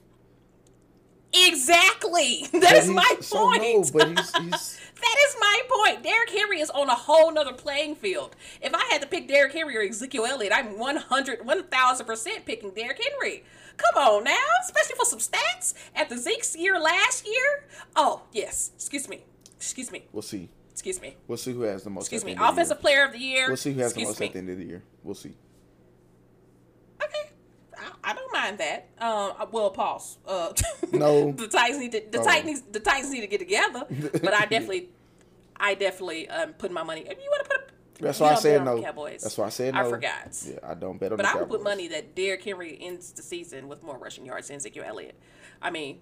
Exactly. 1.32 2.47
That's 2.53 2.87
he's- 2.87 2.89
my 2.89 3.16
so 3.20 3.37
point. 3.49 3.62
no, 3.62 3.84
but 3.93 4.09
he's 4.09 4.37
he's 4.37 4.80
That 4.97 5.16
is 5.28 5.37
my 5.39 5.61
point. 5.68 6.03
Derrick 6.03 6.30
Henry 6.30 6.61
is 6.61 6.70
on 6.70 6.89
a 6.89 6.95
whole 6.95 7.30
nother 7.30 7.53
playing 7.53 7.97
field. 7.97 8.34
If 8.62 8.72
I 8.74 8.82
had 8.91 9.03
to 9.03 9.07
pick 9.07 9.28
Derrick 9.28 9.53
Henry 9.53 9.76
or 9.76 9.82
Ezekiel 9.82 10.24
Elliott, 10.24 10.53
I'm 10.55 10.78
100, 10.78 11.41
1000% 11.41 12.45
picking 12.47 12.70
Derrick 12.70 13.03
Henry. 13.03 13.45
Come 13.76 14.03
on 14.03 14.24
now, 14.24 14.32
especially 14.64 14.97
for 14.97 15.05
some 15.05 15.18
stats. 15.18 15.74
at 15.95 16.09
the 16.09 16.16
Zeke's 16.16 16.57
year 16.57 16.78
last 16.80 17.26
year. 17.26 17.64
Oh, 17.95 18.22
yes. 18.32 18.70
Excuse 18.76 19.07
me. 19.07 19.22
Excuse 19.57 19.93
me. 19.93 20.07
we'll 20.12 20.22
see. 20.22 20.49
Excuse 20.77 21.01
me. 21.01 21.16
We'll 21.27 21.39
see 21.39 21.55
who 21.55 21.62
has 21.62 21.85
the 21.85 21.91
most. 21.91 22.05
Excuse 22.05 22.22
me. 22.22 22.33
end 22.33 22.41
of 22.43 22.53
Offensive 22.53 22.81
player 22.83 23.03
of 23.03 23.12
the 23.12 23.18
year. 23.18 23.47
We'll 23.49 23.57
see 23.57 23.72
who 23.72 23.81
has 23.81 23.95
the 23.95 24.05
most 24.05 24.20
me. 24.20 24.27
at 24.27 24.33
the 24.35 24.39
end 24.41 24.51
of 24.51 24.59
the 24.59 24.64
year. 24.66 24.83
We'll 25.03 25.14
see. 25.14 25.33
Okay. 27.03 27.31
I, 27.79 28.11
I 28.11 28.14
don't 28.14 28.31
mind 28.33 28.59
that. 28.59 28.89
Um, 28.99 29.33
I- 29.39 29.47
well, 29.51 29.70
pause. 29.70 30.18
Uh, 30.27 30.53
No. 30.93 31.33
the 31.33 31.49
Titans 31.49 31.79
need 31.81 31.93
to 31.93 32.03
the 32.11 32.20
Oh. 32.20 32.24
Titans 32.24 32.61
the 32.70 32.81
Titans 32.81 33.11
need 33.11 33.22
to 33.22 33.27
get 33.27 33.39
together. 33.41 33.85
But 34.22 34.35
I 34.35 34.45
definitely, 34.51 34.91
I 35.57 35.74
definitely 35.74 36.29
um 36.29 36.53
put 36.53 36.70
my 36.70 36.83
money. 36.83 37.01
If 37.03 37.18
you 37.22 37.31
want 37.31 37.45
to 37.45 37.51
put, 37.57 37.70
A, 38.01 38.03
That's 38.03 38.20
why 38.20 38.33
I 38.33 38.35
said 38.35 38.62
no. 38.62 38.83
Cowboys. 38.83 39.22
That's 39.22 39.39
why 39.39 39.47
I 39.47 39.49
said 39.49 39.74
I 39.74 39.83
no. 39.83 39.89
forgot. 39.91 40.37
Yeah, 40.47 40.59
I 40.62 40.74
don't 40.74 40.99
bet 41.01 41.12
on 41.12 41.16
But 41.16 41.24
I 41.27 41.37
would 41.37 41.49
put 41.49 41.62
money 41.62 41.89
that 41.89 42.14
Derrick 42.14 42.45
Henry 42.45 42.77
ends 42.83 43.12
the 43.12 43.22
season 43.22 43.66
with 43.68 43.83
more 43.83 43.97
rushing 43.97 44.27
yards 44.27 44.49
than 44.49 44.57
Ezekiel 44.57 44.85
Elliott. 44.87 45.14
I 45.62 45.70
mean, 45.70 46.01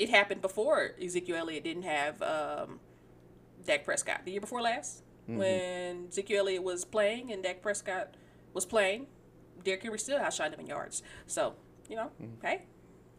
it 0.00 0.10
happened 0.10 0.42
before 0.42 0.90
Ezekiel 1.00 1.36
Elliott 1.36 1.62
didn't 1.62 1.84
have 1.84 2.20
um, 2.22 2.80
Dak 3.66 3.84
Prescott. 3.84 4.22
The 4.24 4.32
year 4.32 4.40
before 4.40 4.62
last, 4.62 5.02
Mm-hmm. 5.28 5.38
when 5.38 6.06
Ezekiel 6.08 6.38
Elliott 6.42 6.62
was 6.62 6.84
playing 6.84 7.32
and 7.32 7.42
Dak 7.42 7.60
Prescott 7.60 8.14
was 8.54 8.64
playing, 8.64 9.08
Derrick 9.64 9.82
Henry 9.82 9.98
still 9.98 10.20
outshined 10.20 10.54
him 10.54 10.60
in 10.60 10.68
yards. 10.68 11.02
So, 11.26 11.54
you 11.88 11.96
know, 11.96 12.10
Mm-hmm. 12.22 12.46
hey, 12.46 12.62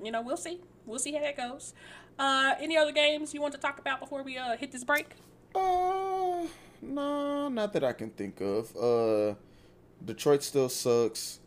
you 0.02 0.12
know, 0.12 0.22
we'll 0.22 0.38
see. 0.38 0.62
We'll 0.86 1.00
see 1.00 1.12
how 1.14 1.20
that 1.22 1.36
goes. 1.36 1.74
Uh, 2.18 2.54
any 2.62 2.78
other 2.78 2.94
games 2.94 3.34
you 3.34 3.42
want 3.42 3.54
to 3.56 3.60
talk 3.60 3.78
about 3.78 4.00
before 4.00 4.24
we 4.24 4.38
uh, 4.38 4.56
hit 4.56 4.72
this 4.72 4.86
break? 4.86 5.16
Uh, 5.54 6.46
no, 6.82 7.50
not 7.50 7.74
that 7.74 7.84
I 7.84 7.92
can 7.94 8.10
think 8.12 8.40
of. 8.42 8.74
Uh, 8.78 9.36
Detroit 10.04 10.44
still 10.44 10.70
sucks. 10.70 11.40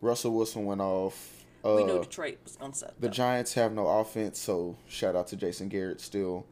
Russell 0.00 0.32
Wilson 0.34 0.64
went 0.64 0.80
off. 0.80 1.44
Uh, 1.64 1.74
we 1.76 1.84
knew 1.84 2.00
Detroit 2.00 2.38
was 2.44 2.56
going 2.56 2.72
to 2.72 2.78
suck. 2.78 2.94
the 2.98 3.06
though. 3.06 3.12
Giants 3.12 3.54
have 3.54 3.72
no 3.72 3.86
offense, 3.86 4.38
so 4.40 4.76
shout 4.88 5.14
out 5.14 5.28
to 5.28 5.36
Jason 5.36 5.68
Garrett 5.68 6.00
still. 6.00 6.44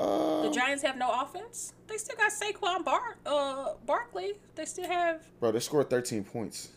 Uh, 0.00 0.42
The 0.42 0.50
Giants 0.50 0.82
have 0.82 0.96
no 0.96 1.10
offense. 1.22 1.74
They 1.86 1.98
still 1.98 2.16
got 2.16 2.32
Saquon 2.32 2.84
Bar 2.84 3.16
uh 3.26 3.74
Barkley. 3.86 4.34
They 4.54 4.64
still 4.64 4.86
have 4.88 5.22
bro, 5.38 5.52
they 5.52 5.60
scored 5.60 5.90
13 5.90 6.24
points. 6.24 6.68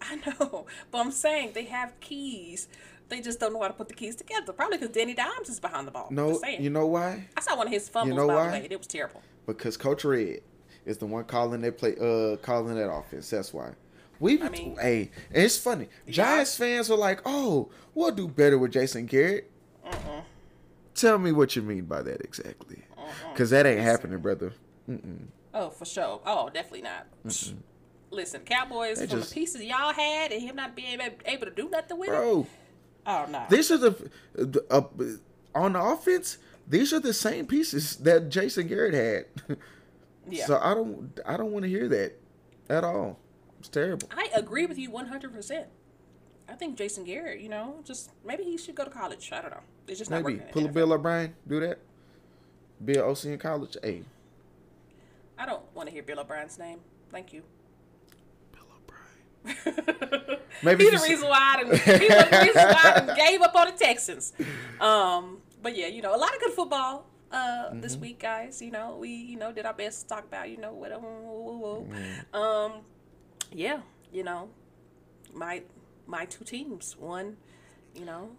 I 0.00 0.14
know, 0.16 0.66
but 0.92 0.98
I'm 0.98 1.10
saying 1.10 1.52
they 1.54 1.64
have 1.64 1.98
keys. 2.00 2.68
They 3.08 3.20
just 3.20 3.40
don't 3.40 3.52
know 3.54 3.62
how 3.62 3.68
to 3.68 3.74
put 3.74 3.88
the 3.88 3.94
keys 3.94 4.14
together. 4.16 4.52
Probably 4.52 4.76
because 4.78 4.94
Danny 4.94 5.14
Dimes 5.14 5.48
is 5.48 5.58
behind 5.58 5.86
the 5.88 5.90
ball. 5.90 6.08
No, 6.10 6.40
you 6.58 6.70
know 6.70 6.86
why? 6.86 7.26
I 7.36 7.40
saw 7.40 7.56
one 7.56 7.66
of 7.66 7.72
his 7.72 7.88
fumbles 7.88 8.16
know 8.16 8.28
by 8.28 8.34
why? 8.34 8.46
the 8.46 8.52
way. 8.60 8.68
It 8.70 8.78
was 8.78 8.86
terrible. 8.86 9.22
Because 9.46 9.76
Coach 9.78 10.04
Red 10.04 10.40
is 10.84 10.98
the 10.98 11.06
one 11.06 11.24
calling 11.24 11.62
that 11.62 11.78
play, 11.78 11.96
uh, 11.96 12.36
calling 12.36 12.74
that 12.76 12.90
offense. 12.92 13.30
That's 13.30 13.52
why. 13.52 13.70
We, 14.20 14.42
I 14.42 14.48
mean- 14.50 14.76
hey, 14.78 15.10
it's 15.30 15.56
funny. 15.56 15.88
Giants 16.08 16.56
fans 16.56 16.90
are 16.90 16.98
like, 16.98 17.22
"Oh, 17.24 17.70
we'll 17.94 18.10
do 18.12 18.28
better 18.28 18.58
with 18.58 18.72
Jason 18.72 19.06
Garrett." 19.06 19.50
Tell 20.98 21.18
me 21.18 21.30
what 21.30 21.54
you 21.54 21.62
mean 21.62 21.84
by 21.84 22.02
that 22.02 22.22
exactly, 22.22 22.82
because 23.32 23.50
that 23.50 23.66
ain't 23.66 23.80
happening, 23.80 24.18
brother. 24.18 24.52
Oh, 25.54 25.70
for 25.70 25.84
sure. 25.84 26.20
Oh, 26.26 26.50
definitely 26.52 26.82
not. 26.82 27.06
Listen, 28.10 28.40
Cowboys 28.40 28.98
from 28.98 29.20
the 29.20 29.26
pieces 29.26 29.62
y'all 29.62 29.92
had 29.92 30.32
and 30.32 30.42
him 30.42 30.56
not 30.56 30.74
being 30.74 30.98
able, 31.24 31.46
to 31.46 31.52
do 31.52 31.68
nothing 31.68 31.98
with 31.98 32.08
it. 32.08 32.14
Oh 33.06 33.26
no. 33.30 33.46
these 33.48 33.70
are 33.70 33.78
the 33.78 34.10
the, 34.34 34.64
uh, 34.70 34.82
on 35.54 35.74
the 35.74 35.80
offense. 35.80 36.38
These 36.66 36.92
are 36.92 37.00
the 37.00 37.14
same 37.14 37.46
pieces 37.46 37.96
that 37.98 38.28
Jason 38.28 38.66
Garrett 38.66 38.94
had. 38.94 39.56
yeah. 40.28 40.46
So 40.46 40.58
I 40.60 40.74
don't, 40.74 41.18
I 41.24 41.36
don't 41.36 41.52
want 41.52 41.62
to 41.62 41.68
hear 41.68 41.88
that 41.88 42.12
at 42.68 42.84
all. 42.84 43.18
It's 43.60 43.68
terrible. 43.68 44.08
I 44.14 44.28
agree 44.34 44.66
with 44.66 44.78
you 44.78 44.90
100%. 44.90 45.64
I 46.48 46.52
think 46.54 46.76
Jason 46.76 47.04
Garrett, 47.04 47.40
you 47.40 47.48
know, 47.48 47.80
just 47.84 48.10
maybe 48.24 48.42
he 48.42 48.58
should 48.58 48.74
go 48.74 48.84
to 48.84 48.90
college. 48.90 49.30
I 49.32 49.40
don't 49.40 49.50
know. 49.50 49.62
It's 49.88 49.98
just 49.98 50.10
Maybe 50.10 50.22
working. 50.34 50.40
pull 50.52 50.66
a. 50.66 50.68
Bill 50.68 50.92
O'Brien, 50.92 51.34
do 51.46 51.60
that. 51.60 51.78
Bill 52.84 53.04
an 53.04 53.10
OC 53.10 53.24
in 53.26 53.38
college. 53.38 53.76
Hey, 53.82 54.02
I 55.38 55.46
don't 55.46 55.62
want 55.74 55.88
to 55.88 55.92
hear 55.92 56.02
Bill 56.02 56.20
O'Brien's 56.20 56.58
name. 56.58 56.80
Thank 57.10 57.32
you. 57.32 57.42
Bill 58.52 58.66
O'Brien. 58.76 60.38
Maybe 60.62 60.84
He's 60.84 61.00
the 61.00 61.06
you 61.06 61.12
reason 61.14 61.28
why 61.28 61.54
I 61.58 61.62
done, 61.62 61.70
he's 61.72 61.86
the 61.86 62.38
reason 62.42 62.68
why 62.68 62.82
I 62.84 63.00
done 63.00 63.16
gave 63.16 63.40
up 63.42 63.54
on 63.54 63.66
the 63.66 63.72
Texans. 63.72 64.32
Um, 64.80 65.38
but 65.62 65.76
yeah, 65.76 65.86
you 65.86 66.02
know, 66.02 66.14
a 66.14 66.18
lot 66.18 66.34
of 66.34 66.40
good 66.40 66.52
football 66.52 67.06
uh, 67.32 67.70
this 67.74 67.92
Mm-hmm. 67.94 68.00
week, 68.02 68.18
guys. 68.20 68.60
You 68.60 68.70
know, 68.72 68.96
we 69.00 69.08
you 69.10 69.36
know 69.36 69.52
did 69.52 69.66
our 69.66 69.74
best 69.74 70.02
to 70.02 70.08
talk 70.08 70.24
about 70.24 70.50
you 70.50 70.56
know 70.58 70.72
whatever. 70.72 71.06
Mm-hmm. 71.06 72.36
Um, 72.36 72.72
yeah, 73.52 73.80
you 74.12 74.22
know, 74.24 74.50
my 75.32 75.62
my 76.06 76.24
two 76.26 76.44
teams 76.44 76.96
won. 76.98 77.36
You 77.98 78.04
know, 78.04 78.30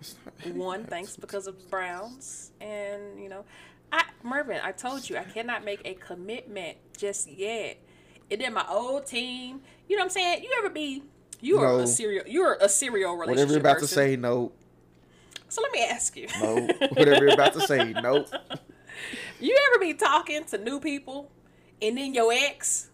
one 0.54 0.84
thanks 0.90 1.18
because 1.18 1.48
of 1.48 1.70
Browns, 1.70 2.52
and 2.62 3.22
you 3.22 3.30
know, 3.30 3.44
I 3.92 4.04
Mervin, 4.24 4.60
I 4.64 4.72
told 4.72 5.10
you 5.10 5.18
I 5.18 5.24
cannot 5.24 5.66
make 5.66 5.82
a 5.86 5.96
commitment 5.96 6.78
just 6.98 7.30
yet. 7.30 7.78
And 8.32 8.40
then 8.40 8.54
my 8.54 8.66
old 8.70 9.08
team, 9.08 9.62
you 9.88 9.96
know 9.98 10.02
what 10.02 10.06
I'm 10.06 10.10
saying? 10.12 10.44
You 10.44 10.56
ever 10.60 10.70
be 10.70 11.04
you 11.42 11.60
are 11.60 11.80
a 11.80 11.88
serial 11.88 12.26
you're 12.28 12.58
a 12.62 12.70
serial 12.70 13.14
relationship 13.14 13.38
whatever 13.38 13.52
you're 13.54 13.60
about 13.62 13.80
to 13.80 13.88
say, 13.88 14.16
no, 14.16 14.52
So 15.48 15.62
let 15.62 15.72
me 15.72 15.84
ask 15.84 16.16
you. 16.16 16.28
no. 16.40 16.68
whatever 16.94 17.26
you're 17.26 17.34
about 17.34 17.54
to 17.54 17.62
say, 17.62 17.94
no. 18.04 18.26
You 19.40 19.58
ever 19.72 19.80
be 19.80 19.94
talking 19.94 20.44
to 20.46 20.58
new 20.58 20.80
people 20.80 21.32
and 21.82 21.98
then 21.98 22.14
your 22.14 22.32
ex 22.32 22.90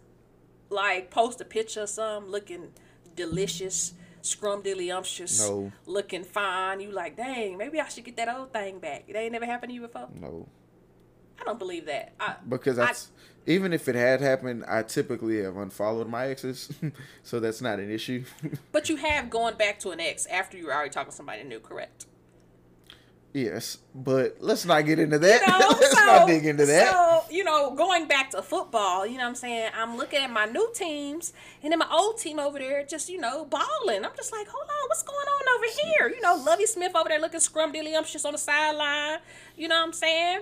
like 0.70 1.10
post 1.12 1.42
a 1.42 1.46
picture 1.46 1.82
of 1.82 1.90
some 1.90 2.30
looking 2.30 2.72
delicious, 3.16 3.94
scrumdiddlyumptious, 4.26 5.40
No. 5.40 5.72
looking 5.86 6.24
fine. 6.24 6.80
You 6.80 6.92
like, 6.92 7.16
dang, 7.18 7.58
maybe 7.58 7.80
I 7.80 7.88
should 7.88 8.04
get 8.04 8.18
that 8.18 8.30
old 8.34 8.52
thing 8.54 8.80
back. 8.80 9.06
It 9.08 9.16
ain't 9.16 9.32
never 9.32 9.46
happened 9.46 9.70
to 9.70 9.74
you 9.74 9.82
before. 9.82 10.10
No. 10.20 10.48
I 11.40 11.44
don't 11.44 11.60
believe 11.60 11.86
that. 11.88 12.14
I, 12.20 12.36
Because 12.48 12.80
I- 12.80 12.94
even 13.46 13.74
if 13.74 13.88
it 13.88 13.96
had 13.96 14.22
happened, 14.22 14.64
I 14.68 14.84
typically 14.84 15.42
have 15.44 15.58
unfollowed 15.58 16.08
my 16.08 16.28
exes, 16.28 16.72
so 17.24 17.40
that's 17.40 17.62
not 17.62 17.80
an 17.80 17.92
issue. 17.92 18.24
but 18.72 18.90
you 18.90 18.96
have 18.98 19.30
gone 19.30 19.56
back 19.56 19.80
to 19.80 19.92
an 19.92 20.00
ex 20.00 20.26
after 20.26 20.58
you 20.58 20.66
were 20.66 20.74
already 20.74 20.90
talking 20.90 21.12
to 21.12 21.16
somebody 21.16 21.44
new, 21.44 21.60
correct? 21.60 22.06
Yes, 23.36 23.80
but 23.94 24.38
let's 24.40 24.64
not 24.64 24.86
get 24.86 24.98
into 24.98 25.20
that. 25.20 25.42
You 25.42 25.60
know, 25.60 25.68
let's 25.82 25.92
so, 25.92 26.06
not 26.06 26.26
dig 26.26 26.46
into 26.46 26.66
that. 26.68 26.94
So, 26.94 27.24
you 27.30 27.44
know, 27.44 27.76
going 27.76 28.08
back 28.08 28.30
to 28.32 28.42
football, 28.42 29.06
you 29.06 29.18
know 29.18 29.24
what 29.24 29.30
I'm 29.32 29.36
saying? 29.36 29.72
I'm 29.78 29.98
looking 29.98 30.20
at 30.20 30.32
my 30.32 30.46
new 30.46 30.72
teams 30.74 31.34
and 31.62 31.70
then 31.70 31.80
my 31.80 31.88
old 31.92 32.18
team 32.18 32.40
over 32.40 32.58
there 32.58 32.86
just, 32.86 33.10
you 33.10 33.20
know, 33.20 33.44
balling. 33.44 34.06
I'm 34.06 34.16
just 34.16 34.32
like, 34.32 34.48
hold 34.48 34.64
on, 34.64 34.88
what's 34.88 35.04
going 35.04 35.28
on 35.28 35.58
over 35.58 35.66
here? 35.84 36.16
You 36.16 36.22
know, 36.22 36.42
Lovie 36.46 36.66
Smith 36.66 36.96
over 36.96 37.10
there 37.10 37.20
looking 37.20 37.42
scrumdiddlyumptious 37.42 38.24
on 38.24 38.32
the 38.32 38.38
sideline. 38.38 39.20
You 39.58 39.68
know 39.68 39.80
what 39.80 39.88
I'm 39.88 39.94
saying? 39.94 40.40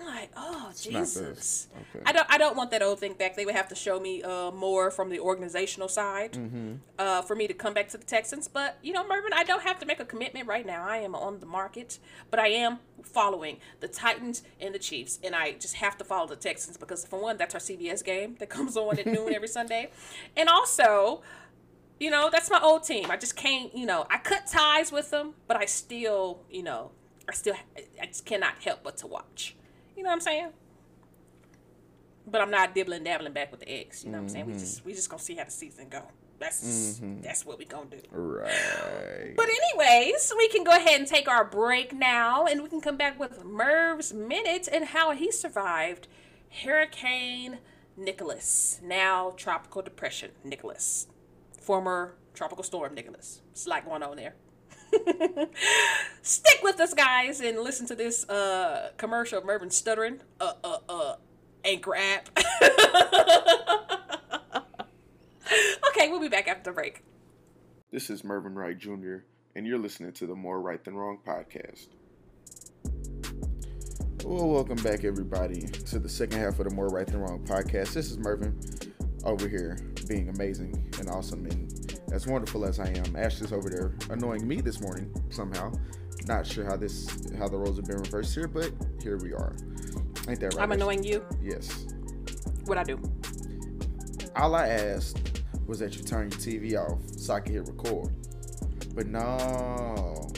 I'm 0.00 0.06
like, 0.06 0.30
oh 0.36 0.70
Jesus. 0.80 1.68
okay. 1.94 2.02
I 2.06 2.12
don't 2.12 2.26
I 2.30 2.38
don't 2.38 2.56
want 2.56 2.70
that 2.70 2.82
old 2.82 2.98
thing 3.00 3.14
back. 3.14 3.36
They 3.36 3.44
would 3.44 3.54
have 3.54 3.68
to 3.68 3.74
show 3.74 4.00
me 4.00 4.22
uh, 4.22 4.50
more 4.50 4.90
from 4.90 5.10
the 5.10 5.20
organizational 5.20 5.88
side 5.88 6.32
Mm-hmm. 6.32 6.72
uh, 6.98 7.22
for 7.22 7.34
me 7.36 7.46
to 7.46 7.54
come 7.54 7.74
back 7.74 7.88
to 7.90 7.98
the 7.98 8.04
Texans. 8.04 8.48
But 8.48 8.78
you 8.82 8.92
know, 8.92 9.06
Mervin, 9.06 9.32
I 9.34 9.44
don't 9.44 9.62
have 9.62 9.78
to 9.80 9.86
make 9.86 10.00
a 10.00 10.04
commitment 10.04 10.46
right 10.46 10.64
now. 10.66 10.84
I 10.86 10.98
am 10.98 11.14
on 11.14 11.40
the 11.40 11.46
market, 11.46 11.98
but 12.30 12.40
I 12.40 12.48
am 12.48 12.78
following 13.02 13.58
the 13.80 13.88
Titans 13.88 14.42
and 14.60 14.74
the 14.74 14.78
Chiefs, 14.78 15.18
and 15.22 15.34
I 15.34 15.52
just 15.52 15.74
have 15.76 15.96
to 15.98 16.04
follow 16.04 16.26
the 16.28 16.36
Texans 16.36 16.76
because 16.76 17.06
for 17.06 17.20
one, 17.20 17.36
that's 17.36 17.54
our 17.54 17.60
CBS 17.60 18.04
game 18.04 18.36
that 18.38 18.48
comes 18.56 18.76
on 18.76 18.98
at 18.98 19.06
noon 19.06 19.34
every 19.34 19.48
Sunday, 19.48 19.90
and 20.36 20.48
also. 20.48 21.22
You 22.02 22.08
know, 22.10 22.30
that's 22.32 22.50
my 22.50 22.58
old 22.62 22.84
team. 22.84 23.10
I 23.10 23.18
just 23.18 23.36
can't, 23.36 23.76
you 23.76 23.84
know, 23.84 24.06
I 24.08 24.16
cut 24.16 24.46
ties 24.46 24.90
with 24.90 25.10
them, 25.10 25.34
but 25.46 25.58
I 25.58 25.66
still, 25.66 26.40
you 26.50 26.62
know, 26.62 26.92
I 27.28 27.34
still, 27.34 27.52
I 28.00 28.06
just 28.06 28.24
cannot 28.24 28.54
help 28.64 28.82
but 28.82 28.96
to 28.98 29.06
watch. 29.06 29.54
You 30.00 30.04
know 30.04 30.08
what 30.08 30.14
I'm 30.14 30.20
saying? 30.22 30.48
But 32.26 32.40
I'm 32.40 32.50
not 32.50 32.74
dibbling 32.74 33.04
dabbling 33.04 33.34
back 33.34 33.50
with 33.50 33.60
the 33.60 33.68
eggs. 33.68 34.02
You 34.02 34.10
know 34.10 34.16
what 34.16 34.22
I'm 34.22 34.28
saying? 34.30 34.46
We 34.46 34.52
mm-hmm. 34.52 34.60
just 34.60 34.82
we 34.82 34.94
just 34.94 35.10
gonna 35.10 35.20
see 35.20 35.34
how 35.34 35.44
the 35.44 35.50
season 35.50 35.90
go. 35.90 36.04
That's 36.38 36.98
mm-hmm. 36.98 37.20
that's 37.20 37.44
what 37.44 37.58
we 37.58 37.66
gonna 37.66 37.90
do. 37.90 38.00
Right. 38.10 39.34
But 39.36 39.46
anyways, 39.50 40.32
we 40.38 40.48
can 40.48 40.64
go 40.64 40.70
ahead 40.70 41.00
and 41.00 41.06
take 41.06 41.28
our 41.28 41.44
break 41.44 41.92
now, 41.92 42.46
and 42.46 42.62
we 42.62 42.70
can 42.70 42.80
come 42.80 42.96
back 42.96 43.20
with 43.20 43.44
Merv's 43.44 44.14
minute 44.14 44.70
and 44.72 44.86
how 44.86 45.10
he 45.10 45.30
survived 45.30 46.08
Hurricane 46.64 47.58
Nicholas, 47.94 48.80
now 48.82 49.34
tropical 49.36 49.82
depression 49.82 50.30
Nicholas, 50.42 51.08
former 51.60 52.14
tropical 52.32 52.64
storm 52.64 52.94
Nicholas. 52.94 53.42
It's 53.52 53.66
a 53.66 53.68
lot 53.68 53.84
going 53.84 54.02
on 54.02 54.16
there. 54.16 54.34
Stick 56.22 56.60
with 56.62 56.80
us, 56.80 56.94
guys, 56.94 57.40
and 57.40 57.58
listen 57.58 57.86
to 57.86 57.94
this 57.94 58.28
uh, 58.28 58.90
commercial 58.96 59.38
of 59.38 59.44
Mervin 59.44 59.70
stuttering. 59.70 60.20
Uh, 60.40 60.52
uh, 60.64 60.78
uh, 60.88 61.14
Anchor 61.64 61.94
app. 61.94 62.28
okay, 65.90 66.08
we'll 66.08 66.20
be 66.20 66.28
back 66.28 66.48
after 66.48 66.70
the 66.70 66.72
break. 66.72 67.02
This 67.90 68.10
is 68.10 68.24
Mervin 68.24 68.54
Wright 68.54 68.78
Jr., 68.78 69.16
and 69.54 69.66
you're 69.66 69.78
listening 69.78 70.12
to 70.12 70.26
the 70.26 70.34
More 70.34 70.60
Right 70.60 70.82
Than 70.82 70.94
Wrong 70.94 71.18
podcast. 71.26 71.88
Well, 74.24 74.48
welcome 74.48 74.76
back, 74.76 75.04
everybody, 75.04 75.62
to 75.62 75.98
the 75.98 76.08
second 76.08 76.38
half 76.38 76.58
of 76.58 76.68
the 76.68 76.74
More 76.74 76.88
Right 76.88 77.06
Than 77.06 77.20
Wrong 77.20 77.44
podcast. 77.44 77.94
This 77.94 78.10
is 78.10 78.18
Mervin 78.18 78.58
over 79.24 79.48
here 79.48 79.76
being 80.08 80.28
amazing 80.30 80.92
and 80.98 81.10
awesome 81.10 81.46
and 81.46 81.69
as 82.12 82.26
wonderful 82.26 82.64
as 82.64 82.78
I 82.80 82.88
am. 82.88 83.16
Ashley's 83.16 83.52
over 83.52 83.68
there 83.70 83.92
annoying 84.10 84.46
me 84.46 84.60
this 84.60 84.80
morning 84.80 85.12
somehow. 85.30 85.72
Not 86.26 86.46
sure 86.46 86.64
how 86.64 86.76
this 86.76 87.08
how 87.38 87.48
the 87.48 87.56
roles 87.56 87.76
have 87.76 87.86
been 87.86 87.98
reversed 87.98 88.34
here, 88.34 88.46
but 88.48 88.72
here 89.02 89.16
we 89.18 89.32
are. 89.32 89.54
Ain't 90.28 90.40
that 90.40 90.54
right? 90.54 90.62
I'm 90.62 90.70
Ashley? 90.72 90.74
annoying 90.74 91.04
you. 91.04 91.24
Yes. 91.42 91.86
What 92.66 92.78
I 92.78 92.84
do? 92.84 93.00
All 94.36 94.54
I 94.54 94.68
asked 94.68 95.42
was 95.66 95.78
that 95.78 95.96
you 95.96 96.02
turn 96.02 96.30
your 96.30 96.38
TV 96.38 96.76
off 96.76 96.98
so 97.18 97.34
I 97.34 97.40
can 97.40 97.54
hit 97.54 97.66
record. 97.68 98.12
But 98.94 99.06
no, 99.06 100.28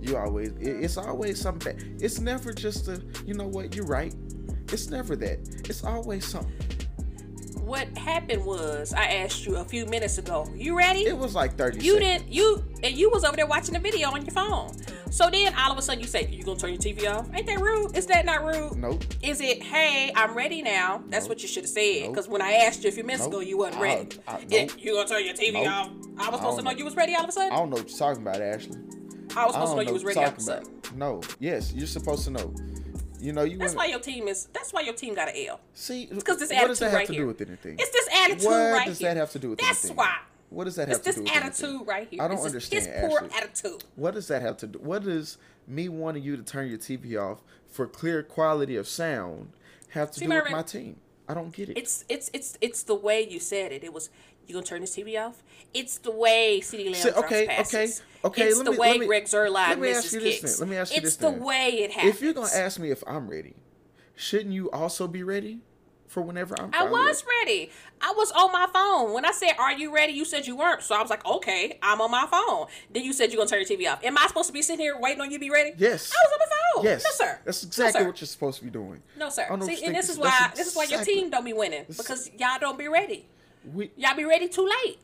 you 0.00 0.16
always, 0.16 0.48
it- 0.60 0.84
it's 0.84 0.96
always 0.96 1.40
something 1.40 1.74
bad. 1.74 2.02
It's 2.02 2.20
never 2.20 2.52
just 2.52 2.88
a, 2.88 3.02
you 3.26 3.34
know 3.34 3.46
what, 3.48 3.74
you're 3.74 3.86
right. 3.86 4.14
It's 4.72 4.88
never 4.90 5.16
that. 5.16 5.38
It's 5.68 5.84
always 5.84 6.24
something. 6.26 6.52
What 7.64 7.96
happened 7.96 8.44
was 8.44 8.92
I 8.92 9.04
asked 9.06 9.46
you 9.46 9.56
a 9.56 9.64
few 9.64 9.86
minutes 9.86 10.18
ago. 10.18 10.46
You 10.54 10.76
ready? 10.76 11.00
It 11.06 11.16
was 11.16 11.34
like 11.34 11.56
30 11.56 11.82
You 11.82 11.94
seconds. 11.94 12.22
didn't. 12.24 12.32
You 12.32 12.62
and 12.82 12.94
you 12.94 13.08
was 13.08 13.24
over 13.24 13.36
there 13.36 13.46
watching 13.46 13.72
the 13.72 13.80
video 13.80 14.10
on 14.10 14.20
your 14.22 14.32
phone. 14.34 14.70
So 15.10 15.30
then 15.30 15.54
all 15.54 15.72
of 15.72 15.78
a 15.78 15.82
sudden 15.82 16.00
you 16.02 16.06
say 16.06 16.28
you 16.30 16.42
gonna 16.44 16.58
turn 16.58 16.70
your 16.74 16.78
TV 16.78 17.08
off. 17.10 17.26
Ain't 17.32 17.46
that 17.46 17.60
rude? 17.60 17.96
Is 17.96 18.04
that 18.06 18.26
not 18.26 18.44
rude? 18.44 18.76
Nope. 18.76 19.02
Is 19.22 19.40
it? 19.40 19.62
Hey, 19.62 20.12
I'm 20.14 20.34
ready 20.34 20.60
now. 20.60 21.02
That's 21.08 21.26
what 21.26 21.40
you 21.40 21.48
should 21.48 21.62
have 21.62 21.70
said. 21.70 22.02
Nope. 22.02 22.12
Because 22.12 22.28
when 22.28 22.42
I 22.42 22.52
asked 22.52 22.82
you 22.82 22.90
a 22.90 22.92
few 22.92 23.02
minutes 23.04 23.24
Nope. 23.24 23.32
ago, 23.32 23.40
you 23.40 23.56
wasn't 23.56 23.80
ready. 23.82 24.08
I- 24.28 24.44
Yeah, 24.46 24.64
nope. 24.66 24.72
you 24.78 24.94
gonna 24.94 25.08
turn 25.08 25.24
your 25.24 25.34
TV 25.34 25.52
Nope. 25.54 25.66
off? 25.68 25.90
I 26.18 26.28
was 26.30 26.40
supposed 26.40 26.42
I 26.42 26.56
to 26.58 26.62
know 26.64 26.70
know. 26.72 26.76
you 26.76 26.84
was 26.84 26.96
ready 26.96 27.14
all 27.14 27.22
of 27.22 27.28
a 27.30 27.32
sudden. 27.32 27.50
I 27.52 27.56
don't 27.56 27.70
know 27.70 27.76
what 27.76 27.88
you're 27.88 27.98
talking 27.98 28.22
about, 28.22 28.42
Ashley. 28.42 28.76
I 29.36 29.46
was 29.46 29.54
supposed 29.54 29.54
to 29.54 29.56
I 29.56 29.64
don't 29.64 29.76
know 29.76 29.80
you 29.82 29.92
was 29.94 30.04
ready 30.04 30.20
all 30.20 30.26
of 30.26 30.36
a 30.36 30.40
sudden. 30.40 30.68
No. 30.96 31.22
Yes, 31.40 31.72
you're 31.72 31.86
supposed 31.86 32.24
to 32.24 32.30
know. 32.30 32.54
You 33.24 33.32
know, 33.32 33.42
you 33.42 33.56
That's 33.56 33.74
wanna- 33.74 33.86
why 33.86 33.90
your 33.90 34.00
team 34.00 34.28
is. 34.28 34.48
That's 34.52 34.72
why 34.72 34.82
your 34.82 34.92
team 34.92 35.14
got 35.14 35.28
an 35.28 35.34
L. 35.48 35.58
See, 35.72 36.06
Because 36.06 36.38
this 36.38 36.50
what 36.52 36.68
does 36.68 36.78
that 36.80 36.84
attitude 36.84 36.84
have 36.88 36.92
right 36.92 37.06
to 37.06 37.12
here. 37.14 37.22
do 37.22 37.26
with 37.28 37.40
anything? 37.40 37.76
It's 37.78 37.90
this 37.90 38.08
attitude 38.14 38.44
what 38.44 38.52
right 38.52 38.60
here. 38.66 38.74
What 38.74 38.84
does 38.86 38.98
that 38.98 39.16
have 39.16 39.30
to 39.32 39.38
do 39.38 39.50
with 39.50 39.58
That's 39.60 39.84
anything? 39.84 39.96
That's 39.96 40.08
why. 40.08 40.18
What 40.50 40.64
does 40.64 40.76
that 40.76 40.88
have 40.88 41.02
this 41.02 41.14
to 41.16 41.20
do 41.20 41.24
with 41.24 41.30
It's 41.32 41.40
this 41.40 41.42
attitude 41.62 41.70
anything? 41.70 41.86
right 41.86 42.08
here. 42.10 42.22
I 42.22 42.28
don't 42.28 42.38
is 42.38 42.44
understand, 42.44 42.86
His 42.86 43.00
poor 43.08 43.28
attitude. 43.34 43.84
What 43.96 44.14
does 44.14 44.28
that 44.28 44.42
have 44.42 44.56
to 44.58 44.66
do? 44.66 44.78
What 44.78 45.04
does 45.04 45.38
me 45.66 45.88
wanting 45.88 46.22
you 46.22 46.36
to 46.36 46.42
turn 46.42 46.68
your 46.68 46.76
TV 46.78 47.16
off 47.16 47.40
for 47.66 47.86
clear 47.86 48.22
quality 48.22 48.76
of 48.76 48.86
sound 48.86 49.52
have 49.90 50.10
to 50.10 50.18
See, 50.18 50.26
do 50.26 50.28
with 50.28 50.36
Marvin, 50.36 50.52
my 50.52 50.62
team? 50.62 50.96
I 51.26 51.32
don't 51.32 51.50
get 51.54 51.70
it. 51.70 51.78
It's 51.78 52.04
it's 52.10 52.30
it's 52.34 52.58
it's 52.60 52.82
the 52.82 52.94
way 52.94 53.26
you 53.26 53.40
said 53.40 53.72
it. 53.72 53.82
It 53.82 53.94
was 53.94 54.10
you 54.46 54.54
gonna 54.54 54.64
turn 54.66 54.80
this 54.80 54.94
TV 54.96 55.18
off. 55.18 55.42
It's 55.72 55.98
the 55.98 56.10
way 56.10 56.60
CeeDee 56.62 56.92
Lamb 56.92 57.02
drops 57.02 57.18
okay, 57.26 57.46
passes. 57.46 58.02
okay, 58.24 58.42
okay, 58.42 58.48
It's 58.48 58.56
let 58.58 58.64
the 58.66 58.70
me- 58.72 58.78
way 58.78 58.90
let 58.92 59.00
me- 59.00 59.06
Greg 59.06 59.24
Zuerlein 59.24 59.52
let 59.68 59.78
me 59.80 59.88
misses 59.88 60.04
ask 60.06 60.12
you 60.14 60.20
kicks. 60.20 60.60
Let 60.60 60.68
me 60.68 60.76
ask 60.76 60.92
you 60.92 60.96
it's 60.98 61.04
this 61.04 61.16
the 61.16 61.30
then. 61.30 61.40
way 61.40 61.68
it 61.80 61.90
happens. 61.92 62.14
if 62.14 62.22
you're 62.22 62.32
gonna 62.34 62.48
ask 62.54 62.78
me 62.78 62.90
if 62.90 63.02
I'm 63.06 63.28
ready, 63.28 63.54
shouldn't 64.14 64.52
you 64.54 64.70
also 64.70 65.06
be 65.08 65.22
ready 65.22 65.60
for 66.06 66.20
whenever 66.22 66.54
I'm? 66.60 66.70
I 66.72 66.84
was 66.84 67.24
ready. 67.40 67.70
I 68.00 68.12
was 68.16 68.30
on 68.32 68.52
my 68.52 68.68
phone. 68.72 69.12
When 69.14 69.24
I 69.24 69.32
said, 69.32 69.54
Are 69.58 69.72
you 69.72 69.92
ready? 69.92 70.12
You 70.12 70.24
said 70.24 70.46
you 70.46 70.54
weren't. 70.56 70.82
So 70.82 70.94
I 70.94 71.00
was 71.00 71.10
like, 71.10 71.24
Okay, 71.26 71.78
I'm 71.82 72.00
on 72.00 72.10
my 72.10 72.26
phone. 72.30 72.66
Then 72.92 73.02
you 73.04 73.12
said 73.12 73.32
you're 73.32 73.38
going 73.38 73.48
to 73.48 73.54
turn 73.56 73.64
your 73.66 73.78
TV 73.86 73.90
off. 73.92 74.04
Am 74.04 74.16
I 74.18 74.26
supposed 74.28 74.46
to 74.48 74.52
be 74.52 74.62
sitting 74.62 74.84
here 74.84 74.96
waiting 74.98 75.20
on 75.22 75.30
you 75.30 75.38
to 75.38 75.40
be 75.40 75.50
ready? 75.50 75.72
Yes. 75.76 76.12
I 76.14 76.24
was 76.24 76.32
on 76.32 76.38
my 76.38 76.56
phone. 76.82 76.84
Yes, 76.84 77.02
No, 77.04 77.26
sir. 77.26 77.40
That's 77.44 77.62
No, 77.64 77.66
exactly 77.68 78.00
sir. 78.02 78.06
what 78.06 78.20
you're 78.20 78.26
supposed 78.28 78.58
to 78.58 78.64
be 78.64 78.70
doing. 78.70 79.02
No, 79.16 79.28
sir. 79.30 79.46
See, 79.62 79.84
and 79.86 79.94
this 79.96 80.08
is 80.10 80.18
why 80.18 80.28
that's 80.30 80.58
this 80.58 80.66
is 80.68 80.76
why 80.76 80.84
your 80.84 81.02
team 81.02 81.30
don't 81.30 81.44
be 81.44 81.52
winning 81.54 81.84
because 81.88 82.30
y'all 82.38 82.58
don't 82.60 82.78
be 82.78 82.86
ready. 82.88 83.26
We, 83.72 83.90
Y'all 83.96 84.16
be 84.16 84.24
ready 84.24 84.48
too 84.48 84.68
late. 84.84 84.98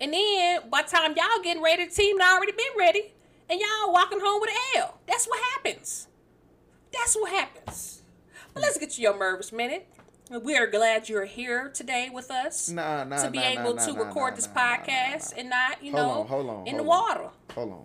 And 0.00 0.12
then 0.12 0.60
by 0.70 0.82
the 0.82 0.88
time 0.88 1.14
y'all 1.16 1.42
getting 1.42 1.62
ready, 1.62 1.84
the 1.86 1.92
team 1.92 2.20
already 2.20 2.52
been 2.52 2.66
ready. 2.78 3.12
And 3.48 3.60
y'all 3.60 3.92
walking 3.92 4.18
home 4.20 4.40
with 4.40 4.50
an 4.50 4.56
L. 4.80 4.98
That's 5.06 5.26
what 5.26 5.40
happens. 5.52 6.08
That's 6.92 7.14
what 7.14 7.30
happens. 7.32 8.02
But 8.54 8.62
let's 8.62 8.78
get 8.78 8.90
to 8.90 9.02
your 9.02 9.18
nervous 9.18 9.52
minute. 9.52 9.86
We 10.42 10.56
are 10.56 10.66
glad 10.66 11.08
you're 11.08 11.26
here 11.26 11.68
today 11.68 12.08
with 12.12 12.30
us 12.30 12.70
Nah, 12.70 13.04
nah, 13.04 13.22
to 13.22 13.30
be 13.30 13.38
nah, 13.38 13.44
able 13.44 13.76
to 13.76 13.92
record 13.92 14.36
this 14.36 14.48
podcast 14.48 15.34
and 15.36 15.50
not, 15.50 15.82
you 15.84 15.92
Hold 15.92 16.02
know, 16.06 16.20
on, 16.22 16.26
hold 16.26 16.48
on, 16.50 16.66
in 16.66 16.76
the 16.78 16.82
hold 16.84 16.94
on. 16.94 17.08
water. 17.18 17.28
Hold 17.54 17.72
on. 17.72 17.84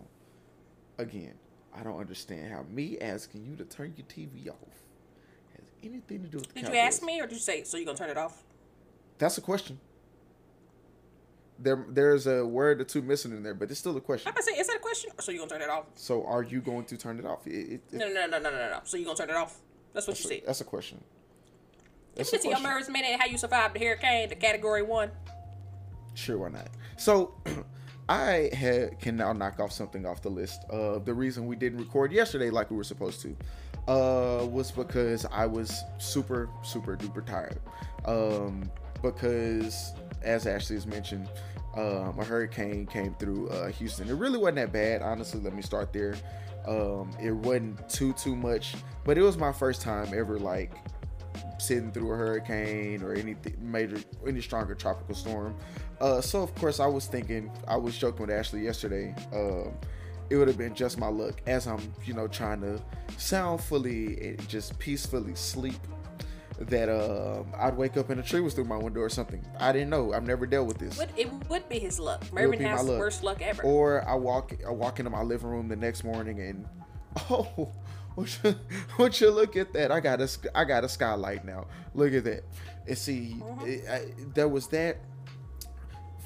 Again, 0.98 1.34
I 1.76 1.84
don't 1.84 2.00
understand 2.00 2.52
how 2.52 2.64
me 2.72 2.98
asking 3.00 3.44
you 3.46 3.56
to 3.58 3.66
turn 3.66 3.94
your 3.98 4.06
TV 4.08 4.50
off 4.50 4.56
has 5.58 5.66
anything 5.84 6.24
to 6.24 6.30
do 6.30 6.38
with 6.38 6.54
the 6.54 6.62
Did 6.62 6.70
you 6.70 6.76
ask 6.80 7.04
me 7.04 7.20
or 7.20 7.28
did 7.28 7.34
you 7.34 7.40
say 7.42 7.64
so? 7.64 7.78
You 7.78 7.86
gonna 7.86 7.98
turn 7.98 8.10
it 8.10 8.18
off? 8.18 8.44
That's 9.18 9.38
a 9.38 9.42
question. 9.42 9.80
There, 11.60 11.86
there's 11.90 12.28
a 12.28 12.46
word 12.46 12.82
or 12.82 12.84
two 12.84 13.02
missing 13.02 13.32
in 13.32 13.42
there, 13.42 13.56
but 13.56 13.72
it's 13.72 13.80
still 13.80 13.98
a 13.98 14.02
question. 14.02 14.28
I'm 14.28 14.36
gonna 14.36 14.44
say, 14.44 14.52
is 14.54 14.68
that 14.68 14.76
a 14.76 14.80
question? 14.80 15.10
So 15.20 15.32
you 15.32 15.40
gonna 15.40 15.50
turn 15.50 15.62
it 15.64 15.70
off? 15.70 15.86
So, 15.96 16.24
are 16.26 16.44
you 16.44 16.62
going 16.62 16.86
to 16.86 16.98
turn 16.98 17.18
it 17.18 17.26
off? 17.26 17.48
It, 17.48 17.52
it, 17.52 17.82
it- 17.92 17.94
No, 17.94 18.08
no, 18.08 18.28
no, 18.28 18.38
no, 18.38 18.40
no, 18.40 18.52
no, 18.52 18.70
no. 18.70 18.80
So 18.84 18.96
you 18.98 19.06
gonna 19.06 19.18
turn 19.18 19.30
it 19.32 19.36
off? 19.36 19.58
That's 19.94 20.06
what 20.08 20.16
that's, 20.18 20.26
you 20.26 20.32
a, 20.32 20.34
said. 20.36 20.44
that's 20.48 20.62
a 20.62 20.66
question. 20.66 21.04
That's 22.16 22.30
a 22.30 22.34
get 22.34 22.42
to 22.44 22.50
your 22.50 22.58
question. 22.60 22.94
minute 22.94 23.10
and 23.12 23.22
how 23.22 23.28
you 23.28 23.38
survived 23.40 23.74
the 23.76 23.80
hurricane, 23.80 24.30
the 24.30 24.36
category 24.36 24.84
one. 24.84 25.10
Sure, 26.14 26.38
why 26.38 26.50
not? 26.50 26.68
So, 26.98 27.34
I 28.10 28.50
had, 28.54 29.00
can 29.00 29.18
now 29.18 29.34
knock 29.34 29.60
off 29.60 29.72
something 29.72 30.06
off 30.06 30.22
the 30.22 30.30
list. 30.30 30.62
Uh, 30.70 31.00
the 31.00 31.14
reason 31.14 31.46
we 31.48 31.56
didn't 31.56 31.80
record 31.80 32.12
yesterday 32.12 32.50
like 32.50 32.70
we 32.72 32.78
were 32.78 32.84
supposed 32.84 33.22
to 33.24 33.36
uh, 33.92 34.46
was 34.46 34.72
because 34.72 35.26
I 35.26 35.46
was 35.46 35.84
super, 35.98 36.50
super 36.64 36.96
duper 36.96 37.26
tired. 37.26 37.60
Um, 38.06 38.72
because, 39.02 39.94
as 40.22 40.48
Ashley 40.48 40.76
has 40.76 40.86
mentioned, 40.86 41.30
um, 41.76 42.18
a 42.20 42.24
hurricane 42.24 42.86
came 42.86 43.14
through 43.16 43.50
uh, 43.50 43.70
Houston. 43.70 44.10
It 44.10 44.16
really 44.16 44.38
wasn't 44.38 44.58
that 44.58 44.74
bad, 44.74 45.02
honestly. 45.02 45.40
Let 45.40 45.54
me 45.54 45.62
start 45.62 45.94
there. 45.94 46.16
Um, 46.68 47.12
it 47.22 47.32
wasn't 47.32 47.88
too 47.88 48.14
too 48.14 48.36
much, 48.36 48.76
but 49.06 49.18
it 49.18 49.22
was 49.22 49.38
my 49.38 49.54
first 49.54 49.82
time 49.82 50.12
ever 50.14 50.38
like 50.38 50.74
sitting 51.60 51.92
through 51.92 52.12
a 52.12 52.16
hurricane 52.16 53.02
or 53.02 53.14
any 53.14 53.36
major, 53.60 53.98
any 54.28 54.42
stronger 54.42 54.76
tropical 54.76 55.16
storm. 55.16 55.56
Uh, 56.02 56.20
so 56.22 56.42
of 56.44 56.54
course 56.56 56.80
I 56.80 56.88
was 56.88 57.08
thinking, 57.08 57.52
I 57.68 57.78
was 57.78 57.98
joking 57.98 58.28
with 58.28 58.36
Ashley 58.36 58.62
yesterday. 58.62 59.16
Um, 59.34 59.74
it 60.30 60.36
would 60.36 60.48
have 60.48 60.58
been 60.58 60.76
just 60.76 61.00
my 61.00 61.08
luck 61.08 61.42
as 61.48 61.68
I'm, 61.68 61.80
you 62.04 62.14
know, 62.14 62.28
trying 62.28 62.62
to 62.62 62.82
soundfully 63.12 64.30
and 64.30 64.50
just 64.50 64.78
peacefully 64.78 65.36
sleep. 65.36 65.80
That 66.60 66.90
um, 66.90 67.54
I'd 67.56 67.78
wake 67.78 67.98
up 67.98 68.10
and 68.10 68.20
a 68.20 68.24
tree 68.24 68.42
was 68.42 68.56
through 68.56 68.66
my 68.66 68.78
window 68.78 69.02
or 69.02 69.10
something. 69.10 69.46
I 69.60 69.72
didn't 69.72 69.92
know. 69.92 70.14
I've 70.14 70.26
never 70.26 70.48
dealt 70.48 70.68
with 70.68 70.80
this. 70.80 70.98
Would 70.98 71.12
it 71.16 71.32
would 71.50 71.70
be 71.70 71.78
his 71.78 72.00
luck. 72.00 72.24
Mervin 72.34 72.60
has 72.62 72.84
the 72.84 72.92
luck. 72.94 73.00
worst 73.00 73.24
luck 73.24 73.42
ever. 73.44 73.62
Or 73.62 74.08
I 74.10 74.16
walk, 74.16 74.54
I 74.66 74.72
walk 74.72 74.98
into 75.00 75.12
my 75.12 75.22
living 75.22 75.50
room 75.50 75.68
the 75.68 75.76
next 75.76 76.04
morning 76.04 76.40
and, 76.42 76.66
oh, 77.30 77.72
would 78.16 78.30
you, 78.44 78.56
would 78.98 79.22
you 79.22 79.30
look 79.30 79.56
at 79.56 79.72
that? 79.74 79.92
I 79.92 80.00
got 80.00 80.20
a, 80.20 80.28
I 80.56 80.64
got 80.64 80.84
a 80.84 80.90
skylight 80.90 81.46
now. 81.46 81.68
Look 81.94 82.14
at 82.14 82.24
that. 82.24 82.44
And 82.88 82.98
see, 82.98 83.36
Mm-hmm. 83.40 83.68
it, 83.68 83.84
I, 83.88 84.06
there 84.34 84.48
was 84.48 84.68
that. 84.70 84.98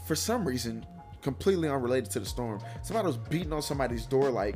For 0.08 0.16
some 0.16 0.46
reason, 0.46 0.86
completely 1.22 1.70
unrelated 1.70 2.10
to 2.12 2.20
the 2.22 2.26
storm, 2.26 2.62
somebody 2.84 3.08
was 3.08 3.18
beating 3.18 3.54
on 3.54 3.62
somebody's 3.62 4.06
door, 4.06 4.30
like 4.30 4.56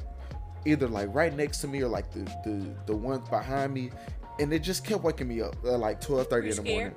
either 0.65 0.88
like 0.88 1.14
right 1.14 1.35
next 1.35 1.60
to 1.60 1.68
me 1.68 1.81
or 1.81 1.88
like 1.88 2.11
the 2.11 2.22
the 2.43 2.76
the 2.88 2.95
ones 2.95 3.27
behind 3.30 3.73
me, 3.73 3.91
and 4.39 4.51
it 4.53 4.59
just 4.59 4.85
kept 4.85 5.03
waking 5.03 5.27
me 5.27 5.41
up 5.41 5.55
uh, 5.65 5.77
like 5.77 6.01
twelve 6.01 6.27
thirty 6.27 6.47
Were 6.47 6.51
in 6.51 6.57
you 6.57 6.63
the 6.63 6.69
morning. 6.77 6.95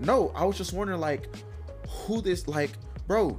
No, 0.00 0.32
I 0.34 0.44
was 0.44 0.56
just 0.56 0.72
wondering 0.72 1.00
like 1.00 1.28
who 1.88 2.20
this 2.20 2.48
like, 2.48 2.70
bro. 3.06 3.38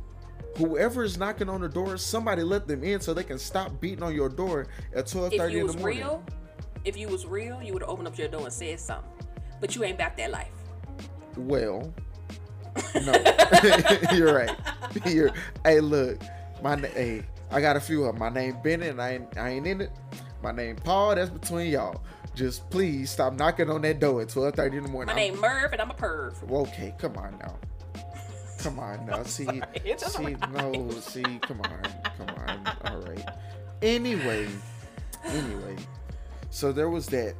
Whoever 0.57 1.03
is 1.05 1.17
knocking 1.17 1.47
on 1.47 1.61
the 1.61 1.69
door, 1.69 1.95
somebody 1.95 2.43
let 2.43 2.67
them 2.67 2.83
in 2.83 2.99
so 2.99 3.13
they 3.13 3.23
can 3.23 3.39
stop 3.39 3.79
beating 3.79 4.03
on 4.03 4.13
your 4.13 4.27
door 4.27 4.67
at 4.93 5.07
twelve 5.07 5.31
if 5.31 5.39
thirty 5.39 5.53
you 5.53 5.59
in 5.61 5.65
was 5.67 5.75
the 5.75 5.81
morning. 5.81 5.99
real, 5.99 6.23
if 6.83 6.97
you 6.97 7.07
was 7.07 7.25
real, 7.25 7.61
you 7.63 7.71
would 7.71 7.81
have 7.81 7.89
opened 7.89 8.09
up 8.09 8.17
your 8.17 8.27
door 8.27 8.43
and 8.43 8.51
said 8.53 8.77
something. 8.77 9.09
But 9.61 9.75
you 9.75 9.83
ain't 9.85 9.95
about 9.95 10.17
that 10.17 10.29
life. 10.29 10.51
Well, 11.37 11.93
no, 12.95 13.13
you're 14.13 14.33
right. 14.33 14.55
You're, 15.05 15.31
hey, 15.63 15.79
look, 15.79 16.19
my 16.61 16.75
hey, 16.75 17.23
I 17.49 17.61
got 17.61 17.77
a 17.77 17.79
few 17.79 18.03
of 18.03 18.15
'em. 18.15 18.19
My 18.19 18.29
name 18.29 18.57
Bennett, 18.61 18.89
and 18.89 19.01
I 19.01 19.13
ain't, 19.13 19.37
I 19.37 19.49
ain't 19.51 19.65
in 19.67 19.79
it. 19.81 19.91
My 20.43 20.51
name 20.51 20.75
Paul. 20.75 21.15
That's 21.15 21.29
between 21.29 21.71
y'all. 21.71 22.01
Just 22.35 22.69
please 22.69 23.09
stop 23.09 23.33
knocking 23.33 23.69
on 23.69 23.81
that 23.81 23.99
door 23.99 24.21
at 24.21 24.29
twelve 24.29 24.55
thirty 24.55 24.77
in 24.77 24.83
the 24.83 24.89
morning. 24.89 25.13
My 25.13 25.21
name 25.21 25.39
Merv, 25.39 25.73
and 25.73 25.81
I'm 25.81 25.91
a 25.91 25.93
perv. 25.93 26.41
Well, 26.43 26.61
okay, 26.61 26.93
come 26.97 27.17
on 27.17 27.37
now. 27.39 27.55
Come 28.59 28.79
on 28.79 29.05
now. 29.05 29.23
See, 29.23 29.45
see, 29.45 30.35
no, 30.51 30.89
see, 30.99 31.23
come 31.41 31.61
on, 31.61 31.81
come 32.17 32.29
on. 32.29 32.67
All 32.85 33.01
right. 33.01 33.27
Anyway, 33.81 34.47
anyway, 35.25 35.75
so 36.51 36.71
there 36.71 36.89
was 36.89 37.07
that, 37.07 37.35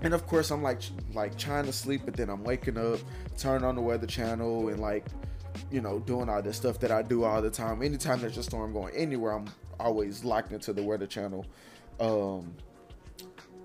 and 0.00 0.14
of 0.14 0.26
course 0.26 0.50
I'm 0.50 0.62
like, 0.62 0.80
like 1.12 1.36
trying 1.36 1.66
to 1.66 1.72
sleep, 1.72 2.02
but 2.06 2.16
then 2.16 2.30
I'm 2.30 2.42
waking 2.42 2.78
up, 2.78 2.98
turn 3.36 3.64
on 3.64 3.76
the 3.76 3.82
Weather 3.82 4.06
Channel, 4.06 4.68
and 4.68 4.80
like 4.80 5.04
you 5.70 5.80
know, 5.80 5.98
doing 6.00 6.28
all 6.28 6.42
this 6.42 6.56
stuff 6.56 6.78
that 6.80 6.90
I 6.90 7.02
do 7.02 7.24
all 7.24 7.42
the 7.42 7.50
time. 7.50 7.82
Anytime 7.82 8.20
there's 8.20 8.38
a 8.38 8.42
storm 8.42 8.72
going 8.72 8.94
anywhere, 8.94 9.32
I'm 9.32 9.46
always 9.78 10.24
locked 10.24 10.52
into 10.52 10.72
the 10.72 10.82
weather 10.82 11.06
channel. 11.06 11.46
Um, 12.00 12.54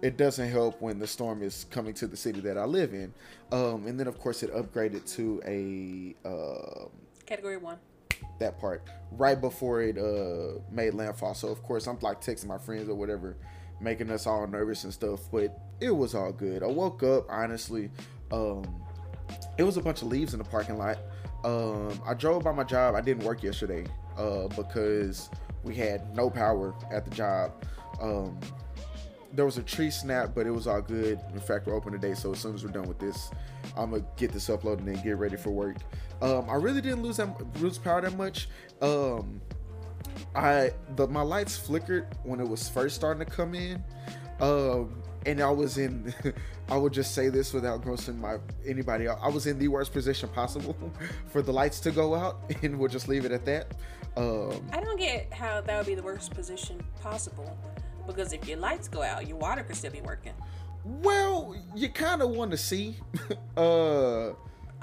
it 0.01 0.17
doesn't 0.17 0.49
help 0.49 0.81
when 0.81 0.99
the 0.99 1.07
storm 1.07 1.43
is 1.43 1.65
coming 1.69 1.93
to 1.95 2.07
the 2.07 2.17
city 2.17 2.39
that 2.41 2.57
I 2.57 2.65
live 2.65 2.93
in. 2.93 3.13
Um, 3.51 3.85
and 3.87 3.99
then 3.99 4.07
of 4.07 4.17
course 4.19 4.43
it 4.43 4.53
upgraded 4.53 5.09
to 5.15 5.41
a 5.45 6.15
um, 6.27 6.89
Category 7.25 7.57
one. 7.57 7.77
that 8.39 8.59
part 8.59 8.83
right 9.11 9.39
before 9.39 9.81
it 9.81 9.97
uh 9.97 10.59
made 10.71 10.93
landfall. 10.93 11.33
So 11.33 11.49
of 11.49 11.61
course 11.63 11.87
I'm 11.87 11.99
like 12.01 12.21
texting 12.21 12.47
my 12.47 12.57
friends 12.57 12.89
or 12.89 12.95
whatever, 12.95 13.35
making 13.79 14.09
us 14.11 14.25
all 14.27 14.45
nervous 14.47 14.83
and 14.83 14.93
stuff. 14.93 15.21
But 15.31 15.57
it 15.79 15.91
was 15.91 16.15
all 16.15 16.31
good. 16.31 16.63
I 16.63 16.67
woke 16.67 17.03
up 17.03 17.25
honestly. 17.29 17.89
Um, 18.31 18.63
it 19.57 19.63
was 19.63 19.77
a 19.77 19.81
bunch 19.81 20.01
of 20.01 20.07
leaves 20.09 20.33
in 20.33 20.39
the 20.39 20.45
parking 20.45 20.77
lot. 20.77 20.97
Um, 21.43 22.01
I 22.05 22.13
drove 22.13 22.43
by 22.43 22.51
my 22.51 22.63
job. 22.63 22.95
I 22.95 23.01
didn't 23.01 23.23
work 23.23 23.43
yesterday 23.43 23.85
uh, 24.17 24.47
because 24.49 25.29
we 25.63 25.75
had 25.75 26.15
no 26.15 26.29
power 26.29 26.73
at 26.91 27.05
the 27.05 27.11
job. 27.11 27.51
Um, 28.01 28.39
there 29.33 29.45
was 29.45 29.57
a 29.57 29.63
tree 29.63 29.89
snap, 29.89 30.31
but 30.35 30.45
it 30.45 30.51
was 30.51 30.67
all 30.67 30.81
good. 30.81 31.19
In 31.33 31.39
fact, 31.39 31.67
we're 31.67 31.75
open 31.75 31.91
today, 31.93 32.13
so 32.13 32.31
as 32.31 32.39
soon 32.39 32.55
as 32.55 32.63
we're 32.63 32.71
done 32.71 32.87
with 32.87 32.99
this, 32.99 33.31
I'm 33.77 33.91
gonna 33.91 34.03
get 34.17 34.31
this 34.31 34.47
uploaded 34.49 34.87
and 34.87 35.01
get 35.03 35.17
ready 35.17 35.37
for 35.37 35.51
work. 35.51 35.77
Um, 36.21 36.49
I 36.49 36.55
really 36.55 36.81
didn't 36.81 37.03
lose 37.03 37.17
that 37.17 37.29
lose 37.61 37.77
power 37.77 38.01
that 38.01 38.17
much. 38.17 38.49
Um, 38.81 39.41
I 40.35 40.71
the 40.95 41.07
my 41.07 41.21
lights 41.21 41.57
flickered 41.57 42.07
when 42.23 42.39
it 42.39 42.47
was 42.47 42.67
first 42.69 42.95
starting 42.95 43.25
to 43.25 43.31
come 43.31 43.55
in. 43.55 43.83
Um, 44.39 45.01
and 45.25 45.41
I 45.41 45.49
was 45.51 45.77
in 45.77 46.13
I 46.69 46.77
would 46.77 46.93
just 46.93 47.13
say 47.13 47.29
this 47.29 47.53
without 47.53 47.83
grossing 47.83 48.17
my 48.19 48.37
anybody 48.65 49.07
out. 49.07 49.19
I 49.21 49.29
was 49.29 49.47
in 49.47 49.59
the 49.59 49.67
worst 49.67 49.93
position 49.93 50.29
possible 50.29 50.75
for 51.27 51.41
the 51.41 51.51
lights 51.51 51.79
to 51.81 51.91
go 51.91 52.15
out 52.15 52.51
and 52.63 52.79
we'll 52.79 52.89
just 52.89 53.07
leave 53.07 53.25
it 53.25 53.31
at 53.31 53.45
that. 53.45 53.73
Um 54.17 54.67
I 54.71 54.81
don't 54.81 54.99
get 54.99 55.31
how 55.33 55.61
that 55.61 55.77
would 55.77 55.85
be 55.85 55.95
the 55.95 56.03
worst 56.03 56.33
position 56.33 56.83
possible. 57.01 57.57
Because 58.07 58.33
if 58.33 58.47
your 58.47 58.57
lights 58.57 58.87
go 58.87 59.01
out, 59.03 59.27
your 59.27 59.37
water 59.37 59.63
could 59.63 59.75
still 59.75 59.91
be 59.91 60.01
working. 60.01 60.33
well, 60.83 61.55
you 61.75 61.89
kind 61.89 62.21
of 62.21 62.29
want 62.31 62.51
to 62.51 62.57
see 62.57 62.97
uh 63.57 64.31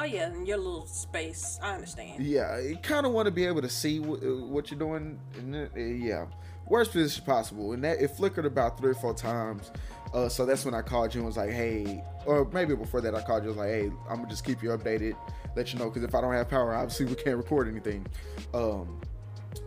Oh 0.01 0.05
yeah, 0.05 0.29
in 0.33 0.47
your 0.47 0.59
little 0.59 0.87
space. 0.87 1.59
I 1.61 1.75
understand. 1.75 2.25
yeah, 2.25 2.61
you 2.61 2.77
kind 2.77 3.05
of 3.05 3.11
want 3.11 3.27
to 3.27 3.33
be 3.33 3.45
able 3.47 3.63
to 3.63 3.69
see 3.69 3.99
wh- 3.99 4.49
what 4.49 4.71
you're 4.71 4.79
doing. 4.79 5.19
And 5.37 5.53
then, 5.53 5.69
uh, 5.77 5.81
yeah, 5.81 6.27
worst 6.69 6.93
position 6.93 7.25
possible. 7.25 7.73
And 7.73 7.83
that 7.83 8.01
it 8.01 8.13
flickered 8.13 8.47
about 8.47 8.79
three 8.79 8.93
or 8.93 8.95
four 8.95 9.13
times. 9.13 9.73
Uh, 10.15 10.29
so 10.29 10.47
that's 10.47 10.65
when 10.65 10.73
I 10.73 10.83
called 10.83 11.13
you 11.13 11.19
and 11.21 11.27
was 11.27 11.37
like, 11.37 11.51
hey, 11.51 12.05
or 12.27 12.49
maybe 12.53 12.77
before 12.77 13.01
that 13.01 13.13
I 13.17 13.23
called 13.23 13.43
you. 13.43 13.49
I 13.49 13.51
was 13.51 13.57
like, 13.57 13.71
hey, 13.71 13.91
I'm 14.09 14.19
gonna 14.19 14.29
just 14.29 14.45
keep 14.45 14.63
you 14.63 14.69
updated, 14.69 15.17
let 15.57 15.73
you 15.73 15.81
know, 15.81 15.87
because 15.87 16.05
if 16.05 16.15
I 16.15 16.21
don't 16.21 16.33
have 16.33 16.49
power, 16.49 16.77
obviously 16.77 17.07
we 17.07 17.17
can't 17.17 17.37
record 17.37 17.67
anything. 17.67 18.07
Um, 18.55 19.01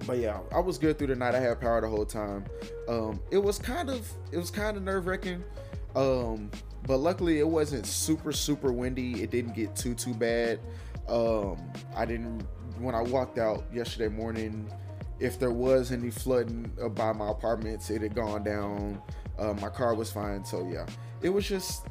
but 0.05 0.17
yeah, 0.17 0.39
I 0.53 0.59
was 0.59 0.77
good 0.77 0.97
through 0.97 1.07
the 1.07 1.15
night. 1.15 1.35
I 1.35 1.39
had 1.39 1.59
power 1.59 1.81
the 1.81 1.89
whole 1.89 2.05
time. 2.05 2.45
Um, 2.87 3.19
it 3.31 3.37
was 3.37 3.59
kind 3.59 3.89
of 3.89 4.07
it 4.31 4.37
was 4.37 4.51
kind 4.51 4.77
of 4.77 4.83
nerve 4.83 5.07
wracking. 5.07 5.43
Um, 5.95 6.49
but 6.87 6.97
luckily 6.97 7.39
it 7.39 7.47
wasn't 7.47 7.85
super 7.85 8.31
super 8.31 8.71
windy. 8.71 9.21
It 9.23 9.31
didn't 9.31 9.53
get 9.53 9.75
too 9.75 9.93
too 9.93 10.13
bad. 10.13 10.59
Um, 11.07 11.57
I 11.95 12.05
didn't 12.05 12.43
when 12.79 12.95
I 12.95 13.01
walked 13.01 13.37
out 13.37 13.65
yesterday 13.73 14.07
morning. 14.07 14.69
If 15.19 15.37
there 15.37 15.51
was 15.51 15.91
any 15.91 16.09
flooding 16.09 16.71
by 16.95 17.13
my 17.13 17.29
apartments, 17.29 17.91
it 17.91 18.01
had 18.01 18.15
gone 18.15 18.43
down. 18.43 18.99
Uh, 19.37 19.53
my 19.53 19.69
car 19.69 19.93
was 19.93 20.11
fine. 20.11 20.43
So 20.43 20.67
yeah, 20.67 20.87
it 21.21 21.29
was 21.29 21.47
just 21.47 21.85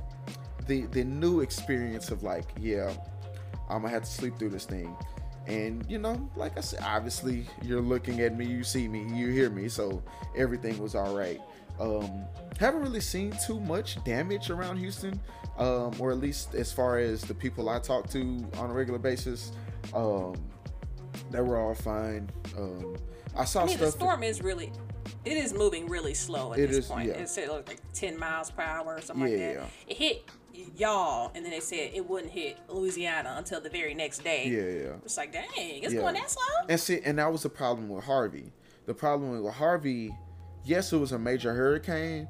the 0.66 0.86
the 0.86 1.04
new 1.04 1.40
experience 1.40 2.10
of 2.10 2.22
like 2.22 2.46
yeah, 2.58 2.92
I'm 3.68 3.82
gonna 3.82 3.90
have 3.90 4.02
to 4.02 4.10
sleep 4.10 4.38
through 4.38 4.50
this 4.50 4.64
thing. 4.64 4.96
And 5.46 5.84
you 5.88 5.98
know, 5.98 6.30
like 6.36 6.56
I 6.56 6.60
said, 6.60 6.80
obviously 6.82 7.46
you're 7.62 7.80
looking 7.80 8.20
at 8.20 8.36
me, 8.36 8.46
you 8.46 8.62
see 8.62 8.86
me, 8.88 9.04
you 9.14 9.28
hear 9.28 9.50
me, 9.50 9.68
so 9.68 10.02
everything 10.36 10.78
was 10.78 10.94
all 10.94 11.16
right. 11.16 11.40
Um, 11.80 12.24
haven't 12.58 12.82
really 12.82 13.00
seen 13.00 13.32
too 13.46 13.58
much 13.58 14.02
damage 14.04 14.50
around 14.50 14.76
Houston, 14.76 15.18
um, 15.58 15.94
or 15.98 16.10
at 16.10 16.18
least 16.18 16.54
as 16.54 16.70
far 16.72 16.98
as 16.98 17.22
the 17.22 17.32
people 17.34 17.68
I 17.70 17.78
talk 17.78 18.08
to 18.10 18.20
on 18.58 18.70
a 18.70 18.72
regular 18.74 18.98
basis. 18.98 19.52
Um, 19.94 20.34
they 21.30 21.40
were 21.40 21.58
all 21.58 21.74
fine. 21.74 22.28
Um, 22.58 22.96
I 23.36 23.44
saw 23.44 23.62
I 23.62 23.66
mean, 23.66 23.78
the 23.78 23.86
stuff. 23.86 23.92
that- 23.94 23.98
storm 23.98 24.22
is 24.22 24.42
really, 24.42 24.70
it 25.24 25.36
is 25.38 25.54
moving 25.54 25.88
really 25.88 26.12
slow 26.14 26.52
at 26.52 26.58
It 26.58 26.68
this 26.68 26.78
is, 26.78 26.86
point. 26.86 27.08
yeah. 27.08 27.14
It 27.14 27.28
said 27.30 27.48
like 27.48 27.80
10 27.94 28.18
miles 28.18 28.50
per 28.50 28.62
hour 28.62 28.96
or 28.96 29.00
something 29.00 29.24
like 29.24 29.32
Yeah. 29.40 29.54
that. 29.54 29.70
It 29.88 29.96
hit 29.96 30.24
y'all, 30.76 31.30
and 31.34 31.44
then 31.44 31.50
they 31.52 31.60
said 31.60 31.90
it 31.94 32.08
wouldn't 32.08 32.32
hit 32.32 32.58
Louisiana 32.68 33.34
until 33.38 33.60
the 33.60 33.70
very 33.70 33.94
next 33.94 34.24
day. 34.24 34.46
yeah, 34.48 34.88
yeah. 34.90 34.96
It's 35.04 35.16
like, 35.16 35.32
dang, 35.32 35.44
it's 35.56 35.92
Yeah. 35.94 36.00
going 36.00 36.14
that 36.14 36.30
slow? 36.30 36.42
And 36.68 36.78
see, 36.80 37.00
and 37.04 37.18
that 37.18 37.30
was 37.30 37.42
the 37.42 37.48
problem 37.50 37.88
with 37.88 38.04
Harvey. 38.04 38.52
The 38.86 38.94
problem 38.94 39.42
with 39.42 39.54
Harvey, 39.54 40.10
yes, 40.64 40.92
it 40.92 40.96
was 40.98 41.12
a 41.12 41.18
major 41.18 41.54
hurricane, 41.54 42.28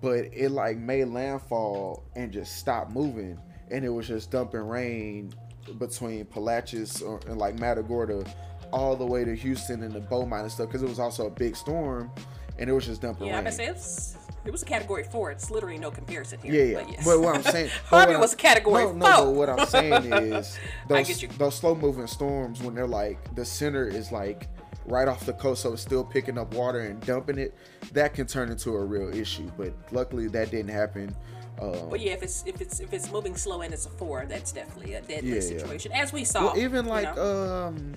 but 0.00 0.26
it 0.32 0.50
like 0.50 0.76
made 0.78 1.06
landfall 1.06 2.04
and 2.16 2.32
just 2.32 2.56
stopped 2.56 2.90
moving, 2.92 3.38
and 3.70 3.84
it 3.84 3.90
was 3.90 4.08
just 4.08 4.30
dumping 4.30 4.60
rain 4.60 5.32
between 5.78 6.24
Palacios 6.24 7.02
or, 7.02 7.20
and 7.28 7.38
like 7.38 7.58
Matagorda, 7.58 8.24
all 8.72 8.96
the 8.96 9.04
way 9.04 9.24
to 9.24 9.34
Houston 9.34 9.82
and 9.82 9.92
the 9.92 10.00
Beaumont 10.00 10.42
and 10.42 10.52
stuff, 10.52 10.68
because 10.68 10.82
it 10.82 10.88
was 10.88 10.98
also 11.00 11.26
a 11.26 11.30
big 11.30 11.54
storm, 11.56 12.10
and 12.58 12.70
it 12.70 12.72
was 12.72 12.86
just 12.86 13.02
dumping 13.02 13.26
Yeah, 13.26 13.36
rain. 13.38 13.46
I 13.46 13.50
say 13.50 13.66
it 13.66 13.74
was, 13.74 14.16
it 14.44 14.50
was 14.50 14.62
a 14.62 14.66
category 14.66 15.04
four. 15.04 15.30
It's 15.30 15.50
literally 15.50 15.78
no 15.78 15.90
comparison 15.90 16.38
here. 16.42 16.52
Yeah, 16.52 16.62
yeah. 16.62 16.82
But, 16.84 16.92
yes. 16.92 17.04
But 17.04 17.20
what 17.20 17.36
I'm 17.36 17.42
saying, 17.42 17.70
Harvey 17.86 18.16
was 18.16 18.32
a 18.32 18.36
category 18.36 18.84
no, 18.84 18.92
no, 18.92 19.24
but 19.26 19.30
what 19.34 19.48
I'm 19.50 19.66
saying 19.66 20.12
is 20.12 20.58
those 20.88 21.22
you. 21.22 21.28
those 21.38 21.54
slow 21.56 21.74
moving 21.74 22.06
storms 22.06 22.62
when 22.62 22.74
they're 22.74 22.86
like 22.86 23.34
the 23.34 23.44
center 23.44 23.86
is 23.86 24.10
like 24.12 24.48
right 24.86 25.06
off 25.08 25.24
the 25.26 25.32
coast, 25.34 25.62
so 25.62 25.72
it's 25.74 25.82
still 25.82 26.04
picking 26.04 26.38
up 26.38 26.54
water 26.54 26.80
and 26.80 27.00
dumping 27.06 27.38
it. 27.38 27.54
That 27.92 28.14
can 28.14 28.26
turn 28.26 28.50
into 28.50 28.74
a 28.74 28.84
real 28.84 29.14
issue. 29.14 29.50
But 29.56 29.72
luckily, 29.92 30.28
that 30.28 30.50
didn't 30.50 30.70
happen. 30.72 31.14
Um, 31.60 31.90
But 31.90 32.00
yeah, 32.00 32.12
if 32.12 32.22
it's 32.22 32.42
if 32.46 32.60
it's 32.60 32.80
if 32.80 32.92
it's 32.94 33.10
moving 33.12 33.36
slow 33.36 33.60
and 33.60 33.74
it's 33.74 33.84
a 33.86 33.90
four, 33.90 34.24
that's 34.26 34.52
definitely 34.52 34.94
a 34.94 35.02
deadly 35.02 35.28
Yeah, 35.30 35.34
yeah. 35.34 35.40
situation, 35.40 35.92
as 35.92 36.12
we 36.12 36.24
saw. 36.24 36.46
well, 36.46 36.58
even 36.58 36.86
you 36.86 36.90
like 36.90 37.14
know? 37.14 37.66
um, 37.68 37.94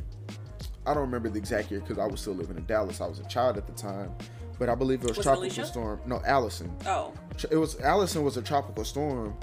I 0.86 0.94
don't 0.94 1.04
remember 1.04 1.30
the 1.30 1.38
exact 1.40 1.72
year 1.72 1.80
because 1.80 1.98
I 1.98 2.06
was 2.06 2.20
still 2.20 2.34
living 2.34 2.58
in 2.58 2.66
Dallas. 2.66 3.00
I 3.00 3.08
was 3.08 3.20
a 3.20 3.28
child 3.28 3.58
at 3.58 3.66
the 3.66 3.72
time, 3.74 4.12
but 4.60 4.70
I 4.70 4.76
believe 4.76 5.02
it 5.04 5.08
was, 5.10 5.18
Was 5.18 5.26
tropical 5.26 5.44
Alicia? 5.46 5.66
storm. 5.66 6.00
No, 6.06 6.22
Allison. 6.26 6.76
oh, 6.86 7.14
it 7.52 7.58
was 7.58 7.80
Allison 7.80 8.24
was 8.24 8.38
a 8.38 8.42
tropical 8.42 8.84
storm, 8.86 9.36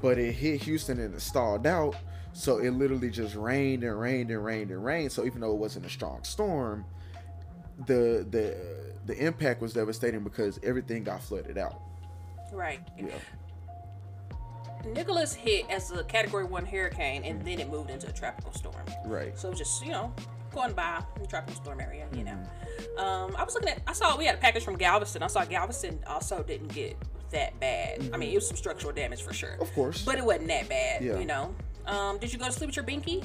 but 0.00 0.18
it 0.18 0.32
hit 0.32 0.62
Houston 0.62 0.98
and 1.00 1.14
it 1.14 1.20
stalled 1.20 1.66
out. 1.66 1.94
So 2.34 2.58
it 2.58 2.70
literally 2.70 3.10
just 3.10 3.34
rained 3.34 3.84
and 3.84 3.98
rained 4.00 4.30
and 4.30 4.42
rained 4.44 4.70
and 4.70 4.82
rained. 4.84 5.12
So 5.12 5.24
even 5.24 5.40
though 5.40 5.52
it 5.52 5.58
wasn't 5.58 5.84
a 5.86 5.90
strong 5.90 6.24
storm, 6.24 6.84
the 7.86 8.26
the 8.30 8.56
the 9.06 9.16
impact 9.24 9.60
was 9.60 9.72
devastating 9.72 10.22
because 10.24 10.58
everything 10.62 11.04
got 11.04 11.22
flooded 11.22 11.58
out. 11.58 11.80
right. 12.52 12.80
Yeah. 12.98 13.06
Nicholas 14.94 15.32
hit 15.32 15.64
as 15.70 15.90
a 15.92 16.02
category 16.04 16.44
one 16.44 16.66
hurricane, 16.66 17.22
and 17.24 17.40
then 17.46 17.60
it 17.60 17.70
moved 17.70 17.90
into 17.90 18.08
a 18.08 18.12
tropical 18.12 18.52
storm. 18.52 18.84
Right. 19.06 19.38
So 19.38 19.52
just 19.52 19.84
you 19.84 19.92
know, 19.92 20.12
going 20.52 20.72
by 20.72 21.02
the 21.20 21.26
tropical 21.26 21.54
storm 21.62 21.80
area, 21.80 22.06
you 22.14 22.24
know. 22.24 22.32
Mm-hmm. 22.32 22.98
Um, 22.98 23.36
I 23.36 23.44
was 23.44 23.54
looking 23.54 23.70
at, 23.70 23.82
I 23.86 23.92
saw 23.92 24.16
we 24.16 24.24
had 24.26 24.34
a 24.34 24.38
package 24.38 24.64
from 24.64 24.76
Galveston. 24.76 25.22
I 25.22 25.26
saw 25.26 25.44
Galveston 25.44 25.98
also 26.06 26.42
didn't 26.42 26.72
get 26.74 26.96
that 27.30 27.58
bad. 27.60 28.10
I 28.12 28.16
mean, 28.16 28.30
it 28.32 28.34
was 28.34 28.46
some 28.48 28.56
structural 28.56 28.92
damage 28.92 29.22
for 29.22 29.32
sure. 29.32 29.50
Mm-hmm. 29.52 29.62
Of 29.62 29.72
course. 29.74 30.04
But 30.04 30.16
it 30.18 30.24
wasn't 30.24 30.48
that 30.48 30.68
bad, 30.68 31.02
Yeah. 31.02 31.18
you 31.18 31.24
know. 31.24 31.54
Um, 31.86 32.18
did 32.18 32.32
you 32.32 32.38
go 32.38 32.46
to 32.46 32.52
sleep 32.52 32.68
with 32.68 32.76
your 32.76 32.84
binky? 32.84 33.24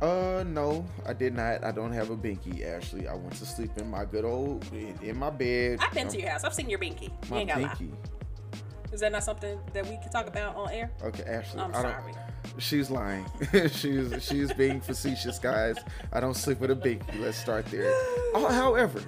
Uh 0.00 0.42
no, 0.46 0.86
I 1.04 1.12
did 1.12 1.34
not. 1.34 1.62
I 1.62 1.72
don't 1.72 1.92
have 1.92 2.08
a 2.08 2.16
binky. 2.16 2.64
Actually, 2.66 3.06
I 3.06 3.12
went 3.14 3.32
to 3.34 3.44
sleep 3.44 3.70
in 3.76 3.90
my 3.90 4.06
good 4.06 4.24
old 4.24 4.64
in, 4.72 5.18
my 5.18 5.28
bed. 5.28 5.78
I've 5.82 5.92
been 5.92 6.08
to 6.08 6.18
your 6.18 6.30
house. 6.30 6.42
I've 6.42 6.54
seen 6.54 6.70
your 6.70 6.78
binky. 6.78 7.02
You 7.02 7.10
my 7.28 7.38
ain't 7.40 7.50
got 7.50 7.60
lie. 7.60 7.68
binky. 7.68 7.92
Is 8.94 9.00
that 9.00 9.12
not 9.12 9.24
something 9.24 9.60
that 9.74 9.84
we 9.84 9.98
can 9.98 10.10
talk 10.10 10.26
about 10.26 10.56
on 10.56 10.70
air? 10.70 10.90
Okay, 11.02 11.22
Ashley. 11.24 11.60
I'm 11.60 11.70
I 11.74 11.82
don't, 11.82 11.92
sorry. 11.92 12.14
She's 12.58 12.90
lying. 12.90 13.26
she's 13.72 14.22
she's 14.22 14.52
being 14.52 14.80
facetious, 14.80 15.38
guys. 15.38 15.76
I 16.12 16.20
don't 16.20 16.34
sleep 16.34 16.60
with 16.60 16.70
a 16.70 16.76
binky. 16.76 17.20
Let's 17.20 17.38
start 17.38 17.66
there. 17.66 17.92
Oh, 18.34 18.48
however, 18.50 19.02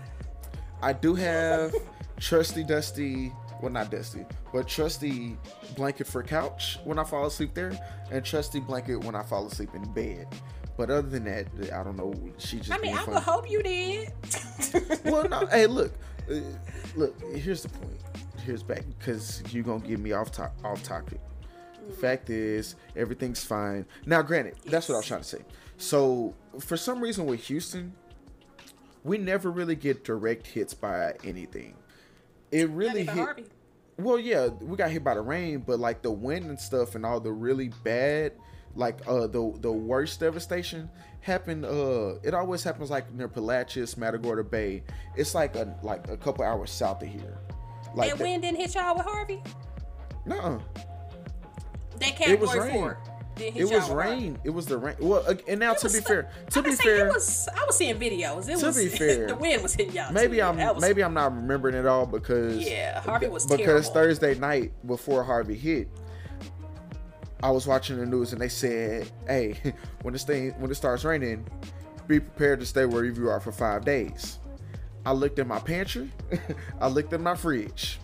I 0.80 0.92
do 0.92 1.14
have 1.14 1.74
trusty 2.18 2.64
dusty. 2.64 3.32
Well, 3.60 3.70
not 3.70 3.90
dusty, 3.90 4.26
but 4.52 4.66
trusty 4.66 5.36
blanket 5.76 6.06
for 6.06 6.22
couch 6.22 6.78
when 6.84 6.98
I 6.98 7.04
fall 7.04 7.26
asleep 7.26 7.54
there, 7.54 7.78
and 8.10 8.24
trusty 8.24 8.58
blanket 8.60 8.96
when 8.96 9.14
I 9.14 9.22
fall 9.22 9.46
asleep 9.46 9.74
in 9.74 9.84
bed. 9.92 10.26
But 10.76 10.90
other 10.90 11.08
than 11.08 11.24
that, 11.24 11.46
I 11.72 11.84
don't 11.84 11.96
know. 11.96 12.14
She 12.38 12.58
just. 12.58 12.72
I 12.72 12.78
mean, 12.78 12.96
I 12.96 13.04
would 13.04 13.22
hope 13.22 13.50
you 13.50 13.62
did. 13.62 14.12
well, 15.04 15.28
no. 15.28 15.46
Hey, 15.46 15.66
look, 15.66 15.92
uh, 16.30 16.40
look. 16.96 17.14
Here's 17.34 17.62
the 17.62 17.68
point. 17.68 18.00
Here's 18.44 18.62
back 18.62 18.82
because 18.98 19.42
you're 19.52 19.62
gonna 19.62 19.86
get 19.86 20.00
me 20.00 20.12
off 20.12 20.32
top, 20.32 20.54
off 20.64 20.82
topic. 20.82 21.20
The 21.88 21.94
fact 21.94 22.30
is, 22.30 22.76
everything's 22.96 23.44
fine. 23.44 23.86
Now, 24.06 24.22
granted, 24.22 24.56
that's 24.64 24.88
what 24.88 24.96
I 24.96 24.98
was 24.98 25.06
trying 25.06 25.22
to 25.22 25.28
say. 25.28 25.44
So, 25.76 26.34
for 26.60 26.76
some 26.76 27.00
reason 27.00 27.26
with 27.26 27.40
Houston, 27.44 27.92
we 29.04 29.18
never 29.18 29.50
really 29.50 29.74
get 29.74 30.04
direct 30.04 30.46
hits 30.46 30.74
by 30.74 31.14
anything. 31.24 31.74
It 32.50 32.68
really 32.70 33.04
hit. 33.04 33.14
Harvey. 33.14 33.46
Well, 33.98 34.18
yeah, 34.18 34.46
we 34.48 34.76
got 34.76 34.90
hit 34.90 35.04
by 35.04 35.14
the 35.14 35.20
rain, 35.20 35.64
but 35.66 35.78
like 35.78 36.02
the 36.02 36.10
wind 36.10 36.46
and 36.46 36.58
stuff 36.58 36.94
and 36.94 37.04
all 37.04 37.20
the 37.20 37.32
really 37.32 37.70
bad 37.82 38.32
like 38.74 39.06
uh 39.06 39.26
the 39.26 39.52
the 39.60 39.70
worst 39.70 40.18
devastation 40.20 40.88
happened 41.20 41.62
uh 41.62 42.14
it 42.22 42.32
always 42.32 42.62
happens 42.64 42.90
like 42.90 43.12
near 43.12 43.28
Palacios, 43.28 43.96
Matagorda 43.96 44.44
Bay. 44.44 44.82
It's 45.16 45.34
like 45.34 45.56
a 45.56 45.76
like 45.82 46.08
a 46.08 46.16
couple 46.16 46.44
hours 46.44 46.70
south 46.70 47.02
of 47.02 47.08
here. 47.08 47.38
Like 47.94 48.10
and 48.10 48.18
that- 48.18 48.24
wind 48.24 48.42
didn't 48.42 48.58
hit 48.58 48.74
y'all 48.74 48.96
with 48.96 49.04
Harvey. 49.04 49.42
Nuh-uh. 50.24 50.58
That 52.02 52.20
It 52.28 52.40
was 52.40 52.54
rain. 52.56 52.72
four. 52.72 52.98
It 53.38 53.64
was 53.70 53.88
rain. 53.90 54.38
It 54.44 54.50
was 54.50 54.66
the 54.66 54.76
rain. 54.76 54.94
Well, 55.00 55.24
and 55.48 55.58
now 55.58 55.72
It 55.72 55.78
to 55.78 55.88
be 55.88 56.00
fair, 56.00 56.30
to 56.50 56.58
I 56.60 56.62
be 56.62 56.72
fair, 56.72 57.06
was, 57.08 57.48
I 57.56 57.64
was 57.64 57.76
seeing 57.76 57.96
videos. 57.96 58.46
It 58.48 58.58
To 58.58 58.66
was, 58.66 58.76
be 58.76 58.88
fair, 58.98 59.26
the 59.28 59.34
wind 59.34 59.62
was 59.62 59.74
hitting 59.74 59.94
y'all. 59.94 60.12
maybe 60.12 60.36
too. 60.36 60.42
I'm 60.42 60.56
was- 60.58 60.80
maybe 60.82 61.02
I'm 61.02 61.14
not 61.14 61.34
remembering 61.34 61.74
it 61.74 61.86
all 61.86 62.04
because 62.06 62.56
Yeah, 62.58 63.00
Harvey 63.00 63.28
was 63.28 63.46
because 63.46 63.64
terrible. 63.88 63.90
Thursday 63.92 64.34
night 64.38 64.72
before 64.86 65.24
Harvey 65.24 65.56
hit, 65.56 65.88
I 67.42 67.50
was 67.50 67.66
watching 67.66 67.96
the 67.98 68.06
news 68.06 68.32
and 68.32 68.40
they 68.40 68.48
said, 68.50 69.10
"Hey, 69.26 69.58
when 70.02 70.12
this 70.12 70.24
thing 70.24 70.52
when 70.58 70.70
it 70.70 70.74
starts 70.74 71.02
raining, 71.04 71.44
be 72.06 72.20
prepared 72.20 72.60
to 72.60 72.66
stay 72.66 72.84
wherever 72.84 73.18
you 73.18 73.28
are 73.30 73.40
for 73.40 73.50
five 73.52 73.84
days." 73.84 74.38
I 75.04 75.12
looked 75.12 75.38
in 75.40 75.48
my 75.48 75.58
pantry, 75.58 76.10
I 76.80 76.86
looked 76.86 77.12
in 77.12 77.22
my 77.22 77.34
fridge. 77.34 77.98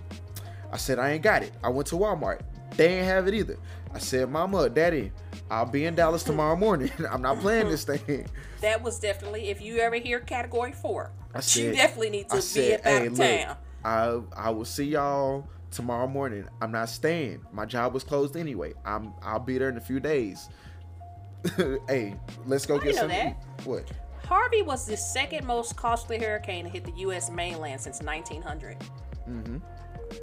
I 0.72 0.76
said, 0.78 0.98
"I 0.98 1.10
ain't 1.12 1.22
got 1.22 1.42
it." 1.42 1.52
I 1.62 1.68
went 1.68 1.86
to 1.88 1.94
Walmart. 1.96 2.40
They 2.76 2.98
ain't 2.98 3.06
have 3.06 3.28
it 3.28 3.34
either. 3.34 3.56
I 3.98 4.00
said, 4.00 4.30
"Mama, 4.30 4.68
Daddy, 4.70 5.10
I'll 5.50 5.66
be 5.66 5.84
in 5.84 5.96
Dallas 5.96 6.22
tomorrow 6.22 6.54
morning. 6.54 6.92
I'm 7.10 7.20
not 7.20 7.40
playing 7.40 7.68
this 7.68 7.82
thing." 7.90 8.26
that 8.60 8.80
was 8.80 9.00
definitely. 9.00 9.48
If 9.48 9.60
you 9.60 9.78
ever 9.78 9.96
hear 9.96 10.20
category 10.20 10.70
four, 10.70 11.10
I 11.34 11.40
you 11.54 11.72
definitely 11.72 12.10
need 12.10 12.28
to 12.28 12.34
I 12.34 12.36
be 12.36 12.42
said, 12.42 12.80
about 12.80 13.16
hey, 13.18 13.44
town. 13.44 13.56
I 13.84 14.20
I 14.36 14.50
will 14.50 14.64
see 14.64 14.84
y'all 14.84 15.48
tomorrow 15.72 16.06
morning. 16.06 16.46
I'm 16.62 16.70
not 16.70 16.88
staying. 16.90 17.44
My 17.52 17.66
job 17.66 17.92
was 17.92 18.04
closed 18.04 18.36
anyway. 18.36 18.72
I'm 18.84 19.12
I'll 19.20 19.40
be 19.40 19.58
there 19.58 19.68
in 19.68 19.76
a 19.76 19.80
few 19.80 19.98
days. 19.98 20.48
hey, 21.88 22.14
let's 22.46 22.66
go 22.66 22.80
I 22.80 22.84
get 22.84 22.94
some. 22.94 23.10
What? 23.64 23.90
Harvey 24.26 24.62
was 24.62 24.86
the 24.86 24.96
second 24.96 25.44
most 25.44 25.74
costly 25.74 26.18
hurricane 26.18 26.64
to 26.66 26.70
hit 26.70 26.84
the 26.84 26.92
U.S. 26.98 27.30
mainland 27.30 27.80
since 27.80 28.00
1900. 28.00 28.76
Mm-hmm. 29.28 29.56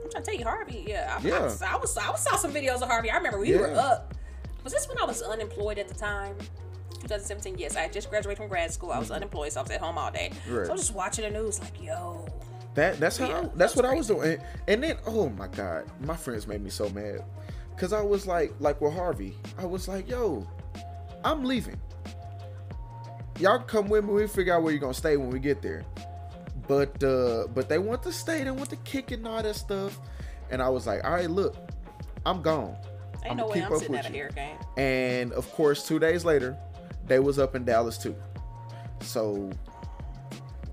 I'm 0.05 0.11
trying 0.11 0.23
to 0.23 0.31
tell 0.31 0.39
you, 0.39 0.45
Harvey. 0.45 0.85
Yeah, 0.87 1.17
I, 1.17 1.27
Yeah. 1.27 1.37
I, 1.37 1.43
was, 1.43 1.61
I 1.61 1.75
was. 1.75 1.97
I 1.97 2.15
saw 2.15 2.35
some 2.35 2.53
videos 2.53 2.81
of 2.81 2.87
Harvey. 2.87 3.09
I 3.09 3.17
remember 3.17 3.39
we 3.39 3.55
were 3.57 3.73
up. 3.73 4.13
Was 4.63 4.73
this 4.73 4.87
when 4.87 4.97
I 4.97 5.05
was 5.05 5.21
unemployed 5.21 5.77
at 5.79 5.87
the 5.87 5.93
time? 5.95 6.35
2017. 7.01 7.57
Yes, 7.57 7.75
I 7.75 7.81
had 7.81 7.93
just 7.93 8.09
graduated 8.09 8.37
from 8.37 8.47
grad 8.47 8.71
school. 8.71 8.91
I 8.91 8.99
was 8.99 9.11
unemployed, 9.11 9.51
so 9.51 9.59
I 9.59 9.63
was 9.63 9.71
at 9.71 9.79
home 9.81 9.97
all 9.97 10.11
day. 10.11 10.31
Right. 10.49 10.65
So 10.65 10.71
I 10.71 10.73
was 10.73 10.81
just 10.81 10.95
watching 10.95 11.25
the 11.31 11.39
news, 11.39 11.59
like, 11.59 11.81
yo, 11.81 12.25
That 12.73 12.99
that's 12.99 13.17
how 13.17 13.27
Yeah, 13.27 13.41
that's 13.41 13.55
that's 13.55 13.75
what 13.75 13.85
I 13.85 13.93
was 13.93 14.07
doing. 14.07 14.33
And, 14.33 14.43
and 14.67 14.83
then 14.83 14.97
oh 15.05 15.29
my 15.29 15.47
god, 15.47 15.85
my 16.01 16.15
friends 16.15 16.47
made 16.47 16.61
me 16.61 16.69
so 16.69 16.89
mad 16.89 17.23
because 17.75 17.93
I 17.93 18.01
was 18.01 18.25
like 18.25 18.53
like 18.59 18.81
with 18.81 18.93
Harvey, 18.93 19.35
I 19.57 19.65
was 19.65 19.87
like, 19.87 20.09
yo, 20.09 20.47
I'm 21.23 21.43
leaving. 21.43 21.79
Y'all 23.39 23.59
come 23.59 23.89
with 23.89 24.05
me. 24.05 24.13
We 24.13 24.27
figure 24.27 24.55
out 24.55 24.63
where 24.63 24.71
you're 24.71 24.81
gonna 24.81 24.93
stay 24.93 25.17
when 25.17 25.29
we 25.29 25.39
get 25.39 25.61
there. 25.61 25.83
But 26.67 27.03
uh 27.03 27.47
but 27.53 27.69
they 27.69 27.77
want 27.77 28.03
to 28.03 28.11
stay. 28.11 28.43
They 28.43 28.51
want 28.51 28.69
to 28.71 28.75
kick 28.77 29.11
and 29.11 29.27
all 29.27 29.41
that 29.41 29.55
stuff. 29.55 29.99
And 30.49 30.61
I 30.61 30.69
was 30.69 30.85
like, 30.87 31.03
all 31.03 31.11
right, 31.11 31.29
look, 31.29 31.55
I'm 32.25 32.41
gone. 32.41 32.75
ain't 33.23 33.33
I'ma 33.33 33.41
no 33.43 33.47
way 33.47 33.53
keep 33.55 33.65
I'm 33.65 33.73
up 33.73 33.79
sitting 33.79 33.95
with 33.95 34.05
at 34.05 34.37
a. 34.37 34.79
And 34.79 35.33
of 35.33 35.51
course, 35.53 35.87
two 35.87 35.99
days 35.99 36.23
later, 36.25 36.57
they 37.07 37.19
was 37.19 37.39
up 37.39 37.55
in 37.55 37.65
Dallas 37.65 37.97
too. 37.97 38.15
So 39.01 39.49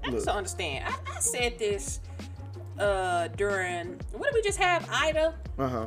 I 0.04 0.06
Look. 0.08 0.14
just 0.16 0.26
don't 0.26 0.36
understand. 0.36 0.84
I, 0.86 1.16
I 1.16 1.20
said 1.20 1.58
this 1.58 2.00
uh 2.78 3.28
during 3.28 4.00
what 4.12 4.24
did 4.24 4.34
we 4.34 4.42
just 4.42 4.58
have? 4.58 4.88
Ida. 4.90 5.34
uh 5.58 5.68
huh. 5.68 5.86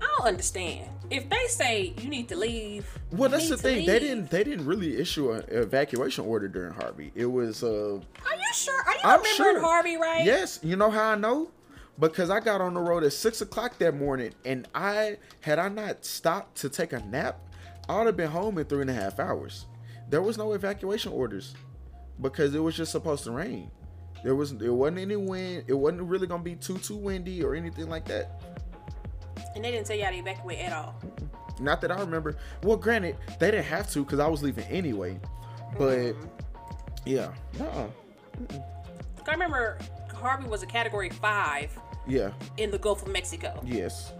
I 0.00 0.14
don't 0.18 0.26
understand. 0.28 0.88
If 1.10 1.28
they 1.30 1.46
say 1.48 1.94
you 2.00 2.08
need 2.10 2.28
to 2.28 2.36
leave, 2.36 2.86
Well, 3.12 3.30
that's 3.30 3.48
the 3.48 3.56
thing. 3.56 3.86
They 3.86 3.98
didn't. 3.98 4.30
They 4.30 4.44
didn't 4.44 4.66
really 4.66 4.98
issue 4.98 5.32
an 5.32 5.42
evacuation 5.48 6.24
order 6.26 6.48
during 6.48 6.72
Harvey. 6.74 7.12
It 7.14 7.24
was. 7.26 7.62
uh 7.64 7.94
Are 8.26 8.34
you 8.36 8.52
sure? 8.52 8.82
I'm 9.04 9.24
sure. 9.24 9.60
Harvey 9.60 9.96
right? 9.96 10.24
Yes. 10.24 10.60
You 10.62 10.76
know 10.76 10.90
how 10.90 11.12
I 11.12 11.14
know? 11.16 11.50
Because 11.98 12.30
I 12.30 12.40
got 12.40 12.60
on 12.60 12.74
the 12.74 12.80
road 12.80 13.02
at 13.02 13.12
six 13.12 13.40
o'clock 13.40 13.78
that 13.78 13.96
morning, 13.96 14.32
and 14.44 14.68
I 14.74 15.16
had 15.40 15.58
I 15.58 15.68
not 15.68 16.04
stopped 16.04 16.56
to 16.58 16.68
take 16.68 16.92
a 16.92 17.00
nap, 17.00 17.40
I 17.88 17.98
would 17.98 18.06
have 18.06 18.16
been 18.16 18.30
home 18.30 18.58
in 18.58 18.66
three 18.66 18.82
and 18.82 18.90
a 18.90 18.94
half 18.94 19.18
hours. 19.18 19.66
There 20.08 20.22
was 20.22 20.38
no 20.38 20.52
evacuation 20.52 21.12
orders 21.12 21.54
because 22.20 22.54
it 22.54 22.60
was 22.60 22.76
just 22.76 22.92
supposed 22.92 23.24
to 23.24 23.32
rain. 23.32 23.70
There 24.22 24.34
was 24.34 24.56
there 24.56 24.74
wasn't 24.74 24.98
any 24.98 25.16
wind. 25.16 25.64
It 25.66 25.74
wasn't 25.74 26.02
really 26.02 26.26
gonna 26.26 26.42
be 26.42 26.54
too 26.56 26.78
too 26.78 26.96
windy 26.96 27.42
or 27.42 27.54
anything 27.54 27.88
like 27.88 28.04
that. 28.06 28.42
And 29.54 29.64
they 29.64 29.70
didn't 29.70 29.86
tell 29.86 29.96
y'all 29.96 30.10
to 30.10 30.16
evacuate 30.16 30.60
at 30.60 30.72
all. 30.72 31.00
Not 31.60 31.80
that 31.80 31.90
I 31.90 32.00
remember. 32.00 32.36
Well, 32.62 32.76
granted, 32.76 33.16
they 33.38 33.50
didn't 33.50 33.66
have 33.66 33.90
to 33.90 34.04
because 34.04 34.18
I 34.20 34.28
was 34.28 34.42
leaving 34.42 34.64
anyway. 34.64 35.20
But 35.76 36.14
mm. 36.14 36.28
yeah, 37.04 37.32
uh-uh. 37.60 37.88
I 39.26 39.32
remember 39.32 39.78
Harvey 40.14 40.48
was 40.48 40.62
a 40.62 40.66
category 40.66 41.10
five 41.10 41.70
yeah, 42.06 42.30
in 42.56 42.70
the 42.70 42.78
Gulf 42.78 43.02
of 43.02 43.08
Mexico. 43.08 43.60
yes. 43.64 44.12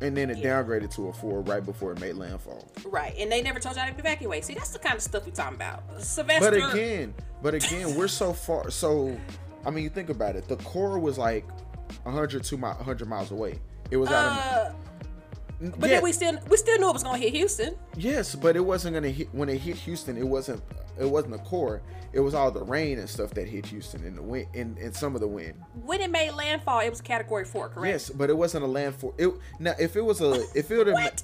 And 0.00 0.16
then 0.16 0.30
it 0.30 0.38
Yeah. 0.38 0.60
downgraded 0.60 0.90
to 0.96 1.08
a 1.08 1.12
four 1.12 1.42
right 1.42 1.64
before 1.64 1.92
it 1.92 2.00
made 2.00 2.14
landfall. 2.16 2.66
Right. 2.84 3.14
And 3.18 3.30
they 3.30 3.40
never 3.40 3.60
told 3.60 3.76
you 3.76 3.82
how 3.82 3.88
to 3.88 3.96
evacuate. 3.96 4.44
See, 4.44 4.52
that's 4.54 4.70
the 4.70 4.80
kind 4.80 4.96
of 4.96 5.02
stuff 5.02 5.24
we're 5.24 5.30
talking 5.32 5.54
about. 5.54 5.84
Sylvester. 6.02 6.50
But 6.50 6.74
again, 6.74 7.14
but 7.40 7.54
again, 7.54 7.94
we're 7.94 8.08
so 8.08 8.32
far. 8.32 8.68
So, 8.72 9.16
I 9.64 9.70
mean, 9.70 9.84
you 9.84 9.90
think 9.90 10.08
about 10.08 10.34
it. 10.34 10.48
The 10.48 10.56
core 10.56 10.98
was 10.98 11.18
like 11.18 11.44
100, 12.02 12.42
two 12.42 12.56
mi- 12.56 12.62
100 12.64 13.06
miles 13.08 13.30
away. 13.30 13.60
It 13.92 13.96
was 13.96 14.10
out 14.10 14.14
uh, 14.32 14.70
of. 14.70 14.74
But 15.78 15.88
yeah, 15.88 15.96
then 15.96 16.02
we 16.02 16.12
still 16.12 16.38
we 16.48 16.56
still 16.56 16.78
knew 16.78 16.88
it 16.90 16.92
was 16.92 17.02
gonna 17.02 17.18
hit 17.18 17.32
Houston. 17.34 17.76
yes, 17.96 18.34
but 18.34 18.56
it 18.56 18.60
wasn't 18.60 18.94
gonna 18.94 19.10
hit 19.10 19.28
when 19.32 19.48
it 19.48 19.58
hit 19.58 19.76
Houston. 19.76 20.16
It 20.16 20.26
wasn't. 20.26 20.62
It 21.00 21.06
wasn't 21.06 21.32
the 21.32 21.38
core. 21.38 21.80
It 22.12 22.20
was 22.20 22.34
all 22.34 22.50
the 22.50 22.62
rain 22.62 22.98
and 22.98 23.08
stuff 23.08 23.30
that 23.30 23.48
hit 23.48 23.64
Houston 23.66 24.04
and 24.04 24.16
the 24.18 24.22
wind 24.22 24.48
and, 24.54 24.76
and 24.76 24.94
some 24.94 25.14
of 25.14 25.22
the 25.22 25.26
wind. 25.28 25.54
When 25.86 26.02
it 26.02 26.10
made 26.10 26.32
landfall, 26.32 26.80
it 26.80 26.90
was 26.90 27.00
category 27.00 27.46
four, 27.46 27.70
correct? 27.70 27.90
Yes, 27.90 28.10
but 28.10 28.28
it 28.28 28.36
wasn't 28.36 28.64
a 28.64 28.66
landfall. 28.66 29.14
It 29.16 29.32
now 29.58 29.74
if 29.80 29.96
it 29.96 30.02
was 30.04 30.20
a 30.20 30.44
if 30.54 30.70
it 30.70 30.76
would 30.76 30.88
have 30.88 30.94
What? 30.96 31.22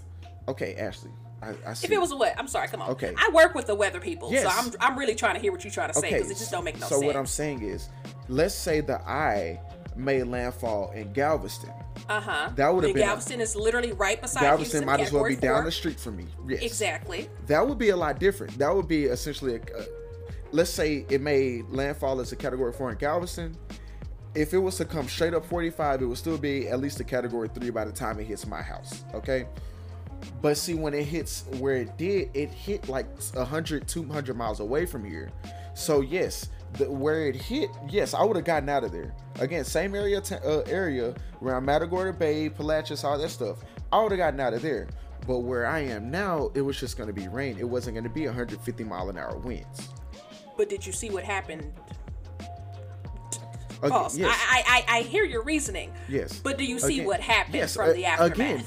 okay, 0.48 0.74
Ashley, 0.76 1.10
I, 1.42 1.52
I 1.66 1.74
see. 1.74 1.86
If 1.86 1.92
it 1.92 2.00
was 2.00 2.12
a 2.12 2.16
what? 2.16 2.34
I'm 2.38 2.48
sorry. 2.48 2.68
Come 2.68 2.80
on. 2.80 2.90
Okay. 2.90 3.12
I 3.18 3.30
work 3.34 3.54
with 3.54 3.66
the 3.66 3.74
weather 3.74 4.00
people, 4.00 4.32
Yes. 4.32 4.44
so 4.44 4.48
I'm 4.80 4.92
I'm 4.92 4.98
really 4.98 5.14
trying 5.14 5.34
to 5.34 5.40
hear 5.40 5.52
what 5.52 5.62
you're 5.64 5.70
trying 5.72 5.92
to 5.92 5.98
say 5.98 6.12
because 6.12 6.30
it 6.30 6.38
just 6.38 6.50
don't 6.50 6.64
make 6.64 6.76
no 6.76 6.86
so 6.86 6.88
sense. 6.88 7.00
So 7.02 7.06
what 7.06 7.16
I'm 7.16 7.26
saying 7.26 7.62
is, 7.62 7.88
let's 8.28 8.54
say 8.54 8.80
the 8.80 9.00
eye 9.02 9.60
made 9.96 10.22
landfall 10.24 10.92
in 10.92 11.12
Galveston. 11.12 11.72
Uh 12.08 12.20
huh. 12.20 12.50
That 12.56 12.74
would've 12.74 12.92
been 12.94 13.02
a- 13.02 13.06
Galveston 13.06 13.40
is 13.40 13.54
literally 13.56 13.92
right 13.92 14.20
beside 14.20 14.40
Galveston 14.42 14.82
Houston. 14.82 14.86
might 14.86 15.00
as 15.00 15.12
well 15.12 15.24
be 15.26 15.36
down 15.36 15.64
the 15.64 15.72
street 15.72 15.98
from 15.98 16.16
me. 16.16 16.26
Yes, 16.48 16.62
Exactly. 16.62 17.28
That 17.46 17.66
would 17.66 17.78
be 17.78 17.90
a 17.90 17.96
lot 17.96 18.18
different. 18.18 18.58
That 18.58 18.74
would 18.74 18.88
be 18.88 19.04
essentially 19.04 19.54
a. 19.56 19.60
a 19.60 19.84
let's 20.52 20.70
say 20.70 21.04
it 21.10 21.20
made 21.20 21.68
landfall 21.68 22.20
as 22.20 22.32
a 22.32 22.36
category 22.36 22.72
four 22.72 22.90
in 22.90 22.96
Galveston. 22.98 23.56
If 24.34 24.54
it 24.54 24.58
was 24.58 24.76
to 24.76 24.84
come 24.84 25.08
straight 25.08 25.34
up 25.34 25.44
45, 25.44 26.02
it 26.02 26.04
would 26.06 26.18
still 26.18 26.38
be 26.38 26.68
at 26.68 26.80
least 26.80 27.00
a 27.00 27.04
category 27.04 27.48
three 27.48 27.70
by 27.70 27.84
the 27.84 27.92
time 27.92 28.20
it 28.20 28.24
hits 28.24 28.46
my 28.46 28.62
house. 28.62 29.04
Okay. 29.14 29.46
But 30.42 30.56
see, 30.56 30.74
when 30.74 30.94
it 30.94 31.04
hits 31.04 31.44
where 31.58 31.76
it 31.76 31.96
did, 31.96 32.30
it 32.34 32.50
hit 32.50 32.88
like 32.88 33.06
100, 33.34 33.86
200 33.88 34.36
miles 34.36 34.60
away 34.60 34.84
from 34.86 35.04
here. 35.04 35.30
So, 35.74 36.00
yes, 36.00 36.48
the, 36.74 36.90
where 36.90 37.26
it 37.28 37.36
hit, 37.36 37.70
yes, 37.88 38.14
I 38.14 38.22
would 38.24 38.36
have 38.36 38.44
gotten 38.44 38.68
out 38.68 38.84
of 38.84 38.92
there. 38.92 39.14
Again, 39.40 39.64
same 39.64 39.94
area, 39.94 40.20
t- 40.20 40.34
uh, 40.36 40.60
area 40.62 41.14
around 41.42 41.64
Matagorda 41.64 42.12
Bay, 42.12 42.48
Palacios, 42.48 43.04
all 43.04 43.18
that 43.18 43.30
stuff. 43.30 43.58
I 43.92 44.02
would 44.02 44.12
have 44.12 44.18
gotten 44.18 44.40
out 44.40 44.52
of 44.54 44.62
there. 44.62 44.88
But 45.26 45.40
where 45.40 45.66
I 45.66 45.80
am 45.80 46.10
now, 46.10 46.50
it 46.54 46.60
was 46.62 46.78
just 46.78 46.96
going 46.96 47.08
to 47.08 47.12
be 47.12 47.28
rain. 47.28 47.58
It 47.58 47.68
wasn't 47.68 47.94
going 47.94 48.04
to 48.04 48.10
be 48.10 48.26
150 48.26 48.84
mile 48.84 49.10
an 49.10 49.18
hour 49.18 49.36
winds. 49.38 49.88
But 50.56 50.68
did 50.68 50.86
you 50.86 50.92
see 50.92 51.10
what 51.10 51.24
happened? 51.24 51.72
Again, 53.80 54.06
yes, 54.14 54.36
I, 54.50 54.62
I 54.66 54.84
I 54.92 54.98
I 54.98 55.02
hear 55.02 55.24
your 55.24 55.42
reasoning. 55.44 55.92
yes. 56.08 56.40
But 56.40 56.58
do 56.58 56.64
you 56.64 56.80
see 56.80 56.94
Again, 56.94 57.06
what 57.06 57.20
happened 57.20 57.54
yes, 57.54 57.76
from 57.76 57.90
uh, 57.90 57.92
the 57.92 58.06
aftermath? 58.06 58.32
Again, 58.34 58.64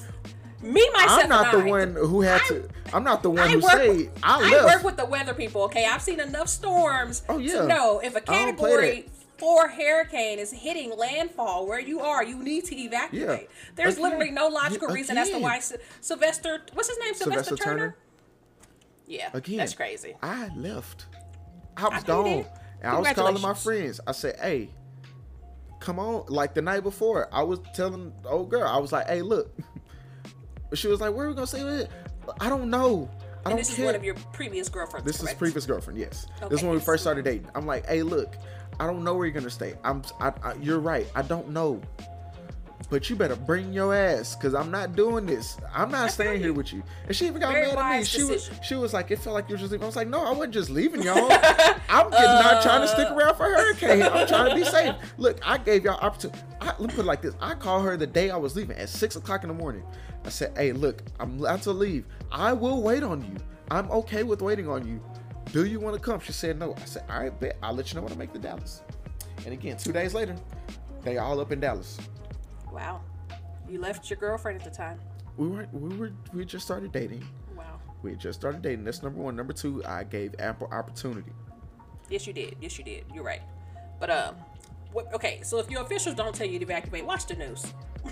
Me 0.61 0.87
myself. 0.93 1.23
I'm 1.23 1.29
not 1.29 1.51
the 1.51 1.59
I, 1.59 1.63
one 1.65 1.95
who 1.95 2.21
had 2.21 2.41
to. 2.47 2.69
I'm 2.93 3.03
not 3.03 3.23
the 3.23 3.29
one 3.29 3.39
I 3.39 3.47
who 3.49 3.59
work, 3.59 3.71
say 3.71 4.09
I 4.21 4.61
I 4.61 4.65
work 4.65 4.83
with 4.83 4.97
the 4.97 5.05
weather 5.05 5.33
people. 5.33 5.63
Okay, 5.63 5.85
I've 5.85 6.01
seen 6.01 6.19
enough 6.19 6.47
storms 6.47 7.23
Oh, 7.29 7.37
yeah. 7.37 7.61
to 7.61 7.67
know 7.67 7.99
if 8.03 8.15
a 8.15 8.21
category 8.21 9.07
four 9.37 9.67
hurricane 9.69 10.37
is 10.37 10.51
hitting 10.51 10.95
landfall 10.95 11.65
where 11.65 11.79
you 11.79 11.99
are, 12.01 12.23
you 12.23 12.43
need 12.43 12.63
to 12.65 12.75
evacuate. 12.77 13.41
Yeah. 13.41 13.47
There's 13.75 13.95
Again, 13.95 14.03
literally 14.03 14.31
no 14.31 14.47
logical 14.49 14.89
yeah, 14.89 14.93
reason 14.95 15.17
as 15.17 15.31
to 15.31 15.39
why 15.39 15.59
Sylvester. 16.01 16.61
What's 16.73 16.89
his 16.89 16.99
name? 16.99 17.15
Sylvester, 17.15 17.43
Sylvester 17.43 17.55
Turner? 17.55 17.77
Turner? 17.79 17.95
Yeah, 19.07 19.29
Again, 19.33 19.57
that's 19.57 19.73
crazy. 19.73 20.15
I 20.21 20.49
left. 20.55 21.07
I 21.75 21.89
was 21.89 22.03
gone. 22.03 22.45
And 22.81 22.91
I 22.91 22.99
was 22.99 23.11
calling 23.13 23.41
my 23.41 23.53
friends. 23.53 23.99
I 24.05 24.11
said, 24.11 24.39
hey, 24.39 24.69
come 25.79 25.99
on. 25.99 26.25
Like 26.29 26.53
the 26.53 26.61
night 26.61 26.83
before, 26.83 27.27
I 27.33 27.43
was 27.43 27.59
telling 27.73 28.13
the 28.23 28.29
old 28.29 28.49
girl, 28.49 28.67
I 28.67 28.77
was 28.77 28.91
like, 28.91 29.07
hey, 29.07 29.21
look. 29.21 29.51
She 30.73 30.87
was 30.87 31.01
like, 31.01 31.13
where 31.13 31.25
are 31.27 31.29
we 31.29 31.35
to 31.35 31.47
stay 31.47 31.63
with 31.63 31.81
it? 31.81 31.91
I 32.39 32.49
don't 32.49 32.69
know. 32.69 33.09
I 33.45 33.49
And 33.49 33.51
don't 33.51 33.57
this 33.57 33.75
care. 33.75 33.85
is 33.85 33.87
one 33.87 33.95
of 33.95 34.03
your 34.03 34.15
previous 34.33 34.69
girlfriends. 34.69 35.05
This 35.05 35.21
is 35.23 35.33
previous 35.33 35.65
girlfriend, 35.65 35.99
yes. 35.99 36.27
This 36.49 36.59
is 36.59 36.63
when 36.63 36.73
we 36.73 36.79
first 36.79 37.03
started 37.03 37.25
dating. 37.25 37.47
I'm 37.55 37.65
like, 37.65 37.85
hey, 37.87 38.03
look, 38.03 38.35
I 38.79 38.85
don't 38.87 39.03
know 39.03 39.15
where 39.15 39.25
you're 39.25 39.33
gonna 39.33 39.49
stay. 39.49 39.73
I'm, 39.83 40.03
I, 40.19 40.31
I, 40.43 40.53
you're 40.61 40.79
right. 40.79 41.07
I 41.15 41.23
don't 41.23 41.49
know. 41.49 41.81
But 42.89 43.09
you 43.09 43.15
better 43.15 43.35
bring 43.35 43.71
your 43.71 43.95
ass 43.95 44.35
because 44.35 44.53
I'm 44.53 44.69
not 44.71 44.95
doing 44.95 45.25
this. 45.25 45.57
I'm 45.73 45.89
not 45.91 46.11
staying 46.11 46.41
here 46.41 46.51
with 46.53 46.73
you. 46.73 46.83
And 47.07 47.15
she 47.15 47.27
even 47.27 47.39
got 47.39 47.53
Very 47.53 47.67
mad 47.73 47.77
at 47.77 47.99
me. 47.99 48.03
She 48.05 48.23
was 48.23 48.49
she 48.63 48.75
was 48.75 48.93
like, 48.93 49.11
it 49.11 49.19
felt 49.19 49.33
like 49.33 49.47
you 49.49 49.55
were 49.55 49.59
just 49.59 49.71
leaving. 49.71 49.83
I 49.83 49.87
was 49.87 49.95
like, 49.95 50.07
no, 50.09 50.25
I 50.25 50.31
wasn't 50.31 50.53
just 50.53 50.69
leaving 50.69 51.01
y'all. 51.01 51.31
I'm 51.89 52.11
just 52.11 52.21
not 52.21 52.61
trying 52.63 52.81
to 52.81 52.87
stick 52.87 53.07
Uh. 53.09 53.15
around 53.15 53.35
for 53.35 53.43
hurricane. 53.45 54.03
I'm 54.03 54.27
trying 54.27 54.49
to 54.49 54.55
be 54.55 54.63
safe. 54.69 54.95
Look, 55.17 55.39
I 55.47 55.57
gave 55.57 55.85
y'all 55.85 55.99
opportunity. 55.99 56.39
I, 56.59 56.67
let 56.67 56.79
me 56.81 56.87
put 56.87 56.99
it 56.99 57.05
like 57.05 57.21
this. 57.21 57.33
I 57.39 57.53
called 57.53 57.85
her 57.85 57.95
the 57.97 58.07
day 58.07 58.29
I 58.29 58.37
was 58.37 58.55
leaving 58.55 58.77
at 58.77 58.89
six 58.89 59.15
o'clock 59.15 59.43
in 59.43 59.47
the 59.47 59.53
morning. 59.55 59.83
I 60.25 60.29
said, 60.29 60.55
hey, 60.57 60.71
look, 60.73 61.01
I'm 61.19 61.39
about 61.39 61.61
to 61.63 61.71
leave. 61.71 62.05
I 62.31 62.53
will 62.53 62.81
wait 62.81 63.03
on 63.03 63.21
you. 63.21 63.35
I'm 63.71 63.89
okay 63.91 64.23
with 64.23 64.41
waiting 64.41 64.67
on 64.67 64.85
you. 64.87 65.01
Do 65.53 65.65
you 65.65 65.79
want 65.79 65.95
to 65.95 66.01
come? 66.01 66.19
She 66.19 66.31
said 66.33 66.59
no. 66.59 66.75
I 66.75 66.85
said, 66.85 67.03
all 67.09 67.19
right, 67.21 67.39
bet. 67.39 67.57
I'll 67.63 67.73
let 67.73 67.91
you 67.91 67.95
know 67.95 68.03
when 68.03 68.11
I 68.13 68.15
make 68.15 68.33
the 68.33 68.39
Dallas. 68.39 68.81
And 69.45 69.53
again, 69.53 69.77
two 69.77 69.91
days 69.91 70.13
later, 70.13 70.35
they 71.03 71.17
all 71.17 71.39
up 71.39 71.51
in 71.51 71.59
Dallas. 71.59 71.97
Wow. 72.71 73.01
You 73.69 73.79
left 73.79 74.09
your 74.09 74.17
girlfriend 74.17 74.59
at 74.59 74.65
the 74.65 74.75
time. 74.75 74.99
We 75.37 75.47
weren't. 75.47 75.73
we 75.73 75.95
were 75.97 76.11
we 76.33 76.45
just 76.45 76.65
started 76.65 76.91
dating. 76.91 77.23
Wow. 77.55 77.79
We 78.03 78.15
just 78.15 78.39
started 78.39 78.61
dating. 78.61 78.83
That's 78.83 79.01
number 79.03 79.21
one. 79.21 79.35
Number 79.35 79.53
two, 79.53 79.83
I 79.85 80.03
gave 80.03 80.35
ample 80.39 80.67
opportunity. 80.71 81.31
Yes, 82.09 82.27
you 82.27 82.33
did. 82.33 82.55
Yes, 82.59 82.77
you 82.77 82.83
did. 82.83 83.05
You're 83.13 83.23
right. 83.23 83.41
But 83.99 84.09
um, 84.09 84.35
what, 84.91 85.13
okay. 85.13 85.39
So 85.43 85.59
if 85.59 85.69
your 85.69 85.81
officials 85.83 86.15
don't 86.15 86.35
tell 86.35 86.47
you 86.47 86.59
to 86.59 86.65
evacuate, 86.65 87.05
watch 87.05 87.25
the 87.27 87.35
news. 87.35 87.65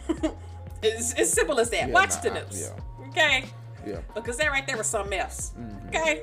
it's 0.82 1.14
as 1.16 1.32
simple 1.34 1.60
as 1.60 1.70
that. 1.72 1.90
Yeah, 1.90 1.94
watch 1.94 2.12
nah, 2.16 2.22
the 2.22 2.32
I- 2.32 2.44
news. 2.46 2.62
yeah. 2.62 3.08
Okay. 3.10 3.46
Yeah. 3.86 4.00
Because 4.14 4.38
that 4.38 4.52
right 4.52 4.66
there 4.68 4.78
was 4.78 4.88
something 4.88 5.18
else. 5.20 5.52
Mm-hmm. 5.60 5.88
Okay. 5.90 6.22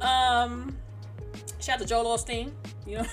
Um, 0.00 0.76
shout 1.60 1.76
out 1.76 1.80
to 1.80 1.86
Joel 1.86 2.16
Osteen. 2.16 2.52
You 2.86 2.98
know. 2.98 3.06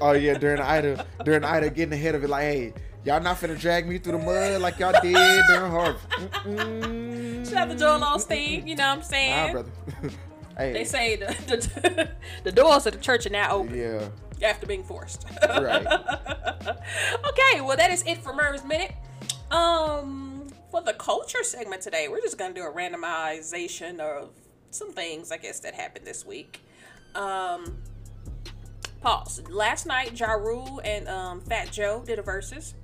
Oh 0.00 0.12
yeah, 0.12 0.34
during 0.38 0.60
Ida, 0.60 1.06
during 1.24 1.44
Ida 1.44 1.70
getting 1.70 1.92
ahead 1.94 2.14
of 2.14 2.24
it, 2.24 2.28
like, 2.30 2.42
hey, 2.42 2.72
y'all 3.04 3.20
not 3.20 3.36
finna 3.38 3.58
drag 3.58 3.88
me 3.88 3.98
through 3.98 4.18
the 4.18 4.24
mud 4.24 4.60
like 4.60 4.78
y'all 4.78 4.92
did 5.02 5.44
during 5.48 5.70
Harvey. 5.70 5.98
Mm-mm. 6.44 7.44
shout 7.48 7.56
out 7.58 7.68
to 7.70 7.76
Joel 7.76 8.00
Osteen. 8.00 8.66
You 8.66 8.76
know 8.76 8.84
what 8.86 8.92
I'm 8.92 8.98
Nah, 8.98 9.04
saying? 9.04 9.52
brother. 9.52 9.70
hey. 10.58 10.72
They 10.72 10.84
say 10.84 11.16
the, 11.16 11.26
the, 11.46 12.10
the 12.44 12.52
doors 12.52 12.86
of 12.86 12.94
the 12.94 13.00
church 13.00 13.26
are 13.26 13.30
now 13.30 13.52
open 13.52 13.76
Yeah. 13.78 14.08
after 14.42 14.66
being 14.66 14.82
forced. 14.84 15.24
Right. 15.42 15.86
okay, 16.66 17.60
well 17.60 17.76
that 17.76 17.90
is 17.90 18.02
it 18.06 18.18
for 18.18 18.32
Merv's 18.34 18.64
Minute. 18.64 18.92
Um, 19.50 20.46
for 20.70 20.82
the 20.82 20.92
culture 20.94 21.42
segment 21.42 21.82
today, 21.82 22.08
we're 22.08 22.20
just 22.20 22.38
gonna 22.38 22.54
do 22.54 22.62
a 22.64 22.70
randomization 22.72 24.00
of 24.00 24.30
some 24.70 24.92
things 24.92 25.32
I 25.32 25.38
guess 25.38 25.60
that 25.60 25.74
happened 25.74 26.06
this 26.06 26.26
week. 26.26 26.60
Um, 27.14 27.78
pause. 29.00 29.42
Last 29.48 29.86
night, 29.86 30.18
Ja 30.18 30.32
Rule 30.32 30.80
and 30.84 31.08
um, 31.08 31.40
Fat 31.40 31.70
Joe 31.72 32.02
did 32.06 32.18
a 32.18 32.22
versus. 32.22 32.74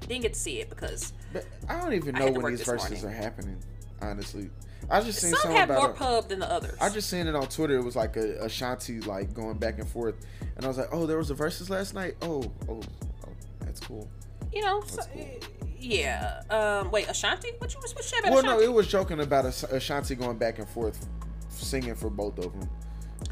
Didn't 0.00 0.22
get 0.22 0.34
to 0.34 0.38
see 0.40 0.60
it 0.60 0.68
because 0.68 1.12
But 1.32 1.46
I 1.68 1.80
don't 1.80 1.94
even 1.94 2.14
know 2.14 2.30
when 2.30 2.52
these 2.52 2.62
verses 2.62 3.02
morning. 3.02 3.06
are 3.06 3.22
happening. 3.22 3.58
Honestly, 4.02 4.50
I 4.90 5.00
just 5.00 5.20
seen 5.20 5.34
some 5.34 5.52
have 5.52 5.68
more. 5.68 5.90
A, 5.90 5.94
pub 5.94 6.28
than 6.28 6.40
the 6.40 6.50
others. 6.50 6.76
I 6.80 6.90
just 6.90 7.08
seen 7.08 7.26
it 7.26 7.34
on 7.34 7.46
Twitter. 7.48 7.78
It 7.78 7.82
was 7.84 7.96
like 7.96 8.16
a 8.16 8.44
Ashanti 8.44 9.00
like 9.00 9.32
going 9.32 9.56
back 9.56 9.78
and 9.78 9.88
forth, 9.88 10.16
and 10.56 10.64
I 10.64 10.68
was 10.68 10.76
like, 10.76 10.88
oh, 10.92 11.06
there 11.06 11.16
was 11.16 11.30
a 11.30 11.34
verses 11.34 11.70
last 11.70 11.94
night. 11.94 12.16
Oh, 12.20 12.42
oh, 12.68 12.80
oh, 13.26 13.32
that's 13.60 13.80
cool. 13.80 14.10
you 14.52 14.60
know, 14.62 14.82
so, 14.86 15.02
cool. 15.14 15.38
yeah. 15.78 16.42
Um, 16.50 16.90
wait, 16.90 17.08
Ashanti? 17.08 17.52
What 17.58 17.72
you 17.72 17.80
what 17.80 17.96
you 17.96 18.02
say 18.02 18.18
about 18.18 18.32
Well, 18.32 18.42
no, 18.42 18.60
it 18.60 18.70
was 18.72 18.86
joking 18.86 19.20
about 19.20 19.46
Ashanti 19.46 20.16
going 20.16 20.36
back 20.36 20.58
and 20.58 20.68
forth, 20.68 21.06
singing 21.48 21.94
for 21.94 22.10
both 22.10 22.38
of 22.38 22.52
them. 22.52 22.68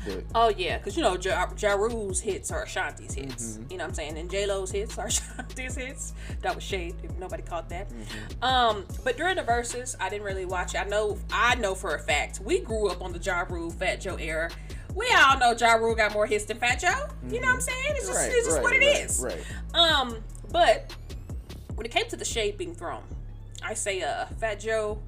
But 0.06 0.24
Oh 0.35 0.48
yeah, 0.51 0.78
because 0.78 0.97
you 0.97 1.02
know 1.02 1.16
ja, 1.16 1.47
ja 1.56 1.73
Rule's 1.74 2.20
hits 2.20 2.51
are 2.51 2.64
Ashanti's 2.64 3.14
hits. 3.14 3.59
Mm-hmm. 3.59 3.73
You 3.73 3.78
know 3.78 3.85
what 3.85 3.89
I'm 3.90 3.94
saying? 3.94 4.19
And 4.19 4.31
J 4.31 4.47
Lo's 4.47 4.70
hits 4.70 4.98
are 4.98 5.06
Ashanti's 5.09 5.74
hits. 5.77 6.14
That 6.43 6.55
was 6.55 6.64
shade 6.64 6.97
if 7.02 7.16
nobody 7.19 7.43
caught 7.43 7.69
that. 7.70 7.89
Mm-hmm. 7.90 8.44
Um, 8.44 8.85
but 9.05 9.16
during 9.16 9.36
the 9.36 9.43
verses, 9.43 9.97
I 10.01 10.09
didn't 10.09 10.24
really 10.24 10.44
watch 10.44 10.74
it. 10.74 10.78
I 10.78 10.85
know 10.85 11.19
I 11.31 11.55
know 11.56 11.74
for 11.74 11.94
a 11.94 11.98
fact 11.98 12.40
we 12.40 12.60
grew 12.60 12.89
up 12.89 13.02
on 13.02 13.12
the 13.12 13.19
Ja 13.19 13.44
Rule 13.48 13.70
Fat 13.70 14.01
Joe 14.01 14.16
era. 14.16 14.51
We 14.94 15.09
all 15.16 15.39
know 15.39 15.52
Ja 15.59 15.73
Rule 15.74 15.94
got 15.94 16.12
more 16.12 16.27
hits 16.27 16.44
than 16.44 16.59
Fat 16.59 16.81
Joe. 16.81 16.89
You 17.31 17.40
know 17.40 17.47
what 17.48 17.55
I'm 17.55 17.60
saying? 17.62 17.78
It's 17.90 18.06
just, 18.09 18.12
Mm-hmm. 18.12 18.28
Right, 18.28 18.36
it's 18.36 18.47
just 18.47 18.56
right, 18.56 18.62
what 18.62 18.73
it 18.74 18.78
right, 18.81 19.05
is. 19.05 19.20
right. 19.20 19.39
Um, 19.74 20.16
but 20.51 20.94
when 21.77 21.86
it 21.86 21.93
came 21.93 22.06
to 22.09 22.16
the 22.16 22.24
shade 22.27 22.59
being 22.59 22.74
thrown, 22.74 23.02
I 23.62 23.73
say 23.74 24.02
uh 24.02 24.27
Fat 24.39 24.60
Joe, 24.60 25.01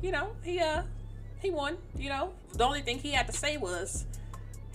you 0.00 0.10
know, 0.10 0.30
he 0.42 0.58
uh 0.60 0.82
he 1.40 1.50
won, 1.50 1.76
you 1.98 2.08
know. 2.08 2.32
The 2.54 2.64
only 2.64 2.80
thing 2.80 2.98
he 2.98 3.12
had 3.12 3.26
to 3.26 3.32
say 3.34 3.58
was, 3.58 4.06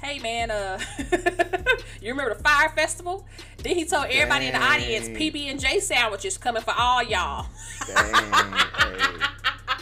Hey 0.02 0.18
man, 0.20 0.50
uh 0.50 0.80
you 2.02 2.10
remember 2.10 2.34
the 2.34 2.44
Fyre 2.44 2.70
Festival? 2.70 3.26
Then 3.58 3.76
he 3.76 3.86
told 3.86 4.08
everybody 4.10 4.48
in 4.48 4.54
the 4.54 4.64
audience 4.64 5.08
PB 5.10 5.52
and 5.52 5.60
J 5.60 5.80
sandwiches 5.80 6.40
coming 6.40 6.64
for 6.64 6.74
all 6.76 7.04
y'all. 7.04 7.46
dang, 7.86 8.14
hey, 8.34 9.26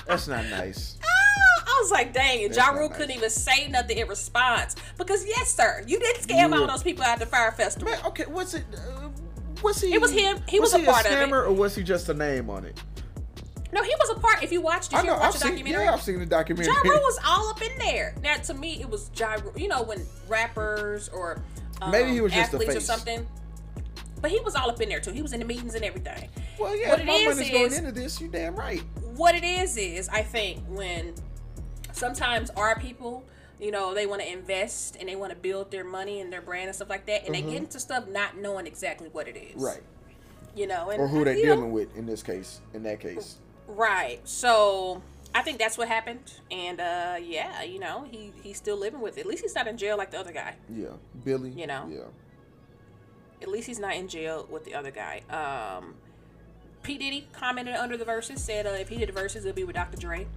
that's 0.06 0.28
not 0.28 0.46
nice. 0.48 0.98
I 1.06 1.82
was 1.82 1.92
like, 1.92 2.12
dang, 2.12 2.44
and 2.44 2.54
Ja 2.54 2.72
Rule 2.72 2.90
nice. 2.90 2.98
couldn't 2.98 3.16
even 3.16 3.30
say 3.30 3.70
nothing 3.70 3.98
in 3.98 4.08
response. 4.10 4.76
Because 4.98 5.26
yes, 5.26 5.54
sir, 5.54 5.84
you 5.88 5.98
did 5.98 6.18
scam 6.18 6.54
all 6.54 6.68
those 6.68 6.84
people 6.84 7.06
at 7.06 7.20
the 7.20 7.26
Fyre 7.26 7.54
Festival. 7.54 7.90
Man, 7.90 8.06
okay, 8.08 8.26
what's 8.26 8.54
it? 8.54 8.66
Uh, 8.76 9.08
was 9.64 9.80
he? 9.80 9.94
It 9.94 10.02
was 10.02 10.12
him. 10.12 10.42
He 10.50 10.60
was 10.60 10.74
a 10.74 10.80
he 10.80 10.86
part 10.86 11.06
of 11.06 11.14
it. 11.14 11.16
scammer, 11.16 11.46
or 11.46 11.54
was 11.54 11.76
he 11.76 11.84
just 11.84 12.10
a 12.10 12.14
name 12.14 12.50
on 12.50 12.66
it? 12.66 12.78
No, 13.72 13.84
he 13.84 13.94
was 14.00 14.18
a 14.18 14.20
part. 14.20 14.44
If 14.44 14.52
you 14.52 14.62
watched, 14.62 14.90
did 14.92 14.98
I 14.98 15.02
you 15.02 15.08
know. 15.08 15.14
ever 15.14 15.22
watch 15.22 15.28
I've 15.28 15.34
the 15.34 15.40
seen. 15.40 15.52
documentary? 15.52 15.84
Yeah, 15.86 15.94
I've 15.94 16.02
seen 16.02 16.20
the 16.20 16.26
documentary. 16.26 16.74
Ja 16.74 16.90
Rule 16.90 17.00
was 17.02 17.20
all 17.26 17.50
up 17.50 17.62
in 17.62 17.78
there. 17.78 18.16
Now, 18.24 18.36
to 18.36 18.54
me, 18.54 18.82
it 18.82 18.90
was 18.90 19.12
Ja 19.16 19.34
Rule. 19.34 19.54
You 19.56 19.68
know, 19.68 19.84
when 19.84 20.06
rappers 20.28 21.10
or 21.10 21.42
um, 21.82 21.92
Maybe 21.92 22.12
he 22.12 22.22
was 22.22 22.34
just 22.34 22.54
athletes 22.54 22.76
or 22.76 22.80
something. 22.82 23.28
But 24.22 24.32
he 24.32 24.40
was 24.42 24.56
all 24.56 24.70
up 24.70 24.82
in 24.82 24.90
there 24.90 25.00
too. 25.00 25.12
He 25.12 25.22
was 25.22 25.34
in 25.34 25.40
the 25.40 25.46
meetings 25.46 25.76
and 25.76 25.86
everything. 25.86 26.30
well, 26.60 26.76
yeah. 26.76 26.90
what 26.90 27.00
if 27.00 27.04
it 27.06 27.08
my 27.08 27.14
is 27.14 27.36
money's 27.38 27.52
going 27.52 27.66
is- 27.68 27.78
into 27.78 27.92
this. 27.92 28.20
You 28.20 28.28
damn 28.28 28.56
right. 28.56 28.84
What 29.16 29.36
it 29.36 29.44
is 29.44 29.78
is, 29.78 30.10
I 30.10 30.24
think 30.24 30.60
when 30.68 31.14
sometimes 31.92 32.50
our 32.52 32.78
people, 32.80 33.24
you 33.60 33.72
know, 33.72 33.94
they 33.94 34.06
want 34.06 34.22
to 34.22 34.32
invest 34.32 34.96
and 35.00 35.08
they 35.08 35.16
want 35.16 35.32
to 35.32 35.38
build 35.38 35.72
their 35.72 35.84
money 35.84 36.22
and 36.22 36.32
their 36.32 36.42
brand 36.42 36.68
and 36.68 36.76
stuff 36.76 36.90
like 36.90 37.06
that, 37.06 37.26
and 37.26 37.36
they 37.36 37.42
get 37.42 37.54
into 37.56 37.80
stuff 37.80 38.08
not 38.08 38.38
knowing 38.38 38.66
exactly 38.68 39.10
what 39.10 39.28
it 39.28 39.38
is. 39.38 39.52
Mm-hmm. 39.52 39.64
Right. 39.64 39.82
You 40.56 40.68
know, 40.68 40.90
and 40.90 41.02
Or 41.02 41.08
who 41.08 41.24
they 41.24 41.38
you 41.40 41.46
know, 41.46 41.56
dealing 41.56 41.72
with 41.72 41.96
in 41.96 42.06
this 42.06 42.24
case. 42.24 42.60
In 42.74 42.84
that 42.84 43.00
case. 43.00 43.38
Right. 43.70 44.20
So 44.28 45.02
I 45.34 45.44
think 45.44 45.60
that's 45.60 45.78
what 45.78 45.88
happened, 45.88 46.34
and 46.50 46.80
uh, 46.80 47.16
yeah, 47.22 47.62
you 47.62 47.80
know, 47.80 48.06
he 48.10 48.34
he's 48.42 48.58
still 48.58 48.78
living 48.78 49.00
with 49.00 49.18
it. 49.18 49.22
At 49.22 49.28
least 49.28 49.44
he's 49.44 49.56
not 49.56 49.68
in 49.68 49.78
jail 49.78 49.96
like 49.96 50.12
the 50.12 50.20
other 50.20 50.32
guy. 50.32 50.56
Yeah. 50.68 50.88
Billy. 51.24 51.52
You 51.52 51.68
know. 51.68 51.88
Yeah. 51.90 52.00
At 53.42 53.48
least 53.48 53.68
he's 53.68 53.80
not 53.80 53.96
in 53.96 54.08
jail 54.08 54.48
with 54.50 54.66
the 54.66 54.74
other 54.74 54.92
guy. 54.92 55.22
Um, 55.30 55.96
P 56.84 56.98
Diddy 56.98 57.28
commented 57.32 57.76
under 57.76 57.96
the 57.96 58.04
verses, 58.04 58.44
said 58.44 58.66
uh, 58.66 58.72
if 58.72 58.90
he 58.90 58.98
did 58.98 59.10
the 59.10 59.14
verses, 59.14 59.46
it'll 59.46 59.56
be 59.56 59.64
with 59.64 59.76
Dr. 59.76 59.98
Dre. 59.98 60.28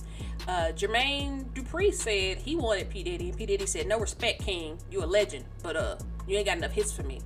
Uh, 0.47 0.73
Jermaine 0.75 1.45
Dupri 1.53 1.93
said 1.93 2.39
he 2.39 2.55
wanted 2.55 2.91
P 2.91 3.03
Diddy, 3.03 3.31
and 3.31 3.39
P 3.39 3.47
Diddy 3.47 3.67
said, 3.67 3.87
"No 3.87 3.99
respect, 3.99 4.43
King. 4.43 4.79
You 4.91 5.03
a 5.03 5.07
legend, 5.07 5.47
but 5.63 5.77
uh, 5.77 5.97
you 6.29 6.37
ain't 6.37 6.47
got 6.47 6.59
enough 6.59 6.73
hits 6.73 6.93
for 6.93 7.03
me." 7.03 7.21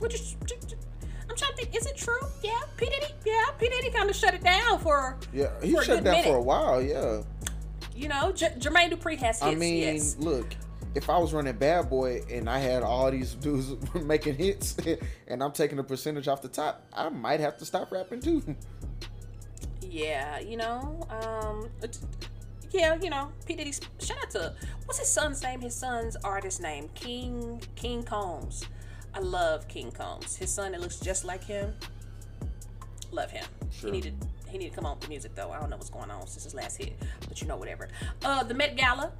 Which 0.00 0.14
is, 0.14 0.36
I'm 1.34 1.38
trying 1.38 1.50
to 1.50 1.56
think, 1.64 1.76
is 1.76 1.86
it 1.86 1.96
true? 1.96 2.20
Yeah, 2.44 2.60
P 2.76 2.86
Diddy. 2.86 3.12
Yeah, 3.26 3.42
P 3.58 3.68
Diddy 3.68 3.90
kind 3.90 4.08
of 4.08 4.14
shut 4.14 4.34
it 4.34 4.44
down 4.44 4.78
for 4.78 5.18
Yeah. 5.32 5.50
He 5.60 5.72
For 5.72 5.82
shut 5.82 5.96
good 5.98 6.04
down 6.04 6.12
minute. 6.12 6.26
for 6.26 6.36
a 6.36 6.42
while. 6.42 6.80
Yeah. 6.80 7.22
You 7.96 8.06
know, 8.08 8.30
J- 8.30 8.54
Jermaine 8.58 8.92
Dupri 8.92 9.16
has 9.18 9.40
hits. 9.40 9.42
I 9.42 9.54
mean, 9.56 9.78
yes. 9.78 10.16
look, 10.20 10.54
if 10.94 11.10
I 11.10 11.18
was 11.18 11.32
running 11.32 11.56
Bad 11.56 11.90
Boy 11.90 12.22
and 12.30 12.48
I 12.48 12.58
had 12.60 12.84
all 12.84 13.10
these 13.10 13.34
dudes 13.34 13.74
making 14.04 14.36
hits 14.36 14.76
and 15.26 15.42
I'm 15.42 15.50
taking 15.50 15.80
a 15.80 15.82
percentage 15.84 16.28
off 16.28 16.40
the 16.40 16.48
top, 16.48 16.86
I 16.92 17.08
might 17.08 17.40
have 17.40 17.56
to 17.58 17.64
stop 17.64 17.90
rapping 17.90 18.20
too. 18.20 18.54
Yeah, 19.82 20.38
you 20.38 20.56
know, 20.56 21.04
um, 21.10 21.68
yeah, 22.70 22.94
you 23.00 23.10
know, 23.10 23.30
P 23.44 23.54
Diddy. 23.56 23.72
Shout 23.98 24.18
out 24.22 24.30
to 24.30 24.54
what's 24.86 25.00
his 25.00 25.08
son's 25.08 25.42
name? 25.42 25.60
His 25.60 25.74
son's 25.74 26.14
artist 26.16 26.62
name, 26.62 26.88
King 26.94 27.60
King 27.74 28.04
Combs. 28.04 28.66
I 29.14 29.20
love 29.20 29.68
King 29.68 29.90
Combs. 29.92 30.36
His 30.36 30.50
son 30.50 30.72
that 30.72 30.80
looks 30.80 30.98
just 30.98 31.24
like 31.24 31.44
him. 31.44 31.72
Love 33.12 33.30
him. 33.30 33.44
Sure. 33.70 33.88
He 33.90 33.92
needed 33.92 34.14
he 34.48 34.58
needed 34.58 34.70
to 34.70 34.76
come 34.76 34.86
on 34.86 34.94
with 34.96 35.02
the 35.04 35.08
music 35.08 35.34
though. 35.34 35.50
I 35.50 35.58
don't 35.58 35.70
know 35.70 35.76
what's 35.76 35.90
going 35.90 36.10
on 36.10 36.26
since 36.26 36.44
his 36.44 36.54
last 36.54 36.76
hit, 36.76 36.92
but 37.28 37.40
you 37.40 37.46
know 37.48 37.56
whatever. 37.56 37.88
Uh, 38.24 38.42
the 38.44 38.54
Met 38.54 38.76
Gala. 38.76 39.12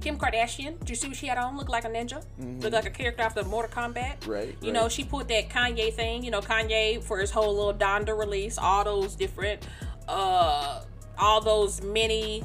Kim 0.00 0.18
Kardashian, 0.18 0.78
did 0.80 0.90
you 0.90 0.96
see 0.96 1.06
what 1.08 1.16
she 1.16 1.28
had 1.28 1.38
on? 1.38 1.56
Looked 1.56 1.70
like 1.70 1.84
a 1.84 1.88
ninja. 1.88 2.22
Looked 2.60 2.74
like 2.74 2.84
a 2.84 2.90
character 2.90 3.22
after 3.22 3.44
Mortal 3.44 3.70
Kombat. 3.70 4.18
Mm-hmm. 4.20 4.30
Right, 4.30 4.56
You 4.60 4.72
know, 4.72 4.88
she 4.88 5.04
put 5.04 5.28
that 5.28 5.48
Kanye 5.48 5.92
thing. 5.94 6.24
You 6.24 6.30
know, 6.32 6.40
Kanye 6.40 7.02
for 7.02 7.18
his 7.18 7.30
whole 7.30 7.54
little 7.54 7.72
Donda 7.74 8.16
release, 8.18 8.58
all 8.58 8.82
those 8.84 9.14
different, 9.14 9.66
uh, 10.08 10.82
all 11.16 11.40
those 11.40 11.80
mini 11.80 12.42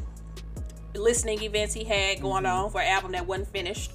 listening 0.96 1.42
events 1.44 1.74
he 1.74 1.84
had 1.84 2.22
going 2.22 2.44
Mm-hmm. 2.44 2.66
on 2.66 2.72
for 2.72 2.82
an 2.82 2.88
album 2.88 3.12
that 3.14 3.26
wasn't 3.26 3.48
finished. 3.50 3.92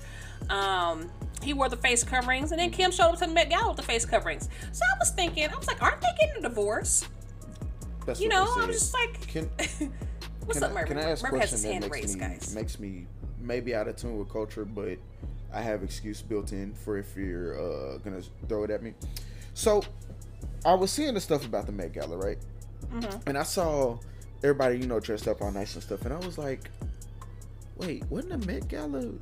Um, 0.50 1.10
he 1.44 1.52
wore 1.54 1.68
the 1.68 1.76
face 1.76 2.02
coverings, 2.02 2.50
and 2.52 2.60
then 2.60 2.70
Kim 2.70 2.90
showed 2.90 3.10
up 3.10 3.18
to 3.18 3.26
the 3.26 3.32
Met 3.32 3.50
Gala 3.50 3.68
with 3.68 3.76
the 3.76 3.82
face 3.82 4.04
coverings. 4.04 4.48
So 4.72 4.82
I 4.84 4.98
was 4.98 5.10
thinking, 5.10 5.48
I 5.48 5.56
was 5.56 5.66
like, 5.66 5.82
aren't 5.82 6.00
they 6.00 6.08
getting 6.18 6.44
a 6.44 6.48
divorce? 6.48 7.06
That's 8.06 8.20
You 8.20 8.28
know, 8.28 8.46
I 8.58 8.66
was 8.66 8.76
just 8.76 8.94
like, 8.94 9.26
Can- 9.28 9.50
what's 10.44 10.58
can 10.58 10.70
up, 10.70 10.76
I, 10.76 10.82
can 10.84 10.98
I 10.98 11.10
ask 11.10 11.24
a 11.24 11.28
question 11.28 11.52
his 11.52 11.62
that 11.62 11.80
makes 11.80 11.88
raised, 11.90 12.14
me 12.14 12.20
guys. 12.20 12.54
makes 12.54 12.78
me 12.78 13.06
maybe 13.40 13.74
out 13.74 13.88
of 13.88 13.96
tune 13.96 14.18
with 14.18 14.30
culture, 14.30 14.64
but 14.64 14.98
I 15.52 15.60
have 15.60 15.82
excuse 15.82 16.20
built 16.20 16.52
in 16.52 16.74
for 16.74 16.98
if 16.98 17.16
you're 17.16 17.54
uh, 17.58 17.98
gonna 17.98 18.22
throw 18.48 18.64
it 18.64 18.70
at 18.70 18.82
me. 18.82 18.94
So 19.54 19.82
I 20.64 20.74
was 20.74 20.90
seeing 20.90 21.14
the 21.14 21.20
stuff 21.20 21.46
about 21.46 21.66
the 21.66 21.72
Met 21.72 21.92
Gala, 21.92 22.16
right? 22.16 22.38
Mm-hmm. 22.92 23.28
And 23.28 23.38
I 23.38 23.42
saw 23.44 23.98
everybody, 24.42 24.78
you 24.78 24.86
know, 24.86 25.00
dressed 25.00 25.28
up 25.28 25.40
all 25.42 25.50
nice 25.52 25.74
and 25.74 25.82
stuff, 25.82 26.02
and 26.04 26.12
I 26.12 26.18
was 26.18 26.38
like, 26.38 26.70
wait, 27.76 28.04
wasn't 28.10 28.40
the 28.40 28.46
Met 28.52 28.68
Gala 28.68 29.12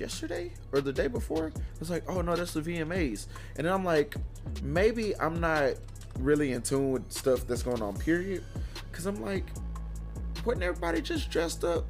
yesterday 0.00 0.52
or 0.72 0.80
the 0.80 0.92
day 0.92 1.06
before? 1.06 1.52
It's 1.80 1.90
like, 1.90 2.04
oh 2.08 2.20
no, 2.20 2.36
that's 2.36 2.54
the 2.54 2.60
VMAs. 2.60 3.26
And 3.56 3.66
then 3.66 3.72
I'm 3.72 3.84
like, 3.84 4.14
maybe 4.62 5.16
I'm 5.16 5.40
not 5.40 5.74
really 6.18 6.52
in 6.52 6.62
tune 6.62 6.92
with 6.92 7.10
stuff 7.12 7.46
that's 7.46 7.62
going 7.62 7.82
on, 7.82 7.96
period. 7.96 8.44
Cause 8.92 9.06
I'm 9.06 9.22
like, 9.22 9.44
wasn't 10.44 10.64
everybody 10.64 11.00
just 11.00 11.30
dressed 11.30 11.64
up? 11.64 11.84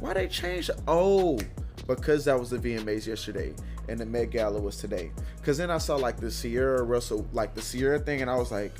Why 0.00 0.14
they 0.14 0.28
changed? 0.28 0.70
Oh, 0.86 1.38
because 1.86 2.24
that 2.26 2.38
was 2.38 2.50
the 2.50 2.58
VMAs 2.58 3.06
yesterday 3.06 3.54
and 3.88 3.98
the 3.98 4.06
Met 4.06 4.30
Gala 4.30 4.60
was 4.60 4.76
today. 4.76 5.10
Cause 5.42 5.58
then 5.58 5.70
I 5.70 5.78
saw 5.78 5.96
like 5.96 6.18
the 6.18 6.30
Ciara 6.30 6.82
Russell, 6.82 7.26
like 7.32 7.54
the 7.54 7.62
Ciara 7.62 7.98
thing, 7.98 8.20
and 8.20 8.30
I 8.30 8.36
was 8.36 8.52
like, 8.52 8.72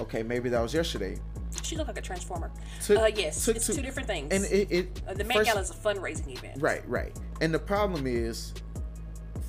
okay, 0.00 0.22
maybe 0.22 0.48
that 0.50 0.60
was 0.60 0.74
yesterday. 0.74 1.18
She 1.62 1.76
looked 1.76 1.88
like 1.88 1.98
a 1.98 2.02
transformer. 2.02 2.50
Took- 2.84 2.98
uh, 2.98 3.10
yes, 3.14 3.44
took 3.44 3.56
it's 3.56 3.66
two- 3.66 3.74
two 3.74 3.82
different 3.82 4.08
things. 4.08 4.32
And 4.32 4.44
it, 4.46 4.70
it 4.70 5.02
uh, 5.06 5.14
the 5.14 5.24
Met 5.24 5.44
Gala 5.44 5.60
is 5.60 5.70
a 5.70 5.74
fundraising 5.74 6.36
event. 6.36 6.60
Right, 6.60 6.86
right. 6.88 7.14
And 7.40 7.52
the 7.52 7.58
problem 7.58 8.06
is 8.06 8.54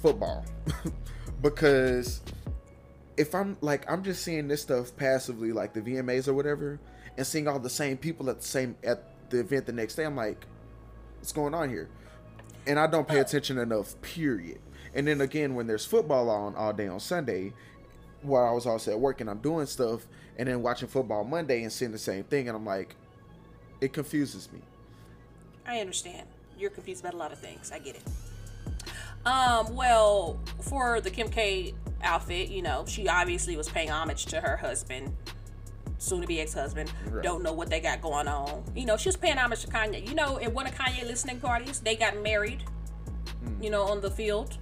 football. 0.02 0.45
because 1.41 2.22
if 3.18 3.36
I'm 3.36 3.57
like 3.61 3.90
I'm 3.91 4.03
just 4.03 4.23
seeing 4.23 4.48
this 4.48 4.61
stuff 4.61 4.95
passively 4.95 5.52
like 5.52 5.73
the 5.73 5.81
VMAs 5.81 6.27
or 6.27 6.34
whatever 6.34 6.80
and 7.18 7.26
seeing 7.26 7.48
all 7.48 7.60
the 7.60 7.69
same 7.69 7.98
people 7.98 8.30
at 8.30 8.40
the 8.41 8.48
same 8.48 8.76
at 8.84 9.03
the 9.30 9.40
event 9.41 9.65
the 9.65 9.73
next 9.73 9.95
day 9.95 10.06
I'm 10.06 10.15
like 10.15 10.45
what's 11.18 11.31
going 11.34 11.53
on 11.53 11.69
here? 11.69 11.90
And 12.65 12.80
I 12.80 12.88
don't 12.88 13.07
pay 13.07 13.19
attention 13.19 13.57
enough 13.57 13.99
period. 14.02 14.60
And 14.94 15.07
then 15.07 15.22
again 15.22 15.56
when 15.56 15.68
there's 15.68 15.86
football 15.86 16.30
on 16.30 16.56
all 16.56 16.73
day 16.73 16.88
on 16.88 16.99
Sunday 16.99 17.53
while 18.22 18.45
I 18.45 18.52
was 18.52 18.65
also 18.65 18.91
at 18.91 18.99
work 18.99 19.22
and 19.22 19.30
I'm 19.30 19.40
doing 19.40 19.65
stuff 19.65 20.07
and 20.39 20.47
then 20.47 20.63
watching 20.63 20.87
football 20.87 21.23
Monday 21.23 21.61
and 21.61 21.71
seeing 21.71 21.91
the 21.91 21.99
same 21.99 22.23
thing 22.23 22.47
and 22.47 22.57
I'm 22.57 22.65
like 22.65 22.95
it 23.81 23.93
confuses 23.93 24.51
me. 24.51 24.59
I 25.67 25.79
understand. 25.79 26.27
You're 26.57 26.71
confused 26.71 27.01
about 27.01 27.13
a 27.13 27.17
lot 27.17 27.31
of 27.31 27.39
things. 27.39 27.71
I 27.71 27.79
get 27.79 27.95
it. 27.95 28.03
Um, 29.25 29.75
well, 29.75 30.39
for 30.61 31.01
the 31.01 31.09
Kim 31.09 31.29
K 31.29 31.73
outfit, 32.01 32.49
you 32.49 32.61
know, 32.61 32.85
she 32.87 33.07
obviously 33.07 33.55
was 33.55 33.69
paying 33.69 33.91
homage 33.91 34.25
to 34.27 34.41
her 34.41 34.57
husband, 34.57 35.15
soon 35.97 36.21
to 36.21 36.27
be 36.27 36.41
ex 36.41 36.53
husband. 36.53 36.91
Right. 37.09 37.23
Don't 37.23 37.43
know 37.43 37.53
what 37.53 37.69
they 37.69 37.79
got 37.79 38.01
going 38.01 38.27
on. 38.27 38.63
You 38.75 38.85
know, 38.85 38.97
she 38.97 39.09
was 39.09 39.17
paying 39.17 39.37
homage 39.37 39.61
to 39.61 39.67
Kanye. 39.67 40.07
You 40.07 40.15
know, 40.15 40.39
at 40.39 40.53
one 40.53 40.67
of 40.67 40.73
Kanye 40.73 41.05
listening 41.05 41.39
parties, 41.39 41.79
they 41.79 41.95
got 41.95 42.21
married, 42.21 42.63
you 43.61 43.69
know, 43.69 43.83
on 43.83 44.01
the 44.01 44.11
field. 44.11 44.57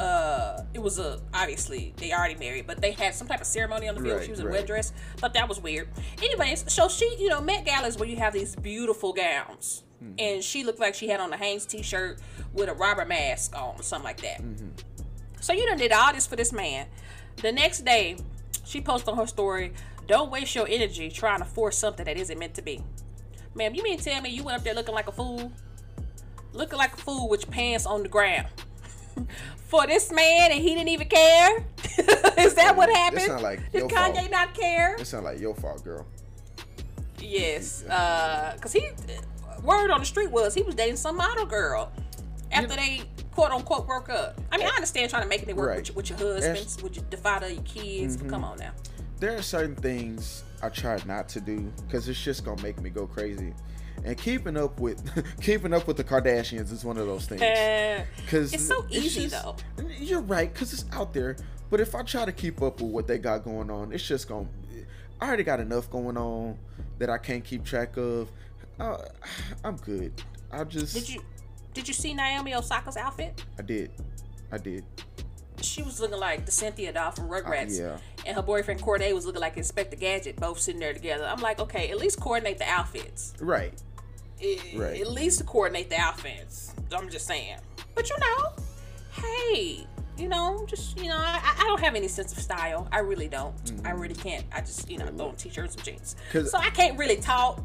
Uh, 0.00 0.64
it 0.72 0.78
was 0.78 0.98
a 0.98 1.20
obviously 1.34 1.92
they 1.98 2.10
already 2.12 2.34
married, 2.36 2.66
but 2.66 2.80
they 2.80 2.92
had 2.92 3.14
some 3.14 3.28
type 3.28 3.40
of 3.40 3.46
ceremony 3.46 3.86
on 3.86 3.94
the 3.94 4.00
field. 4.00 4.16
Right, 4.16 4.24
she 4.24 4.30
was 4.30 4.40
in 4.40 4.46
a 4.46 4.48
right. 4.48 4.54
wedding 4.54 4.66
dress. 4.66 4.92
Thought 5.18 5.34
that 5.34 5.46
was 5.46 5.60
weird. 5.60 5.88
Anyways, 6.22 6.72
so 6.72 6.88
she, 6.88 7.16
you 7.18 7.28
know, 7.28 7.40
Met 7.42 7.66
Gala 7.66 7.86
is 7.86 7.98
where 7.98 8.08
you 8.08 8.16
have 8.16 8.32
these 8.32 8.56
beautiful 8.56 9.12
gowns, 9.12 9.82
and 10.18 10.42
she 10.42 10.64
looked 10.64 10.80
like 10.80 10.94
she 10.94 11.08
had 11.08 11.20
on 11.20 11.30
a 11.34 11.36
Hanes 11.36 11.66
t-shirt 11.66 12.18
with 12.54 12.70
a 12.70 12.74
Robert 12.74 13.08
mask 13.08 13.54
on, 13.54 13.78
or 13.78 13.82
something 13.82 14.04
like 14.04 14.22
that. 14.22 14.40
So 15.40 15.52
you 15.52 15.66
done 15.66 15.76
did 15.76 15.92
all 15.92 16.14
this 16.14 16.26
for 16.26 16.36
this 16.36 16.52
man. 16.52 16.86
The 17.36 17.52
next 17.52 17.84
day, 17.84 18.16
she 18.64 18.80
posted 18.80 19.10
on 19.10 19.18
her 19.18 19.26
story, 19.26 19.74
"Don't 20.06 20.30
waste 20.30 20.54
your 20.54 20.66
energy 20.66 21.10
trying 21.10 21.40
to 21.40 21.44
force 21.44 21.76
something 21.76 22.06
that 22.06 22.16
isn't 22.16 22.38
meant 22.38 22.54
to 22.54 22.62
be." 22.62 22.82
Ma'am, 23.54 23.74
you 23.74 23.82
mean 23.82 23.98
tell 23.98 24.22
me 24.22 24.30
you 24.30 24.44
went 24.44 24.56
up 24.56 24.64
there 24.64 24.74
looking 24.74 24.94
like 24.94 25.08
a 25.08 25.12
fool, 25.12 25.52
looking 26.54 26.78
like 26.78 26.94
a 26.94 26.96
fool 26.96 27.28
with 27.28 27.42
your 27.42 27.52
pants 27.52 27.84
on 27.84 28.02
the 28.02 28.08
ground? 28.08 28.48
For 29.68 29.86
this 29.86 30.10
man, 30.12 30.50
and 30.50 30.60
he 30.60 30.74
didn't 30.74 30.88
even 30.88 31.08
care. 31.08 31.58
Is 32.38 32.54
that 32.54 32.74
what 32.76 32.86
This 32.86 32.96
happened? 32.96 33.22
sound 33.22 33.42
like 33.42 33.60
Did 33.72 33.78
your 33.80 33.88
Kanye 33.88 34.16
fault. 34.16 34.30
not 34.30 34.54
care? 34.54 34.96
It 34.96 35.06
sounds 35.06 35.24
like 35.24 35.38
your 35.38 35.54
fault, 35.54 35.84
girl. 35.84 36.06
Yes, 37.20 37.84
uh, 37.84 38.56
cause 38.60 38.72
he 38.72 38.88
word 39.62 39.90
on 39.90 40.00
the 40.00 40.06
street 40.06 40.30
was 40.30 40.54
he 40.54 40.62
was 40.62 40.74
dating 40.74 40.96
some 40.96 41.16
model 41.16 41.44
girl 41.44 41.92
after 42.50 42.74
they 42.74 43.02
quote 43.32 43.50
unquote 43.52 43.86
broke 43.86 44.08
up. 44.08 44.40
I 44.50 44.56
mean, 44.56 44.66
I 44.66 44.70
understand 44.70 45.10
trying 45.10 45.22
to 45.22 45.28
make 45.28 45.42
it 45.46 45.54
work 45.54 45.68
Right. 45.68 45.76
with, 45.78 45.88
your, 45.88 45.96
with 45.96 46.10
your 46.10 46.34
husbands, 46.34 46.82
with 46.82 46.96
your 46.96 47.04
the 47.10 47.16
father 47.18 47.48
your 47.48 47.62
kids, 47.62 48.16
but 48.16 48.28
come 48.28 48.42
on 48.42 48.58
now. 48.58 48.72
there 49.20 49.36
are 49.36 49.42
certain 49.42 49.76
things 49.76 50.44
I 50.62 50.70
try 50.70 50.98
not 51.06 51.28
to 51.30 51.40
do 51.40 51.70
because 51.86 52.08
it's 52.08 52.20
just 52.22 52.44
gonna 52.44 52.62
make 52.62 52.80
me 52.80 52.88
go 52.90 53.06
crazy. 53.06 53.52
And 54.04 54.16
keeping 54.16 54.56
up 54.56 54.80
with 54.80 55.02
keeping 55.42 55.74
up 55.74 55.86
with 55.86 55.96
the 55.96 56.04
Kardashians 56.04 56.72
is 56.72 56.84
one 56.84 56.96
of 56.96 57.06
those 57.06 57.26
things. 57.26 57.42
Uh, 57.42 58.04
Because 58.16 58.52
it's 58.52 58.66
so 58.66 58.86
easy 58.90 59.26
though. 59.26 59.56
You're 59.98 60.22
right, 60.22 60.52
because 60.52 60.72
it's 60.72 60.84
out 60.92 61.12
there. 61.12 61.36
But 61.70 61.80
if 61.80 61.94
I 61.94 62.02
try 62.02 62.24
to 62.24 62.32
keep 62.32 62.62
up 62.62 62.80
with 62.80 62.90
what 62.90 63.06
they 63.06 63.18
got 63.18 63.44
going 63.44 63.70
on, 63.70 63.92
it's 63.92 64.06
just 64.06 64.28
gonna. 64.28 64.48
I 65.20 65.26
already 65.26 65.44
got 65.44 65.60
enough 65.60 65.90
going 65.90 66.16
on 66.16 66.58
that 66.98 67.10
I 67.10 67.18
can't 67.18 67.44
keep 67.44 67.64
track 67.64 67.96
of. 67.96 68.30
Uh, 68.78 68.98
I'm 69.62 69.76
good. 69.76 70.12
I 70.50 70.64
just. 70.64 70.94
Did 70.94 71.08
you 71.08 71.22
did 71.74 71.86
you 71.86 71.94
see 71.94 72.14
Naomi 72.14 72.54
Osaka's 72.54 72.96
outfit? 72.96 73.44
I 73.58 73.62
did. 73.62 73.90
I 74.50 74.58
did. 74.58 74.84
She 75.62 75.82
was 75.82 76.00
looking 76.00 76.18
like 76.18 76.46
the 76.46 76.52
Cynthia 76.52 76.92
doll 76.92 77.12
from 77.12 77.28
Rugrats, 77.28 77.78
yeah. 77.78 77.98
and 78.26 78.34
her 78.34 78.42
boyfriend 78.42 78.80
Cordae 78.80 79.14
was 79.14 79.26
looking 79.26 79.42
like 79.42 79.58
Inspector 79.58 79.94
Gadget, 79.96 80.36
both 80.36 80.58
sitting 80.58 80.80
there 80.80 80.94
together. 80.94 81.24
I'm 81.26 81.40
like, 81.40 81.60
okay, 81.60 81.90
at 81.90 81.98
least 81.98 82.18
coordinate 82.18 82.58
the 82.58 82.68
outfits. 82.68 83.34
Right. 83.40 83.74
I- 84.42 84.58
Right. 84.76 85.00
At 85.00 85.10
least 85.10 85.38
to 85.38 85.44
coordinate 85.44 85.90
the 85.90 85.96
offense. 86.08 86.74
I'm 86.92 87.08
just 87.10 87.26
saying. 87.26 87.58
But 87.94 88.08
you 88.08 88.16
know, 88.18 88.52
hey, 89.22 89.86
you 90.16 90.28
know, 90.28 90.64
just 90.66 90.98
you 90.98 91.08
know, 91.08 91.16
I, 91.18 91.56
I 91.58 91.64
don't 91.64 91.80
have 91.80 91.94
any 91.94 92.08
sense 92.08 92.32
of 92.32 92.38
style. 92.38 92.88
I 92.92 93.00
really 93.00 93.28
don't. 93.28 93.54
I 93.84 93.90
really 93.90 94.14
can't. 94.14 94.44
I 94.52 94.60
just 94.60 94.90
you 94.90 94.98
know 94.98 95.06
throw 95.06 95.28
on 95.28 95.36
t-shirts 95.36 95.74
and 95.76 95.84
jeans. 95.84 96.16
Mm-hmm. 96.32 96.46
So 96.46 96.58
I 96.58 96.70
can't 96.70 96.98
really 96.98 97.16
talk. 97.16 97.62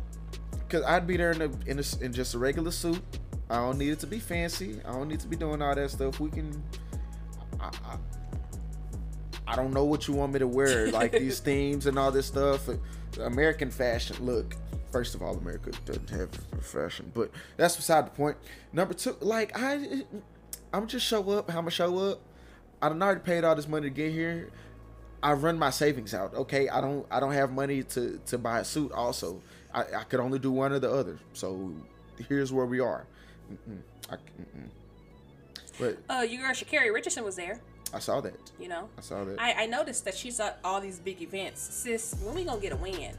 Cause 0.69 0.84
I'd 0.84 1.06
be 1.06 1.15
there 1.15 1.31
in 1.31 1.41
a, 1.41 1.52
in, 1.68 1.80
a, 1.80 2.03
in 2.03 2.11
just 2.11 2.34
a 2.34 2.39
regular 2.39 2.72
suit. 2.72 3.02
I 3.49 3.57
don't 3.57 3.77
need 3.77 3.89
it 3.91 3.99
to 3.99 4.07
be 4.07 4.19
fancy. 4.19 4.80
I 4.84 4.91
don't 4.93 5.07
need 5.07 5.19
to 5.19 5.27
be 5.27 5.35
doing 5.35 5.61
all 5.61 5.76
that 5.76 5.91
stuff. 5.91 6.19
We 6.19 6.30
can. 6.31 6.64
I, 7.60 7.68
I, 7.68 7.97
I 9.47 9.56
don't 9.56 9.72
know 9.73 9.85
what 9.85 10.07
you 10.07 10.15
want 10.15 10.34
me 10.34 10.39
to 10.39 10.47
wear, 10.47 10.91
like 10.91 11.11
these 11.23 11.39
themes 11.39 11.85
and 11.85 11.99
all 11.99 12.11
this 12.11 12.26
stuff. 12.26 12.68
American 13.22 13.69
fashion. 13.69 14.18
Look, 14.26 14.56
first 14.95 15.13
of 15.13 15.22
all, 15.22 15.35
America 15.35 15.72
doesn't 15.84 16.09
have 16.09 16.30
fashion, 16.61 17.11
but 17.13 17.30
that's 17.57 17.76
beside 17.76 18.05
the 18.05 18.11
point. 18.11 18.38
Number 18.72 18.93
two, 18.93 19.17
like 19.19 19.51
I, 19.53 20.03
I'm 20.72 20.88
just 20.88 21.05
show 21.05 21.30
up. 21.31 21.49
How 21.49 21.59
I'ma 21.59 21.69
show 21.69 21.97
up? 21.97 22.22
I 22.81 22.88
done 22.88 23.03
already 23.03 23.19
paid 23.19 23.43
all 23.43 23.57
this 23.57 23.67
money 23.67 23.89
to 23.89 23.93
get 23.93 24.13
here. 24.13 24.51
I 25.22 25.34
run 25.34 25.59
my 25.59 25.69
savings 25.69 26.13
out. 26.13 26.34
Okay, 26.34 26.69
I 26.69 26.80
don't 26.80 27.05
I 27.11 27.19
don't 27.19 27.34
have 27.34 27.51
money 27.51 27.84
to 27.84 28.22
to 28.27 28.38
buy 28.38 28.59
a 28.59 28.63
suit. 28.63 28.93
Also, 28.93 29.41
I, 29.73 29.81
I 29.81 30.03
could 30.03 30.22
only 30.22 30.39
do 30.39 30.49
one 30.49 30.72
or 30.72 30.80
the 30.80 30.89
other. 30.89 31.19
So 31.34 31.73
here's 32.30 32.53
where 32.53 32.65
we 32.65 32.80
are. 32.80 33.05
Mm-mm. 33.51 33.80
I, 34.09 34.15
mm-mm. 34.15 34.69
But 35.77 35.97
Uh, 36.09 36.22
your 36.22 36.41
girl 36.41 36.51
Sha'Carri 36.51 36.93
Richardson 36.93 37.26
was 37.26 37.35
there. 37.35 37.59
I 37.93 37.99
saw 37.99 38.22
that. 38.22 38.39
You 38.57 38.69
know, 38.69 38.88
I 38.97 39.01
saw 39.01 39.26
that. 39.26 39.41
I, 39.41 39.63
I 39.63 39.65
noticed 39.65 40.05
that 40.05 40.15
she's 40.15 40.39
at 40.39 40.57
all 40.63 40.80
these 40.80 40.99
big 40.99 41.22
events. 41.22 41.59
Sis, 41.61 42.15
when 42.23 42.34
we 42.34 42.45
gonna 42.45 42.61
get 42.61 42.72
a 42.72 42.77
win? 42.77 43.17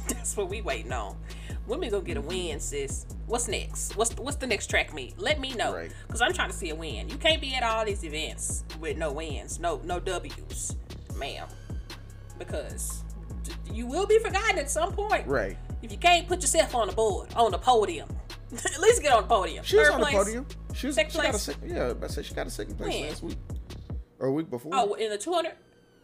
That's 0.08 0.36
what 0.36 0.48
we 0.48 0.60
waiting 0.62 0.92
on. 0.92 1.16
When 1.66 1.80
we 1.80 1.88
gonna 1.90 2.02
get 2.04 2.16
a 2.16 2.20
mm-hmm. 2.20 2.28
win, 2.28 2.60
sis? 2.60 3.06
What's 3.26 3.48
next? 3.48 3.96
What's 3.96 4.12
what's 4.16 4.36
the 4.36 4.46
next 4.46 4.68
track 4.68 4.92
meet? 4.92 5.18
Let 5.18 5.38
me 5.40 5.54
know, 5.54 5.74
Right. 5.74 5.92
cause 6.08 6.20
I'm 6.20 6.32
trying 6.32 6.50
to 6.50 6.56
see 6.56 6.70
a 6.70 6.74
win. 6.74 7.08
You 7.08 7.16
can't 7.16 7.40
be 7.40 7.54
at 7.54 7.62
all 7.62 7.84
these 7.84 8.04
events 8.04 8.64
with 8.80 8.96
no 8.96 9.12
wins, 9.12 9.60
no 9.60 9.80
no 9.84 10.00
W's, 10.00 10.76
ma'am, 11.16 11.46
because 12.38 13.02
you 13.72 13.86
will 13.86 14.06
be 14.06 14.18
forgotten 14.18 14.58
at 14.58 14.70
some 14.70 14.92
point. 14.92 15.26
right. 15.26 15.56
If 15.82 15.90
you 15.90 15.98
can't 15.98 16.28
put 16.28 16.40
yourself 16.42 16.74
on 16.74 16.86
the 16.88 16.92
board, 16.92 17.32
on 17.34 17.50
the 17.50 17.58
podium, 17.58 18.08
at 18.52 18.80
least 18.80 19.02
get 19.02 19.12
on 19.12 19.22
the 19.22 19.28
podium. 19.28 19.64
She 19.64 19.76
was 19.76 19.88
Third 19.88 19.94
on 19.94 20.00
place. 20.00 20.12
the 20.12 20.18
podium. 20.18 20.46
She 20.74 20.86
was. 20.86 20.94
She 20.96 21.02
Second 21.02 21.12
got 21.14 21.24
a 21.26 21.30
place? 21.30 21.42
second. 21.42 21.70
Yeah, 21.70 21.92
I 22.02 22.06
said 22.06 22.24
she 22.26 22.34
got 22.34 22.46
a 22.46 22.50
second 22.50 22.76
place 22.76 22.94
When? 22.94 23.08
last 23.08 23.22
week 23.22 23.38
or 24.18 24.28
a 24.28 24.32
week 24.32 24.50
before. 24.50 24.72
Oh, 24.74 24.94
in 24.94 25.10
the 25.10 25.18
200. 25.18 25.52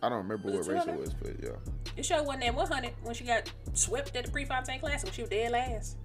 I 0.03 0.09
don't 0.09 0.19
remember 0.19 0.51
what 0.51 0.67
race 0.67 0.87
it 0.87 0.95
was, 0.99 1.13
but 1.15 1.33
yeah. 1.43 1.51
It 1.97 2.05
sure 2.07 2.23
wasn't 2.23 2.45
at 2.45 2.55
100 2.55 2.93
when 3.03 3.15
she 3.15 3.25
got 3.25 3.51
swept 3.75 4.15
at 4.15 4.27
the 4.27 4.31
Prefontaine 4.31 4.79
Classic. 4.81 5.13
She 5.13 5.23
was 5.23 5.31
dead 5.31 5.51
last. 5.51 5.97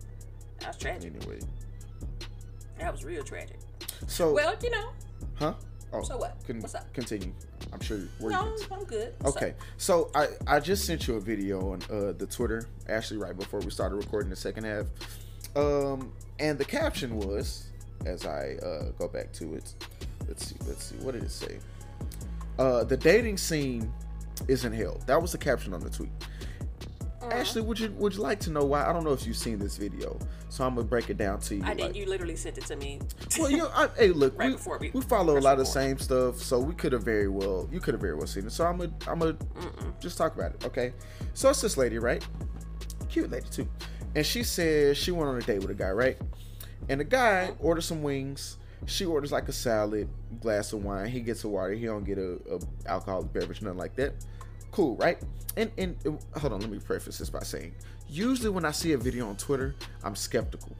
That 0.59 0.69
was 0.69 0.77
tragic. 0.77 1.13
Anyway, 1.15 1.39
That 2.79 2.91
was 2.91 3.03
real 3.05 3.23
tragic. 3.23 3.59
so 4.07 4.33
Well, 4.33 4.55
you 4.61 4.71
know, 4.71 4.89
huh? 5.35 5.53
Oh, 5.91 6.01
So 6.01 6.17
what? 6.17 6.37
Con- 6.47 6.59
What's 6.59 6.73
up? 6.73 6.91
Continue. 6.93 7.31
I'm 7.71 7.79
sure. 7.79 7.99
Where 8.19 8.31
no, 8.31 8.45
you 8.45 8.65
I'm 8.71 8.83
good. 8.85 9.13
What's 9.21 9.37
Okay, 9.37 9.49
up? 9.51 9.55
so 9.77 10.09
I 10.15 10.27
I 10.47 10.59
just 10.59 10.85
sent 10.85 11.07
you 11.07 11.15
a 11.15 11.19
video 11.19 11.71
on 11.73 11.81
uh, 11.91 12.13
the 12.13 12.25
Twitter 12.25 12.65
actually 12.89 13.17
right 13.19 13.37
before 13.37 13.59
we 13.59 13.69
started 13.69 13.95
recording 13.97 14.29
the 14.31 14.35
second 14.35 14.63
half, 14.63 14.85
um, 15.55 16.11
and 16.39 16.57
the 16.57 16.65
caption 16.65 17.15
was 17.17 17.67
as 18.07 18.25
I 18.25 18.55
uh, 18.63 18.89
go 18.97 19.07
back 19.07 19.31
to 19.33 19.53
it. 19.53 19.73
Let's 20.27 20.47
see. 20.47 20.55
Let's 20.67 20.83
see. 20.85 20.95
What 20.97 21.13
did 21.13 21.23
it 21.23 21.31
say? 21.31 21.59
Uh, 22.57 22.83
the 22.83 22.97
dating 22.97 23.37
scene 23.37 23.91
isn't 24.47 24.73
hell. 24.73 25.01
That 25.05 25.21
was 25.21 25.31
the 25.31 25.37
caption 25.37 25.73
on 25.73 25.79
the 25.81 25.89
tweet. 25.89 26.11
Ashley, 27.31 27.61
would 27.61 27.79
you 27.79 27.89
would 27.97 28.13
you 28.13 28.19
like 28.21 28.39
to 28.41 28.51
know 28.51 28.65
why? 28.65 28.85
I 28.87 28.91
don't 28.91 29.05
know 29.05 29.13
if 29.13 29.25
you've 29.25 29.37
seen 29.37 29.57
this 29.57 29.77
video, 29.77 30.19
so 30.49 30.65
I'm 30.65 30.75
gonna 30.75 30.85
break 30.85 31.09
it 31.09 31.17
down 31.17 31.39
to 31.41 31.55
you. 31.55 31.63
I 31.63 31.67
like- 31.69 31.77
did. 31.77 31.95
You 31.95 32.05
literally 32.05 32.35
sent 32.35 32.57
it 32.57 32.65
to 32.65 32.75
me. 32.75 32.99
well, 33.39 33.49
you 33.49 33.57
know, 33.57 33.71
I, 33.73 33.87
hey, 33.97 34.09
look, 34.09 34.33
Right 34.37 34.51
we, 34.51 34.77
we 34.77 34.91
we 34.93 35.01
follow 35.01 35.37
a 35.37 35.39
lot 35.39 35.53
of 35.53 35.59
the 35.59 35.65
same 35.65 35.97
stuff, 35.97 36.39
so 36.39 36.59
we 36.59 36.73
could 36.73 36.91
have 36.91 37.03
very 37.03 37.29
well, 37.29 37.69
you 37.71 37.79
could 37.79 37.93
have 37.93 38.01
very 38.01 38.15
well 38.15 38.27
seen 38.27 38.45
it. 38.45 38.51
So 38.51 38.65
I'm 38.65 38.77
gonna, 38.77 38.91
I'm 39.07 39.19
gonna 39.19 39.37
just 40.01 40.17
talk 40.17 40.35
about 40.35 40.53
it, 40.53 40.65
okay? 40.65 40.93
So 41.33 41.49
it's 41.49 41.61
this 41.61 41.77
lady, 41.77 41.97
right? 41.97 42.25
Cute 43.09 43.31
lady 43.31 43.47
too, 43.49 43.67
and 44.15 44.25
she 44.25 44.43
says 44.43 44.97
she 44.97 45.11
went 45.11 45.29
on 45.29 45.37
a 45.37 45.41
date 45.41 45.59
with 45.61 45.71
a 45.71 45.75
guy, 45.75 45.91
right? 45.91 46.17
And 46.89 46.99
the 46.99 47.05
guy 47.05 47.53
ordered 47.59 47.81
some 47.83 48.03
wings. 48.03 48.57
She 48.85 49.05
orders 49.05 49.31
like 49.31 49.47
a 49.47 49.53
salad, 49.53 50.07
glass 50.41 50.73
of 50.73 50.83
wine. 50.83 51.09
He 51.09 51.21
gets 51.21 51.43
a 51.43 51.47
water. 51.47 51.73
He 51.73 51.85
don't 51.85 52.03
get 52.03 52.17
a, 52.17 52.39
a 52.51 52.59
alcoholic 52.89 53.31
beverage, 53.33 53.61
nothing 53.61 53.77
like 53.77 53.95
that. 53.95 54.13
Cool, 54.71 54.95
right? 54.97 55.17
And 55.57 55.71
and 55.77 55.95
uh, 56.05 56.39
hold 56.39 56.53
on, 56.53 56.61
let 56.61 56.69
me 56.69 56.79
preface 56.79 57.19
this 57.19 57.29
by 57.29 57.43
saying, 57.43 57.73
usually 58.09 58.49
when 58.49 58.65
I 58.65 58.71
see 58.71 58.93
a 58.93 58.97
video 58.97 59.27
on 59.27 59.37
Twitter, 59.37 59.75
I'm 60.03 60.15
skeptical 60.15 60.75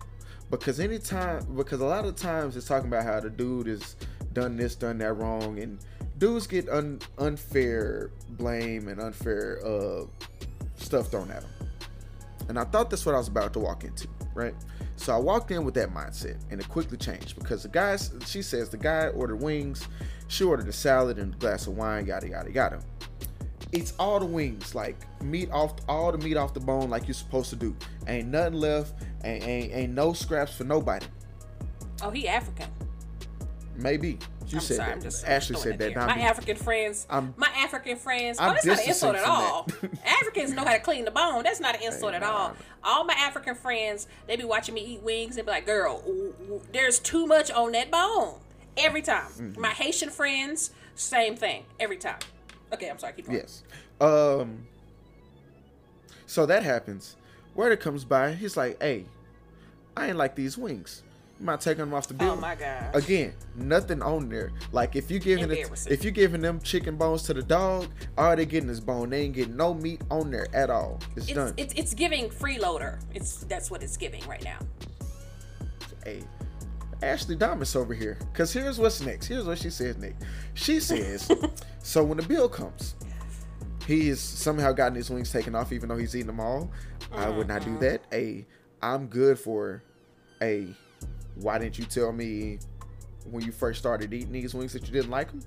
because 0.50 0.80
anytime 0.80 1.46
because 1.56 1.82
a 1.82 1.86
lot 1.86 2.06
of 2.06 2.16
times 2.16 2.58
it's 2.58 2.68
talking 2.68 2.88
about 2.88 3.04
how 3.04 3.20
the 3.20 3.30
dude 3.30 3.68
has 3.68 3.96
done 4.34 4.58
this, 4.58 4.76
done 4.76 4.98
that 5.00 5.14
wrong, 5.14 5.60
and 5.60 5.80
dudes 6.18 6.48
get 6.48 6.68
un, 6.70 7.00
unfair 7.18 8.12
blame 8.30 8.88
and 8.88 9.00
unfair 9.00 9.60
uh, 9.66 10.06
stuff 10.76 11.10
thrown 11.10 11.32
at 11.32 11.42
them. 11.42 11.52
And 12.50 12.60
I 12.60 12.66
thought 12.66 12.90
that's 12.90 13.06
what 13.06 13.16
I 13.16 13.18
was 13.18 13.28
about 13.28 13.54
to 13.54 13.60
walk 13.60 13.84
into, 13.84 14.08
right? 14.34 14.56
So 14.96 15.14
I 15.14 15.18
walked 15.18 15.52
in 15.52 15.66
with 15.66 15.74
that 15.76 15.94
mindset, 15.94 16.38
and 16.52 16.60
it 16.60 16.70
quickly 16.70 16.98
changed 16.98 17.38
because 17.38 17.64
the 17.64 17.70
guys, 17.70 18.12
she 18.26 18.42
says, 18.42 18.70
the 18.70 18.78
guy 18.78 19.08
ordered 19.08 19.42
wings, 19.42 19.88
she 20.28 20.44
ordered 20.44 20.68
a 20.68 20.74
salad 20.74 21.18
and 21.18 21.34
a 21.34 21.38
glass 21.38 21.68
of 21.68 21.76
wine, 21.76 22.06
yada 22.06 22.30
yada 22.30 22.52
yada. 22.52 22.80
It's 23.72 23.94
all 23.98 24.20
the 24.20 24.26
wings, 24.26 24.76
like 24.76 24.98
meat 25.22 25.50
off, 25.52 25.74
all 25.90 26.12
the 26.12 26.18
meat 26.20 26.38
off 26.38 26.54
the 26.54 26.60
bone, 26.60 26.90
like 26.90 27.08
you're 27.08 27.16
supposed 27.16 27.50
to 27.50 27.56
do. 27.56 27.76
Ain't 28.08 28.28
nothing 28.28 28.54
left, 28.54 28.94
ain't 29.24 29.44
ain't, 29.44 29.74
ain't 29.74 29.94
no 29.94 30.14
scraps 30.14 30.56
for 30.56 30.64
nobody. 30.64 31.06
Oh, 32.02 32.12
he 32.12 32.28
African. 32.28 32.70
Maybe 33.76 34.20
you 34.48 34.58
I'm 34.58 34.60
said 34.60 34.78
sorry, 34.78 34.94
that. 34.94 35.02
Just 35.02 35.26
Ashley 35.26 35.56
said 35.58 35.80
that. 35.80 35.96
My. 35.96 36.20
African 36.20 36.56
friends. 36.56 37.08
I'm- 37.10 37.34
my 37.38 37.50
African 37.58 37.98
friends. 37.98 38.40
I'm 38.40 38.52
oh, 38.52 38.54
that's 38.54 38.66
not 38.66 38.80
an 38.80 38.88
insult 38.88 39.16
at 39.16 39.24
all. 39.24 39.68
Africans 40.06 40.54
know 40.54 40.64
how 40.64 40.74
to 40.74 40.80
clean 40.80 41.06
the 41.06 41.12
bone. 41.12 41.44
That's 41.44 41.60
not 41.60 41.76
an 41.76 41.82
insult 41.82 42.14
at 42.14 42.24
all. 42.24 42.54
All 42.84 43.04
my 43.04 43.14
African 43.14 43.56
friends, 43.56 44.08
they 44.28 44.36
be 44.36 44.44
watching 44.44 44.76
me 44.76 44.82
eat 44.82 45.02
wings 45.02 45.38
and 45.38 45.46
be 45.46 45.52
like, 45.52 45.66
"Girl, 45.66 46.04
there's 46.72 47.00
too 47.00 47.26
much 47.26 47.52
on 47.52 47.72
that 47.72 47.90
bone." 47.92 48.36
Every 48.78 49.02
time. 49.02 49.32
Mm-hmm. 49.32 49.62
My 49.62 49.70
Haitian 49.70 50.10
friends, 50.10 50.72
same 50.96 51.36
thing. 51.36 51.64
Every 51.80 51.98
time. 51.98 52.20
Okay, 52.74 52.90
I'm 52.90 52.98
sorry. 53.00 53.14
Keep 53.14 53.28
going. 53.28 53.38
Yes. 53.40 53.64
Um. 54.02 54.68
So 56.26 56.46
that 56.46 56.64
happens. 56.64 57.16
Word 57.56 57.72
it 57.72 57.80
comes 57.80 58.04
by. 58.04 58.34
He's 58.34 58.58
like, 58.58 58.82
"Hey, 58.82 59.06
I 59.96 60.08
ain't 60.08 60.18
like 60.18 60.36
these 60.36 60.58
wings. 60.58 61.04
You 61.44 61.48
might 61.48 61.60
take 61.60 61.76
them 61.76 61.94
off 61.94 62.08
the 62.08 62.14
oh 62.14 62.18
bill." 62.18 62.32
Oh 62.32 62.36
my 62.38 62.56
gosh. 62.56 62.96
Again, 62.96 63.34
nothing 63.58 64.02
on 64.02 64.30
there. 64.30 64.54
Like 64.72 64.96
if 64.96 65.12
you 65.12 65.20
giving 65.20 65.52
it, 65.52 65.70
if 65.90 66.06
you 66.06 66.12
giving 66.12 66.40
them 66.40 66.62
chicken 66.62 66.96
bones 66.96 67.24
to 67.24 67.34
the 67.34 67.44
dog, 67.44 67.90
all 68.18 68.34
they 68.34 68.46
getting 68.46 68.70
is 68.70 68.80
bone. 68.80 69.10
They 69.10 69.24
ain't 69.24 69.36
getting 69.36 69.58
no 69.58 69.74
meat 69.74 70.02
on 70.10 70.32
there 70.32 70.48
at 70.54 70.70
all. 70.70 71.02
It's, 71.18 71.28
It's, 71.28 71.36
done. 71.36 71.54
it's 71.58 71.74
it's 71.74 71.94
giving 71.94 72.30
freeloader. 72.30 73.02
It's 73.14 73.44
that's 73.44 73.70
what 73.70 73.84
it's 73.84 73.98
giving 73.98 74.26
right 74.26 74.42
now. 74.42 74.58
hey, 76.06 76.24
Ashley 77.02 77.36
Thomas 77.36 77.76
over 77.76 77.94
here. 77.94 78.18
Cause 78.34 78.54
here's 78.54 78.80
what's 78.80 79.02
next. 79.02 79.26
Here's 79.26 79.44
what 79.44 79.58
she 79.58 79.70
says 79.70 79.98
next. 79.98 80.24
She 80.54 80.80
says, 80.80 81.30
so 81.84 82.06
when 82.06 82.20
the 82.20 82.24
bill 82.24 82.48
comes, 82.48 82.96
he 83.86 84.08
has 84.08 84.22
somehow 84.22 84.72
gotten 84.72 84.96
his 84.96 85.10
wings 85.10 85.30
taken 85.30 85.56
off, 85.56 85.74
even 85.74 85.90
though 85.90 85.98
he's 85.98 86.16
eating 86.16 86.28
them 86.28 86.40
all. 86.40 86.72
I 87.12 87.28
would 87.28 87.50
not 87.50 87.66
do 87.66 87.72
mm-hmm. 87.72 87.80
that. 87.82 88.04
A, 88.14 88.46
I'm 88.82 89.08
good 89.08 89.38
for 89.38 89.84
a. 90.42 90.74
Why 91.36 91.60
didn't 91.60 91.78
you 91.80 91.86
tell 91.86 92.12
me 92.12 92.60
when 93.30 93.44
you 93.44 93.52
first 93.52 93.80
started 93.80 94.14
eating 94.14 94.32
these 94.32 94.54
wings 94.54 94.74
that 94.74 94.86
you 94.86 94.94
didn't 94.94 95.12
like 95.12 95.30
them? 95.30 95.42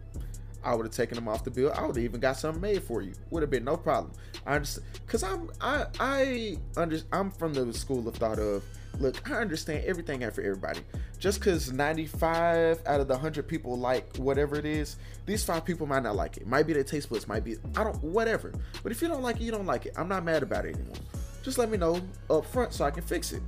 I 0.67 0.75
would 0.75 0.85
have 0.85 0.95
taken 0.95 1.15
them 1.15 1.29
off 1.29 1.45
the 1.45 1.51
bill. 1.51 1.73
I 1.77 1.83
would 1.83 1.95
have 1.95 2.05
even 2.05 2.19
got 2.19 2.37
something 2.37 2.61
made 2.61 2.83
for 2.83 3.01
you. 3.01 3.13
Would 3.31 3.43
have 3.43 3.51
been 3.51 3.65
no 3.65 3.77
problem. 3.77 4.13
I 4.45 4.57
understand 4.57 4.87
because 5.07 5.23
I'm 5.23 5.49
I 5.61 5.87
I 6.01 6.57
under 6.77 6.99
I'm 7.13 7.31
from 7.31 7.55
the 7.55 7.73
school 7.73 8.07
of 8.09 8.17
thought 8.17 8.41
of 8.41 8.65
look. 8.99 9.31
I 9.31 9.35
understand 9.35 9.85
everything 9.85 10.29
for 10.33 10.43
everybody. 10.43 10.81
Just 11.21 11.39
because 11.39 11.73
95 11.73 12.83
out 12.85 13.01
of 13.01 13.07
the 13.07 13.15
100 13.15 13.47
people 13.47 13.79
like 13.79 14.17
whatever 14.17 14.57
it 14.57 14.65
is, 14.65 14.97
these 15.25 15.45
five 15.45 15.65
people 15.65 15.87
might 15.87 16.03
not 16.03 16.17
like 16.17 16.37
it. 16.37 16.49
Might 16.49 16.67
be 16.67 16.73
their 16.73 16.85
taste 16.85 17.11
buds. 17.11 17.29
Might 17.29 17.45
be 17.45 17.57
I 17.77 17.85
don't 17.85 18.03
whatever. 18.03 18.53
But 18.83 18.91
if 18.91 19.01
you 19.01 19.07
don't 19.07 19.23
like 19.23 19.37
it, 19.37 19.43
you 19.43 19.53
don't 19.53 19.67
like 19.67 19.87
it. 19.87 19.93
I'm 19.97 20.09
not 20.09 20.25
mad 20.25 20.43
about 20.43 20.67
it 20.67 20.75
anymore. 20.75 20.97
Just 21.45 21.59
let 21.59 21.71
me 21.71 21.77
know 21.79 22.01
up 22.29 22.45
front 22.45 22.73
so 22.73 22.85
I 22.85 22.91
can 22.91 23.05
fix 23.05 23.31
it. 23.31 23.43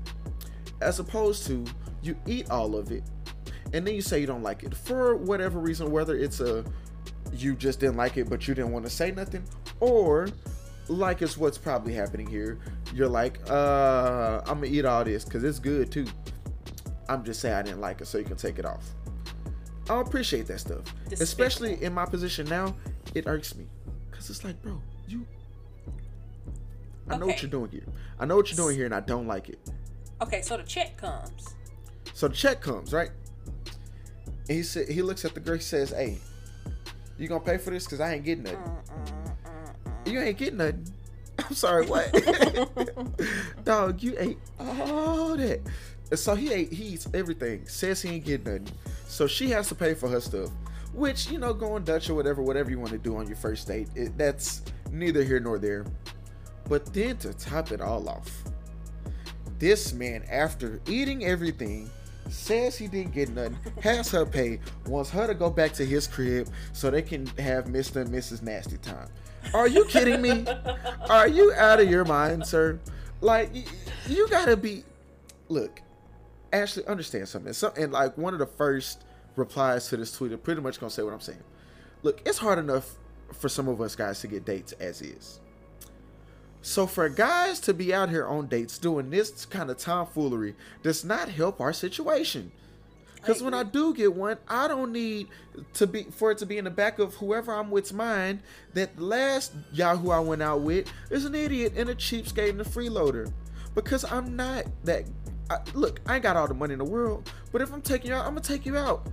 As 0.81 0.99
opposed 1.01 1.47
to 1.47 1.65
you 2.03 2.17
eat 2.27 2.51
all 2.51 2.77
of 2.77 2.93
it 2.93 3.03
and 3.73 3.87
then 3.87 3.95
you 3.95 4.03
say 4.03 4.21
you 4.21 4.27
don't 4.27 4.43
like 4.43 4.63
it 4.63 4.75
for 4.75 5.17
whatever 5.17 5.59
reason, 5.59 5.91
whether 5.91 6.17
it's 6.17 6.41
a 6.41 6.65
you 7.33 7.55
just 7.55 7.81
didn't 7.81 7.97
like 7.97 8.17
it 8.17 8.29
but 8.31 8.49
you 8.49 8.55
didn't 8.55 8.73
want 8.73 8.85
to 8.85 8.91
say 8.91 9.11
nothing, 9.11 9.45
or 9.81 10.29
like 10.89 11.21
it's 11.21 11.37
what's 11.37 11.59
probably 11.59 11.93
happening 11.93 12.27
here. 12.27 12.59
You're 12.95 13.09
like, 13.09 13.39
uh, 13.51 14.41
I'm 14.47 14.61
gonna 14.61 14.67
eat 14.67 14.85
all 14.85 15.05
this 15.05 15.25
because 15.25 15.45
it's 15.45 15.59
good 15.59 15.93
too. 15.93 16.07
I'm 17.09 17.25
just 17.25 17.41
saying 17.41 17.55
I 17.55 17.63
didn't 17.63 17.81
like 17.81 18.01
it, 18.01 18.07
so 18.07 18.19
you 18.19 18.25
can 18.25 18.37
take 18.37 18.59
it 18.59 18.65
off. 18.65 18.85
I 19.91 20.01
appreciate 20.01 20.47
that 20.49 20.61
stuff, 20.61 20.85
Despicable. 20.85 21.23
especially 21.23 21.83
in 21.83 21.95
my 21.95 22.05
position 22.05 22.47
now. 22.49 22.75
It 23.15 23.27
irks 23.27 23.55
me 23.55 23.67
because 24.11 24.29
it's 24.31 24.45
like, 24.45 24.61
bro, 24.63 24.81
you. 25.07 25.27
I 27.09 27.17
know 27.17 27.27
what 27.27 27.41
you're 27.43 27.51
doing 27.51 27.71
here. 27.71 27.87
I 28.19 28.27
know 28.27 28.37
what 28.37 28.51
you're 28.51 28.57
doing 28.57 28.77
here, 28.77 28.85
and 28.85 28.95
I 28.95 29.01
don't 29.01 29.27
like 29.27 29.49
it. 29.49 29.59
Okay, 30.21 30.43
so 30.43 30.57
the 30.57 30.63
check 30.65 30.97
comes. 30.97 31.55
So 32.15 32.29
the 32.29 32.35
check 32.35 32.61
comes, 32.61 32.93
right? 32.93 33.11
And 34.49 34.57
he 34.57 34.63
said 34.63 34.89
he 34.89 35.03
looks 35.03 35.25
at 35.25 35.35
the 35.35 35.41
girl, 35.41 35.57
he 35.57 35.61
says, 35.61 35.91
Hey, 35.91 36.19
you 37.19 37.29
gonna 37.29 37.41
pay 37.41 37.59
for 37.59 37.71
this? 37.71 37.87
Cause 37.87 38.01
I 38.01 38.15
ain't 38.15 38.25
getting 38.25 38.45
nothing. 38.45 38.59
Mm, 38.59 38.85
mm, 38.87 40.05
mm, 40.05 40.13
you 40.13 40.21
ain't 40.21 40.39
getting 40.39 40.59
nothing. 40.59 40.87
I'm 41.39 41.55
sorry, 41.55 41.87
what? 41.87 42.13
Dog, 43.65 44.03
you 44.03 44.17
ate 44.19 44.39
all 44.59 45.37
that. 45.37 45.61
And 46.11 46.19
so 46.19 46.35
he 46.35 46.53
ate 46.53 46.73
he 46.73 46.85
eats 46.85 47.09
everything. 47.15 47.67
Says 47.67 48.03
he 48.03 48.17
ain't 48.17 48.25
getting 48.25 48.53
nothing. 48.53 48.69
So 49.07 49.27
she 49.27 49.51
has 49.51 49.69
to 49.69 49.75
pay 49.75 49.95
for 49.95 50.09
her 50.09 50.21
stuff. 50.21 50.51
Which, 50.95 51.31
you 51.31 51.39
know, 51.39 51.53
going 51.53 51.85
Dutch 51.85 52.11
or 52.11 52.15
whatever, 52.15 52.43
whatever 52.43 52.71
you 52.71 52.79
want 52.79 52.91
to 52.91 52.99
do 52.99 53.17
on 53.17 53.27
your 53.27 53.37
first 53.37 53.69
date, 53.69 53.89
it, 53.95 54.17
that's 54.19 54.63
neither 54.91 55.23
here 55.23 55.39
nor 55.39 55.59
there. 55.59 55.87
But 56.69 56.93
then 56.93 57.17
to 57.19 57.33
top 57.35 57.73
it 57.73 57.81
all 57.81 58.09
off, 58.09 58.31
this 59.59 59.93
man, 59.93 60.25
after 60.31 60.81
eating 60.87 61.25
everything, 61.25 61.91
says 62.29 62.77
he 62.77 62.87
didn't 62.89 63.15
get 63.15 63.31
nothing, 63.31 63.57
has 63.83 64.11
her 64.11 64.27
pay, 64.27 64.61
wants 64.87 65.11
her 65.11 65.27
to 65.27 65.35
go 65.35 65.51
back 65.51 65.73
to 65.73 65.85
his 65.85 66.07
crib 66.07 66.49
so 66.73 66.91
they 66.91 67.03
can 67.03 67.27
have 67.39 67.67
Mr. 67.67 68.03
and 68.03 68.11
Mrs. 68.11 68.43
Nasty 68.43 68.77
time. 68.79 69.09
Are 69.55 69.69
you 69.69 69.85
kidding 69.87 70.21
me? 70.21 70.45
Are 71.09 71.29
you 71.29 71.53
out 71.55 71.81
of 71.81 71.89
your 71.89 72.05
mind, 72.05 72.47
sir? 72.47 72.79
Like, 73.21 73.51
you 74.07 74.29
gotta 74.29 74.57
be. 74.57 74.85
Look, 75.49 75.81
Ashley, 76.53 76.85
understand 76.87 77.29
something. 77.29 77.53
So, 77.53 77.73
and 77.77 77.93
like 77.93 78.17
one 78.19 78.35
of 78.35 78.39
the 78.39 78.47
first 78.47 79.05
replies 79.37 79.89
to 79.89 79.97
this 79.97 80.13
tweet, 80.13 80.33
I'm 80.33 80.39
pretty 80.39 80.61
much 80.61 80.79
gonna 80.79 80.91
say 80.91 81.03
what 81.03 81.15
I'm 81.15 81.21
saying. 81.21 81.43
Look, 82.03 82.23
it's 82.27 82.39
hard 82.39 82.59
enough 82.59 82.95
for 83.33 83.49
some 83.49 83.69
of 83.69 83.81
us 83.81 83.97
guys 83.97 84.21
to 84.21 84.27
get 84.27 84.45
dates 84.45 84.73
as 84.73 85.03
is. 85.03 85.41
So 86.69 86.87
for 86.87 87.09
guys 87.09 87.61
to 87.61 87.73
be 87.73 87.95
out 87.95 88.11
here 88.11 88.27
on 88.27 88.47
dates 88.47 88.77
doing 88.77 89.09
this 89.09 89.47
kind 89.47 89.71
of 89.71 89.79
tomfoolery 89.79 90.55
does 90.83 91.03
not 91.03 91.31
help 91.31 91.63
our 91.63 91.73
situation. 91.73 92.53
Because 93.15 93.43
when 93.43 93.55
I 93.55 93.63
do 93.63 93.95
get 93.95 94.15
one, 94.15 94.37
I 94.47 94.69
don't 94.69 94.93
need 94.93 95.29
to 95.73 95.87
be 95.87 96.03
for 96.05 96.31
it 96.31 96.37
to 96.39 96.47
be 96.47 96.59
in 96.59 96.65
the 96.65 96.71
back 96.71 96.99
of 96.99 97.15
whoever 97.15 97.55
I'm 97.55 97.71
with's 97.71 97.95
mind 97.95 98.41
that 98.75 98.95
the 98.97 99.03
last 99.03 99.55
Yahoo 99.73 100.11
I 100.11 100.21
went 100.21 100.43
out 100.43 100.61
with 100.61 100.93
is 101.11 101.25
an 101.25 101.35
idiot 101.35 101.73
and 101.75 101.89
a 101.89 101.95
cheapskate 101.95 102.51
and 102.51 102.61
a 102.61 102.65
freeloader. 102.65 103.33
Because 103.75 104.05
I'm 104.05 104.37
not 104.37 104.67
that. 104.85 105.05
I, 105.49 105.61
look, 105.73 106.01
I 106.07 106.17
ain't 106.17 106.23
got 106.23 106.37
all 106.37 106.47
the 106.47 106.53
money 106.53 106.75
in 106.75 106.79
the 106.81 106.85
world, 106.85 107.33
but 107.51 107.63
if 107.63 107.73
I'm 107.73 107.81
taking 107.81 108.11
you 108.11 108.15
out, 108.15 108.27
I'm 108.27 108.33
gonna 108.35 108.43
take 108.43 108.67
you 108.67 108.77
out. 108.77 109.07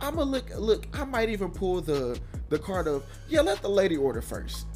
I'm 0.00 0.14
gonna 0.14 0.30
look. 0.30 0.48
Look, 0.56 0.88
I 0.94 1.04
might 1.04 1.28
even 1.28 1.50
pull 1.50 1.82
the 1.82 2.18
the 2.48 2.58
card 2.58 2.88
of 2.88 3.04
yeah. 3.28 3.42
Let 3.42 3.60
the 3.60 3.68
lady 3.68 3.98
order 3.98 4.22
first. 4.22 4.66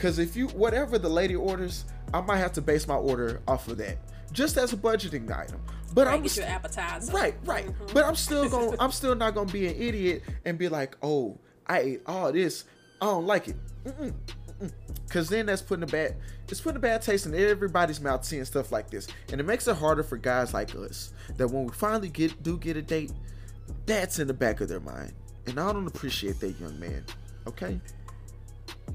Because 0.00 0.18
if 0.18 0.34
you, 0.34 0.46
whatever 0.48 0.98
the 0.98 1.10
lady 1.10 1.36
orders, 1.36 1.84
I 2.14 2.22
might 2.22 2.38
have 2.38 2.54
to 2.54 2.62
base 2.62 2.88
my 2.88 2.94
order 2.94 3.42
off 3.46 3.68
of 3.68 3.76
that, 3.76 3.98
just 4.32 4.56
as 4.56 4.72
a 4.72 4.76
budgeting 4.78 5.30
item. 5.30 5.60
But 5.92 6.06
Right, 6.06 6.14
I'm 6.14 6.22
get 6.22 6.36
your 6.36 6.46
appetizer. 6.46 7.12
right, 7.12 7.34
right. 7.44 7.66
Mm-hmm. 7.66 7.92
But 7.92 8.06
I'm 8.06 8.16
still 8.16 8.48
going. 8.48 8.76
I'm 8.80 8.92
still 8.92 9.14
not 9.14 9.34
gonna 9.34 9.52
be 9.52 9.66
an 9.66 9.74
idiot 9.76 10.22
and 10.46 10.56
be 10.56 10.70
like, 10.70 10.96
oh, 11.02 11.38
I 11.66 11.80
ate 11.80 12.02
all 12.06 12.32
this. 12.32 12.64
I 13.02 13.06
don't 13.06 13.26
like 13.26 13.48
it. 13.48 13.56
Mm-mm. 13.84 14.14
Cause 15.10 15.28
then 15.28 15.44
that's 15.44 15.60
putting 15.60 15.82
a 15.82 15.86
bad, 15.86 16.16
it's 16.48 16.62
putting 16.62 16.76
a 16.76 16.80
bad 16.80 17.02
taste 17.02 17.26
in 17.26 17.34
everybody's 17.34 18.00
mouth 18.00 18.24
seeing 18.24 18.44
stuff 18.46 18.72
like 18.72 18.88
this, 18.88 19.06
and 19.30 19.38
it 19.38 19.44
makes 19.44 19.68
it 19.68 19.76
harder 19.76 20.02
for 20.02 20.16
guys 20.16 20.54
like 20.54 20.74
us 20.76 21.12
that 21.36 21.48
when 21.48 21.64
we 21.64 21.72
finally 21.72 22.08
get 22.08 22.42
do 22.42 22.56
get 22.56 22.78
a 22.78 22.82
date, 22.82 23.12
that's 23.84 24.18
in 24.18 24.28
the 24.28 24.34
back 24.34 24.62
of 24.62 24.68
their 24.68 24.80
mind, 24.80 25.12
and 25.46 25.60
I 25.60 25.70
don't 25.74 25.86
appreciate 25.86 26.40
that 26.40 26.58
young 26.58 26.80
man. 26.80 27.04
Okay. 27.46 27.80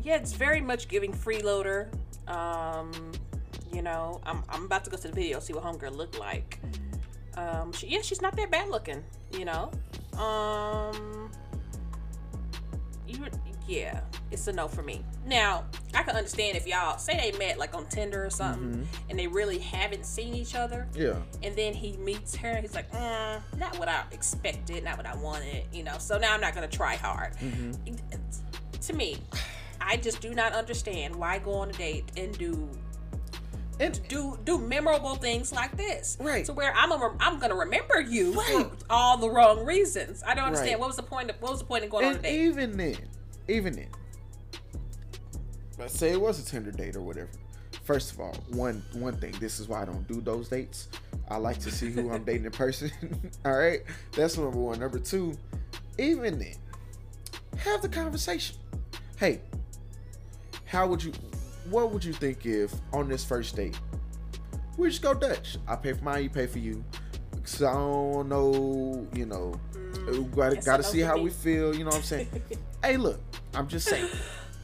Yeah, 0.04 0.16
it's 0.18 0.34
very 0.34 0.62
much 0.62 0.88
giving 0.88 1.12
freeloader. 1.14 1.88
Um, 2.30 2.92
you 3.74 3.82
know, 3.82 4.22
I'm 4.26 4.44
I'm 4.50 4.66
about 4.66 4.84
to 4.86 4.90
go 4.90 4.98
to 4.98 5.08
the 5.08 5.14
video 5.14 5.40
see 5.40 5.54
what 5.54 5.64
homegirl 5.64 5.96
looked 5.96 6.20
like. 6.20 6.60
Um, 7.36 7.74
she, 7.74 7.88
yeah, 7.88 8.02
she's 8.02 8.22
not 8.22 8.36
that 8.38 8.50
bad 8.50 8.70
looking. 8.70 9.04
You 9.34 9.46
know, 9.46 9.72
um, 10.18 11.30
you 13.08 13.18
yeah, 13.68 14.02
it's 14.32 14.48
a 14.48 14.54
no 14.54 14.68
for 14.68 14.84
me. 14.84 15.04
Now, 15.26 15.66
I 15.96 16.04
can 16.04 16.16
understand 16.16 16.56
if 16.56 16.68
y'all 16.68 16.98
say 17.00 17.32
they 17.32 17.38
met 17.38 17.58
like 17.58 17.74
on 17.74 17.88
Tinder 17.88 18.24
or 18.24 18.30
something, 18.30 18.88
and 19.10 19.18
they 19.18 19.26
really 19.28 19.58
haven't 19.58 20.06
seen 20.06 20.36
each 20.36 20.54
other. 20.56 20.88
Yeah. 20.96 21.16
And 21.42 21.56
then 21.56 21.74
he 21.74 21.98
meets 21.98 22.36
her. 22.36 22.58
He's 22.58 22.76
like, 22.76 22.92
mm, 22.92 23.42
not 23.58 23.78
what 23.80 23.90
I 23.90 24.04
expected, 24.12 24.84
not 24.84 24.98
what 24.98 25.08
I 25.08 25.16
wanted, 25.16 25.64
you 25.74 25.84
know. 25.84 25.98
So 25.98 26.18
now 26.20 26.34
I'm 26.34 26.42
not 26.42 26.54
gonna 26.54 26.68
try 26.68 26.96
hard. 26.96 27.34
It- 27.86 28.00
it's- 28.12 28.42
to 28.88 28.94
me, 28.94 29.18
I 29.88 29.98
just 29.98 30.20
do 30.22 30.34
not 30.34 30.54
understand 30.54 31.16
why 31.16 31.40
go 31.40 31.54
on 31.54 31.70
a 31.70 31.74
date 31.74 32.06
and 32.18 32.38
do 32.38 32.68
And 33.80 34.00
do 34.08 34.40
do 34.46 34.58
memorable 34.58 35.16
things 35.16 35.52
like 35.52 35.76
this. 35.78 36.18
Right. 36.20 36.46
To 36.46 36.54
where 36.54 36.74
I'm 36.76 36.92
a, 36.92 37.16
I'm 37.20 37.40
gonna 37.40 37.56
remember 37.56 38.00
you 38.02 38.34
Right. 38.34 38.66
for 38.70 38.72
all 38.90 39.18
the 39.18 39.30
wrong 39.30 39.66
reasons. 39.66 40.24
I 40.26 40.34
don't 40.34 40.46
understand 40.46 40.72
Right. 40.74 40.80
what 40.80 40.88
was 40.88 40.96
the 40.96 41.04
point. 41.04 41.30
Of, 41.30 41.42
what 41.42 41.52
was 41.52 41.60
the 41.60 41.66
point 41.66 41.84
of 41.84 41.90
going 41.90 42.06
on 42.06 42.16
a 42.16 42.20
date? 42.20 42.42
even 42.42 42.78
then, 42.78 42.98
even 43.50 43.76
then, 43.76 43.90
let's 45.78 45.98
say 45.98 46.12
it 46.12 46.22
was 46.22 46.40
a 46.40 46.46
Tinder 46.46 46.72
date 46.72 46.96
or 46.96 47.02
whatever. 47.02 47.30
First 47.84 48.14
of 48.14 48.20
all, 48.20 48.34
one 48.50 48.84
one 48.94 49.18
thing. 49.18 49.34
This 49.40 49.60
is 49.60 49.68
why 49.68 49.82
I 49.82 49.86
don't 49.86 50.08
do 50.08 50.22
those 50.22 50.50
dates. 50.50 50.88
I 51.28 51.38
like 51.38 51.60
to 51.60 51.72
see 51.72 51.92
who 51.92 52.12
I'm 52.12 52.24
dating 52.30 52.46
in 52.46 52.52
person. 52.52 52.92
all 53.46 53.54
right, 53.58 53.82
that's 54.14 54.38
number 54.38 54.58
one. 54.58 54.80
Number 54.80 55.00
two, 55.00 55.38
even 56.00 56.40
then, 56.40 56.56
have 57.58 57.82
the 57.82 57.90
conversation. 57.90 58.56
Hey, 59.18 59.42
how 60.66 60.88
would 60.88 61.04
you? 61.04 61.12
What 61.70 61.92
would 61.92 62.04
you 62.04 62.14
think 62.14 62.46
if 62.46 62.74
on 62.94 63.08
this 63.10 63.24
first 63.24 63.56
date 63.56 63.78
we 64.78 64.90
just 64.90 65.02
go 65.02 65.14
Dutch? 65.14 65.58
I 65.68 65.76
pay 65.76 65.94
for 65.94 66.04
mine, 66.04 66.24
you 66.24 66.30
pay 66.30 66.48
for 66.48 66.60
you. 66.60 66.84
Cause 67.44 67.62
I 67.62 67.74
don't 67.74 68.28
know, 68.28 69.08
you 69.14 69.26
know, 69.28 69.60
we 70.08 70.20
gotta, 70.36 70.56
gotta 70.58 70.84
see 70.84 71.00
how 71.02 71.16
me. 71.16 71.24
we 71.26 71.30
feel. 71.30 71.74
You 71.76 71.84
know 71.84 71.90
what 71.90 71.98
I'm 71.98 72.02
saying? 72.04 72.28
hey, 72.84 72.98
look, 72.98 73.20
I'm 73.54 73.68
just 73.68 73.88
saying. 73.88 74.10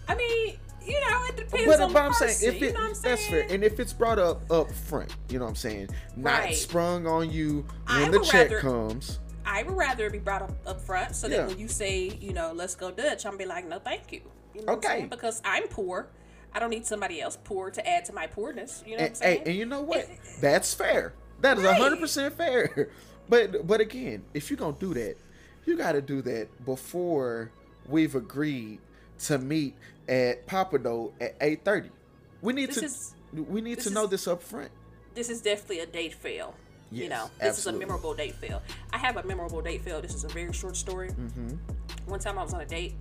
I 0.07 0.15
mean, 0.15 0.57
you 0.83 0.99
know, 0.99 1.23
it 1.29 1.37
depends 1.37 1.65
But, 1.67 1.79
on 1.81 1.93
but 1.93 1.99
the 1.99 1.99
I'm 2.05 2.11
person. 2.11 2.29
saying 2.29 2.55
if 2.55 2.61
it 2.63 2.73
know 2.73 2.79
what 2.81 2.89
I'm 2.97 3.01
that's 3.03 3.27
fair, 3.27 3.45
and 3.51 3.63
if 3.63 3.79
it's 3.79 3.93
brought 3.93 4.17
up 4.17 4.49
up 4.51 4.71
front, 4.71 5.15
you 5.29 5.37
know 5.37 5.45
what 5.45 5.49
I'm 5.51 5.55
saying, 5.55 5.89
not 6.15 6.39
Right. 6.39 6.55
sprung 6.55 7.05
on 7.05 7.29
you 7.31 7.65
when 7.87 8.03
I 8.05 8.09
the 8.09 8.19
check 8.21 8.49
rather- 8.49 8.59
comes. 8.61 9.19
I 9.45 9.63
would 9.63 9.75
rather 9.75 10.05
it 10.07 10.11
be 10.11 10.19
brought 10.19 10.41
up 10.43 10.51
up 10.65 10.81
front 10.81 11.15
so 11.15 11.27
Yeah. 11.27 11.37
that 11.37 11.47
when 11.49 11.59
you 11.59 11.67
say, 11.67 12.17
you 12.19 12.33
know, 12.33 12.51
let's 12.53 12.73
go 12.75 12.89
Dutch, 12.91 13.25
I'm 13.25 13.37
be 13.37 13.45
like, 13.45 13.67
no, 13.67 13.77
thank 13.79 14.11
you. 14.11 14.21
You 14.53 14.65
know 14.65 14.73
Okay. 14.73 15.07
Because 15.09 15.41
I'm 15.45 15.67
poor. 15.67 16.07
I 16.53 16.59
don't 16.59 16.69
need 16.69 16.85
somebody 16.85 17.21
else 17.21 17.37
poor 17.43 17.71
to 17.71 17.87
add 17.87 18.05
to 18.05 18.13
my 18.13 18.27
poorness. 18.27 18.83
You 18.85 18.97
know 18.97 18.97
what 18.97 19.01
I'm 19.03 19.07
And, 19.07 19.17
saying? 19.17 19.39
hey, 19.43 19.49
and 19.51 19.55
you 19.55 19.65
know 19.65 19.81
what? 19.81 20.07
That's 20.41 20.73
fair. 20.73 21.13
That 21.39 21.57
is 21.57 21.63
Right. 21.63 21.77
hundred 21.77 21.99
percent 21.99 22.35
fair. 22.35 22.89
But 23.29 23.65
but 23.65 23.79
again, 23.79 24.23
if 24.33 24.49
you're 24.49 24.57
gonna 24.57 24.75
do 24.77 24.93
that, 24.95 25.15
you 25.65 25.77
got 25.77 25.93
to 25.93 26.01
do 26.01 26.21
that 26.23 26.49
before 26.65 27.49
we've 27.87 28.13
agreed 28.15 28.79
to 29.19 29.37
meet 29.37 29.75
at 30.09 30.45
Papa 30.47 30.79
Pappadeaux 30.79 31.13
at 31.21 31.35
eight 31.39 31.63
thirty. 31.63 31.91
We 32.41 32.51
need 32.51 32.69
This 32.69 32.79
to 32.79 32.85
is- 32.85 33.15
we 33.47 33.61
need 33.61 33.79
to 33.81 33.89
know 33.91 34.05
this 34.05 34.27
up 34.27 34.43
front. 34.43 34.71
this 35.13 35.29
is 35.29 35.41
definitely 35.41 35.79
a 35.79 35.85
date 35.85 36.13
fail. 36.13 36.53
Yes, 36.91 37.03
you 37.03 37.09
know, 37.09 37.29
this 37.39 37.49
absolutely. 37.49 37.83
is 37.83 37.85
a 37.85 37.87
memorable 37.87 38.13
date 38.15 38.35
fail. 38.35 38.61
I 38.91 38.97
have 38.97 39.15
a 39.15 39.23
memorable 39.23 39.61
date 39.61 39.81
fail. 39.83 40.01
This 40.01 40.13
is 40.13 40.25
a 40.25 40.27
very 40.27 40.51
short 40.51 40.75
story. 40.75 41.11
Mm-hmm. 41.11 41.55
One 42.07 42.19
time 42.19 42.37
I 42.37 42.43
was 42.43 42.53
on 42.53 42.59
a 42.59 42.65
date, 42.65 42.95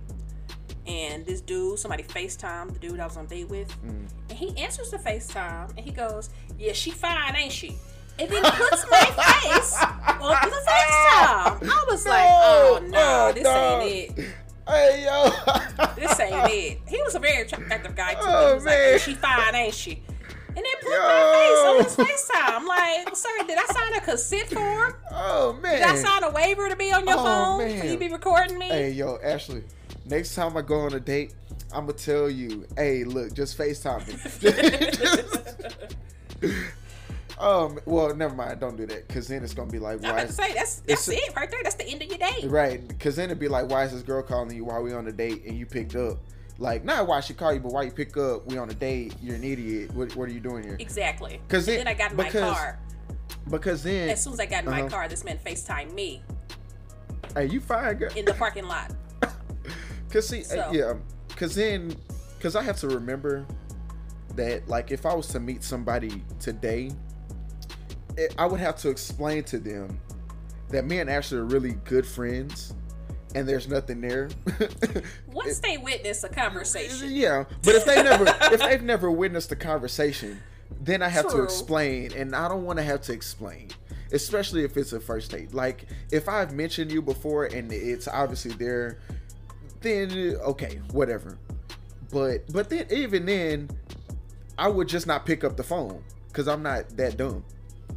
and 0.87 1.25
this 1.25 1.41
dude, 1.41 1.79
somebody 1.79 2.03
FaceTime 2.03 2.73
the 2.73 2.79
dude 2.79 2.99
I 2.99 3.05
was 3.05 3.17
on 3.17 3.25
date 3.27 3.49
with, 3.49 3.69
Mm. 3.83 4.07
and 4.29 4.37
he 4.37 4.57
answers 4.57 4.89
the 4.91 4.97
FaceTime, 4.97 5.69
and 5.77 5.79
he 5.79 5.91
goes, 5.91 6.29
"Yeah, 6.57 6.73
she 6.73 6.91
fine, 6.91 7.35
ain't 7.35 7.51
she?" 7.53 7.77
And 8.19 8.29
then 8.29 8.43
puts 8.43 8.85
my 8.91 8.99
face 9.05 9.75
on 9.81 10.49
the 10.49 10.61
FaceTime. 10.67 11.69
I 11.69 11.85
was 11.89 12.05
like, 12.05 12.29
"Oh 12.29 12.79
no, 12.87 13.27
Oh, 13.29 13.31
this 13.33 13.43
dog. 13.43 13.83
ain't 13.83 14.19
it." 14.19 14.25
Hey 14.67 15.05
yo. 15.05 15.29
This 15.95 16.19
ain't 16.19 16.49
it. 16.51 16.79
He 16.87 17.01
was 17.01 17.15
a 17.15 17.19
very 17.19 17.41
attractive 17.43 17.95
guy 17.95 18.13
too. 18.13 18.19
Oh, 18.23 18.47
he 18.49 18.53
was 18.55 18.65
like, 18.65 18.77
man. 18.77 18.99
she 18.99 19.13
fine, 19.15 19.55
ain't 19.55 19.73
she? 19.73 20.03
And 20.47 20.57
then 20.57 20.65
put 20.81 20.91
Yo. 20.91 20.99
my 20.99 21.83
face 21.85 21.97
on 21.97 22.05
his 22.05 22.27
FaceTime. 22.29 22.55
I'm 22.55 22.65
like, 22.67 23.15
sir, 23.15 23.29
did 23.47 23.57
I 23.57 23.65
sign 23.67 23.93
a 23.95 24.01
consent 24.01 24.47
form? 24.49 24.93
oh 25.11 25.53
man. 25.61 25.73
Did 25.79 25.83
I 25.83 25.95
sign 25.95 26.23
a 26.23 26.29
waiver 26.31 26.69
to 26.69 26.75
be 26.75 26.91
on 26.93 27.07
your 27.07 27.17
Oh, 27.17 27.23
phone? 27.23 27.57
man. 27.59 27.81
Can 27.81 27.91
you 27.91 27.97
be 27.97 28.09
recording 28.09 28.57
me? 28.59 28.67
Hey, 28.67 28.91
yo, 28.91 29.17
Ashley. 29.23 29.63
Next 30.11 30.35
time 30.35 30.57
I 30.57 30.61
go 30.61 30.81
on 30.81 30.93
a 30.93 30.99
date, 30.99 31.33
I'm 31.73 31.85
gonna 31.85 31.97
tell 31.97 32.29
you, 32.29 32.67
hey, 32.75 33.05
look, 33.05 33.33
just 33.33 33.57
FaceTime 33.57 34.05
me. 36.41 36.51
um, 37.39 37.79
well, 37.85 38.13
never 38.13 38.35
mind. 38.35 38.59
Don't 38.59 38.75
do 38.75 38.85
that, 38.87 39.07
cause 39.07 39.29
then 39.29 39.41
it's 39.41 39.53
gonna 39.53 39.71
be 39.71 39.79
like, 39.79 40.03
I'm 40.05 40.13
why? 40.13 40.21
Is, 40.23 40.35
say 40.35 40.53
that's 40.53 40.81
that's 40.81 41.07
it 41.07 41.33
right 41.33 41.49
there. 41.49 41.61
That's 41.63 41.75
the 41.75 41.87
end 41.87 42.01
of 42.01 42.09
your 42.09 42.17
day. 42.17 42.45
right? 42.47 42.99
Cause 42.99 43.15
then 43.15 43.29
it'd 43.29 43.39
be 43.39 43.47
like, 43.47 43.69
why 43.69 43.85
is 43.85 43.93
this 43.93 44.01
girl 44.01 44.21
calling 44.21 44.53
you 44.53 44.65
while 44.65 44.83
we 44.83 44.91
on 44.93 45.07
a 45.07 45.13
date 45.13 45.45
and 45.45 45.57
you 45.57 45.65
picked 45.65 45.95
up? 45.95 46.17
Like, 46.59 46.83
not 46.83 47.07
why 47.07 47.21
she 47.21 47.33
call 47.33 47.53
you, 47.53 47.61
but 47.61 47.71
why 47.71 47.83
you 47.83 47.91
pick 47.91 48.17
up? 48.17 48.45
We 48.45 48.57
on 48.57 48.69
a 48.69 48.73
date. 48.73 49.15
You're 49.21 49.35
an 49.35 49.45
idiot. 49.45 49.93
What, 49.95 50.13
what 50.17 50.27
are 50.27 50.31
you 50.33 50.41
doing 50.41 50.63
here? 50.63 50.75
Exactly. 50.77 51.39
'Cause 51.47 51.67
And 51.69 51.75
it- 51.75 51.77
then 51.85 51.87
I 51.87 51.93
got 51.93 52.11
in 52.11 52.17
my 52.17 52.25
because- 52.25 52.53
car. 52.53 52.79
Because 53.49 53.81
then, 53.81 54.09
As 54.09 54.21
soon 54.21 54.33
as 54.33 54.39
I 54.41 54.45
got 54.45 54.65
in 54.65 54.69
my 54.69 54.81
Uh-huh. 54.81 54.89
car, 54.89 55.07
this 55.07 55.23
man 55.23 55.39
FaceTime 55.43 55.93
me 55.93 56.21
hey, 57.33 57.45
you 57.47 57.59
fine, 57.61 57.95
girl. 57.95 58.11
in 58.15 58.25
the 58.25 58.33
parking 58.33 58.65
lot. 58.65 58.91
Cause 60.11 60.27
see, 60.27 60.43
So- 60.43 60.69
yeah, 60.71 60.91
um, 60.91 61.03
cause 61.35 61.55
then, 61.55 61.95
cause 62.39 62.55
I 62.55 62.63
have 62.63 62.77
to 62.77 62.87
remember 62.87 63.45
that, 64.35 64.67
like, 64.67 64.91
if 64.91 65.05
I 65.05 65.13
was 65.13 65.27
to 65.29 65.39
meet 65.39 65.63
somebody 65.63 66.23
today, 66.39 66.91
it, 68.17 68.35
I 68.37 68.45
would 68.45 68.59
have 68.59 68.75
to 68.77 68.89
explain 68.89 69.43
to 69.45 69.57
them 69.57 69.99
that 70.69 70.85
me 70.85 70.99
and 70.99 71.09
Ashley 71.09 71.37
are 71.37 71.45
really 71.45 71.73
good 71.85 72.05
friends, 72.05 72.73
and 73.35 73.47
there's 73.47 73.67
nothing 73.67 74.01
there. 74.01 74.29
Once 75.31 75.59
they 75.59 75.77
witness 75.77 76.23
a 76.23 76.29
conversation, 76.29 77.09
yeah, 77.11 77.45
but 77.63 77.75
if 77.75 77.85
they 77.85 78.01
never, 78.03 78.25
if 78.53 78.59
they've 78.59 78.83
never 78.83 79.09
witnessed 79.09 79.49
the 79.49 79.55
conversation, 79.55 80.39
then 80.81 81.01
I 81.01 81.07
have 81.09 81.29
to 81.29 81.43
explain, 81.43 82.11
and 82.13 82.35
I 82.35 82.47
don't 82.49 82.65
want 82.65 82.79
to 82.79 82.83
have 82.83 83.01
to 83.03 83.13
explain. 83.13 83.69
Especially 84.13 84.65
if 84.65 84.75
it's 84.75 84.91
a 84.91 84.99
first 84.99 85.31
date. 85.31 85.53
Like 85.53 85.85
if 86.11 86.27
I've 86.27 86.51
mentioned 86.51 86.91
you 86.91 87.01
before 87.01 87.45
and 87.45 87.71
it's 87.71 88.09
obviously 88.09 88.51
there, 88.51 88.99
then 89.81 90.37
okay, 90.41 90.79
whatever. 90.91 91.37
But 92.11 92.51
but 92.51 92.69
then 92.69 92.87
even 92.91 93.25
then, 93.25 93.69
I 94.57 94.67
would 94.67 94.87
just 94.87 95.07
not 95.07 95.25
pick 95.25 95.43
up 95.43 95.57
the 95.57 95.63
phone 95.63 96.03
because 96.27 96.47
I'm 96.47 96.63
not 96.63 96.89
that 96.97 97.17
dumb. 97.17 97.43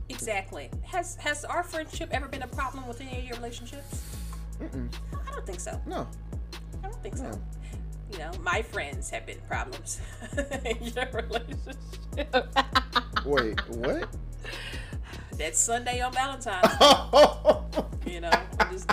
exactly. 0.09 0.71
Has 0.85 1.17
has 1.17 1.45
our 1.45 1.63
friendship 1.63 2.11
ever 2.13 2.29
been 2.29 2.43
a 2.43 2.49
problem 2.49 2.87
with 2.87 3.01
any 3.01 3.19
of 3.19 3.25
your 3.25 3.37
relationships? 3.37 4.03
Mm-mm. 4.61 4.89
I 5.13 5.33
don't 5.33 5.47
think 5.47 5.61
so. 5.61 5.81
No, 5.87 6.07
I 6.83 6.89
don't 6.89 7.03
think 7.03 7.17
so. 7.17 7.25
No. 7.25 7.41
You 8.13 8.19
know, 8.19 8.31
my 8.43 8.63
friends 8.63 9.11
have 9.11 9.27
been 9.27 9.39
problems 9.49 10.01
in 10.65 10.77
your 10.85 11.09
relationship. 11.13 11.77
wait, 13.25 13.69
what? 13.71 14.09
that 15.39 15.57
Sunday 15.57 16.01
on 16.01 16.13
Valentine's, 16.13 16.69
you 18.07 18.21
know, 18.21 18.31
I'm 18.61 18.71
just, 18.73 18.89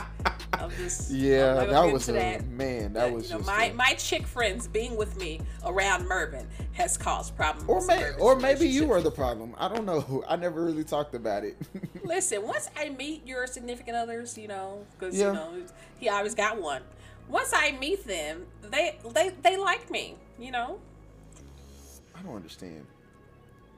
just. 0.84 1.12
Yeah, 1.12 1.66
that 1.66 1.91
was 1.91 2.10
a 2.10 2.14
that. 2.14 2.48
man. 2.48 2.94
That 2.94 3.08
But, 3.10 3.14
was 3.14 3.24
you 3.26 3.32
know, 3.32 3.38
just 3.40 3.48
my 3.48 3.66
a- 3.66 3.74
my 3.74 3.94
chick 3.94 4.26
friends 4.28 4.68
being 4.68 4.95
with 4.95 5.18
me 5.18 5.41
around 5.66 6.08
Mervin 6.08 6.48
has 6.74 6.98
caused 6.98 7.36
problems. 7.36 7.70
or 7.70 7.86
may, 7.86 8.12
or 8.20 8.36
maybe 8.36 8.68
you 8.68 8.88
were 8.88 9.02
the 9.02 9.12
problem. 9.12 9.56
I 9.58 9.68
don't 9.68 9.86
know. 9.86 10.24
I 10.28 10.36
never 10.36 10.64
really 10.64 10.84
talked 10.84 11.16
about 11.16 11.44
it. 11.44 11.58
Listen, 12.03 12.44
once 12.45 12.70
I 12.78 12.90
meet 12.90 13.26
your 13.26 13.48
significant 13.48 13.95
others, 13.98 14.38
you 14.38 14.48
know, 14.48 14.86
because 14.98 15.18
Yeah. 15.18 15.28
you 15.28 15.34
know 15.34 15.53
he 15.98 16.10
always 16.10 16.36
got 16.36 16.62
one. 16.62 16.82
Once 17.28 17.52
I 17.53 17.72
meet 17.74 18.06
them, 18.06 18.45
they 18.70 18.98
they 19.14 19.30
they 19.41 19.58
like 19.58 19.90
me. 19.91 20.16
You 20.40 20.52
know, 20.52 20.80
I 22.16 22.22
don't 22.24 22.36
understand. 22.36 22.86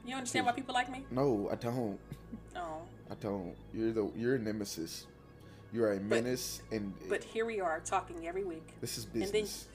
you 0.06 0.14
understand 0.14 0.46
why 0.46 0.52
people 0.52 0.74
like 0.74 0.90
me? 0.90 1.04
No, 1.10 1.48
I 1.52 1.56
don't. 1.56 1.98
No, 2.54 2.82
I 3.10 3.14
don't. 3.20 3.54
You're 3.72 3.92
the 3.92 4.10
you're 4.16 4.34
a 4.36 4.38
nemesis. 4.38 5.06
You're 5.74 5.94
a 5.94 6.00
menace, 6.00 6.62
and 6.70 6.94
but 7.08 7.24
here 7.24 7.44
we 7.44 7.60
are 7.60 7.80
talking 7.80 8.28
every 8.28 8.44
week. 8.44 8.62
this 8.80 8.96
is 8.96 9.06
then- 9.06 9.22
business. 9.22 9.66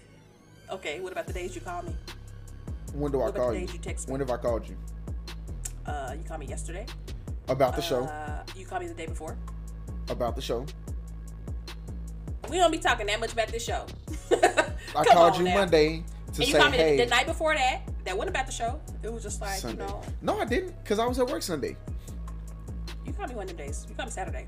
Okay, 0.72 1.02
what 1.02 1.12
about 1.12 1.28
the 1.28 1.34
days 1.34 1.54
you 1.56 1.62
call 1.62 1.82
me? 1.84 1.94
when 2.94 3.12
do 3.12 3.20
I 3.20 3.26
what 3.26 3.30
about 3.32 3.42
call 3.42 3.52
the 3.52 3.60
you? 3.60 3.68
you? 3.68 3.96
When 4.08 4.20
have 4.22 4.32
I 4.32 4.38
called 4.38 4.68
you 4.68 4.78
Uh, 5.86 6.16
you 6.18 6.24
called 6.24 6.40
me 6.40 6.46
yesterday. 6.46 6.86
about 7.50 7.76
the 7.76 7.82
show? 7.82 8.04
Uh, 8.06 8.44
you 8.56 8.66
called 8.66 8.82
me 8.82 8.88
the 8.88 8.94
day 8.94 9.08
before. 9.08 9.36
About 10.10 10.36
the 10.38 10.42
show. 10.42 10.66
We 12.50 12.58
don't 12.58 12.72
be 12.72 12.80
talking 12.80 13.06
that 13.08 13.20
much 13.20 13.34
about 13.34 13.50
this 13.50 13.66
show. 13.66 13.86
I 14.96 15.04
called 15.06 15.38
you 15.38 15.44
now. 15.44 15.56
Monday 15.56 15.98
to 15.98 16.04
And 16.28 16.40
you 16.40 16.46
say, 16.54 16.60
called 16.60 16.72
me 16.72 16.78
the- 16.78 16.84
hey, 16.84 16.98
the, 16.98 17.06
night 17.08 17.26
before 17.26 17.54
that. 17.56 17.82
That 18.06 18.16
wasn't 18.16 18.30
about 18.36 18.46
the 18.46 18.54
show. 18.54 18.80
It 19.04 19.12
was 19.12 19.22
just 19.22 19.42
like 19.42 19.60
Sunday. 19.60 19.84
you 19.84 19.90
know. 19.90 20.02
No, 20.22 20.40
I 20.40 20.46
didn't, 20.46 20.74
cause 20.86 20.98
I 20.98 21.06
was 21.06 21.20
at 21.20 21.28
work 21.28 21.42
Sunday. 21.44 21.76
You 23.06 23.12
called 23.12 23.30
me 23.30 23.36
one 23.36 23.50
of 23.50 23.58
them 23.58 23.58
days. 23.68 23.86
You 23.90 23.96
called 23.96 24.08
me 24.08 24.14
Saturday. 24.14 24.46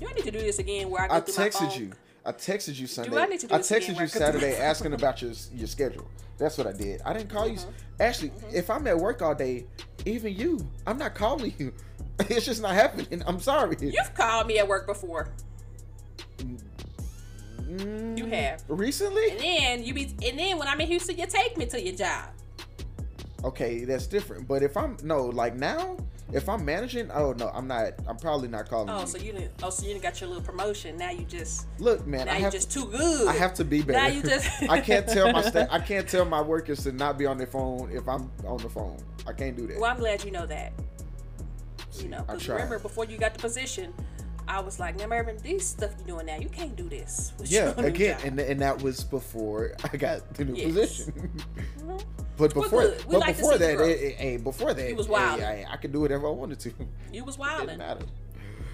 You 0.00 0.06
don't 0.06 0.16
need 0.16 0.24
to 0.24 0.30
do 0.30 0.40
this 0.40 0.58
again 0.58 0.88
where 0.90 1.02
I 1.10 1.16
I 1.16 1.20
texted 1.20 1.78
you. 1.78 1.92
I 2.24 2.32
texted 2.32 2.78
you 2.78 2.86
Sunday. 2.86 3.10
Do 3.10 3.18
I 3.18 3.26
need 3.26 3.40
to 3.40 3.46
do 3.46 3.54
I 3.54 3.58
texted 3.58 3.88
you 3.90 3.96
I 3.96 3.98
do 4.00 4.06
Saturday 4.08 4.56
asking 4.56 4.94
about 4.94 5.20
your 5.22 5.32
your 5.54 5.66
schedule. 5.66 6.08
That's 6.38 6.56
what 6.56 6.66
I 6.66 6.72
did. 6.72 7.02
I 7.04 7.12
didn't 7.12 7.28
call 7.28 7.46
you. 7.46 7.58
Mm-hmm. 7.58 7.70
Actually, 8.00 8.32
if 8.52 8.70
I'm 8.70 8.86
at 8.86 8.96
work 8.98 9.20
all 9.20 9.34
day, 9.34 9.66
even 10.06 10.34
you, 10.34 10.66
I'm 10.86 10.96
not 10.98 11.14
calling 11.14 11.54
you. 11.58 11.72
It's 12.28 12.44
just 12.44 12.60
not 12.60 12.74
happening. 12.74 13.22
I'm 13.26 13.40
sorry. 13.40 13.76
You've 13.80 14.12
called 14.14 14.46
me 14.46 14.58
at 14.58 14.68
work 14.68 14.86
before. 14.86 15.30
Mm, 16.38 18.18
You 18.18 18.26
have. 18.26 18.62
recently. 18.68 19.30
And 19.30 19.40
then 19.40 19.84
you 19.84 19.94
be 19.94 20.14
and 20.26 20.38
then 20.38 20.58
when 20.58 20.68
I'm 20.68 20.80
in 20.80 20.88
Houston, 20.88 21.16
you 21.16 21.26
take 21.26 21.56
me 21.56 21.64
to 21.66 21.80
your 21.80 21.94
job. 21.96 22.26
Okay, 23.44 23.84
that's 23.84 24.06
different. 24.06 24.46
But 24.46 24.62
if 24.62 24.76
I'm 24.76 24.98
no 25.02 25.24
like 25.26 25.56
now, 25.56 25.96
if 26.32 26.48
I'm 26.48 26.64
managing, 26.64 27.10
oh 27.10 27.32
no, 27.32 27.48
I'm 27.48 27.66
not. 27.66 27.92
I'm 28.06 28.16
probably 28.16 28.48
not 28.48 28.68
calling 28.68 28.88
Oh, 28.90 29.00
you. 29.00 29.06
so 29.06 29.18
you 29.18 29.32
didn't 29.32 29.52
oh 29.62 29.70
so 29.70 29.82
you 29.86 29.92
didn't 29.92 30.02
got 30.02 30.20
your 30.20 30.28
little 30.28 30.42
promotion. 30.44 30.96
Now 30.96 31.10
you 31.10 31.24
just 31.24 31.66
Look, 31.78 32.06
man, 32.06 32.26
now 32.26 32.32
I 32.34 32.36
you 32.36 32.42
have 32.44 32.52
just 32.52 32.70
too 32.70 32.86
good. 32.86 33.28
I 33.28 33.32
have 33.32 33.54
to 33.54 33.64
be 33.64 33.82
better. 33.82 33.98
Now 33.98 34.06
you 34.06 34.22
just 34.22 34.62
I 34.68 34.80
can't 34.80 35.06
tell 35.08 35.32
my 35.32 35.42
sta- 35.42 35.66
I 35.70 35.78
can't 35.80 36.08
tell 36.08 36.24
my 36.24 36.40
workers 36.40 36.82
to 36.84 36.92
not 36.92 37.18
be 37.18 37.26
on 37.26 37.38
their 37.38 37.46
phone 37.46 37.90
if 37.92 38.08
I'm 38.08 38.30
on 38.46 38.58
the 38.58 38.68
phone. 38.68 38.98
I 39.26 39.32
can't 39.32 39.56
do 39.56 39.66
that. 39.66 39.78
Well, 39.80 39.90
I'm 39.90 39.98
glad 39.98 40.24
you 40.24 40.30
know 40.30 40.46
that. 40.46 40.72
See, 41.90 42.04
You 42.04 42.10
know, 42.10 42.22
because 42.22 42.48
remember 42.48 42.78
before 42.78 43.04
you 43.04 43.18
got 43.18 43.34
the 43.34 43.40
position, 43.40 43.92
I 44.50 44.58
was 44.60 44.80
like, 44.80 44.98
now 44.98 45.06
Mervin, 45.06 45.36
these 45.42 45.64
stuff 45.64 45.92
you 46.00 46.04
doing 46.04 46.26
now, 46.26 46.36
you 46.36 46.48
can't 46.48 46.74
do 46.74 46.88
this. 46.88 47.32
Yeah, 47.44 47.72
again, 47.80 48.18
and 48.24 48.40
and 48.40 48.60
that 48.60 48.82
was 48.82 49.04
before 49.04 49.74
I 49.84 49.96
got 49.96 50.34
the 50.34 50.44
new 50.44 50.54
Yes. 50.56 50.66
position. 50.66 51.30
Mhm. 51.80 52.04
but 52.36 52.52
before. 52.52 52.82
We 52.82 53.12
but 53.12 53.20
like 53.20 53.36
before 53.36 53.56
that, 53.58 53.80
it, 53.80 54.00
it- 54.02 54.16
hey, 54.16 54.36
before 54.38 54.74
that, 54.74 54.88
You 54.88 54.96
was 54.96 55.06
hey. 55.06 55.64
I, 55.68 55.72
I 55.72 55.76
could 55.76 55.92
do 55.92 56.00
whatever 56.00 56.26
I 56.26 56.30
wanted 56.30 56.58
to. 56.60 56.72
you 57.12 57.24
was 57.24 57.36
Didn't 57.36 57.48
wilding. 57.48 57.78
matter. 57.78 58.04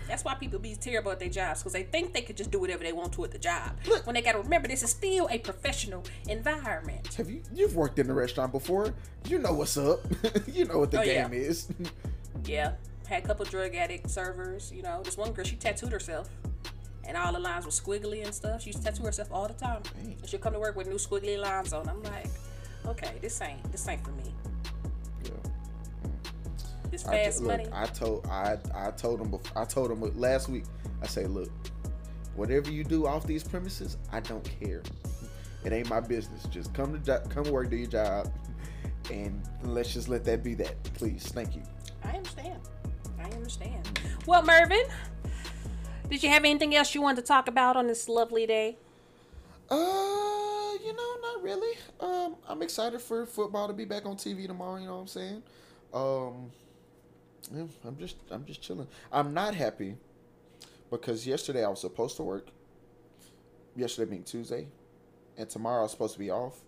That's 0.09 0.25
why 0.25 0.35
people 0.35 0.59
be 0.61 0.77
terrible 0.77 1.11
at 1.11 1.19
their 1.19 1.29
jobs 1.29 1.61
because 1.61 1.73
they 1.73 1.83
think 1.83 2.13
they 2.15 2.23
could 2.23 2.37
just 2.37 2.51
do 2.53 2.61
whatever 2.61 2.83
they 2.85 2.93
want 2.93 3.13
to 3.15 3.25
at 3.25 3.33
the 3.33 3.39
job. 3.39 3.73
Look, 3.89 4.07
When 4.07 4.15
they 4.15 4.23
got 4.23 4.33
to 4.33 4.39
remember, 4.39 4.69
this 4.69 4.83
is 4.85 4.91
still 4.91 5.29
a 5.31 5.39
professional 5.41 6.05
environment. 6.29 7.13
Have 7.15 7.29
you 7.29 7.43
you've 7.53 7.75
worked 7.77 7.99
in 7.99 8.09
a 8.09 8.15
restaurant 8.15 8.53
before? 8.53 8.95
You 9.29 9.41
know 9.41 9.53
what's 9.53 9.77
up. 9.77 10.01
you 10.47 10.65
know 10.65 10.79
what 10.79 10.91
the 10.93 11.01
Oh, 11.01 11.03
yeah. 11.03 11.29
game 11.29 11.33
is. 11.35 11.69
Yeah, 12.45 12.73
had 13.07 13.25
a 13.25 13.27
couple 13.27 13.45
drug 13.47 13.75
addict 13.75 14.11
servers. 14.11 14.73
You 14.75 14.83
know, 14.83 15.03
this 15.03 15.17
one 15.17 15.33
girl 15.33 15.45
she 15.45 15.57
tattooed 15.57 15.93
herself, 15.93 16.29
and 17.05 17.17
all 17.17 17.33
the 17.33 17.39
lines 17.39 17.65
were 17.65 17.71
squiggly 17.71 18.25
and 18.25 18.35
stuff. 18.35 18.63
She 18.63 18.71
used 18.71 18.81
to 18.81 18.85
tattoo 18.85 19.05
herself 19.05 19.29
all 19.33 19.49
the 19.49 19.55
time. 19.55 19.83
Dang. 19.95 20.17
And 20.21 20.29
she'd 20.29 20.41
come 20.41 20.53
to 20.53 20.61
work 20.61 20.77
with 20.77 20.89
new 20.89 20.97
squiggly 20.97 21.39
lines 21.39 21.73
on. 21.73 21.89
I'm 21.89 22.03
like, 22.03 22.29
okay, 22.87 23.17
this 23.21 23.41
ain't 23.41 23.63
this 23.73 23.87
ain't 23.89 24.05
for 24.05 24.13
me. 24.13 24.35
Yeah. 25.25 25.31
This 26.91 27.07
I, 27.07 27.25
fast 27.25 27.43
look, 27.43 27.59
money. 27.59 27.69
I 27.73 27.87
told 27.87 28.27
I 28.27 28.59
I 28.75 28.91
told 28.91 29.21
him 29.21 29.31
bef- 29.31 29.53
I 29.57 29.65
told 29.65 29.91
him 29.91 30.01
last 30.19 30.49
week. 30.49 30.65
I 31.03 31.07
say, 31.07 31.27
look, 31.27 31.51
whatever 32.35 32.71
you 32.71 32.85
do 32.85 33.07
off 33.07 33.27
these 33.27 33.45
premises, 33.45 33.97
I 34.13 34.21
don't 34.21 34.49
care. 34.61 34.83
It 35.65 35.73
ain't 35.73 35.91
my 35.91 36.01
business. 36.01 36.45
Just 36.47 36.73
come 36.75 36.93
to 36.93 36.99
jo- 36.99 37.23
come 37.29 37.51
work, 37.51 37.71
do 37.71 37.77
your 37.77 37.89
job, 37.89 38.33
and 39.11 39.43
let's 39.65 39.93
just 39.93 40.09
let 40.09 40.25
that 40.25 40.45
be 40.45 40.55
that, 40.55 40.83
please. 40.95 41.25
Thank 41.27 41.57
you. 41.57 41.63
I 42.05 42.11
understand. 42.17 42.61
I 43.21 43.31
understand. 43.31 44.01
Well, 44.27 44.43
Mervin, 44.43 44.85
did 46.09 46.23
you 46.23 46.29
have 46.29 46.45
anything 46.45 46.75
else 46.75 46.95
you 46.95 47.03
wanted 47.03 47.23
to 47.23 47.27
talk 47.27 47.49
about 47.49 47.77
on 47.77 47.87
this 47.87 48.09
lovely 48.09 48.47
day? 48.47 48.77
Uh, 49.71 49.75
you 50.85 50.93
know, 50.93 51.17
not 51.23 51.43
really. 51.43 51.77
Um, 52.01 52.37
I'm 52.47 52.63
excited 52.63 53.01
for 53.01 53.27
football 53.27 53.67
to 53.67 53.75
be 53.75 53.85
back 53.85 54.07
on 54.07 54.17
TV 54.17 54.47
tomorrow. 54.47 54.77
You 54.77 54.87
know 54.87 54.95
what 54.95 55.01
I'm 55.03 55.07
saying? 55.09 55.43
Um, 55.93 56.51
yeah, 57.53 57.65
I'm 57.85 57.97
just, 57.99 58.17
I'm 58.31 58.45
just 58.45 58.63
chilling. 58.63 58.87
I'm 59.11 59.35
not 59.35 59.55
happy 59.55 59.97
because 60.91 61.27
yesterday 61.27 61.65
I 61.65 61.69
was 61.69 61.81
supposed 61.81 62.17
to 62.17 62.23
work. 62.23 62.49
Yesterday 63.75 64.11
being 64.11 64.23
Tuesday, 64.23 64.69
and 65.37 65.51
tomorrow 65.51 65.81
I 65.81 65.83
was 65.83 65.91
supposed 65.91 66.15
to 66.15 66.19
be 66.19 66.31
off. 66.31 66.61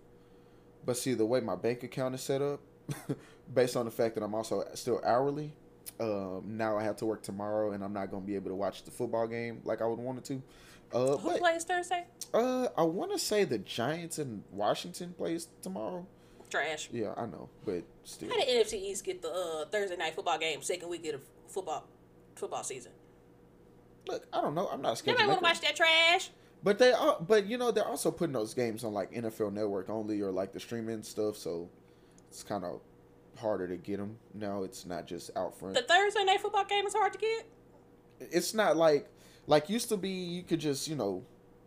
But 0.84 0.96
see, 0.96 1.14
the 1.14 1.24
way 1.24 1.40
my 1.40 1.56
bank 1.56 1.82
account 1.82 2.14
is 2.14 2.20
set 2.20 2.42
up, 2.42 2.60
based 3.54 3.76
on 3.76 3.86
the 3.86 3.90
fact 3.90 4.14
that 4.14 4.22
I'm 4.22 4.34
also 4.34 4.64
still 4.74 5.00
hourly, 5.04 5.52
um, 6.00 6.44
now 6.46 6.78
I 6.78 6.84
have 6.84 6.96
to 6.96 7.06
work 7.06 7.22
tomorrow, 7.22 7.72
and 7.72 7.82
I'm 7.82 7.92
not 7.92 8.10
gonna 8.10 8.24
be 8.24 8.34
able 8.34 8.50
to 8.50 8.54
watch 8.54 8.84
the 8.84 8.90
football 8.90 9.26
game 9.26 9.60
like 9.64 9.82
I 9.82 9.86
would 9.86 9.98
want 9.98 10.18
it 10.18 10.24
to. 10.24 10.42
Uh, 10.92 11.16
Who 11.18 11.30
but 11.30 11.40
plays 11.40 11.64
Thursday? 11.64 12.04
uh, 12.32 12.68
I 12.76 12.82
want 12.82 13.12
to 13.12 13.18
say 13.18 13.44
the 13.44 13.58
Giants 13.58 14.18
and 14.18 14.42
Washington 14.50 15.14
plays 15.16 15.48
tomorrow. 15.62 16.06
Trash. 16.50 16.88
Yeah, 16.92 17.12
I 17.16 17.26
know, 17.26 17.50
but 17.66 17.84
still, 18.04 18.30
How 18.30 18.36
did 18.36 18.48
NFC 18.48 18.74
East 18.74 19.04
get 19.04 19.20
the 19.20 19.30
uh, 19.30 19.66
Thursday 19.66 19.96
night 19.96 20.14
football 20.14 20.38
game 20.38 20.62
second 20.62 20.88
week 20.88 21.06
of 21.12 21.20
football 21.46 21.84
football 22.36 22.62
season? 22.62 22.92
look, 24.08 24.26
I 24.32 24.40
don't 24.40 24.54
know. 24.54 24.68
I'm 24.68 24.82
not 24.82 24.98
scared. 24.98 25.18
Nobody 25.18 25.28
want 25.28 25.40
to 25.40 25.44
watch 25.44 25.60
that 25.60 25.76
trash. 25.76 26.30
But 26.62 26.78
they 26.78 26.92
are, 26.92 27.18
but 27.20 27.46
you 27.46 27.56
know, 27.56 27.70
they're 27.70 27.86
also 27.86 28.10
putting 28.10 28.32
those 28.32 28.52
games 28.54 28.82
on 28.82 28.92
like 28.92 29.12
NFL 29.12 29.52
Network 29.52 29.88
only 29.88 30.20
or 30.20 30.32
like 30.32 30.52
the 30.52 30.58
streaming 30.58 31.02
stuff, 31.02 31.36
so 31.36 31.68
it's 32.30 32.42
kind 32.42 32.64
of 32.64 32.80
harder 33.38 33.66
to 33.68 33.76
get 33.76 33.98
them 33.98 34.18
now. 34.34 34.62
It's 34.62 34.86
not 34.86 35.06
just 35.06 35.30
out 35.36 35.58
front. 35.58 35.74
The 35.74 35.82
Thursday 35.82 36.24
night 36.24 36.40
football 36.40 36.64
game 36.64 36.86
is 36.86 36.94
hard 36.94 37.12
to 37.12 37.18
get. 37.18 37.46
it's 38.20 38.54
not 38.54 38.76
like 38.76 39.08
like 39.46 39.68
used 39.68 39.88
to 39.90 39.96
be. 39.96 40.10
You 40.10 40.42
could 40.42 40.60
just 40.60 40.88
you 40.88 40.96
know 40.96 41.24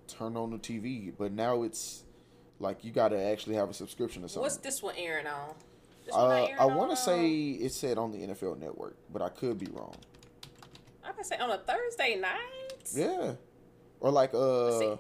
turn 0.08 0.38
on 0.38 0.52
the 0.52 0.58
TV, 0.58 1.12
but 1.18 1.32
now 1.32 1.64
it's 1.64 2.04
like 2.60 2.84
you 2.84 2.92
got 2.92 3.10
to 3.10 3.20
actually 3.22 3.56
have 3.56 3.70
a 3.70 3.74
subscription 3.74 4.24
or 4.24 4.28
something. 4.28 4.44
What's 4.44 4.58
this 4.58 4.84
one 4.84 4.96
airing 4.98 5.28
on? 5.28 5.56
This 6.06 6.16
Uh, 6.16 6.30
airing 6.30 6.56
I 6.60 6.66
want 6.66 6.92
to 6.92 6.98
say 6.98 7.52
it 7.52 7.74
said 7.74 7.98
on 7.98 8.12
the 8.12 8.20
NFL 8.20 8.60
Network, 8.60 8.96
but 9.12 9.22
I 9.22 9.30
could 9.30 9.58
be 9.58 9.68
wrong. 9.72 9.96
I'm 11.04 11.14
gonna 11.14 11.24
say 11.24 11.38
on 11.38 11.50
a 11.50 11.58
Thursday 11.58 12.16
night. 12.16 12.92
Yeah. 12.94 13.34
Or 14.00 14.12
like 14.12 14.34
uh. 14.34 14.98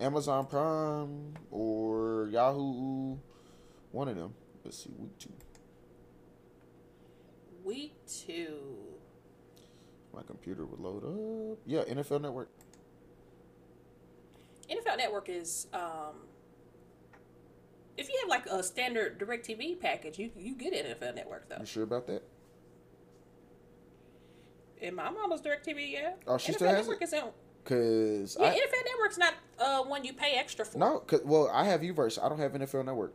Amazon 0.00 0.46
Prime 0.46 1.34
or 1.50 2.28
Yahoo. 2.32 3.16
One 3.92 4.08
of 4.08 4.16
them. 4.16 4.34
Let's 4.64 4.82
see, 4.82 4.90
week 4.98 5.16
two. 5.18 5.30
Week 7.64 7.94
two. 8.06 8.76
My 10.14 10.22
computer 10.22 10.66
would 10.66 10.80
load 10.80 11.04
up. 11.52 11.58
Yeah, 11.66 11.82
NFL 11.84 12.20
Network. 12.20 12.50
NFL 14.70 14.98
Network 14.98 15.28
is 15.28 15.66
um. 15.72 16.26
If 17.96 18.08
you 18.08 18.18
have 18.22 18.28
like 18.30 18.46
a 18.46 18.62
standard 18.62 19.18
DirecTV 19.18 19.80
package, 19.80 20.18
you 20.18 20.30
you 20.36 20.54
get 20.54 20.72
NFL 20.74 21.14
Network 21.14 21.48
though. 21.48 21.58
You 21.60 21.66
sure 21.66 21.82
about 21.84 22.06
that? 22.08 22.22
And 24.80 24.96
my 24.96 25.10
mama's 25.10 25.40
DirecTV, 25.40 25.92
yeah. 25.92 26.12
Oh, 26.26 26.38
she 26.38 26.52
NFL 26.52 26.54
still 26.56 26.68
has 26.68 26.78
Network 26.78 27.02
it? 27.02 27.04
is 27.04 27.12
in. 27.12 27.22
Cause 27.64 28.36
Yeah, 28.40 28.46
I 28.48 28.54
NFL 28.54 28.84
Network's 28.86 29.18
not 29.18 29.34
uh 29.60 29.82
one 29.84 30.04
you 30.04 30.12
pay 30.12 30.34
extra 30.34 30.64
for. 30.64 30.78
no, 30.78 30.98
cause 31.00 31.20
well 31.24 31.48
I 31.52 31.64
have 31.64 31.82
Uverse. 31.82 32.22
I 32.22 32.28
don't 32.28 32.38
have 32.40 32.52
NFL 32.52 32.84
Network. 32.84 33.14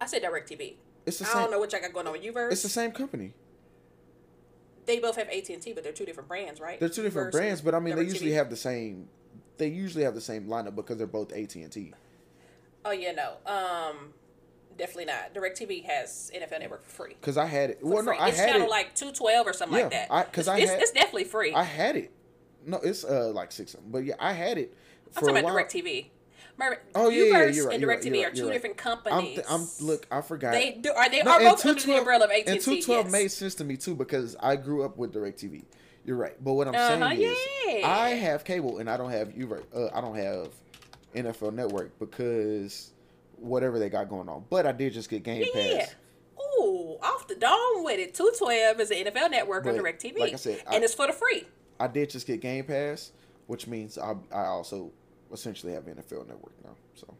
I 0.00 0.06
said 0.06 0.22
DirecTV. 0.22 0.74
It's 1.06 1.18
the 1.18 1.26
I 1.28 1.32
don't 1.34 1.42
same. 1.44 1.50
know 1.52 1.58
what 1.58 1.72
y'all 1.72 1.80
got 1.80 1.92
going 1.92 2.06
on 2.06 2.12
with 2.12 2.22
Uverse. 2.22 2.52
It's 2.52 2.62
the 2.62 2.68
same 2.68 2.92
company. 2.92 3.32
They 4.86 4.98
both 4.98 5.16
have 5.16 5.28
AT 5.28 5.48
and 5.50 5.62
T, 5.62 5.72
but 5.72 5.82
they're 5.84 5.92
two 5.92 6.04
different 6.04 6.28
brands, 6.28 6.60
right? 6.60 6.80
They're 6.80 6.88
two 6.88 7.02
different 7.02 7.28
Uverse 7.28 7.32
brands, 7.32 7.60
but 7.60 7.74
I 7.74 7.80
mean 7.80 7.96
they 7.96 8.02
usually 8.04 8.32
have 8.32 8.50
the 8.50 8.56
same. 8.56 9.08
They 9.58 9.68
usually 9.68 10.04
have 10.04 10.14
the 10.14 10.20
same 10.20 10.46
lineup 10.46 10.74
because 10.74 10.96
they're 10.96 11.06
both 11.06 11.32
AT 11.32 11.54
and 11.54 11.70
T. 11.70 11.92
Oh 12.84 12.90
yeah, 12.92 13.12
no. 13.12 13.34
Um, 13.52 14.14
definitely 14.78 15.04
not. 15.04 15.34
DirecTV 15.34 15.84
has 15.84 16.30
NFL 16.34 16.60
Network 16.60 16.82
for 16.84 16.90
free. 17.04 17.14
Cause 17.20 17.36
I 17.36 17.44
had 17.46 17.70
it. 17.70 17.80
For 17.80 17.86
Well, 17.86 18.02
no, 18.02 18.10
free. 18.12 18.18
I 18.18 18.28
it's 18.28 18.38
had 18.38 18.48
channel 18.52 18.66
it. 18.66 18.70
like 18.70 18.94
two 18.94 19.12
twelve 19.12 19.46
or 19.46 19.52
something 19.52 19.80
like 19.82 19.92
Yeah, 19.92 20.06
that. 20.08 20.12
I- 20.12 20.22
'cause 20.24 20.38
it's, 20.46 20.48
I 20.48 20.58
it's, 20.58 20.70
had- 20.70 20.80
it's 20.82 20.90
definitely 20.92 21.24
free. 21.24 21.52
I 21.54 21.62
had 21.62 21.96
it. 21.96 22.10
No, 22.66 22.78
it's 22.78 23.04
uh 23.04 23.28
like 23.34 23.52
six. 23.52 23.74
But 23.74 24.04
yeah, 24.04 24.14
I 24.18 24.32
had 24.32 24.58
it 24.58 24.74
I'm 25.08 25.12
for 25.12 25.18
a 25.18 25.32
talking 25.32 25.44
about 25.44 25.54
while. 25.54 25.64
DirecTV. 25.64 26.06
Mer- 26.60 26.78
Oh, 26.94 27.08
yeah, 27.08 27.24
yeah, 27.24 27.24
you're 27.24 27.66
right, 27.66 27.72
and 27.74 27.80
you're 27.80 27.90
right, 27.90 28.04
you're 28.04 28.30
two 28.30 28.46
right. 28.46 28.52
different 28.52 28.76
I'm, 28.86 28.98
companies. 28.98 29.34
th- 29.36 29.46
I'm 29.48 29.66
look. 29.80 30.06
I 30.12 30.20
forgot. 30.20 30.52
They 30.52 30.72
do, 30.80 30.92
are 30.92 31.08
they 31.10 31.22
No, 31.22 31.32
are 31.32 31.40
both 31.40 31.66
under 31.66 31.80
the 31.82 31.98
umbrella 31.98 32.24
of 32.26 32.30
AT&T. 32.30 32.50
and 32.52 32.60
212 32.60 33.04
Yes. 33.06 33.12
made 33.12 33.28
sense 33.32 33.54
to 33.56 33.64
me 33.64 33.76
too 33.76 33.96
because 33.96 34.36
I 34.38 34.54
grew 34.56 34.84
up 34.84 34.96
with 34.96 35.12
DirecTV. 35.12 35.64
You're 36.04 36.16
right. 36.16 36.36
But 36.42 36.52
what 36.52 36.68
I'm 36.68 36.74
Uh-huh, 36.74 37.10
saying 37.10 37.22
is. 37.22 37.84
I 37.84 38.10
have 38.10 38.44
cable 38.44 38.78
and 38.78 38.88
I 38.88 38.96
don't 38.96 39.10
have 39.10 39.28
Uverse. 39.30 39.64
Uh, 39.74 39.88
I 39.94 40.00
don't 40.00 40.14
have 40.16 40.48
NFL 41.14 41.52
Network 41.54 41.98
because 41.98 42.92
whatever 43.36 43.78
they 43.78 43.88
got 43.88 44.08
going 44.08 44.28
on. 44.28 44.44
But 44.50 44.66
I 44.66 44.72
did 44.72 44.92
just 44.92 45.08
get 45.10 45.22
Game 45.22 45.44
Yeah. 45.54 45.78
Pass. 45.80 45.94
Ooh, 46.58 46.96
off 47.02 47.26
the 47.28 47.34
dome 47.36 47.84
with 47.84 47.98
it. 47.98 48.14
Two 48.14 48.30
twelve 48.38 48.80
is 48.80 48.88
the 48.90 48.96
NFL 48.96 49.30
Network 49.30 49.66
on 49.66 49.76
But, 49.76 49.82
DirecTV, 49.84 50.18
like 50.18 50.32
I 50.34 50.36
said, 50.36 50.62
and 50.66 50.82
I- 50.82 50.84
it's 50.84 50.94
for 50.94 51.06
the 51.06 51.12
free. 51.12 51.46
I 51.78 51.86
did 51.86 52.10
just 52.10 52.26
get 52.26 52.40
Game 52.40 52.64
Pass, 52.64 53.12
which 53.46 53.66
means 53.66 53.96
I 53.98 54.14
I 54.32 54.44
also 54.46 54.92
essentially 55.32 55.72
have 55.72 55.84
NFL 55.84 56.26
Network 56.28 56.52
now. 56.64 56.74
So 56.94 57.14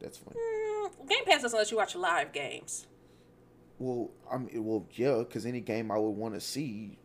that's 0.00 0.18
fine. 0.18 0.34
Mm, 0.34 1.08
Game 1.08 1.24
Pass 1.24 1.42
doesn't 1.42 1.58
let 1.58 1.70
you 1.70 1.76
watch 1.76 1.94
live 1.94 2.32
games. 2.32 2.86
Well, 3.78 4.10
I 4.30 4.38
mean, 4.38 4.64
well, 4.64 4.86
yeah, 4.94 5.18
because 5.18 5.46
any 5.46 5.60
game 5.60 5.90
I 5.90 5.98
would 5.98 6.10
want 6.10 6.34
to 6.34 6.40
see, 6.40 6.98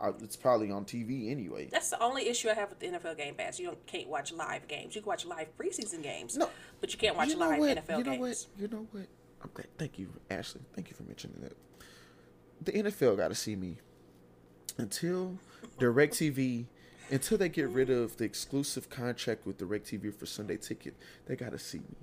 I, 0.00 0.08
it's 0.20 0.36
probably 0.36 0.70
on 0.70 0.84
TV 0.84 1.30
anyway. 1.30 1.68
That's 1.70 1.90
the 1.90 2.02
only 2.02 2.28
issue 2.28 2.48
I 2.48 2.54
have 2.54 2.70
with 2.70 2.80
the 2.80 2.88
NFL 2.88 3.16
Game 3.16 3.34
Pass. 3.34 3.58
You 3.60 3.66
don't 3.66 3.86
can't 3.86 4.08
watch 4.08 4.32
live 4.32 4.66
games. 4.66 4.94
You 4.96 5.00
can 5.02 5.08
watch 5.08 5.24
live 5.26 5.48
preseason 5.56 6.02
games, 6.02 6.36
No. 6.36 6.48
but 6.80 6.92
you 6.92 6.98
can't 6.98 7.16
watch 7.16 7.28
you 7.28 7.36
know 7.36 7.48
live 7.48 7.58
what? 7.60 7.76
NFL 7.86 7.98
you 7.98 8.04
know 8.04 8.10
games. 8.16 8.48
what? 8.54 8.62
You 8.62 8.68
know 8.68 8.86
what? 8.90 9.06
I'm 9.42 9.50
glad. 9.54 9.68
Thank 9.78 9.98
you, 9.98 10.08
Ashley. 10.30 10.62
Thank 10.74 10.90
you 10.90 10.96
for 10.96 11.04
mentioning 11.04 11.40
that. 11.42 11.52
The 12.64 12.72
NFL 12.72 13.16
got 13.16 13.28
to 13.28 13.36
see 13.36 13.54
me 13.54 13.76
until 14.78 15.38
DirecTV 15.78 16.66
Until 17.10 17.38
they 17.38 17.48
get 17.48 17.68
rid 17.70 17.90
of 17.90 18.16
the 18.18 18.24
exclusive 18.24 18.90
contract 18.90 19.46
with 19.46 19.58
DirecTV 19.58 20.14
for 20.14 20.26
Sunday 20.26 20.56
Ticket, 20.58 20.94
they 21.26 21.36
gotta 21.36 21.58
see 21.58 21.78
me. 21.78 21.96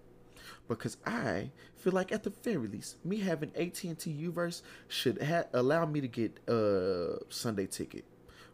Because 0.67 0.97
I 1.05 1.51
feel 1.77 1.93
like 1.93 2.11
at 2.11 2.23
the 2.23 2.31
very 2.43 2.67
least, 2.67 3.03
me 3.05 3.17
having 3.17 3.51
AT&T 3.55 3.91
Uverse 3.93 4.61
should 4.87 5.21
ha- 5.21 5.43
allow 5.53 5.85
me 5.85 6.01
to 6.01 6.07
get 6.07 6.39
uh 6.49 7.17
Sunday 7.29 7.67
Ticket. 7.67 8.05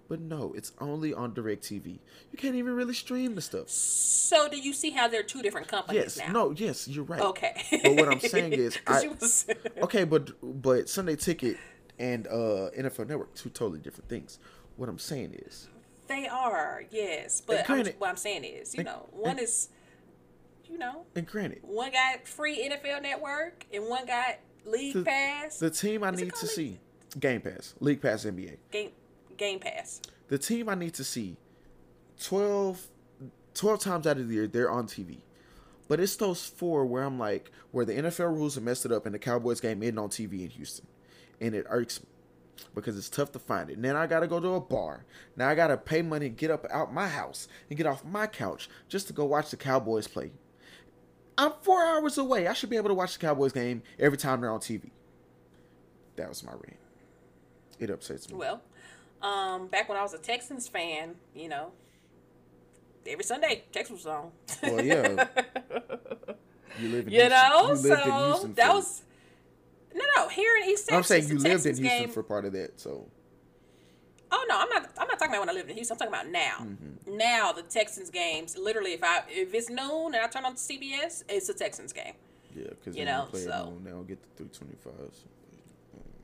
But 0.10 0.20
no, 0.20 0.52
it's 0.58 0.74
only 0.82 1.14
on 1.14 1.32
DirecTV. 1.32 1.86
You 1.86 2.38
can't 2.38 2.56
even 2.56 2.76
really 2.76 2.94
stream 2.94 3.34
the 3.36 3.42
stuff. 3.42 3.70
So 3.70 4.50
do 4.50 4.58
you 4.60 4.74
see 4.74 4.90
how 4.90 5.08
they're 5.08 5.24
two 5.24 5.42
different 5.42 5.70
companies 5.70 6.18
Yes, 6.18 6.18
now? 6.18 6.34
no, 6.34 6.52
yes, 6.52 6.86
you're 6.90 7.06
right. 7.06 7.22
Okay. 7.22 7.64
But 7.82 7.96
what 7.96 8.10
I'm 8.10 8.20
saying 8.20 8.52
is 8.54 8.78
I, 8.88 9.08
was- 9.08 9.46
okay, 9.84 10.04
but 10.04 10.32
but 10.62 10.90
Sunday 10.90 11.16
Ticket 11.16 11.56
and 11.98 12.28
uh 12.28 12.72
NFL 12.78 13.08
Network 13.08 13.34
two 13.36 13.50
totally 13.50 13.80
different 13.80 14.10
things. 14.10 14.38
What 14.76 14.90
I'm 14.90 15.00
saying 15.00 15.34
is, 15.46 15.70
they 16.12 16.28
are, 16.28 16.84
yes. 16.92 17.42
But 17.42 17.70
I'm, 17.70 17.86
what 17.98 18.10
I'm 18.10 18.18
saying 18.18 18.44
is, 18.44 18.74
you 18.74 18.80
and- 18.82 18.88
know, 18.88 19.08
one 19.12 19.32
and- 19.32 19.40
is, 19.40 19.70
you 20.70 20.78
know, 20.78 21.06
and 21.16 21.26
granted, 21.28 21.60
one 21.64 21.92
got 21.92 22.28
free 22.28 22.68
NFL 22.70 23.02
Network 23.02 23.66
and 23.74 23.86
one 23.88 24.06
got 24.06 24.38
League 24.66 24.94
the, 24.94 25.04
Pass. 25.04 25.58
the 25.60 25.70
team 25.70 26.04
I 26.04 26.12
Is 26.12 26.20
need 26.20 26.26
to 26.28 26.32
called 26.32 26.50
see, 26.52 26.80
Game 27.20 27.42
Pass, 27.42 27.74
League 27.80 28.02
Pass, 28.02 28.26
NBA. 28.26 28.58
Game 28.72 28.92
Game 29.38 29.60
Pass. 29.60 30.02
The 30.30 30.38
team 30.38 30.70
I 30.70 30.76
need 30.76 30.94
to 30.94 31.04
see, 31.04 31.36
12, 32.24 32.88
12 33.54 33.80
times 33.80 34.08
out 34.08 34.18
of 34.18 34.28
the 34.30 34.34
year, 34.36 34.48
they're 34.48 34.72
on 34.72 34.88
TV. 34.88 35.18
But 35.88 36.00
it's 36.00 36.16
those 36.16 36.46
four 36.46 36.86
where 36.86 37.04
I'm 37.04 37.20
like, 37.20 37.52
where 37.72 37.84
the 37.84 37.94
NFL 37.94 38.34
rules 38.34 38.58
are 38.58 38.62
messed 38.62 38.86
it 38.86 38.92
up 38.94 39.06
and 39.06 39.14
the 39.14 39.20
Cowboys 39.20 39.60
game 39.60 39.84
isn't 39.84 39.98
on 39.98 40.08
TV 40.10 40.44
in 40.44 40.50
Houston. 40.52 40.88
And 41.42 41.54
it 41.54 41.66
irks 41.70 42.00
me 42.02 42.08
because 42.76 42.98
it's 42.98 43.10
tough 43.10 43.32
to 43.34 43.40
find 43.40 43.70
it. 43.70 43.76
And 43.76 43.86
then 43.86 43.96
I 43.96 44.08
got 44.08 44.22
to 44.22 44.28
go 44.28 44.40
to 44.40 44.56
a 44.56 44.60
bar. 44.62 45.06
Now 45.36 45.50
I 45.50 45.56
got 45.56 45.68
to 45.68 45.78
pay 45.78 46.02
money 46.02 46.28
and 46.28 46.38
get 46.38 46.52
up 46.52 46.66
out 46.72 46.94
my 46.94 47.08
house 47.08 47.48
and 47.70 47.78
get 47.78 47.88
off 47.88 48.04
my 48.06 48.28
couch 48.28 48.70
just 48.88 49.08
to 49.08 49.14
go 49.14 49.26
watch 49.26 49.50
the 49.50 49.58
Cowboys 49.58 50.08
play. 50.08 50.32
I'm 51.38 51.54
four 51.62 51.84
hours 51.84 52.18
away. 52.18 52.48
I 52.48 52.54
should 52.54 52.70
be 52.70 52.78
able 52.78 52.90
to 52.90 52.94
watch 52.94 53.14
the 53.14 53.20
Cowboys 53.20 53.52
game 53.54 53.82
every 53.98 54.18
time 54.18 54.42
they're 54.42 54.52
on 54.52 54.60
TV. 54.60 54.92
That 56.18 56.30
was 56.30 56.44
my 56.44 56.52
rant. 56.52 56.78
It 57.80 57.90
upsets 57.90 58.30
me. 58.30 58.36
Well, 58.36 58.62
um, 59.22 59.68
back 59.68 59.90
when 59.90 59.98
I 59.98 60.04
was 60.04 60.14
a 60.14 60.20
Texans 60.20 60.68
fan, 60.68 61.16
you 61.34 61.50
know, 61.50 61.72
every 63.08 63.24
Sunday 63.24 63.64
Texans 63.72 64.06
was 64.06 64.08
on. 64.08 64.32
Well, 64.64 64.84
yeah. 64.86 65.28
You 66.80 66.88
live 66.90 67.08
in 67.08 67.14
you 67.14 67.20
Houston. 67.20 67.30
know, 67.30 67.70
you 67.72 67.76
so 68.42 68.48
that 68.56 68.74
was 68.74 69.02
no, 69.96 70.06
no. 70.18 70.28
Here 70.30 70.56
in 70.64 70.70
East 70.70 70.88
Texas, 70.88 70.96
I'm 70.96 71.04
saying 71.04 71.30
you 71.30 71.38
lived 71.44 71.66
in 71.66 71.76
Houston 71.78 71.84
game- 71.84 72.10
for 72.10 72.24
part 72.24 72.46
of 72.46 72.54
that, 72.54 72.80
so 72.80 73.08
Oh 74.34 74.46
no, 74.48 74.58
I'm 74.60 74.70
not. 74.70 74.90
I'm 74.98 75.08
not 75.10 75.20
talking 75.20 75.34
about 75.36 75.42
when 75.42 75.50
I 75.50 75.54
lived 75.54 75.70
in 75.70 75.76
Houston. 75.76 75.96
I'm 75.96 76.00
talking 76.00 76.14
about 76.14 76.32
now. 76.32 76.66
Mm-hmm. 76.66 77.18
Now 77.18 77.52
the 77.52 77.64
Texans 77.64 78.10
games. 78.10 78.58
Literally, 78.58 78.94
if 78.94 79.04
I 79.04 79.24
if 79.28 79.54
it's 79.54 79.70
noon 79.70 80.14
and 80.14 80.18
I 80.18 80.28
turn 80.28 80.46
on 80.46 80.54
the 80.54 80.60
CBS, 80.60 81.24
it's 81.28 81.50
a 81.50 81.54
Texans 81.54 81.92
game. 81.92 82.14
yeah, 82.56 82.68
because 82.70 82.96
You 82.98 83.04
they 83.06 83.12
know, 83.12 83.28
play 83.30 83.44
so- 83.44 83.52
at 83.52 83.66
noon, 83.66 83.84
they 83.84 83.90
don't 83.92 84.08
get 84.08 84.20
the 84.38 84.44
325s. 84.44 85.16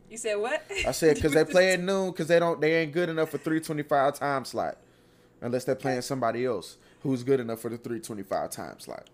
You 0.10 0.16
said 0.18 0.36
what? 0.36 0.64
I 0.88 0.92
said 0.92 1.16
because 1.16 1.34
they 1.34 1.44
play 1.56 1.74
at 1.74 1.82
noon 1.82 2.12
because 2.12 2.28
they 2.28 2.40
don't 2.40 2.62
they 2.62 2.76
ain't 2.78 2.94
good 2.94 3.10
enough 3.10 3.30
for 3.30 3.40
325 3.40 4.14
time 4.18 4.46
slot, 4.46 4.78
unless 5.42 5.66
they're 5.66 5.76
playing 5.76 6.02
somebody 6.02 6.46
else 6.46 6.78
who's 7.04 7.24
good 7.24 7.42
enough 7.42 7.60
for 7.60 7.68
the 7.70 7.78
325 7.78 8.50
time 8.50 8.80
slot. 8.80 9.10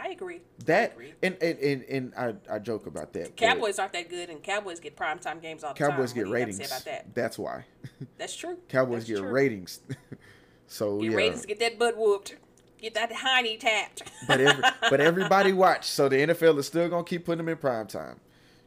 I 0.00 0.08
agree. 0.08 0.36
I 0.36 0.64
That 0.66 0.92
agree. 0.92 1.14
and 1.22 1.36
and 1.42 1.58
and, 1.58 1.82
and 1.84 2.14
I, 2.16 2.34
I 2.54 2.58
joke 2.58 2.86
about 2.86 3.12
that. 3.14 3.36
Cowboys 3.36 3.78
aren't 3.78 3.92
that 3.92 4.08
good, 4.10 4.28
and 4.30 4.42
Cowboys 4.42 4.80
get 4.80 4.96
primetime 4.96 5.40
games 5.40 5.62
all 5.64 5.72
the 5.74 5.78
Cowboys 5.78 5.88
time. 5.88 5.96
Cowboys 5.96 6.12
get 6.12 6.26
What 6.28 6.34
do 6.34 6.40
you 6.40 6.46
have 6.46 6.56
to 6.56 6.62
ratings. 6.62 6.84
that? 6.84 7.14
That's 7.14 7.38
why. 7.38 7.64
That's 8.18 8.34
true. 8.34 8.58
Cowboys 8.68 9.06
That's 9.06 9.10
get 9.10 9.18
true. 9.18 9.30
ratings. 9.30 9.80
so 10.66 11.00
Get 11.00 11.10
yeah. 11.10 11.16
ratings. 11.16 11.46
Get 11.46 11.58
that 11.60 11.78
butt 11.78 11.96
whooped. 11.96 12.36
Get 12.80 12.94
that 12.94 13.12
hiney 13.12 13.58
tapped. 13.58 14.02
but 14.28 14.40
every, 14.40 14.64
but 14.90 15.00
everybody 15.00 15.52
watch, 15.52 15.86
so 15.88 16.08
the 16.08 16.16
NFL 16.16 16.58
is 16.58 16.66
still 16.66 16.88
gonna 16.88 17.04
keep 17.04 17.24
putting 17.24 17.38
them 17.38 17.48
in 17.48 17.56
prime 17.56 17.86
time. 17.86 18.20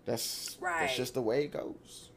That's 0.05 0.57
Right. 0.61 0.81
that's 0.81 0.95
just 0.95 1.13
the 1.13 1.21
way 1.21 1.43
it 1.43 1.51
goes. 1.51 2.09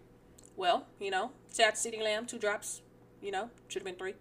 Well, 0.56 0.86
you 0.98 1.10
know, 1.10 1.32
shout 1.54 1.68
out 1.68 1.74
to 1.76 2.02
Lamb, 2.02 2.26
two 2.26 2.38
drops. 2.38 2.82
You 3.20 3.32
know, 3.32 3.50
should 3.68 3.80
have 3.82 3.86
been 3.86 3.96
three. 3.96 4.14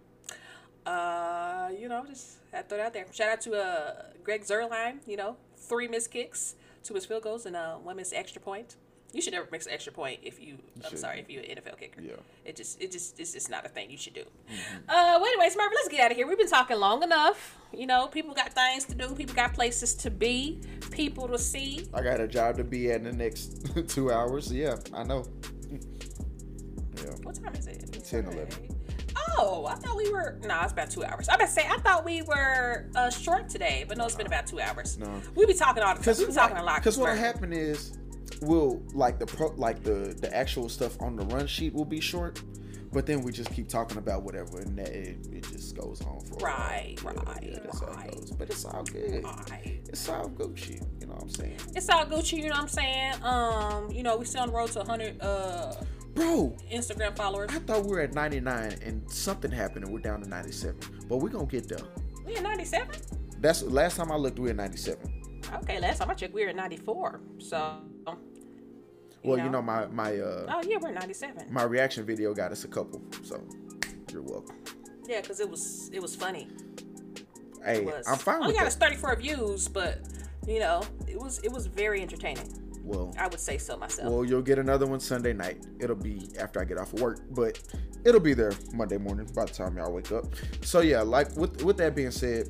Uh, 0.86 1.68
you 1.78 1.88
know, 1.88 2.04
just 2.06 2.38
to 2.52 2.62
throw 2.62 2.78
it 2.78 2.80
out 2.80 2.92
there. 2.92 3.06
Shout 3.12 3.28
out 3.28 3.40
to 3.42 3.54
uh 3.54 4.02
Greg 4.24 4.42
Zuerlein, 4.44 4.98
you 5.06 5.16
know, 5.16 5.36
three 5.56 5.88
missed 5.88 6.10
kicks, 6.10 6.54
two 6.82 6.94
missed 6.94 7.08
field 7.08 7.22
goals, 7.22 7.46
and 7.46 7.54
uh 7.56 7.76
one 7.76 7.96
missed 7.96 8.14
extra 8.14 8.40
point. 8.40 8.76
You 9.12 9.20
should 9.20 9.32
never 9.32 9.48
miss 9.50 9.66
an 9.66 9.72
extra 9.72 9.92
point 9.92 10.20
if 10.22 10.40
you. 10.40 10.58
I'm 10.84 10.90
should. 10.90 10.98
sorry, 10.98 11.20
if 11.20 11.28
you're 11.28 11.42
an 11.42 11.48
NFL 11.56 11.78
kicker. 11.78 12.00
Yeah. 12.00 12.12
It 12.44 12.54
just, 12.56 12.80
it 12.80 12.92
just, 12.92 13.18
it's 13.18 13.32
just 13.32 13.50
not 13.50 13.66
a 13.66 13.68
thing 13.68 13.90
you 13.90 13.98
should 13.98 14.14
do. 14.14 14.22
Uh, 14.88 15.18
well, 15.20 15.26
anyways, 15.26 15.56
Mervin, 15.56 15.72
let's 15.74 15.88
get 15.88 16.00
out 16.00 16.10
of 16.12 16.16
here. 16.16 16.26
We've 16.26 16.38
been 16.38 16.48
talking 16.48 16.78
long 16.78 17.02
enough. 17.02 17.58
You 17.72 17.86
know, 17.86 18.06
people 18.06 18.34
got 18.34 18.52
things 18.52 18.84
to 18.84 18.94
do. 18.94 19.12
People 19.14 19.34
got 19.34 19.52
places 19.52 19.94
to 19.96 20.10
be. 20.10 20.60
People 20.90 21.26
to 21.28 21.38
see. 21.38 21.88
I 21.92 22.02
got 22.02 22.20
a 22.20 22.28
job 22.28 22.56
to 22.58 22.64
be 22.64 22.90
at 22.92 22.98
in 22.98 23.04
the 23.04 23.12
next 23.12 23.66
two 23.88 24.12
hours. 24.12 24.52
Yeah, 24.52 24.76
I 24.94 25.02
know. 25.02 25.24
yeah. 25.70 27.10
What 27.22 27.42
time 27.42 27.54
is 27.54 27.66
it? 27.66 28.04
10, 28.04 28.26
11. 28.26 28.79
Oh, 29.38 29.66
I 29.66 29.74
thought 29.76 29.96
we 29.96 30.10
were. 30.10 30.38
No, 30.46 30.60
it's 30.62 30.72
about 30.72 30.90
two 30.90 31.04
hours. 31.04 31.28
I 31.28 31.34
about 31.34 31.46
to 31.46 31.52
say 31.52 31.66
I 31.68 31.76
thought 31.78 32.04
we 32.04 32.22
were 32.22 32.86
uh, 32.94 33.10
short 33.10 33.48
today, 33.48 33.84
but 33.88 33.96
no, 33.98 34.06
it's 34.06 34.14
been 34.16 34.26
about 34.26 34.46
two 34.46 34.60
hours. 34.60 34.98
No. 34.98 35.08
we 35.34 35.46
be 35.46 35.54
talking 35.54 35.82
all 35.82 35.94
the 35.94 36.02
time. 36.02 36.16
We 36.18 36.26
be 36.26 36.32
talking 36.32 36.56
a 36.56 36.62
lot. 36.64 36.76
Because 36.76 36.98
what'll 36.98 37.16
happen 37.16 37.52
is, 37.52 37.96
we'll 38.42 38.82
like 38.94 39.18
the 39.18 39.26
pro, 39.26 39.48
like 39.56 39.82
the 39.82 40.16
the 40.20 40.34
actual 40.34 40.68
stuff 40.68 41.00
on 41.00 41.16
the 41.16 41.24
run 41.26 41.46
sheet 41.46 41.72
will 41.74 41.84
be 41.84 42.00
short, 42.00 42.42
but 42.92 43.06
then 43.06 43.22
we 43.22 43.30
just 43.32 43.52
keep 43.52 43.68
talking 43.68 43.98
about 43.98 44.22
whatever, 44.22 44.58
and 44.58 44.76
that 44.78 44.88
it, 44.88 45.16
it 45.32 45.42
just 45.52 45.76
goes 45.76 46.00
on 46.02 46.20
for 46.20 46.34
a 46.34 46.38
while. 46.38 46.56
Right, 46.58 46.96
Yeah, 47.02 47.10
right, 47.10 47.42
yeah, 47.42 47.58
that's 47.62 47.80
how 47.80 47.86
right. 47.88 48.06
it 48.08 48.14
goes. 48.16 48.30
But 48.32 48.50
it's 48.50 48.64
all 48.64 48.82
good. 48.84 49.24
Alright. 49.24 49.80
It's 49.88 50.08
all 50.08 50.28
Gucci. 50.30 50.82
You 51.00 51.06
know 51.06 51.14
what 51.14 51.22
I'm 51.22 51.30
saying, 51.30 51.56
It's 51.74 51.88
all 51.88 52.04
Gucci, 52.06 52.38
you 52.38 52.44
know 52.44 52.50
what 52.50 52.60
I'm 52.62 52.68
saying? 52.68 53.14
Um, 53.22 53.90
you 53.90 54.02
know, 54.02 54.16
we 54.16 54.24
still 54.24 54.42
on 54.42 54.48
the 54.48 54.54
road 54.54 54.70
to 54.72 54.78
100 54.80 55.20
uh 55.20 55.74
bro? 56.14 56.56
Instagram 56.72 57.16
followers. 57.16 57.50
I 57.52 57.58
thought 57.60 57.84
we 57.84 57.90
were 57.90 58.00
at 58.00 58.14
99 58.14 58.78
and 58.82 59.10
something 59.10 59.50
happened 59.50 59.84
and 59.84 59.92
we're 59.94 60.00
down 60.00 60.22
to 60.22 60.28
97. 60.28 60.78
But 61.08 61.18
we're 61.18 61.28
gonna 61.30 61.46
get 61.46 61.68
there. 61.68 61.78
We 62.26 62.36
at 62.36 62.42
97? 62.42 62.94
That's 63.40 63.62
last 63.62 63.96
time 63.96 64.12
I 64.12 64.16
looked, 64.16 64.38
we 64.38 64.44
were 64.44 64.50
at 64.50 64.56
97. 64.56 65.40
Okay, 65.62 65.80
last 65.80 65.98
time 65.98 66.10
I 66.10 66.14
checked, 66.14 66.34
we 66.34 66.42
were 66.44 66.50
at 66.50 66.56
94. 66.56 67.20
So, 67.38 67.56
Well, 68.06 69.36
know? 69.36 69.44
you 69.44 69.50
know 69.50 69.62
my 69.62 69.86
my 69.86 70.18
uh 70.18 70.46
oh 70.48 70.62
yeah, 70.66 70.76
we're 70.80 70.92
97. 70.92 71.46
my 71.50 71.62
reaction 71.64 72.04
video 72.04 72.32
got 72.34 72.52
us 72.52 72.64
a 72.64 72.68
couple, 72.68 73.02
so 73.22 73.42
you're 74.12 74.22
welcome. 74.22 74.56
Yeah, 75.06 75.20
because 75.20 75.40
it 75.40 75.48
was 75.50 75.90
it 75.92 76.00
was 76.00 76.14
funny. 76.14 76.48
Hey, 77.64 77.82
was. 77.82 78.06
I'm 78.08 78.16
fine 78.18 78.42
Only 78.42 78.54
got 78.54 78.60
that. 78.60 78.66
us 78.68 78.76
34 78.76 79.16
views, 79.16 79.68
but 79.68 80.00
you 80.46 80.60
know, 80.60 80.82
it 81.06 81.18
was 81.20 81.38
it 81.40 81.50
was 81.52 81.66
very 81.66 82.00
entertaining. 82.00 82.48
Well, 82.82 83.14
I 83.18 83.28
would 83.28 83.40
say 83.40 83.58
so 83.58 83.76
myself. 83.76 84.12
well, 84.12 84.24
you'll 84.24 84.42
get 84.42 84.58
another 84.58 84.86
one 84.86 85.00
Sunday 85.00 85.32
night. 85.32 85.64
It'll 85.78 85.96
be 85.96 86.28
after 86.38 86.60
I 86.60 86.64
get 86.64 86.78
off 86.78 86.92
of 86.92 87.00
work, 87.00 87.20
but 87.30 87.60
it'll 88.04 88.20
be 88.20 88.34
there 88.34 88.52
Monday 88.72 88.98
morning 88.98 89.28
by 89.34 89.44
the 89.44 89.52
time 89.52 89.76
y'all 89.76 89.92
wake 89.92 90.12
up. 90.12 90.24
So 90.62 90.80
yeah, 90.80 91.02
like 91.02 91.36
with 91.36 91.62
with 91.62 91.76
that 91.78 91.94
being 91.94 92.10
said, 92.10 92.48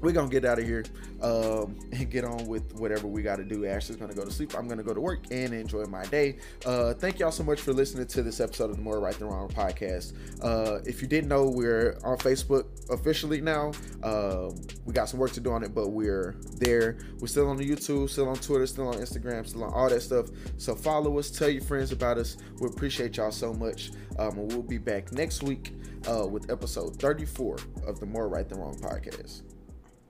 we're 0.00 0.12
gonna 0.12 0.28
get 0.28 0.44
out 0.44 0.58
of 0.58 0.64
here 0.64 0.84
um, 1.22 1.76
and 1.92 2.10
get 2.10 2.24
on 2.24 2.46
with 2.46 2.74
whatever 2.74 3.06
we 3.06 3.22
got 3.22 3.36
to 3.36 3.44
do. 3.44 3.66
Ashley's 3.66 3.96
gonna 3.96 4.14
go 4.14 4.24
to 4.24 4.30
sleep. 4.30 4.56
I'm 4.56 4.68
gonna 4.68 4.82
go 4.82 4.94
to 4.94 5.00
work 5.00 5.20
and 5.30 5.52
enjoy 5.52 5.84
my 5.84 6.04
day. 6.06 6.38
Uh, 6.64 6.94
thank 6.94 7.18
y'all 7.18 7.30
so 7.30 7.42
much 7.42 7.60
for 7.60 7.72
listening 7.72 8.06
to 8.06 8.22
this 8.22 8.40
episode 8.40 8.70
of 8.70 8.76
the 8.76 8.82
More 8.82 9.00
Right 9.00 9.18
Than 9.18 9.28
Wrong 9.28 9.48
podcast. 9.48 10.14
Uh, 10.42 10.80
if 10.84 11.02
you 11.02 11.08
didn't 11.08 11.28
know, 11.28 11.48
we're 11.48 11.98
on 12.04 12.18
Facebook 12.18 12.66
officially 12.90 13.40
now. 13.40 13.72
Um, 14.02 14.54
we 14.84 14.92
got 14.92 15.08
some 15.08 15.20
work 15.20 15.32
to 15.32 15.40
do 15.40 15.52
on 15.52 15.62
it, 15.62 15.74
but 15.74 15.88
we're 15.88 16.36
there. 16.58 16.98
We're 17.20 17.26
still 17.26 17.48
on 17.48 17.56
the 17.56 17.68
YouTube, 17.68 18.10
still 18.10 18.28
on 18.28 18.36
Twitter, 18.36 18.66
still 18.66 18.88
on 18.88 18.94
Instagram, 18.94 19.46
still 19.46 19.64
on 19.64 19.72
all 19.72 19.88
that 19.88 20.02
stuff. 20.02 20.26
So 20.58 20.74
follow 20.74 21.18
us, 21.18 21.30
tell 21.30 21.48
your 21.48 21.62
friends 21.62 21.92
about 21.92 22.18
us. 22.18 22.36
We 22.60 22.68
appreciate 22.68 23.16
y'all 23.16 23.32
so 23.32 23.52
much. 23.52 23.90
Um, 24.18 24.36
we'll 24.36 24.62
be 24.62 24.78
back 24.78 25.12
next 25.12 25.42
week 25.42 25.72
uh, 26.08 26.26
with 26.26 26.50
episode 26.50 26.96
34 27.00 27.56
of 27.86 28.00
the 28.00 28.06
More 28.06 28.28
Right 28.28 28.48
Than 28.48 28.58
Wrong 28.58 28.76
podcast. 28.76 29.42